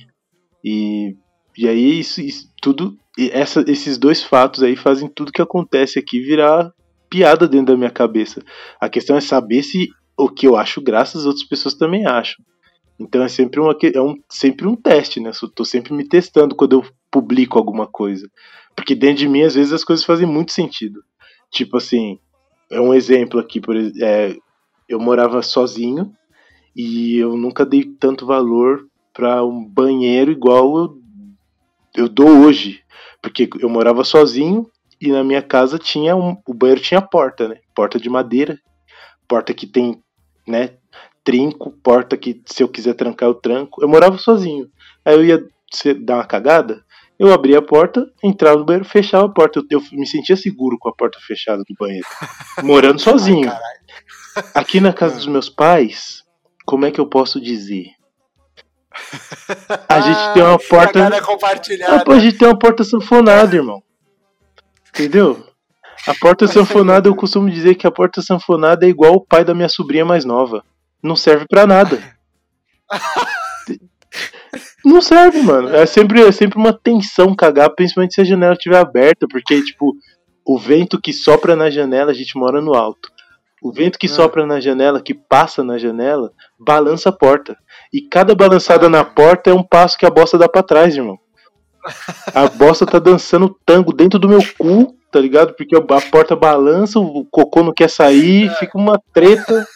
E, 0.64 1.16
e 1.58 1.68
aí 1.68 2.00
isso, 2.00 2.20
isso 2.20 2.52
tudo 2.62 2.98
e 3.18 3.30
essa, 3.32 3.64
esses 3.68 3.98
dois 3.98 4.22
fatos 4.22 4.62
aí 4.62 4.76
fazem 4.76 5.08
tudo 5.08 5.32
que 5.32 5.42
acontece 5.42 5.98
aqui 5.98 6.20
virar 6.20 6.74
piada 7.10 7.48
dentro 7.48 7.68
da 7.68 7.78
minha 7.78 7.90
cabeça. 7.90 8.44
A 8.80 8.90
questão 8.90 9.16
é 9.16 9.22
saber 9.22 9.64
se 9.64 9.90
o 10.18 10.30
que 10.30 10.48
eu 10.48 10.56
acho 10.56 10.82
graça 10.82 11.18
as 11.18 11.26
outras 11.26 11.46
pessoas 11.48 11.74
também 11.76 12.06
acham. 12.06 12.44
Então 13.00 13.24
é 13.24 13.28
sempre, 13.28 13.60
uma, 13.60 13.76
é 13.94 14.02
um, 14.02 14.16
sempre 14.30 14.68
um 14.68 14.76
teste, 14.76 15.20
né? 15.20 15.32
Eu 15.42 15.50
tô 15.50 15.66
sempre 15.66 15.94
me 15.94 16.08
testando 16.08 16.56
quando 16.56 16.74
eu 16.74 16.86
publico 17.12 17.58
alguma 17.58 17.88
coisa. 17.88 18.30
Porque 18.76 18.96
dentro 18.96 19.18
de 19.18 19.28
mim, 19.28 19.44
às 19.44 19.56
vezes, 19.56 19.74
as 19.74 19.84
coisas 19.84 20.06
fazem 20.06 20.28
muito 20.28 20.52
sentido. 20.52 21.02
Tipo 21.52 21.78
assim, 21.78 22.20
é 22.70 22.80
um 22.80 22.94
exemplo 22.94 23.40
aqui, 23.40 23.62
por 23.62 23.76
é, 23.76 24.36
eu 24.88 25.00
morava 25.00 25.42
sozinho 25.42 26.12
e 26.76 27.18
eu 27.18 27.38
nunca 27.38 27.66
dei 27.66 27.84
tanto 27.84 28.26
valor 28.26 28.86
para 29.14 29.44
um 29.46 29.64
banheiro 29.64 30.32
igual 30.32 30.78
eu, 30.78 30.98
eu 31.96 32.10
dou 32.10 32.30
hoje. 32.42 32.82
Porque 33.22 33.50
eu 33.60 33.70
morava 33.70 34.04
sozinho 34.04 34.70
e 35.02 35.12
na 35.12 35.24
minha 35.24 35.42
casa 35.42 35.80
tinha 35.80 36.16
um, 36.16 36.38
o 36.48 36.54
banheiro 36.54 36.82
tinha 36.82 37.02
porta, 37.02 37.48
né? 37.48 37.58
Porta 37.76 38.00
de 38.00 38.10
madeira, 38.10 38.60
porta 39.28 39.54
que 39.54 39.66
tem, 39.66 40.02
né, 40.48 40.78
trinco, 41.24 41.72
porta 41.84 42.16
que 42.16 42.42
se 42.46 42.62
eu 42.62 42.70
quiser 42.70 42.94
trancar 42.94 43.28
eu 43.28 43.34
tranco. 43.34 43.82
Eu 43.82 43.88
morava 43.88 44.18
sozinho. 44.18 44.68
Aí 45.04 45.16
eu 45.16 45.26
ia 45.26 45.44
dar 46.04 46.18
uma 46.18 46.26
cagada, 46.26 46.84
eu 47.18 47.34
abria 47.34 47.60
a 47.60 47.62
porta, 47.62 48.06
entrava 48.24 48.58
no 48.58 48.66
banheiro, 48.66 48.88
fechava 48.88 49.26
a 49.26 49.30
porta. 49.30 49.60
Eu, 49.60 49.80
eu 49.80 49.82
me 49.94 50.06
sentia 50.06 50.36
seguro 50.36 50.78
com 50.80 50.90
a 50.90 50.94
porta 50.94 51.18
fechada 51.20 51.64
do 51.68 51.76
banheiro, 51.80 52.06
morando 52.64 53.00
sozinho. 53.00 53.50
Ai, 53.50 54.44
Aqui 54.54 54.82
na 54.82 54.92
casa 54.92 55.16
dos 55.16 55.28
meus 55.28 55.50
pais, 55.50 56.24
como 56.66 56.86
é 56.86 56.92
que 56.92 57.00
eu 57.00 57.08
posso 57.08 57.40
dizer? 57.40 57.92
A 59.90 60.00
gente 60.00 60.34
tem 60.34 60.44
uma 60.44 60.58
porta. 60.58 61.22
Compartilhada. 61.22 62.04
a 62.12 62.20
gente 62.20 62.38
tem 62.38 62.48
uma 62.48 62.58
porta 62.58 62.84
sanfonada, 62.84 63.56
irmão. 63.56 63.84
Entendeu? 64.90 65.46
A 66.08 66.14
porta 66.14 66.48
sanfonada, 66.48 67.10
eu 67.10 67.16
costumo 67.16 67.50
dizer 67.50 67.76
que 67.76 67.88
a 67.88 67.92
porta 67.92 68.22
sanfonada 68.22 68.86
é 68.86 68.90
igual 68.90 69.14
o 69.14 69.26
pai 69.26 69.44
da 69.44 69.54
minha 69.54 69.70
sobrinha 69.70 70.06
mais 70.06 70.24
nova. 70.24 70.64
Não 71.02 71.16
serve 71.16 71.46
para 71.48 71.66
nada. 71.66 72.02
Não 74.86 75.02
serve, 75.02 75.42
mano. 75.42 75.76
É 75.76 75.86
sempre, 75.86 76.22
é 76.22 76.32
sempre 76.32 76.60
uma 76.60 76.72
tensão 76.72 77.36
cagar, 77.36 77.72
principalmente 77.72 78.14
se 78.14 78.22
a 78.22 78.24
janela 78.24 78.54
estiver 78.54 78.78
aberta, 78.78 79.28
porque, 79.28 79.64
tipo, 79.64 79.96
o 80.46 80.60
vento 80.60 81.02
que 81.02 81.12
sopra 81.12 81.56
na 81.56 81.72
janela, 81.72 82.12
a 82.12 82.14
gente 82.14 82.38
mora 82.38 82.62
no 82.62 82.76
alto. 82.76 83.10
O 83.64 83.72
vento 83.72 83.98
que 83.98 84.06
ah. 84.06 84.10
sopra 84.10 84.46
na 84.46 84.60
janela, 84.60 85.02
que 85.02 85.16
passa 85.16 85.64
na 85.64 85.78
janela, 85.80 86.32
balança 86.60 87.10
a 87.10 87.12
porta. 87.12 87.58
E 87.94 88.02
cada 88.02 88.36
balançada 88.36 88.90
na 88.90 89.04
porta 89.04 89.50
é 89.50 89.54
um 89.54 89.64
passo 89.64 89.98
que 89.98 90.06
a 90.06 90.10
bosta 90.10 90.38
dá 90.38 90.50
pra 90.50 90.64
trás, 90.64 90.96
irmão. 90.96 91.18
A 92.34 92.48
bosta 92.48 92.86
tá 92.86 93.00
dançando 93.00 93.56
tango 93.66 93.94
dentro 93.94 94.18
do 94.18 94.28
meu 94.28 94.42
cu, 94.58 94.96
tá 95.12 95.20
ligado? 95.20 95.54
Porque 95.54 95.76
a 95.76 95.82
porta 95.82 96.36
balança, 96.36 97.00
o 97.00 97.26
cocô 97.26 97.64
não 97.64 97.74
quer 97.74 97.90
sair, 97.90 98.50
fica 98.58 98.78
uma 98.78 99.00
treta. 99.14 99.68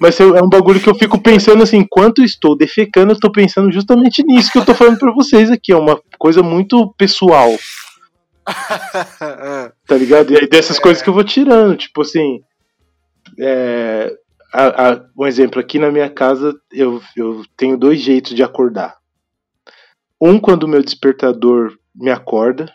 Mas 0.00 0.18
é 0.18 0.24
um 0.24 0.48
bagulho 0.48 0.80
que 0.80 0.88
eu 0.88 0.94
fico 0.94 1.20
pensando 1.20 1.62
assim, 1.62 1.78
enquanto 1.78 2.22
estou 2.22 2.56
defecando, 2.56 3.12
eu 3.12 3.18
tô 3.18 3.30
pensando 3.30 3.70
justamente 3.70 4.22
nisso 4.22 4.50
que 4.50 4.58
eu 4.58 4.64
tô 4.64 4.74
falando 4.74 4.98
pra 4.98 5.12
vocês 5.12 5.50
aqui. 5.50 5.72
É 5.72 5.76
uma 5.76 6.00
coisa 6.18 6.42
muito 6.42 6.94
pessoal. 6.96 7.50
tá 9.86 9.96
ligado? 9.96 10.32
E 10.32 10.38
aí 10.38 10.48
dessas 10.48 10.78
é. 10.78 10.80
coisas 10.80 11.02
que 11.02 11.08
eu 11.08 11.14
vou 11.14 11.24
tirando, 11.24 11.76
tipo 11.76 12.02
assim. 12.02 12.40
É, 13.38 14.12
a, 14.52 14.92
a, 14.92 15.04
um 15.16 15.26
exemplo, 15.26 15.60
aqui 15.60 15.78
na 15.78 15.90
minha 15.90 16.10
casa 16.10 16.54
eu, 16.70 17.00
eu 17.16 17.42
tenho 17.56 17.76
dois 17.76 18.00
jeitos 18.00 18.34
de 18.34 18.42
acordar. 18.42 18.96
Um 20.20 20.38
quando 20.38 20.64
o 20.64 20.68
meu 20.68 20.82
despertador 20.82 21.76
me 21.94 22.10
acorda, 22.10 22.72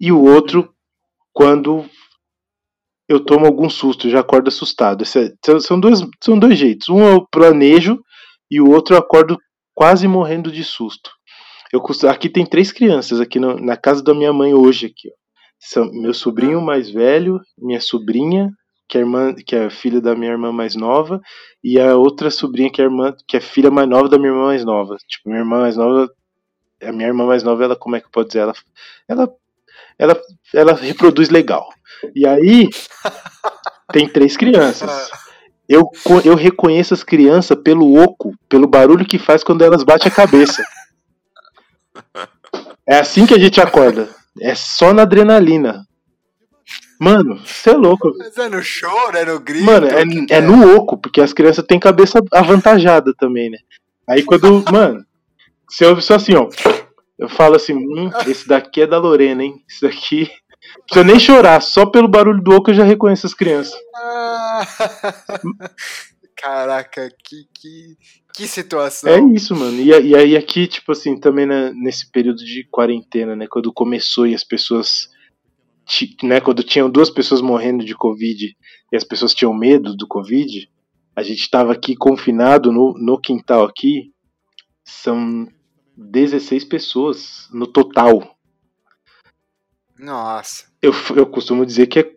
e 0.00 0.12
o 0.12 0.22
outro 0.22 0.74
quando 1.32 1.88
eu 3.08 3.20
tomo 3.20 3.46
algum 3.46 3.68
susto, 3.68 4.08
já 4.08 4.20
acordo 4.20 4.48
assustado. 4.48 5.02
É, 5.02 5.60
são, 5.60 5.78
dois, 5.78 6.00
são 6.22 6.38
dois 6.38 6.58
jeitos. 6.58 6.88
Um 6.88 7.04
eu 7.06 7.26
planejo 7.30 8.00
e 8.50 8.60
o 8.60 8.70
outro 8.70 8.94
eu 8.94 8.98
acordo 8.98 9.38
quase 9.74 10.06
morrendo 10.06 10.50
de 10.50 10.64
susto. 10.64 11.10
Eu, 11.72 11.82
aqui 12.08 12.28
tem 12.28 12.46
três 12.46 12.70
crianças 12.70 13.20
aqui 13.20 13.38
no, 13.38 13.58
na 13.58 13.76
casa 13.76 14.02
da 14.02 14.14
minha 14.14 14.32
mãe 14.32 14.54
hoje 14.54 14.86
aqui. 14.86 15.08
Ó. 15.08 15.12
São 15.58 15.90
meu 15.92 16.14
sobrinho 16.14 16.60
mais 16.60 16.90
velho, 16.90 17.40
minha 17.58 17.80
sobrinha, 17.80 18.50
que 18.88 18.98
é, 18.98 19.00
irmã, 19.00 19.34
que 19.34 19.56
é 19.56 19.70
filha 19.70 20.00
da 20.00 20.14
minha 20.14 20.32
irmã 20.32 20.52
mais 20.52 20.74
nova, 20.74 21.20
e 21.62 21.80
a 21.80 21.96
outra 21.96 22.30
sobrinha 22.30 22.70
que 22.70 22.80
é 22.80 22.84
irmã, 22.84 23.14
que 23.26 23.36
é 23.36 23.40
filha 23.40 23.70
mais 23.70 23.88
nova 23.88 24.08
da 24.08 24.18
minha 24.18 24.30
irmã 24.30 24.46
mais 24.46 24.64
nova. 24.64 24.96
Tipo, 25.08 25.28
minha 25.28 25.40
irmã 25.40 25.60
mais 25.60 25.76
nova, 25.76 26.10
a 26.82 26.92
minha 26.92 27.08
irmã 27.08 27.26
mais 27.26 27.42
nova, 27.42 27.64
ela 27.64 27.76
como 27.76 27.96
é 27.96 28.00
que 28.00 28.10
pode 28.10 28.28
dizer, 28.28 28.40
ela 28.40 28.54
ela 29.08 29.28
ela, 29.98 30.20
ela 30.52 30.74
reproduz 30.74 31.30
legal. 31.30 31.68
E 32.14 32.26
aí 32.26 32.68
tem 33.92 34.08
três 34.08 34.36
crianças. 34.36 35.10
Eu, 35.68 35.90
eu 36.24 36.34
reconheço 36.34 36.92
as 36.92 37.02
crianças 37.02 37.56
pelo 37.62 37.96
oco, 38.02 38.34
pelo 38.48 38.68
barulho 38.68 39.06
que 39.06 39.18
faz 39.18 39.42
quando 39.42 39.62
elas 39.62 39.82
batem 39.82 40.10
a 40.10 40.14
cabeça. 40.14 40.62
É 42.86 42.98
assim 42.98 43.24
que 43.24 43.32
a 43.32 43.38
gente 43.38 43.58
acorda. 43.62 44.10
É 44.38 44.54
só 44.54 44.92
na 44.92 45.02
adrenalina. 45.02 45.86
Mano, 47.04 47.38
você 47.44 47.70
é 47.70 47.74
louco. 47.74 48.14
Mas 48.16 48.38
é 48.38 48.48
no 48.48 48.62
choro, 48.62 49.14
é 49.14 49.26
no 49.26 49.38
grito. 49.38 49.66
Mano, 49.66 49.86
é, 49.86 50.00
é, 50.00 50.38
é 50.38 50.40
no 50.40 50.74
oco, 50.74 50.96
porque 50.96 51.20
as 51.20 51.34
crianças 51.34 51.62
têm 51.66 51.78
cabeça 51.78 52.18
avantajada 52.32 53.12
também, 53.18 53.50
né? 53.50 53.58
Aí 54.08 54.22
quando. 54.22 54.64
Mano, 54.72 55.04
você 55.68 55.84
ouve 55.84 56.00
só 56.00 56.14
assim, 56.14 56.34
ó. 56.34 56.48
Eu 57.18 57.28
falo 57.28 57.56
assim, 57.56 57.74
hum, 57.74 58.10
esse 58.26 58.48
daqui 58.48 58.80
é 58.80 58.86
da 58.86 58.98
Lorena, 58.98 59.44
hein? 59.44 59.62
Isso 59.68 59.82
daqui. 59.82 60.30
Não 60.76 60.84
precisa 60.86 61.04
nem 61.04 61.20
chorar, 61.20 61.60
só 61.60 61.84
pelo 61.84 62.08
barulho 62.08 62.42
do 62.42 62.54
oco 62.54 62.70
eu 62.70 62.74
já 62.74 62.84
reconheço 62.84 63.26
as 63.26 63.34
crianças. 63.34 63.78
Caraca, 66.34 67.10
que, 67.22 67.46
que, 67.54 67.96
que 68.34 68.48
situação. 68.48 69.10
É 69.10 69.20
isso, 69.34 69.54
mano. 69.54 69.78
E, 69.78 69.90
e 69.90 70.16
aí 70.16 70.36
aqui, 70.36 70.66
tipo 70.66 70.92
assim, 70.92 71.20
também 71.20 71.44
né, 71.44 71.70
nesse 71.74 72.10
período 72.10 72.38
de 72.38 72.66
quarentena, 72.70 73.36
né? 73.36 73.46
Quando 73.46 73.70
começou 73.72 74.26
e 74.26 74.34
as 74.34 74.42
pessoas. 74.42 75.12
Né, 76.22 76.40
quando 76.40 76.62
tinham 76.62 76.90
duas 76.90 77.10
pessoas 77.10 77.40
morrendo 77.40 77.84
de 77.84 77.94
Covid 77.94 78.56
e 78.92 78.96
as 78.96 79.04
pessoas 79.04 79.34
tinham 79.34 79.52
medo 79.52 79.94
do 79.94 80.06
Covid, 80.06 80.68
a 81.14 81.22
gente 81.22 81.48
tava 81.50 81.72
aqui 81.72 81.94
confinado 81.94 82.72
no, 82.72 82.94
no 82.98 83.20
quintal 83.20 83.64
aqui. 83.64 84.12
São 84.84 85.46
16 85.96 86.64
pessoas 86.64 87.48
no 87.52 87.66
total. 87.66 88.36
Nossa. 89.98 90.66
Eu, 90.82 90.92
eu 91.16 91.26
costumo 91.26 91.64
dizer 91.64 91.86
que 91.86 92.00
é 92.00 92.14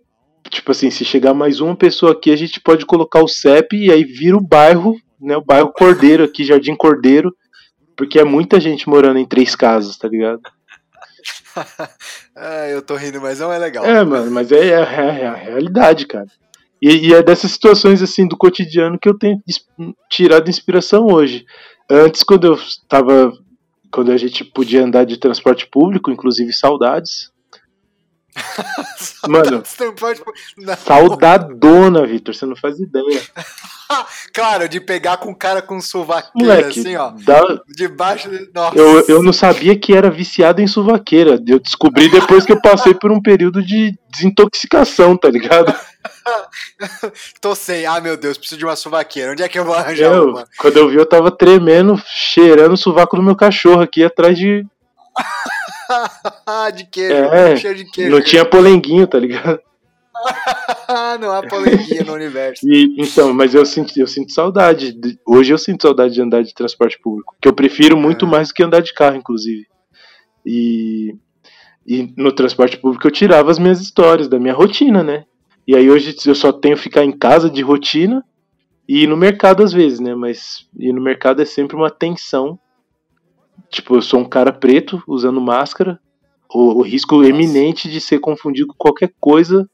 tipo 0.49 0.71
assim, 0.71 0.89
se 0.89 1.03
chegar 1.03 1.33
mais 1.33 1.59
uma 1.59 1.75
pessoa 1.75 2.13
aqui, 2.13 2.31
a 2.31 2.35
gente 2.35 2.59
pode 2.59 2.85
colocar 2.85 3.21
o 3.21 3.27
CEP 3.27 3.75
e 3.77 3.91
aí 3.91 4.03
vira 4.03 4.37
o 4.37 4.41
bairro, 4.41 4.95
né? 5.19 5.35
O 5.35 5.43
bairro 5.43 5.71
Cordeiro 5.73 6.23
aqui, 6.23 6.43
Jardim 6.43 6.75
Cordeiro, 6.75 7.35
porque 7.95 8.19
é 8.19 8.23
muita 8.23 8.59
gente 8.59 8.87
morando 8.87 9.19
em 9.19 9.25
três 9.25 9.55
casas, 9.55 9.97
tá 9.97 10.07
ligado? 10.07 10.41
ah, 12.35 12.67
eu 12.69 12.81
tô 12.81 12.95
rindo, 12.95 13.21
mas 13.21 13.39
não 13.39 13.51
é 13.51 13.57
legal. 13.57 13.85
É, 13.85 14.03
mano, 14.03 14.31
mas 14.31 14.51
é, 14.51 14.69
é, 14.69 14.71
é, 14.71 15.21
é 15.21 15.27
a 15.27 15.33
realidade, 15.33 16.07
cara. 16.07 16.27
E, 16.81 17.09
e, 17.09 17.13
é 17.13 17.23
dessas 17.23 17.51
situações 17.51 18.01
assim 18.01 18.27
do 18.27 18.37
cotidiano 18.37 18.99
que 18.99 19.09
eu 19.09 19.17
tenho 19.17 19.41
tirado 20.09 20.49
inspiração 20.49 21.07
hoje. 21.07 21.45
Antes, 21.89 22.23
quando 22.23 22.47
eu 22.47 22.59
tava. 22.87 23.31
Quando 23.91 24.11
a 24.11 24.17
gente 24.17 24.43
podia 24.43 24.83
andar 24.83 25.05
de 25.05 25.17
transporte 25.17 25.65
público, 25.65 26.11
inclusive 26.11 26.51
saudades, 26.51 27.31
Mano, 29.27 29.63
saudadona, 30.77 32.05
Vitor, 32.05 32.35
você 32.35 32.45
não 32.45 32.55
faz 32.55 32.79
ideia. 32.79 33.21
claro, 34.33 34.69
de 34.69 34.79
pegar 34.79 35.17
com 35.17 35.31
o 35.31 35.35
cara 35.35 35.61
com 35.61 35.79
suvaqueira, 35.81 36.31
Moleque, 36.35 36.79
assim, 36.79 36.95
ó. 36.95 37.11
Dá... 37.23 37.41
Debaixo 37.67 38.29
de... 38.29 38.49
Nossa. 38.53 38.77
Eu, 38.77 39.05
eu 39.07 39.23
não 39.23 39.33
sabia 39.33 39.77
que 39.77 39.93
era 39.93 40.09
viciado 40.09 40.61
em 40.61 40.67
suvaqueira. 40.67 41.41
Eu 41.47 41.59
descobri 41.59 42.09
depois 42.09 42.45
que 42.45 42.51
eu 42.51 42.61
passei 42.61 42.93
por 42.93 43.11
um 43.11 43.21
período 43.21 43.63
de 43.63 43.97
desintoxicação, 44.09 45.17
tá 45.17 45.29
ligado? 45.29 45.73
Tô 47.41 47.55
sem. 47.55 47.85
Ah, 47.85 47.99
meu 47.99 48.17
Deus, 48.17 48.37
preciso 48.37 48.59
de 48.59 48.65
uma 48.65 48.75
suvaqueira. 48.75 49.31
Onde 49.31 49.43
é 49.43 49.49
que 49.49 49.57
eu 49.57 49.65
vou 49.65 49.75
arranjar 49.75 50.13
eu, 50.13 50.29
uma? 50.29 50.47
Quando 50.57 50.77
eu 50.77 50.89
vi, 50.89 50.95
eu 50.95 51.05
tava 51.05 51.31
tremendo, 51.31 52.01
cheirando 52.05 52.73
o 52.73 52.77
sovaco 52.77 53.15
do 53.15 53.23
meu 53.23 53.35
cachorro 53.35 53.81
aqui 53.81 54.03
atrás 54.03 54.37
de 54.37 54.65
de 56.75 56.85
queijo, 56.85 57.13
é, 57.13 57.55
cheio 57.55 57.75
de 57.75 57.85
queijo. 57.85 58.11
Não 58.11 58.21
tinha 58.21 58.45
polenguinho, 58.45 59.07
tá 59.07 59.19
ligado? 59.19 59.59
não 61.19 61.31
há 61.31 61.43
polenguinho 61.43 62.05
no 62.05 62.13
universo. 62.13 62.67
E, 62.67 62.95
então, 62.97 63.33
mas 63.33 63.53
eu 63.53 63.65
sinto, 63.65 63.97
eu 63.97 64.07
sinto 64.07 64.31
saudade. 64.31 64.91
De, 64.91 65.17
hoje 65.25 65.53
eu 65.53 65.57
sinto 65.57 65.83
saudade 65.83 66.13
de 66.13 66.21
andar 66.21 66.43
de 66.43 66.53
transporte 66.53 66.99
público. 66.99 67.35
Que 67.41 67.47
eu 67.47 67.53
prefiro 67.53 67.97
muito 67.97 68.25
é. 68.25 68.29
mais 68.29 68.47
do 68.49 68.53
que 68.53 68.63
andar 68.63 68.81
de 68.81 68.93
carro, 68.93 69.17
inclusive. 69.17 69.65
E, 70.45 71.15
e 71.85 72.13
no 72.17 72.31
transporte 72.31 72.77
público 72.77 73.05
eu 73.05 73.11
tirava 73.11 73.51
as 73.51 73.59
minhas 73.59 73.81
histórias, 73.81 74.27
da 74.27 74.39
minha 74.39 74.53
rotina, 74.53 75.03
né? 75.03 75.25
E 75.67 75.75
aí 75.75 75.89
hoje 75.89 76.15
eu 76.25 76.35
só 76.35 76.51
tenho 76.51 76.77
ficar 76.77 77.03
em 77.03 77.11
casa 77.11 77.49
de 77.49 77.61
rotina 77.61 78.23
e 78.87 79.03
ir 79.03 79.07
no 79.07 79.17
mercado 79.17 79.63
às 79.63 79.73
vezes, 79.73 79.99
né? 79.99 80.15
Mas 80.15 80.65
ir 80.79 80.93
no 80.93 81.01
mercado 81.01 81.41
é 81.41 81.45
sempre 81.45 81.75
uma 81.75 81.91
tensão 81.91 82.57
Tipo, 83.69 83.95
eu 83.95 84.01
sou 84.01 84.19
um 84.19 84.25
cara 84.25 84.51
preto 84.51 85.01
usando 85.07 85.41
máscara, 85.41 85.99
o, 86.53 86.79
o 86.79 86.81
risco 86.81 87.17
Nossa. 87.17 87.29
eminente 87.29 87.89
de 87.89 87.99
ser 87.99 88.19
confundido 88.19 88.67
com 88.67 88.75
qualquer 88.77 89.13
coisa. 89.19 89.69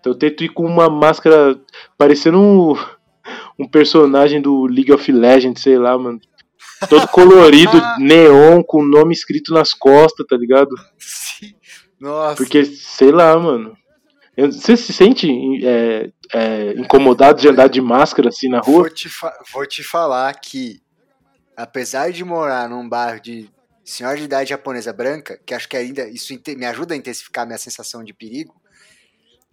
Então 0.00 0.12
eu 0.12 0.18
tento 0.18 0.44
ir 0.44 0.50
com 0.50 0.64
uma 0.64 0.88
máscara 0.88 1.58
parecendo 1.96 2.38
um, 2.38 2.74
um 3.58 3.68
personagem 3.68 4.40
do 4.40 4.66
League 4.66 4.92
of 4.92 5.10
Legends, 5.10 5.62
sei 5.62 5.78
lá, 5.78 5.96
mano. 5.96 6.20
Todo 6.88 7.08
colorido, 7.08 7.80
neon, 7.98 8.62
com 8.62 8.82
o 8.82 8.86
nome 8.86 9.14
escrito 9.14 9.52
nas 9.52 9.72
costas, 9.72 10.26
tá 10.26 10.36
ligado? 10.36 10.74
Sim. 10.98 11.54
Nossa. 11.98 12.36
Porque, 12.36 12.64
sei 12.64 13.10
lá, 13.10 13.36
mano. 13.38 13.76
Você 14.38 14.76
se 14.76 14.92
sente 14.92 15.30
é, 15.64 16.10
é, 16.34 16.72
incomodado 16.72 17.40
de 17.40 17.48
andar 17.48 17.68
de 17.68 17.80
máscara 17.80 18.28
assim 18.28 18.50
na 18.50 18.58
rua? 18.58 18.80
Vou 18.80 18.90
te, 18.90 19.08
vou 19.50 19.66
te 19.66 19.82
falar 19.82 20.34
que 20.34 20.78
apesar 21.56 22.12
de 22.12 22.24
morar 22.24 22.68
num 22.68 22.88
bairro 22.88 23.20
de 23.20 23.50
senhora 23.84 24.16
de 24.16 24.24
idade 24.24 24.50
japonesa 24.50 24.92
branca, 24.92 25.40
que 25.46 25.54
acho 25.54 25.68
que 25.68 25.76
ainda 25.76 26.08
isso 26.08 26.34
me 26.56 26.66
ajuda 26.66 26.94
a 26.94 26.96
intensificar 26.96 27.44
a 27.44 27.46
minha 27.46 27.58
sensação 27.58 28.04
de 28.04 28.12
perigo, 28.12 28.54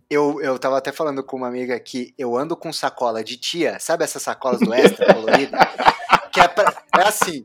eu, 0.10 0.42
eu 0.42 0.60
tava 0.60 0.78
até 0.78 0.92
falando 0.92 1.24
com 1.24 1.38
uma 1.38 1.48
amiga 1.48 1.80
que 1.80 2.14
eu 2.18 2.36
ando 2.36 2.56
com 2.56 2.74
sacola 2.74 3.24
de 3.24 3.38
tia, 3.38 3.80
sabe 3.80 4.04
essas 4.04 4.22
sacolas 4.22 4.60
do 4.60 4.74
Extra 4.74 5.12
colorida? 5.14 5.58
que 6.32 6.40
é, 6.40 6.48
pra, 6.48 6.84
é 6.98 7.08
assim. 7.08 7.44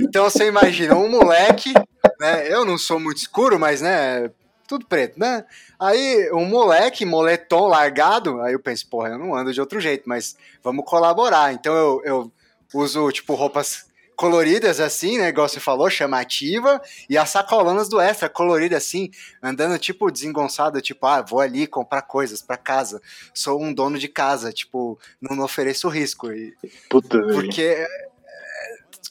Então 0.00 0.24
você 0.24 0.46
imagina 0.46 0.94
um 0.94 1.08
moleque, 1.08 1.74
né? 2.20 2.52
Eu 2.52 2.64
não 2.64 2.78
sou 2.78 3.00
muito 3.00 3.18
escuro, 3.18 3.58
mas 3.58 3.80
né, 3.80 4.30
tudo 4.66 4.86
preto, 4.86 5.18
né? 5.18 5.44
Aí 5.78 6.30
um 6.32 6.44
moleque, 6.44 7.04
moletom 7.04 7.66
largado, 7.66 8.40
aí 8.40 8.52
eu 8.52 8.60
penso, 8.60 8.88
porra, 8.88 9.10
eu 9.10 9.18
não 9.18 9.34
ando 9.34 9.52
de 9.52 9.60
outro 9.60 9.80
jeito, 9.80 10.08
mas 10.08 10.36
vamos 10.62 10.84
colaborar. 10.84 11.52
Então 11.52 11.74
eu, 11.74 12.02
eu 12.04 12.32
uso, 12.74 13.10
tipo, 13.10 13.34
roupas 13.34 13.86
coloridas 14.16 14.78
assim, 14.78 15.18
né? 15.18 15.28
Igual 15.28 15.48
você 15.48 15.58
falou, 15.58 15.90
chamativa, 15.90 16.80
e 17.08 17.18
as 17.18 17.30
sacolonas 17.30 17.88
do 17.88 18.00
extra, 18.00 18.28
colorida 18.28 18.76
assim, 18.76 19.10
andando 19.42 19.78
tipo 19.78 20.10
desengonçado, 20.10 20.80
tipo, 20.80 21.06
ah, 21.06 21.22
vou 21.22 21.40
ali 21.40 21.66
comprar 21.66 22.02
coisas 22.02 22.40
para 22.40 22.56
casa. 22.56 23.02
Sou 23.34 23.60
um 23.60 23.72
dono 23.72 23.98
de 23.98 24.08
casa, 24.08 24.52
tipo, 24.52 24.98
não, 25.20 25.42
ofereço 25.44 25.88
risco. 25.88 26.30
E, 26.32 26.54
Puta 26.88 27.20
porque, 27.32 27.62
é, 27.62 27.88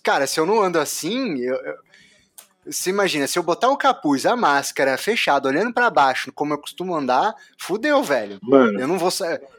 cara, 0.01 0.25
se 0.27 0.39
eu 0.39 0.45
não 0.45 0.61
ando 0.61 0.79
assim, 0.79 1.39
eu, 1.39 1.55
eu, 1.55 1.75
você 2.65 2.91
imagina, 2.91 3.25
se 3.25 3.39
eu 3.39 3.43
botar 3.43 3.69
o 3.69 3.77
capuz, 3.77 4.25
a 4.25 4.35
máscara 4.35 4.97
fechada, 4.97 5.49
olhando 5.49 5.73
para 5.73 5.89
baixo, 5.89 6.31
como 6.33 6.53
eu 6.53 6.59
costumo 6.59 6.95
andar, 6.95 7.33
fudeu, 7.57 8.03
velho. 8.03 8.37
Mano. 8.41 8.79
Eu 8.79 8.87
não 8.87 8.99
vou 8.99 9.09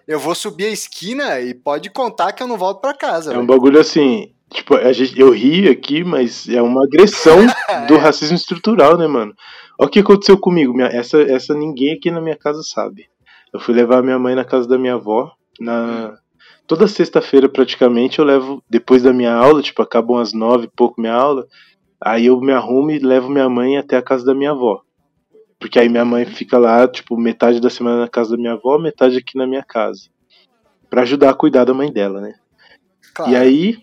eu 0.07 0.21
vou 0.21 0.35
subir 0.35 0.67
a 0.67 0.71
esquina 0.71 1.41
e 1.41 1.53
pode 1.53 1.91
contar 1.91 2.33
que 2.33 2.43
eu 2.43 2.47
não 2.47 2.57
volto 2.57 2.81
para 2.81 2.95
casa. 2.95 3.31
É 3.31 3.33
velho. 3.33 3.43
um 3.43 3.47
bagulho 3.47 3.81
assim, 3.81 4.33
tipo, 4.53 4.77
a 4.77 4.93
gente, 4.93 5.19
eu 5.19 5.31
ri 5.31 5.69
aqui, 5.69 6.05
mas 6.05 6.49
é 6.49 6.63
uma 6.63 6.85
agressão 6.85 7.39
do 7.89 7.97
racismo 7.97 8.37
estrutural, 8.37 8.97
né, 8.97 9.07
mano? 9.07 9.35
Olha 9.79 9.89
o 9.89 9.91
que 9.91 10.01
aconteceu 10.01 10.39
comigo, 10.39 10.73
minha, 10.73 10.89
essa, 10.89 11.21
essa 11.23 11.55
ninguém 11.55 11.95
aqui 11.95 12.11
na 12.11 12.21
minha 12.21 12.37
casa 12.37 12.63
sabe. 12.63 13.07
Eu 13.53 13.59
fui 13.59 13.75
levar 13.75 14.03
minha 14.03 14.19
mãe 14.19 14.35
na 14.35 14.45
casa 14.45 14.69
da 14.69 14.79
minha 14.79 14.95
avó, 14.95 15.33
na... 15.61 16.15
Toda 16.65 16.87
sexta-feira, 16.87 17.49
praticamente, 17.49 18.21
eu 18.21 18.25
levo, 18.25 18.63
depois 18.71 19.03
da 19.03 19.13
minha 19.13 19.35
aula, 19.35 19.61
tipo, 19.61 19.83
acabam 19.83 20.19
às 20.19 20.33
nove 20.33 20.67
e 20.67 20.71
pouco 20.75 21.01
minha 21.01 21.13
aula, 21.13 21.45
Aí 22.05 22.27
eu 22.27 22.41
me 22.41 22.53
arrumo 22.53 22.91
e 22.91 22.99
levo 22.99 23.31
minha 23.31 23.49
mãe 23.49 23.79
até 23.79 23.97
a 23.97 24.03
casa 24.03 24.25
da 24.25 24.35
minha 24.35 24.51
avó. 24.51 24.83
Porque 25.59 25.79
aí 25.79 25.89
minha 25.89 26.05
mãe 26.05 26.25
fica 26.27 26.59
lá, 26.59 26.89
tipo, 26.89 27.17
metade 27.17 27.61
da 27.61 27.71
semana 27.71 28.01
na 28.01 28.09
casa 28.09 28.33
da 28.33 28.37
minha 28.37 28.55
avó, 28.55 28.77
metade 28.77 29.17
aqui 29.17 29.39
na 29.39 29.47
minha 29.47 29.63
casa. 29.63 30.11
Pra 30.91 31.03
ajudar 31.03 31.31
a 31.31 31.35
cuidar 31.35 31.65
da 31.65 31.73
mãe 31.73 31.93
dela, 31.93 32.21
né? 32.21 32.35
Claro. 33.15 33.31
E 33.31 33.37
aí, 33.37 33.79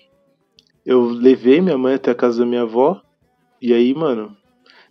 eu 0.85 1.03
levei 1.03 1.61
minha 1.61 1.77
mãe 1.77 1.93
até 1.93 2.11
a 2.11 2.15
casa 2.15 2.39
da 2.39 2.45
minha 2.45 2.63
avó. 2.63 3.01
E 3.61 3.73
aí, 3.73 3.93
mano, 3.93 4.35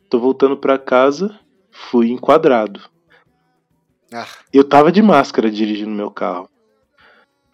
tô 0.08 0.18
voltando 0.18 0.56
pra 0.56 0.78
casa, 0.78 1.38
fui 1.70 2.10
enquadrado. 2.10 2.80
Ah, 4.10 4.26
Eu 4.50 4.64
tava 4.64 4.90
de 4.90 5.02
máscara 5.02 5.50
dirigindo 5.50 5.90
meu 5.90 6.10
carro. 6.10 6.48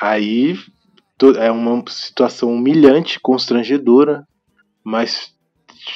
Aí 0.01 0.57
é 1.39 1.51
uma 1.51 1.83
situação 1.89 2.53
humilhante, 2.53 3.19
constrangedora, 3.19 4.25
mas 4.85 5.34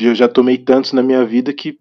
eu 0.00 0.14
já 0.14 0.28
tomei 0.28 0.58
tantos 0.58 0.92
na 0.92 1.02
minha 1.02 1.24
vida 1.24 1.52
que 1.52 1.78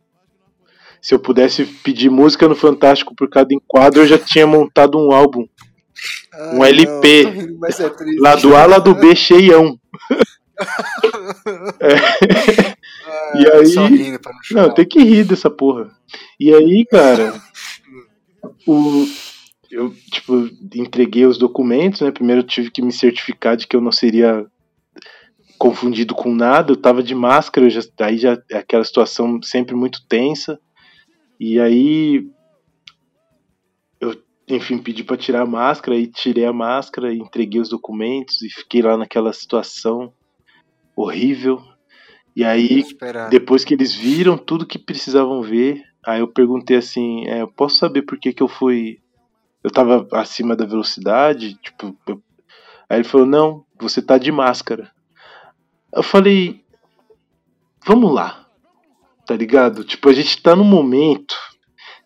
se 1.01 1.13
eu 1.13 1.19
pudesse 1.19 1.65
pedir 1.65 2.09
música 2.09 2.47
no 2.47 2.55
Fantástico 2.55 3.15
por 3.15 3.29
cada 3.29 3.53
enquadro, 3.53 4.01
eu 4.01 4.07
já 4.07 4.17
tinha 4.17 4.47
montado 4.47 4.97
um 4.97 5.11
álbum. 5.11 5.45
Um 6.53 6.63
LP. 6.63 7.23
não, 7.23 7.31
rindo, 7.31 7.65
é. 7.65 8.19
Lá 8.19 8.35
do 8.35 8.55
A, 8.55 8.65
lá 8.65 8.79
do 8.79 8.93
B, 8.93 9.15
cheião. 9.15 9.79
Ah, 13.09 13.39
e 13.39 13.47
aí- 13.47 13.75
não. 13.75 14.63
Não, 14.63 14.73
tem 14.73 14.85
que 14.85 15.01
rir 15.03 15.23
dessa 15.23 15.49
porra. 15.49 15.89
E 16.39 16.53
aí, 16.53 16.85
cara, 16.89 17.34
o, 18.67 19.05
eu, 19.71 19.93
tipo, 20.11 20.49
entreguei 20.75 21.25
os 21.25 21.38
documentos, 21.38 22.01
né? 22.01 22.11
Primeiro 22.11 22.41
eu 22.41 22.45
tive 22.45 22.71
que 22.71 22.81
me 22.81 22.91
certificar 22.91 23.55
de 23.55 23.67
que 23.67 23.75
eu 23.75 23.81
não 23.81 23.91
seria 23.91 24.45
confundido 25.57 26.13
com 26.15 26.34
nada. 26.34 26.71
Eu 26.71 26.77
tava 26.77 27.01
de 27.03 27.15
máscara, 27.15 27.69
já, 27.69 27.81
aí 28.01 28.17
já 28.17 28.41
é 28.51 28.57
aquela 28.57 28.84
situação 28.84 29.41
sempre 29.41 29.75
muito 29.75 30.05
tensa. 30.07 30.59
E 31.39 31.59
aí, 31.59 32.27
eu, 33.99 34.15
enfim, 34.47 34.77
pedi 34.77 35.03
pra 35.03 35.17
tirar 35.17 35.41
a 35.41 35.45
máscara 35.45 35.97
e 35.97 36.07
tirei 36.07 36.45
a 36.45 36.53
máscara, 36.53 37.13
e 37.13 37.19
entreguei 37.19 37.61
os 37.61 37.69
documentos 37.69 38.41
e 38.41 38.49
fiquei 38.49 38.81
lá 38.81 38.97
naquela 38.97 39.34
situação 39.34 40.13
horrível. 40.95 41.61
E 42.35 42.43
aí, 42.43 42.84
depois 43.29 43.63
que 43.65 43.73
eles 43.73 43.93
viram 43.93 44.38
tudo 44.38 44.65
que 44.65 44.77
precisavam 44.77 45.41
ver, 45.41 45.84
aí 46.05 46.19
eu 46.19 46.27
perguntei 46.27 46.77
assim, 46.77 47.27
é, 47.27 47.41
eu 47.41 47.47
posso 47.47 47.77
saber 47.77 48.03
por 48.03 48.19
que 48.19 48.31
que 48.34 48.43
eu 48.43 48.47
fui... 48.47 48.99
Eu 49.63 49.71
tava 49.71 50.07
acima 50.13 50.55
da 50.55 50.65
velocidade, 50.65 51.55
tipo... 51.55 51.95
eu- 52.07 52.21
Aí 52.89 52.97
ele 52.99 53.03
falou, 53.03 53.27
não, 53.27 53.65
você 53.79 54.01
tá 54.01 54.17
de 54.17 54.31
máscara. 54.31 54.89
Eu 55.93 56.03
falei, 56.03 56.64
vamos 57.85 58.14
lá, 58.14 58.45
tá 59.26 59.35
ligado? 59.35 59.84
Tipo, 59.84 60.09
a 60.09 60.14
gente 60.14 60.41
tá 60.41 60.55
no 60.55 60.64
momento... 60.64 61.35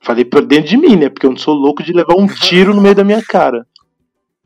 Falei 0.04 0.26
por 0.26 0.44
dentro 0.44 0.68
de 0.68 0.78
mim, 0.78 0.96
né? 0.96 1.10
Porque 1.10 1.28
eu 1.28 1.30
não 1.30 1.38
sou 1.38 1.54
louco 1.54 1.84
de 1.84 1.94
levar 1.94 2.16
um 2.16 2.26
tiro 2.26 2.74
no 2.74 2.82
meio 2.82 2.96
da 2.96 3.04
minha 3.04 3.24
cara. 3.24 3.68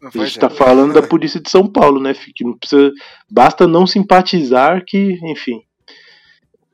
A 0.03 0.09
gente 0.09 0.37
é. 0.37 0.41
tá 0.41 0.49
falando 0.49 0.93
da 0.93 1.01
polícia 1.01 1.39
de 1.39 1.49
São 1.49 1.65
Paulo, 1.65 2.01
né? 2.01 2.13
Que 2.13 2.43
não 2.43 2.57
precisa... 2.57 2.91
Basta 3.31 3.65
não 3.65 3.87
simpatizar 3.87 4.83
que, 4.85 5.17
enfim... 5.23 5.61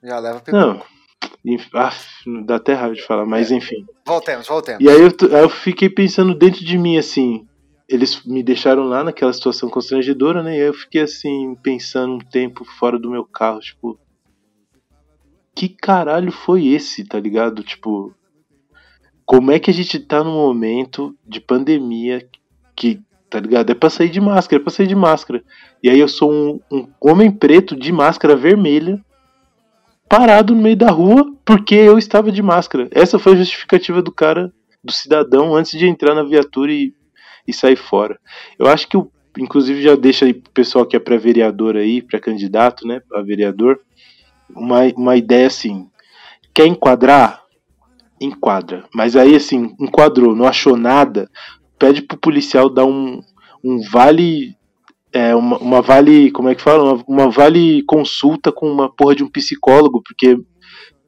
Já 0.03 0.17
leva 0.17 0.39
pra... 0.39 0.51
Não. 0.51 0.81
Ah, 1.75 1.93
dá 2.43 2.55
até 2.55 2.73
raiva 2.73 2.95
de 2.95 3.03
falar, 3.03 3.21
É. 3.21 3.25
mas 3.25 3.51
enfim. 3.51 3.85
Voltemos, 4.03 4.47
voltemos. 4.47 4.83
E 4.83 4.89
aí 4.89 4.99
eu, 4.99 5.09
aí 5.31 5.43
eu 5.43 5.49
fiquei 5.49 5.87
pensando 5.87 6.33
dentro 6.33 6.65
de 6.65 6.77
mim, 6.77 6.97
assim. 6.97 7.47
Eles 7.91 8.23
me 8.23 8.41
deixaram 8.41 8.83
lá 8.83 9.03
naquela 9.03 9.33
situação 9.33 9.69
constrangedora, 9.69 10.41
né? 10.41 10.57
E 10.57 10.61
aí 10.61 10.67
eu 10.67 10.73
fiquei 10.73 11.01
assim, 11.01 11.55
pensando 11.61 12.15
um 12.15 12.19
tempo 12.19 12.63
fora 12.63 12.97
do 12.97 13.09
meu 13.09 13.25
carro, 13.25 13.59
tipo. 13.59 13.99
Que 15.53 15.67
caralho 15.67 16.31
foi 16.31 16.67
esse, 16.67 17.03
tá 17.03 17.19
ligado? 17.19 17.63
Tipo. 17.63 18.15
Como 19.25 19.51
é 19.51 19.59
que 19.59 19.69
a 19.69 19.73
gente 19.73 19.99
tá 19.99 20.23
num 20.23 20.33
momento 20.33 21.15
de 21.27 21.39
pandemia 21.39 22.27
que, 22.75 23.01
tá 23.29 23.39
ligado? 23.39 23.69
É 23.69 23.75
pra 23.75 23.89
sair 23.89 24.09
de 24.09 24.19
máscara, 24.21 24.61
é 24.61 24.63
pra 24.63 24.71
sair 24.71 24.87
de 24.87 24.95
máscara. 24.95 25.43
E 25.83 25.89
aí 25.89 25.99
eu 25.99 26.07
sou 26.07 26.31
um, 26.31 26.59
um 26.71 26.87
homem 26.99 27.31
preto 27.31 27.75
de 27.75 27.91
máscara 27.91 28.35
vermelha 28.35 29.03
parado 30.11 30.53
no 30.53 30.61
meio 30.61 30.75
da 30.75 30.91
rua 30.91 31.33
porque 31.45 31.73
eu 31.73 31.97
estava 31.97 32.31
de 32.33 32.41
máscara. 32.41 32.89
Essa 32.91 33.17
foi 33.17 33.31
a 33.31 33.37
justificativa 33.37 34.01
do 34.01 34.11
cara, 34.11 34.51
do 34.83 34.91
cidadão, 34.91 35.55
antes 35.55 35.79
de 35.79 35.87
entrar 35.87 36.13
na 36.13 36.23
viatura 36.23 36.69
e, 36.69 36.93
e 37.51 37.53
sair 37.53 37.75
fora. 37.75 38.19
Eu 38.57 38.67
acho 38.67 38.87
que, 38.87 38.97
o, 38.97 39.11
inclusive, 39.37 39.81
já 39.81 39.95
deixa 39.95 40.25
aí 40.25 40.33
pro 40.33 40.51
pessoal 40.51 40.85
que 40.85 40.95
é 40.95 40.99
pré-vereador 40.99 41.75
aí, 41.75 42.01
pré-candidato, 42.01 42.87
né, 42.87 43.01
a 43.13 43.21
vereador, 43.21 43.79
uma, 44.55 44.81
uma 44.95 45.15
ideia 45.15 45.47
assim: 45.47 45.87
quer 46.53 46.65
enquadrar? 46.65 47.41
Enquadra. 48.19 48.85
Mas 48.93 49.15
aí, 49.15 49.35
assim, 49.35 49.75
enquadrou, 49.79 50.35
não 50.35 50.45
achou 50.45 50.77
nada, 50.77 51.29
pede 51.79 52.01
pro 52.01 52.17
policial 52.17 52.69
dar 52.69 52.85
um, 52.85 53.21
um 53.63 53.81
vale 53.89 54.55
é, 55.13 55.35
uma, 55.35 55.57
uma 55.57 55.81
vale, 55.81 56.31
como 56.31 56.49
é 56.49 56.55
que 56.55 56.61
fala? 56.61 56.93
Uma, 56.93 57.03
uma 57.07 57.29
vale 57.29 57.83
consulta 57.83 58.51
com 58.51 58.71
uma 58.71 58.89
porra 58.89 59.15
de 59.15 59.23
um 59.23 59.29
psicólogo, 59.29 60.01
porque, 60.03 60.37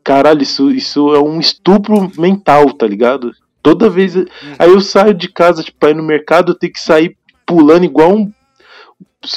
caralho, 0.03 0.41
isso, 0.41 0.69
isso 0.71 1.15
é 1.15 1.19
um 1.19 1.39
estupro 1.39 2.11
mental, 2.17 2.71
tá 2.73 2.85
ligado? 2.85 3.31
Toda 3.63 3.89
vez. 3.89 4.13
Aí 4.59 4.69
eu 4.69 4.81
saio 4.81 5.13
de 5.13 5.29
casa, 5.29 5.63
tipo, 5.63 5.79
pra 5.79 5.89
ir 5.91 5.95
no 5.95 6.03
mercado, 6.03 6.51
eu 6.51 6.55
tenho 6.55 6.73
que 6.73 6.81
sair 6.81 7.17
pulando 7.45 7.85
igual 7.85 8.13
um, 8.13 8.31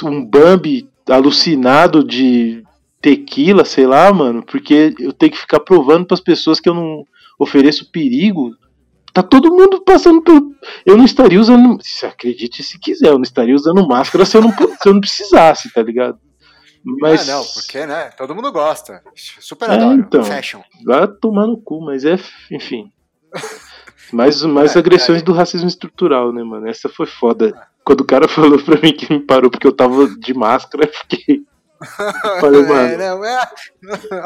um 0.04 0.24
Bambi 0.26 0.88
alucinado 1.08 2.02
de 2.02 2.64
tequila, 3.00 3.64
sei 3.64 3.86
lá, 3.86 4.12
mano, 4.12 4.44
porque 4.44 4.92
eu 4.98 5.12
tenho 5.12 5.30
que 5.30 5.38
ficar 5.38 5.60
provando 5.60 6.06
pras 6.06 6.20
pessoas 6.20 6.58
que 6.58 6.68
eu 6.68 6.74
não 6.74 7.04
ofereço 7.38 7.90
perigo. 7.92 8.50
Tá 9.12 9.22
todo 9.22 9.54
mundo 9.54 9.80
passando 9.82 10.20
por. 10.20 10.42
Eu 10.84 10.96
não 10.96 11.04
estaria 11.04 11.40
usando. 11.40 11.78
Se 11.80 12.04
acredite 12.04 12.62
se 12.64 12.78
quiser, 12.78 13.08
eu 13.08 13.14
não 13.14 13.22
estaria 13.22 13.54
usando 13.54 13.86
máscara 13.86 14.24
se 14.24 14.36
eu 14.36 14.42
não, 14.42 14.50
se 14.82 14.88
eu 14.88 14.92
não 14.92 15.00
precisasse, 15.00 15.72
tá 15.72 15.82
ligado? 15.82 16.18
Mas. 17.00 17.28
Ah, 17.28 17.36
não, 17.36 17.44
porque, 17.44 17.86
né? 17.86 18.10
Todo 18.16 18.34
mundo 18.34 18.52
gosta. 18.52 19.02
Super 19.14 19.70
É, 19.70 19.74
adoro. 19.74 20.00
então. 20.00 20.24
Fashion. 20.24 20.60
Vai 20.84 21.06
tomar 21.08 21.46
no 21.46 21.56
cu, 21.56 21.80
mas 21.80 22.04
é. 22.04 22.18
Enfim. 22.50 22.90
Mais, 24.12 24.42
mais 24.42 24.76
É, 24.76 24.78
agressões 24.78 25.20
é. 25.22 25.24
do 25.24 25.32
racismo 25.32 25.68
estrutural, 25.68 26.32
né, 26.32 26.42
mano? 26.42 26.68
Essa 26.68 26.88
foi 26.88 27.06
foda. 27.06 27.52
Quando 27.84 28.00
o 28.00 28.04
cara 28.06 28.26
falou 28.28 28.58
pra 28.62 28.80
mim 28.80 28.92
que 28.92 29.12
me 29.12 29.20
parou 29.20 29.50
porque 29.50 29.66
eu 29.66 29.72
tava 29.72 30.08
de 30.18 30.34
máscara, 30.34 30.86
eu 30.86 30.92
fiquei. 30.92 31.42
Falei, 32.40 32.62
É, 32.62 32.66
mano. 32.66 32.98
não, 32.98 33.24
é... 33.24 33.42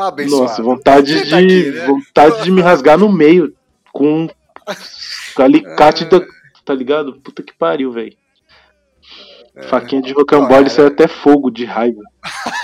Abençoado. 0.07 0.43
Nossa, 0.45 0.63
vontade 0.63 1.13
Você 1.19 1.25
de. 1.25 1.31
tá 1.31 1.39
aqui, 1.39 1.71
né? 1.71 1.87
Vontade 1.87 2.45
de 2.45 2.51
me 2.53 2.61
rasgar 2.61 2.97
no 2.97 3.11
meio 3.11 3.53
com 3.93 4.29
alicate 5.37 6.05
da. 6.05 6.21
Tá 6.65 6.75
ligado? 6.75 7.15
Puta 7.15 7.43
que 7.43 7.53
pariu, 7.53 7.91
velho. 7.91 8.15
Faquinha 9.69 10.01
de 10.01 10.13
rocambole 10.13 10.71
saiu 10.71 10.87
até 10.89 11.09
fogo 11.09 11.51
de 11.51 11.65
raiva. 11.65 12.01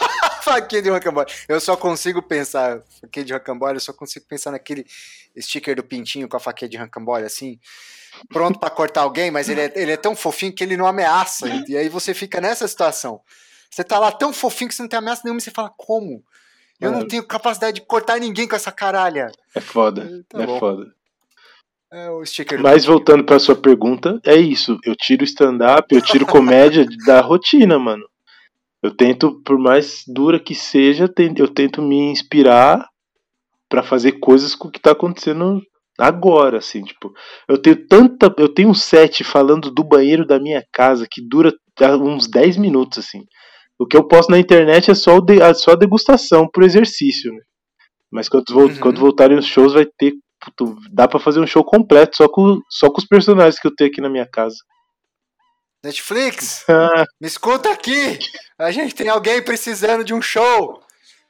Faquinha 0.47 0.81
de 0.81 0.90
rocambole. 0.90 1.27
Eu 1.48 1.60
só 1.60 1.77
consigo 1.77 2.23
pensar, 2.23 2.81
faquinha 3.01 3.24
de 3.24 3.32
rocambole, 3.32 3.74
eu 3.74 3.81
só 3.81 3.93
consigo 3.93 4.24
pensar 4.28 4.52
naquele 4.52 4.86
sticker 5.36 5.74
do 5.74 5.82
pintinho 5.82 6.28
com 6.28 6.36
a 6.36 6.40
faquinha 6.40 6.68
de 6.68 6.77
rocambole, 6.77 7.24
assim, 7.24 7.59
pronto 8.28 8.56
pra 8.60 8.70
cortar 8.70 9.01
alguém, 9.01 9.28
mas 9.28 9.48
ele 9.48 9.60
é, 9.60 9.73
ele 9.74 9.90
é 9.90 9.97
tão 9.97 10.14
fofinho 10.14 10.55
que 10.55 10.62
ele 10.62 10.77
não 10.77 10.86
ameaça. 10.86 11.48
E 11.66 11.77
aí 11.77 11.89
você 11.89 12.14
fica 12.14 12.40
nessa 12.40 12.68
situação. 12.68 13.20
Você 13.68 13.82
tá 13.82 13.98
lá 13.98 14.12
tão 14.12 14.32
fofinho 14.32 14.68
que 14.68 14.74
você 14.77 14.82
não 14.82 14.89
tem 14.89 14.98
ameaça 14.98 15.23
nenhuma 15.24 15.39
e 15.39 15.43
você 15.43 15.51
fala, 15.51 15.73
como? 15.77 16.23
Eu 16.81 16.90
não 16.90 16.98
Mano. 16.98 17.09
tenho 17.09 17.27
capacidade 17.27 17.81
de 17.81 17.86
cortar 17.86 18.20
ninguém 18.20 18.47
com 18.47 18.55
essa 18.55 18.70
caralha. 18.70 19.32
É 19.52 19.60
foda. 19.60 20.24
Tá 20.28 20.43
é 20.43 20.47
bom. 20.47 20.60
foda. 20.60 20.94
É 21.93 22.10
o 22.10 22.24
sticker 22.24 22.60
Mas 22.60 22.85
voltando 22.85 23.24
pra 23.24 23.40
sua 23.40 23.56
pergunta, 23.56 24.20
é 24.24 24.36
isso. 24.36 24.78
Eu 24.85 24.94
tiro 24.94 25.24
stand-up, 25.24 25.93
eu 25.93 26.01
tiro 26.01 26.24
comédia 26.24 26.86
da 27.05 27.20
rotina, 27.20 27.78
mano. 27.78 28.06
Eu 28.87 28.97
tento, 28.97 29.43
por 29.45 29.59
mais 29.59 30.03
dura 30.07 30.39
que 30.39 30.55
seja, 30.55 31.13
eu 31.37 31.49
tento 31.49 31.83
me 31.83 31.97
inspirar 32.11 32.87
pra 33.69 33.83
fazer 33.83 34.13
coisas 34.13 34.55
com 34.55 34.69
o 34.69 34.71
que 34.71 34.79
tá 34.81 34.93
acontecendo 34.93 35.61
agora, 35.99 36.59
assim, 36.59 36.83
tipo. 36.85 37.13
Eu 37.49 37.59
tenho 37.59 37.87
tanta. 37.89 38.33
Eu 38.39 38.49
tenho 38.49 38.69
um 38.69 38.75
set 38.75 39.25
falando 39.25 39.71
do 39.71 39.83
banheiro 39.83 40.25
da 40.27 40.39
minha 40.39 40.63
casa 40.73 41.07
que 41.11 41.21
dura 41.21 41.53
uns 42.01 42.29
10 42.29 42.57
minutos, 42.57 42.99
assim. 42.99 43.25
O 43.79 43.87
que 43.87 43.97
eu 43.97 44.07
posto 44.07 44.31
na 44.31 44.39
internet 44.39 44.91
é 44.91 44.95
só, 44.95 45.21
de- 45.21 45.41
é 45.43 45.53
só 45.53 45.73
a 45.73 45.77
degustação 45.77 46.49
pro 46.51 46.65
exercício, 46.65 47.33
né? 47.33 47.41
Mas 48.11 48.29
quando, 48.29 48.49
Uhum. 48.51 48.79
quando 48.81 49.01
voltarem 49.01 49.37
os 49.39 49.47
shows, 49.47 49.73
vai 49.75 49.87
ter. 49.99 50.13
puto, 50.39 50.77
dá 50.93 51.09
pra 51.09 51.19
fazer 51.19 51.41
um 51.41 51.47
show 51.47 51.65
completo 51.65 52.19
só 52.19 52.29
com, 52.29 52.61
só 52.71 52.89
com 52.91 52.99
os 52.99 53.07
personagens 53.07 53.59
que 53.59 53.67
eu 53.67 53.75
tenho 53.75 53.91
aqui 53.91 54.01
na 54.03 54.09
minha 54.09 54.29
casa. 54.31 54.55
Netflix, 55.87 56.65
me 57.21 57.27
escuta 57.27 57.71
aqui. 57.71 58.19
A 58.59 58.71
gente 58.71 58.95
tem 58.95 59.09
alguém 59.09 59.43
precisando 59.43 60.05
de 60.05 60.13
um 60.15 60.21
show. 60.23 60.83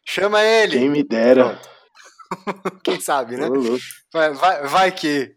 Chama 0.04 0.42
ele. 0.42 0.78
Quem 0.78 0.88
me 0.88 1.02
dera. 1.04 1.60
Quem 2.82 3.00
sabe, 3.00 3.36
né? 3.36 3.48
Vai, 4.12 4.32
vai, 4.34 4.66
vai 4.66 4.92
que. 4.92 5.34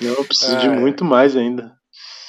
Não, 0.00 0.10
eu 0.10 0.24
preciso 0.24 0.54
É. 0.56 0.58
de 0.58 0.68
muito 0.68 1.04
mais 1.04 1.36
ainda. 1.36 1.72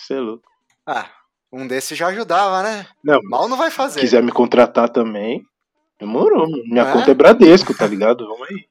Você 0.02 0.14
é 0.16 0.20
louco. 0.20 0.44
Ah, 0.86 1.10
um 1.52 1.66
desses 1.68 1.98
já 1.98 2.08
ajudava, 2.08 2.62
né? 2.64 2.86
Não, 3.04 3.20
Mal 3.24 3.48
não 3.48 3.58
vai 3.58 3.70
se 3.70 3.76
fazer. 3.76 4.00
quiser 4.00 4.22
me 4.22 4.32
contratar 4.32 4.90
também, 4.90 5.44
demorou. 6.00 6.48
Minha 6.68 6.84
É? 6.84 6.92
conta 6.92 7.12
é 7.12 7.14
Bradesco, 7.14 7.74
tá 7.76 7.88
ligado? 7.88 8.28
Vamos 8.28 8.48
aí. 8.50 8.66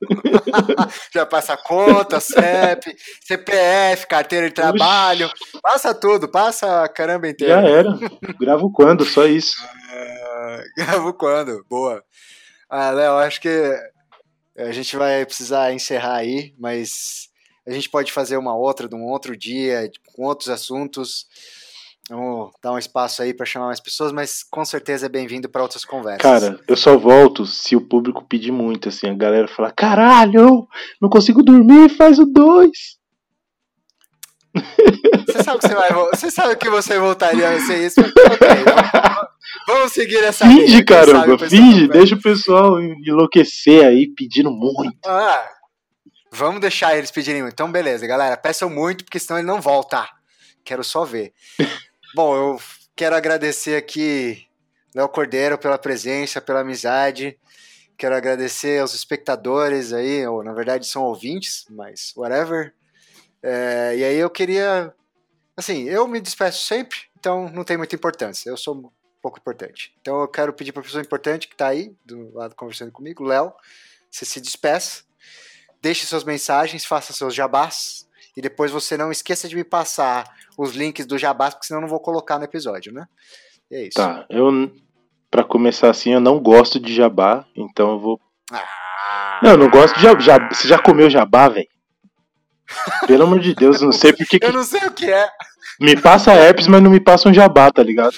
Já 1.12 1.26
passa 1.26 1.56
conta, 1.56 2.20
CEP, 2.20 2.96
CPF, 3.24 4.06
carteira 4.06 4.48
de 4.48 4.54
trabalho, 4.54 5.26
Oxi. 5.26 5.60
passa 5.60 5.94
tudo, 5.94 6.28
passa 6.28 6.84
a 6.84 6.88
caramba 6.88 7.28
inteira. 7.28 7.62
Já 7.62 7.68
era. 7.68 7.98
Gravo 8.38 8.70
quando, 8.70 9.04
só 9.04 9.26
isso. 9.26 9.56
Uh, 9.62 10.62
gravo 10.76 11.14
quando, 11.14 11.64
boa. 11.68 12.02
Ah, 12.70 12.90
Léo, 12.90 13.14
acho 13.14 13.40
que 13.40 13.74
a 14.56 14.72
gente 14.72 14.96
vai 14.96 15.24
precisar 15.24 15.72
encerrar 15.72 16.16
aí, 16.16 16.54
mas 16.58 17.28
a 17.66 17.72
gente 17.72 17.88
pode 17.88 18.12
fazer 18.12 18.36
uma 18.36 18.56
outra 18.56 18.88
de 18.88 18.94
um 18.94 19.04
outro 19.04 19.36
dia, 19.36 19.90
com 20.14 20.24
outros 20.24 20.48
assuntos. 20.48 21.26
Vamos 22.08 22.52
dar 22.62 22.72
um 22.72 22.78
espaço 22.78 23.22
aí 23.22 23.34
para 23.34 23.44
chamar 23.44 23.66
mais 23.66 23.80
pessoas, 23.80 24.12
mas 24.12 24.42
com 24.42 24.64
certeza 24.64 25.06
é 25.06 25.08
bem-vindo 25.10 25.48
para 25.48 25.62
outras 25.62 25.84
conversas. 25.84 26.22
Cara, 26.22 26.58
eu 26.66 26.76
só 26.76 26.96
volto 26.96 27.44
se 27.44 27.76
o 27.76 27.80
público 27.82 28.24
pedir 28.26 28.50
muito, 28.50 28.88
assim, 28.88 29.08
a 29.10 29.14
galera 29.14 29.46
falar: 29.46 29.72
caralho, 29.72 30.66
não 31.00 31.10
consigo 31.10 31.42
dormir, 31.42 31.90
faz 31.90 32.18
o 32.18 32.24
2. 32.24 32.70
Você 35.26 35.42
sabe 35.44 35.58
que 35.60 35.68
você 35.68 35.74
vai 35.74 35.92
Você 35.92 36.30
sabe 36.30 36.56
que 36.56 36.70
você 36.70 36.98
voltaria 36.98 37.50
a 37.50 37.60
ser 37.60 37.86
isso? 37.86 38.00
Vamos, 38.00 39.28
vamos 39.66 39.92
seguir 39.92 40.24
essa 40.24 40.46
Finge, 40.46 40.66
linha, 40.66 40.84
caramba, 40.84 41.38
finge, 41.38 41.88
deixa 41.88 42.14
o 42.14 42.22
pessoal 42.22 42.80
enlouquecer 42.80 43.84
aí 43.84 44.06
pedindo 44.08 44.50
muito. 44.50 45.06
Ah, 45.06 45.46
vamos 46.32 46.60
deixar 46.60 46.96
eles 46.96 47.10
pedirem 47.10 47.42
muito. 47.42 47.52
Então, 47.52 47.70
beleza, 47.70 48.06
galera, 48.06 48.36
peçam 48.36 48.70
muito, 48.70 49.04
porque 49.04 49.18
senão 49.18 49.38
ele 49.38 49.46
não 49.46 49.60
volta. 49.60 50.08
Quero 50.64 50.82
só 50.82 51.04
ver. 51.04 51.32
Bom, 52.14 52.34
eu 52.34 52.60
quero 52.96 53.14
agradecer 53.14 53.76
aqui 53.76 54.46
Léo 54.94 55.08
Cordeiro 55.10 55.58
pela 55.58 55.76
presença, 55.76 56.40
pela 56.40 56.60
amizade. 56.60 57.38
Quero 57.98 58.14
agradecer 58.16 58.80
aos 58.80 58.94
espectadores 58.94 59.92
aí, 59.92 60.26
ou 60.26 60.42
na 60.42 60.54
verdade 60.54 60.86
são 60.86 61.02
ouvintes, 61.02 61.66
mas 61.68 62.14
whatever. 62.16 62.74
É, 63.42 63.94
e 63.96 64.04
aí 64.04 64.16
eu 64.16 64.30
queria. 64.30 64.94
Assim, 65.54 65.84
eu 65.84 66.08
me 66.08 66.18
despeço 66.18 66.64
sempre, 66.64 66.98
então 67.18 67.50
não 67.50 67.62
tem 67.62 67.76
muita 67.76 67.94
importância. 67.94 68.48
Eu 68.48 68.56
sou 68.56 68.90
pouco 69.20 69.38
importante. 69.38 69.94
Então 70.00 70.20
eu 70.22 70.28
quero 70.28 70.52
pedir 70.54 70.72
para 70.72 70.80
a 70.80 70.84
pessoa 70.84 71.02
importante 71.02 71.46
que 71.46 71.54
está 71.54 71.68
aí, 71.68 71.94
do 72.06 72.32
lado 72.32 72.54
conversando 72.54 72.90
comigo, 72.90 73.22
Léo, 73.22 73.52
você 74.10 74.24
se 74.24 74.40
despeça, 74.40 75.02
deixe 75.82 76.06
suas 76.06 76.24
mensagens, 76.24 76.86
faça 76.86 77.12
seus 77.12 77.34
jabás, 77.34 78.07
e 78.38 78.40
depois 78.40 78.70
você 78.70 78.96
não 78.96 79.10
esqueça 79.10 79.48
de 79.48 79.56
me 79.56 79.64
passar 79.64 80.24
os 80.56 80.72
links 80.72 81.04
do 81.04 81.18
Jabás, 81.18 81.54
porque 81.54 81.66
senão 81.66 81.80
eu 81.80 81.82
não 81.82 81.88
vou 81.88 81.98
colocar 81.98 82.38
no 82.38 82.44
episódio, 82.44 82.92
né? 82.92 83.04
E 83.68 83.74
é 83.74 83.82
isso. 83.88 83.96
Tá, 83.96 84.24
eu, 84.30 84.70
pra 85.28 85.42
começar 85.42 85.90
assim, 85.90 86.12
eu 86.12 86.20
não 86.20 86.38
gosto 86.38 86.78
de 86.78 86.94
jabá, 86.94 87.44
então 87.56 87.90
eu 87.90 87.98
vou. 87.98 88.20
Ah, 88.52 89.40
não, 89.42 89.50
eu 89.50 89.58
não 89.58 89.68
gosto 89.68 89.96
de 89.96 90.02
jabá. 90.02 90.54
Você 90.54 90.68
já 90.68 90.78
comeu 90.78 91.10
jabá, 91.10 91.48
velho? 91.48 91.66
Pelo 93.08 93.24
amor 93.24 93.40
de 93.40 93.56
Deus, 93.56 93.80
não 93.80 93.90
sei 93.90 94.12
porque. 94.12 94.38
eu 94.40 94.52
não 94.52 94.62
sei 94.62 94.86
o 94.86 94.92
que 94.92 95.10
é. 95.10 95.28
Me 95.80 96.00
passa 96.00 96.32
herpes, 96.32 96.68
mas 96.68 96.80
não 96.80 96.92
me 96.92 97.00
passa 97.00 97.28
um 97.28 97.34
jabá, 97.34 97.72
tá 97.72 97.82
ligado? 97.82 98.14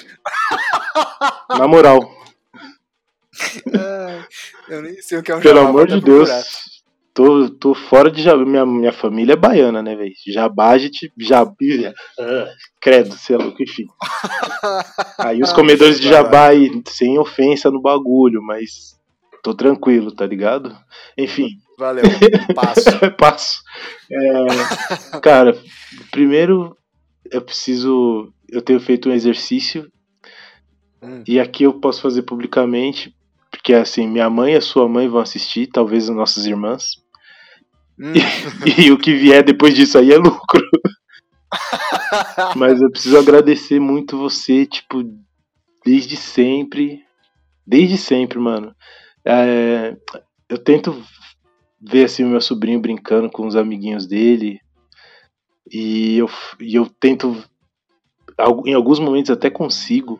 Na 1.49 1.67
moral. 1.67 2.07
eu 4.69 4.83
nem 4.83 5.01
sei 5.01 5.17
o 5.17 5.23
que 5.23 5.31
é 5.31 5.35
um 5.35 5.39
Pelo 5.41 5.61
jabá. 5.61 5.67
Pelo 5.67 5.79
amor 5.79 5.87
de 5.87 5.99
Deus. 5.99 6.29
Tô, 7.13 7.49
tô 7.49 7.73
fora 7.73 8.09
de 8.09 8.21
jabá. 8.21 8.45
Minha, 8.45 8.65
minha 8.65 8.93
família 8.93 9.33
é 9.33 9.37
baiana, 9.37 9.81
né, 9.81 9.95
velho? 9.95 10.13
Jabá, 10.27 10.69
a 10.69 10.77
gente. 10.77 11.11
Jabá. 11.17 11.51
Uh, 11.51 12.47
credo, 12.79 13.13
sei 13.15 13.37
lá, 13.37 13.53
enfim. 13.59 13.85
Aí 15.19 15.41
os 15.41 15.51
comedores 15.51 15.99
de 15.99 16.07
jabá 16.07 16.47
aí, 16.47 16.69
sem 16.87 17.19
ofensa 17.19 17.69
no 17.69 17.81
bagulho, 17.81 18.41
mas 18.41 18.97
tô 19.43 19.53
tranquilo, 19.53 20.11
tá 20.11 20.25
ligado? 20.25 20.75
Enfim. 21.17 21.49
Valeu, 21.77 22.03
passo. 22.55 22.83
passo. 23.17 23.61
É, 24.11 25.19
cara, 25.19 25.57
primeiro 26.11 26.77
eu 27.29 27.41
preciso. 27.41 28.31
Eu 28.47 28.61
tenho 28.61 28.79
feito 28.79 29.09
um 29.09 29.13
exercício. 29.13 29.91
Hum. 31.01 31.23
E 31.27 31.39
aqui 31.39 31.63
eu 31.63 31.73
posso 31.73 32.01
fazer 32.01 32.21
publicamente 32.21 33.13
porque 33.51 33.73
assim, 33.73 34.07
minha 34.07 34.29
mãe 34.29 34.53
e 34.53 34.57
a 34.57 34.61
sua 34.61 34.87
mãe 34.87 35.09
vão 35.09 35.19
assistir, 35.19 35.67
talvez 35.67 36.09
as 36.09 36.15
nossas 36.15 36.45
irmãs. 36.45 36.95
Hum. 37.99 38.13
E, 38.65 38.87
e, 38.87 38.91
o 38.91 38.97
que 38.97 39.13
vier 39.13 39.43
depois 39.43 39.75
disso 39.75 39.97
aí 39.97 40.11
é 40.11 40.17
lucro. 40.17 40.65
Mas 42.55 42.81
eu 42.81 42.89
preciso 42.89 43.17
agradecer 43.17 43.79
muito 43.79 44.17
você, 44.17 44.65
tipo, 44.65 45.03
desde 45.85 46.15
sempre. 46.15 47.03
Desde 47.67 47.97
sempre, 47.97 48.39
mano. 48.39 48.73
É, 49.25 49.95
eu 50.49 50.57
tento 50.57 51.03
ver 51.79 52.05
assim 52.05 52.23
o 52.23 52.29
meu 52.29 52.41
sobrinho 52.41 52.79
brincando 52.79 53.29
com 53.29 53.45
os 53.45 53.55
amiguinhos 53.55 54.07
dele. 54.07 54.59
E 55.69 56.17
eu, 56.17 56.29
e 56.59 56.75
eu 56.75 56.87
tento, 56.87 57.43
em 58.65 58.73
alguns 58.73 58.99
momentos 58.99 59.29
até 59.29 59.49
consigo, 59.49 60.19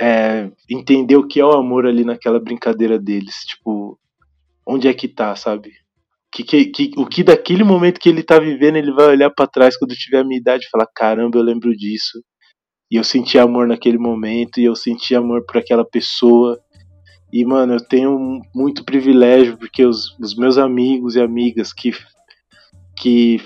é, 0.00 0.50
entender 0.70 1.16
o 1.16 1.26
que 1.26 1.40
é 1.40 1.44
o 1.44 1.52
amor 1.52 1.86
ali 1.86 2.04
naquela 2.04 2.38
brincadeira 2.38 2.98
deles. 2.98 3.34
Tipo, 3.46 3.98
onde 4.66 4.86
é 4.88 4.94
que 4.94 5.08
tá, 5.08 5.34
sabe? 5.34 5.72
Que, 6.30 6.44
que, 6.44 6.66
que, 6.66 6.90
o 6.96 7.06
que 7.06 7.22
daquele 7.22 7.64
momento 7.64 7.98
que 7.98 8.08
ele 8.08 8.22
tá 8.22 8.38
vivendo, 8.38 8.76
ele 8.76 8.92
vai 8.92 9.06
olhar 9.06 9.30
para 9.30 9.46
trás 9.46 9.76
quando 9.76 9.94
tiver 9.94 10.18
a 10.18 10.24
minha 10.24 10.38
idade 10.38 10.66
e 10.66 10.70
falar: 10.70 10.86
caramba, 10.94 11.38
eu 11.38 11.42
lembro 11.42 11.74
disso. 11.76 12.22
E 12.90 12.96
eu 12.96 13.04
senti 13.04 13.38
amor 13.38 13.66
naquele 13.66 13.98
momento, 13.98 14.60
e 14.60 14.64
eu 14.64 14.74
senti 14.74 15.14
amor 15.14 15.44
por 15.44 15.58
aquela 15.58 15.84
pessoa. 15.84 16.58
E, 17.30 17.44
mano, 17.44 17.74
eu 17.74 17.80
tenho 17.80 18.40
muito 18.54 18.84
privilégio, 18.84 19.58
porque 19.58 19.84
os, 19.84 20.18
os 20.18 20.34
meus 20.34 20.56
amigos 20.56 21.14
e 21.14 21.20
amigas 21.20 21.72
que, 21.74 21.92
que 22.96 23.42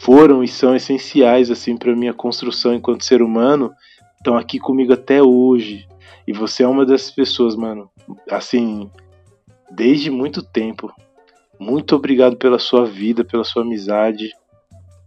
foram 0.00 0.42
e 0.42 0.48
são 0.48 0.74
essenciais, 0.74 1.50
assim, 1.50 1.76
pra 1.76 1.94
minha 1.94 2.12
construção 2.12 2.74
enquanto 2.74 3.04
ser 3.04 3.22
humano, 3.22 3.72
estão 4.22 4.36
aqui 4.36 4.58
comigo 4.58 4.92
até 4.92 5.20
hoje. 5.20 5.86
E 6.26 6.32
você 6.32 6.62
é 6.62 6.68
uma 6.68 6.86
dessas 6.86 7.10
pessoas, 7.10 7.56
mano. 7.56 7.90
Assim, 8.30 8.88
desde 9.70 10.10
muito 10.10 10.42
tempo. 10.42 10.92
Muito 11.58 11.96
obrigado 11.96 12.36
pela 12.36 12.58
sua 12.58 12.86
vida, 12.86 13.24
pela 13.24 13.44
sua 13.44 13.62
amizade, 13.62 14.30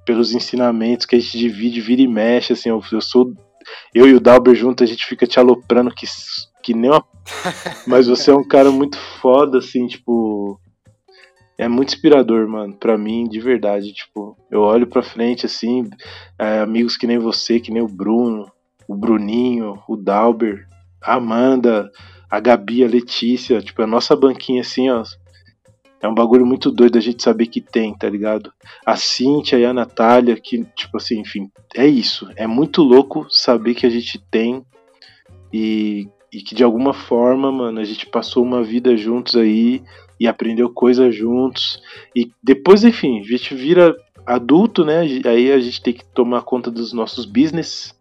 pelos 0.05 0.33
ensinamentos 0.33 1.05
que 1.05 1.15
a 1.15 1.19
gente 1.19 1.37
divide, 1.37 1.81
vira 1.81 2.01
e 2.01 2.07
mexe. 2.07 2.53
Assim, 2.53 2.69
eu, 2.69 2.83
eu 2.91 3.01
sou. 3.01 3.33
Eu 3.93 4.07
e 4.07 4.13
o 4.13 4.19
Dalber 4.19 4.53
junto, 4.53 4.83
a 4.83 4.87
gente 4.87 5.05
fica 5.05 5.25
te 5.25 5.39
aloprando 5.39 5.89
que, 5.89 6.05
que 6.61 6.73
nem 6.73 6.91
uma. 6.91 7.03
Mas 7.87 8.07
você 8.07 8.31
é 8.31 8.35
um 8.35 8.47
cara 8.47 8.69
muito 8.69 8.97
foda, 9.21 9.59
assim, 9.59 9.87
tipo. 9.87 10.59
É 11.57 11.69
muito 11.69 11.93
inspirador, 11.93 12.45
mano, 12.49 12.75
pra 12.75 12.97
mim, 12.97 13.29
de 13.29 13.39
verdade. 13.39 13.93
Tipo, 13.93 14.37
eu 14.51 14.59
olho 14.59 14.87
pra 14.87 15.01
frente, 15.01 15.45
assim, 15.45 15.89
é, 16.37 16.59
amigos 16.59 16.97
que 16.97 17.07
nem 17.07 17.17
você, 17.17 17.61
que 17.61 17.71
nem 17.71 17.81
o 17.81 17.87
Bruno, 17.87 18.51
o 18.87 18.95
Bruninho, 18.95 19.81
o 19.87 19.95
Dalber, 19.95 20.67
a 21.01 21.15
Amanda, 21.15 21.91
a 22.29 22.39
Gabi, 22.39 22.83
a 22.83 22.87
Letícia, 22.87 23.61
tipo, 23.61 23.81
a 23.81 23.87
nossa 23.87 24.15
banquinha 24.15 24.61
assim, 24.61 24.89
ó. 24.89 25.03
É 26.01 26.07
um 26.07 26.13
bagulho 26.13 26.45
muito 26.45 26.69
doido 26.71 26.97
a 26.97 27.01
gente 27.01 27.23
saber 27.23 27.47
que 27.47 27.59
tem, 27.59 27.93
tá 27.97 28.07
ligado? 28.07 28.51
A 28.85 28.95
Cíntia 28.95 29.57
e 29.57 29.65
a 29.65 29.73
Natália, 29.73 30.39
que, 30.39 30.63
tipo 30.75 30.97
assim, 30.97 31.19
enfim, 31.19 31.49
é 31.73 31.87
isso. 31.87 32.29
É 32.35 32.45
muito 32.45 32.83
louco 32.83 33.25
saber 33.29 33.73
que 33.73 33.87
a 33.87 33.89
gente 33.89 34.19
tem 34.29 34.63
e, 35.51 36.07
e 36.31 36.41
que 36.41 36.53
de 36.53 36.63
alguma 36.63 36.93
forma, 36.93 37.51
mano, 37.51 37.79
a 37.79 37.83
gente 37.83 38.05
passou 38.05 38.43
uma 38.43 38.63
vida 38.63 38.95
juntos 38.95 39.35
aí 39.35 39.81
e 40.19 40.27
aprendeu 40.27 40.69
coisas 40.69 41.15
juntos. 41.15 41.81
E 42.15 42.31
depois, 42.43 42.83
enfim, 42.83 43.19
a 43.19 43.23
gente 43.23 43.55
vira 43.55 43.95
adulto, 44.27 44.85
né? 44.85 45.01
Aí 45.25 45.51
a 45.51 45.59
gente 45.59 45.81
tem 45.81 45.93
que 45.93 46.05
tomar 46.05 46.43
conta 46.43 46.69
dos 46.69 46.93
nossos 46.93 47.25
business 47.25 47.94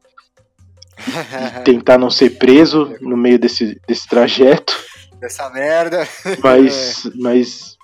tentar 1.65 1.99
não 1.99 2.11
ser 2.11 2.39
preso 2.39 2.97
no 3.01 3.17
meio 3.17 3.39
desse, 3.39 3.81
desse 3.87 4.09
trajeto. 4.09 4.75
Dessa 5.21 5.49
merda. 5.51 6.07
Mas, 6.43 7.11
mas 7.17 7.77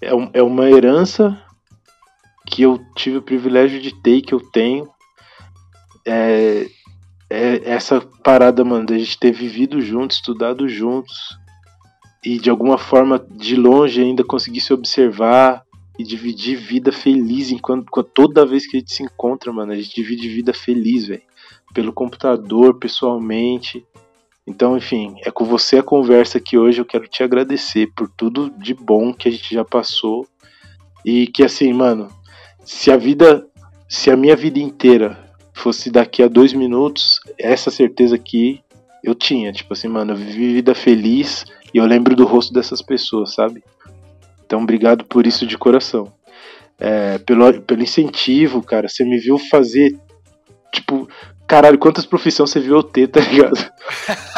é, 0.00 0.14
um, 0.14 0.30
é 0.32 0.42
uma 0.42 0.68
herança 0.70 1.40
que 2.46 2.62
eu 2.62 2.80
tive 2.96 3.18
o 3.18 3.22
privilégio 3.22 3.80
de 3.80 3.94
ter, 4.02 4.22
que 4.22 4.34
eu 4.34 4.40
tenho. 4.40 4.88
É, 6.06 6.66
é 7.28 7.60
essa 7.64 8.00
parada, 8.24 8.64
mano, 8.64 8.86
da 8.86 8.98
gente 8.98 9.18
ter 9.18 9.32
vivido 9.32 9.80
juntos, 9.80 10.16
estudado 10.16 10.68
juntos. 10.68 11.38
E 12.24 12.38
de 12.38 12.50
alguma 12.50 12.76
forma, 12.76 13.24
de 13.30 13.56
longe 13.56 14.00
ainda 14.00 14.24
conseguir 14.24 14.60
se 14.60 14.72
observar 14.72 15.62
e 16.00 16.04
dividir 16.04 16.56
vida 16.56 16.90
feliz 16.90 17.50
enquanto 17.50 18.02
toda 18.02 18.46
vez 18.46 18.66
que 18.66 18.76
a 18.76 18.80
gente 18.80 18.92
se 18.92 19.02
encontra, 19.02 19.52
mano, 19.52 19.72
a 19.72 19.76
gente 19.76 19.94
divide 19.94 20.28
vida 20.28 20.52
feliz, 20.52 21.06
velho 21.06 21.22
pelo 21.72 21.92
computador, 21.92 22.78
pessoalmente. 22.78 23.84
Então, 24.46 24.76
enfim, 24.76 25.16
é 25.24 25.30
com 25.30 25.44
você 25.44 25.78
a 25.78 25.82
conversa 25.82 26.38
aqui 26.38 26.58
hoje. 26.58 26.80
Eu 26.80 26.84
quero 26.84 27.06
te 27.06 27.22
agradecer 27.22 27.92
por 27.94 28.08
tudo 28.08 28.50
de 28.50 28.74
bom 28.74 29.12
que 29.12 29.28
a 29.28 29.30
gente 29.30 29.54
já 29.54 29.64
passou. 29.64 30.26
E 31.04 31.26
que 31.28 31.44
assim, 31.44 31.72
mano, 31.72 32.08
se 32.64 32.90
a 32.90 32.96
vida, 32.96 33.46
se 33.88 34.10
a 34.10 34.16
minha 34.16 34.36
vida 34.36 34.58
inteira 34.58 35.18
fosse 35.54 35.90
daqui 35.90 36.22
a 36.22 36.28
dois 36.28 36.52
minutos, 36.52 37.20
essa 37.38 37.70
certeza 37.70 38.16
aqui 38.16 38.60
eu 39.02 39.14
tinha. 39.14 39.52
Tipo 39.52 39.72
assim, 39.72 39.88
mano, 39.88 40.12
eu 40.12 40.16
vivi 40.16 40.54
vida 40.54 40.74
feliz 40.74 41.44
e 41.72 41.78
eu 41.78 41.86
lembro 41.86 42.16
do 42.16 42.24
rosto 42.24 42.52
dessas 42.52 42.82
pessoas, 42.82 43.34
sabe? 43.34 43.62
Então, 44.50 44.64
obrigado 44.64 45.04
por 45.04 45.28
isso 45.28 45.46
de 45.46 45.56
coração. 45.56 46.12
É, 46.76 47.18
pelo, 47.18 47.60
pelo 47.62 47.84
incentivo, 47.84 48.60
cara. 48.60 48.88
Você 48.88 49.04
me 49.04 49.16
viu 49.16 49.38
fazer. 49.38 49.96
Tipo, 50.72 51.08
caralho, 51.46 51.78
quantas 51.78 52.04
profissões 52.04 52.50
você 52.50 52.58
viu 52.58 52.74
eu 52.74 52.82
ter, 52.82 53.06
tá 53.06 53.20
ligado? 53.20 53.54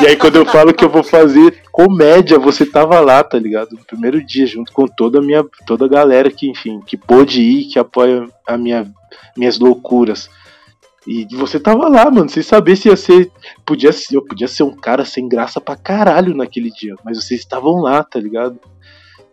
E 0.01 0.07
aí, 0.07 0.17
quando 0.17 0.37
eu 0.37 0.45
falo 0.45 0.75
que 0.75 0.85
eu 0.85 0.89
vou 0.89 1.03
fazer 1.03 1.63
comédia, 1.71 2.39
você 2.39 2.67
tava 2.67 2.99
lá, 3.01 3.23
tá 3.23 3.39
ligado? 3.39 3.73
No 3.73 3.85
primeiro 3.85 4.23
dia, 4.23 4.47
junto 4.47 4.73
com 4.73 4.87
toda 4.87 5.19
a 5.19 5.23
minha. 5.23 5.45
toda 5.67 5.87
a 5.87 5.89
galera 5.89 6.31
que, 6.31 6.49
enfim, 6.51 6.81
que 6.81 6.97
pôde 6.97 7.41
ir, 7.41 7.65
que 7.67 7.79
apoia 7.79 8.27
a 8.47 8.59
minha, 8.59 8.93
minhas 9.37 9.59
loucuras. 9.59 10.29
E 11.07 11.27
você 11.35 11.59
tava 11.59 11.89
lá, 11.89 12.11
mano, 12.11 12.29
sem 12.29 12.43
saber 12.43 12.77
se 12.77 12.89
ia 12.89 12.97
ser. 12.97 13.31
Podia 13.65 13.93
ser, 13.93 14.17
eu 14.17 14.25
podia 14.25 14.49
ser 14.49 14.65
um 14.65 14.77
cara 14.77 15.07
sem 15.07 15.27
graça 15.27 15.61
pra 15.61 15.77
caralho 15.77 16.35
naquele 16.35 16.71
dia, 16.71 16.97
mas 17.03 17.17
vocês 17.17 17.41
estavam 17.41 17.81
lá, 17.81 18.03
tá 18.03 18.19
ligado? 18.19 18.59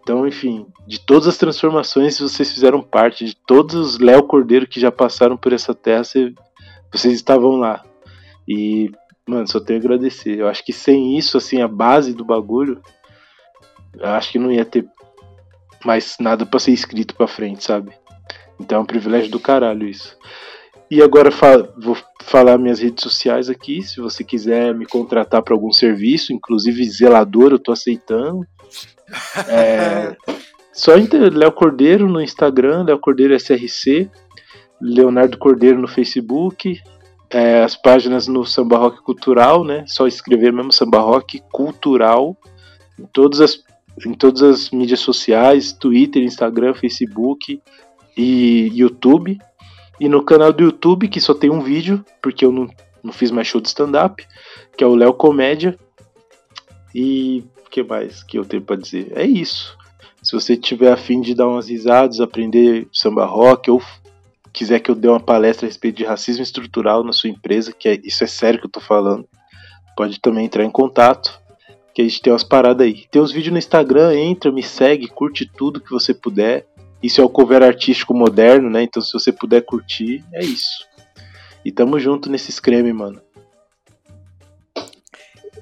Então, 0.09 0.25
enfim, 0.25 0.65
de 0.87 0.99
todas 0.99 1.27
as 1.27 1.37
transformações 1.37 2.19
vocês 2.19 2.51
fizeram 2.51 2.81
parte, 2.81 3.25
de 3.25 3.35
todos 3.35 3.75
os 3.75 3.99
Léo 3.99 4.23
Cordeiro 4.23 4.65
que 4.65 4.79
já 4.79 4.91
passaram 4.91 5.37
por 5.37 5.53
essa 5.53 5.71
terra, 5.71 6.03
você, 6.03 6.33
vocês 6.91 7.13
estavam 7.13 7.57
lá. 7.57 7.85
E, 8.47 8.91
mano, 9.27 9.47
só 9.47 9.59
tenho 9.59 9.79
a 9.79 9.83
agradecer. 9.83 10.39
Eu 10.39 10.47
acho 10.47 10.65
que 10.65 10.73
sem 10.73 11.15
isso, 11.15 11.37
assim, 11.37 11.61
a 11.61 11.67
base 11.67 12.11
do 12.11 12.25
bagulho, 12.25 12.81
eu 13.99 14.07
acho 14.07 14.31
que 14.31 14.39
não 14.39 14.51
ia 14.51 14.65
ter 14.65 14.83
mais 15.85 16.17
nada 16.19 16.43
para 16.43 16.59
ser 16.59 16.71
escrito 16.71 17.13
pra 17.13 17.27
frente, 17.27 17.63
sabe? 17.63 17.91
Então 18.59 18.79
é 18.79 18.81
um 18.81 18.85
privilégio 18.85 19.29
do 19.29 19.39
caralho 19.39 19.87
isso. 19.87 20.17
E 20.91 21.03
agora 21.03 21.29
vou 21.77 21.95
falar 22.23 22.57
minhas 22.57 22.79
redes 22.79 23.03
sociais 23.03 23.49
aqui. 23.49 23.81
Se 23.83 24.01
você 24.01 24.23
quiser 24.23 24.73
me 24.73 24.85
contratar 24.85 25.43
para 25.43 25.53
algum 25.53 25.71
serviço, 25.71 26.33
inclusive 26.33 26.83
zelador, 26.89 27.51
eu 27.51 27.59
tô 27.59 27.71
aceitando. 27.71 28.45
É, 29.47 30.15
só 30.71 30.91
Léo 30.93 31.51
Cordeiro 31.51 32.07
no 32.07 32.21
Instagram, 32.21 32.83
Léo 32.83 32.99
Cordeiro 32.99 33.33
SRC, 33.33 34.07
Leonardo 34.79 35.35
Cordeiro 35.35 35.81
no 35.81 35.87
Facebook, 35.87 36.79
é, 37.29 37.63
as 37.63 37.75
páginas 37.75 38.27
no 38.27 38.45
Samba 38.45 38.77
Rock 38.77 39.01
Cultural, 39.01 39.63
né? 39.63 39.83
Só 39.87 40.07
escrever 40.07 40.53
mesmo 40.53 40.71
Samba 40.71 40.99
Rock 40.99 41.41
Cultural 41.51 42.37
em 42.99 43.05
todas 43.05 43.41
as, 43.41 43.63
em 44.05 44.13
todas 44.13 44.41
as 44.41 44.69
mídias 44.69 44.99
sociais, 44.99 45.73
Twitter, 45.73 46.23
Instagram, 46.23 46.73
Facebook 46.73 47.61
e 48.15 48.71
YouTube. 48.73 49.39
E 49.99 50.07
no 50.07 50.23
canal 50.23 50.53
do 50.53 50.63
YouTube, 50.63 51.07
que 51.07 51.19
só 51.19 51.33
tem 51.33 51.49
um 51.49 51.61
vídeo, 51.61 52.03
porque 52.21 52.45
eu 52.45 52.51
não, 52.51 52.69
não 53.03 53.11
fiz 53.11 53.31
mais 53.31 53.47
show 53.47 53.59
de 53.59 53.67
stand-up, 53.67 54.25
que 54.77 54.83
é 54.83 54.87
o 54.87 54.95
Léo 54.95 55.13
Comédia. 55.13 55.77
E 56.95 57.43
o 57.65 57.69
que 57.69 57.83
mais 57.83 58.23
que 58.23 58.37
eu 58.37 58.45
tenho 58.45 58.63
para 58.63 58.75
dizer? 58.75 59.11
É 59.15 59.25
isso. 59.25 59.77
Se 60.21 60.33
você 60.33 60.57
tiver 60.57 60.91
afim 60.91 61.21
de 61.21 61.33
dar 61.33 61.47
umas 61.47 61.69
risadas, 61.69 62.19
aprender 62.19 62.87
samba 62.91 63.25
rock, 63.25 63.69
ou 63.69 63.81
quiser 64.51 64.79
que 64.79 64.91
eu 64.91 64.95
dê 64.95 65.07
uma 65.07 65.19
palestra 65.19 65.65
a 65.65 65.69
respeito 65.69 65.97
de 65.97 66.05
racismo 66.05 66.43
estrutural 66.43 67.03
na 67.03 67.13
sua 67.13 67.29
empresa, 67.29 67.71
que 67.71 67.87
é, 67.87 67.99
isso 68.03 68.23
é 68.23 68.27
sério 68.27 68.59
que 68.59 68.65
eu 68.65 68.71
tô 68.71 68.79
falando, 68.79 69.27
pode 69.95 70.19
também 70.19 70.45
entrar 70.45 70.63
em 70.63 70.71
contato, 70.71 71.39
que 71.93 72.01
a 72.01 72.05
gente 72.05 72.21
tem 72.21 72.31
umas 72.31 72.43
paradas 72.43 72.85
aí. 72.85 73.05
Tem 73.11 73.21
os 73.21 73.31
vídeos 73.31 73.53
no 73.53 73.59
Instagram, 73.59 74.13
entra, 74.15 74.51
me 74.51 74.63
segue, 74.63 75.07
curte 75.07 75.45
tudo 75.45 75.81
que 75.81 75.91
você 75.91 76.13
puder. 76.13 76.65
Isso 77.01 77.21
é 77.21 77.23
o 77.23 77.29
cover 77.29 77.63
artístico 77.63 78.13
moderno, 78.13 78.69
né? 78.69 78.83
Então 78.83 79.01
se 79.01 79.13
você 79.13 79.31
puder 79.31 79.61
curtir, 79.61 80.23
é 80.33 80.43
isso. 80.43 80.87
E 81.63 81.71
tamo 81.71 81.99
junto 81.99 82.29
nesse 82.29 82.61
creme, 82.61 82.91
mano. 82.91 83.21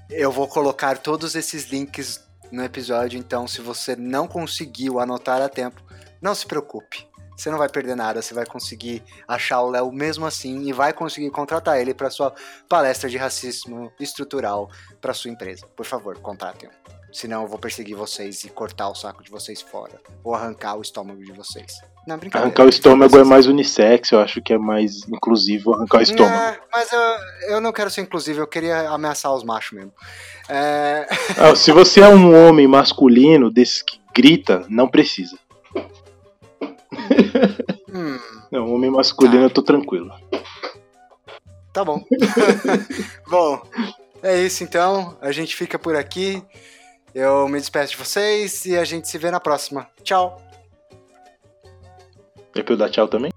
Eu 0.09 0.31
vou 0.31 0.47
colocar 0.47 0.97
todos 0.97 1.35
esses 1.35 1.69
links 1.69 2.25
no 2.51 2.63
episódio, 2.63 3.19
então 3.19 3.47
se 3.47 3.61
você 3.61 3.95
não 3.95 4.27
conseguiu 4.27 4.99
anotar 4.99 5.41
a 5.41 5.49
tempo, 5.49 5.81
não 6.21 6.33
se 6.33 6.45
preocupe. 6.45 7.07
Você 7.35 7.51
não 7.51 7.57
vai 7.59 7.69
perder 7.69 7.95
nada, 7.95 8.19
você 8.19 8.33
vai 8.33 8.47
conseguir 8.47 9.03
achar 9.27 9.61
o 9.61 9.69
Léo 9.69 9.91
mesmo 9.91 10.25
assim 10.25 10.67
e 10.67 10.73
vai 10.73 10.91
conseguir 10.91 11.29
contratar 11.29 11.79
ele 11.79 11.93
para 11.93 12.09
sua 12.09 12.33
palestra 12.67 13.07
de 13.07 13.15
racismo 13.15 13.91
estrutural 13.99 14.71
para 14.99 15.13
sua 15.13 15.29
empresa. 15.29 15.67
Por 15.75 15.85
favor, 15.85 16.17
contratem. 16.17 16.67
Senão 17.11 17.43
eu 17.43 17.47
vou 17.47 17.57
perseguir 17.57 17.95
vocês 17.95 18.43
e 18.43 18.49
cortar 18.49 18.89
o 18.89 18.95
saco 18.95 19.23
de 19.23 19.31
vocês 19.31 19.61
fora. 19.61 19.99
Ou 20.23 20.35
arrancar 20.35 20.75
o 20.75 20.81
estômago 20.81 21.23
de 21.23 21.31
vocês. 21.31 21.73
Não, 22.05 22.17
brincadeira. 22.17 22.47
Arrancar 22.47 22.65
o 22.65 22.69
estômago 22.69 23.17
é 23.17 23.23
mais 23.23 23.47
unissex, 23.47 24.11
eu 24.11 24.19
acho 24.19 24.41
que 24.41 24.53
é 24.53 24.57
mais 24.57 25.07
inclusivo 25.07 25.73
arrancar 25.73 25.99
o 25.99 26.01
estômago. 26.01 26.35
É, 26.35 26.59
mas 26.71 26.91
eu, 26.91 26.99
eu 27.49 27.61
não 27.61 27.71
quero 27.71 27.89
ser 27.89 28.01
inclusivo, 28.01 28.41
eu 28.41 28.47
queria 28.47 28.89
ameaçar 28.89 29.33
os 29.33 29.43
machos 29.43 29.77
mesmo. 29.77 29.93
É... 30.49 31.07
Ah, 31.37 31.55
se 31.55 31.71
você 31.71 32.01
é 32.01 32.07
um 32.07 32.47
homem 32.47 32.67
masculino 32.67 33.51
desses 33.51 33.81
que 33.81 33.99
grita, 34.13 34.65
não 34.69 34.87
precisa. 34.87 35.37
Hum. 37.93 38.19
Não, 38.51 38.73
homem 38.73 38.89
masculino 38.89 39.43
eu 39.43 39.49
tô 39.49 39.61
tranquilo. 39.61 40.11
Tá 41.73 41.83
bom. 41.83 42.03
bom, 43.29 43.61
é 44.23 44.41
isso 44.41 44.63
então. 44.63 45.17
A 45.21 45.31
gente 45.31 45.55
fica 45.55 45.77
por 45.77 45.95
aqui. 45.95 46.43
Eu 47.19 47.47
me 47.47 47.57
despeço 47.59 47.93
de 47.93 47.97
vocês 47.97 48.63
e 48.67 48.77
a 48.77 48.83
gente 48.83 49.07
se 49.07 49.17
vê 49.17 49.31
na 49.31 49.39
próxima. 49.39 49.89
Tchau. 50.03 50.39
É 52.55 52.61
pra 52.61 52.73
eu 52.73 52.77
dar 52.77 52.91
tchau 52.91 53.07
também? 53.07 53.31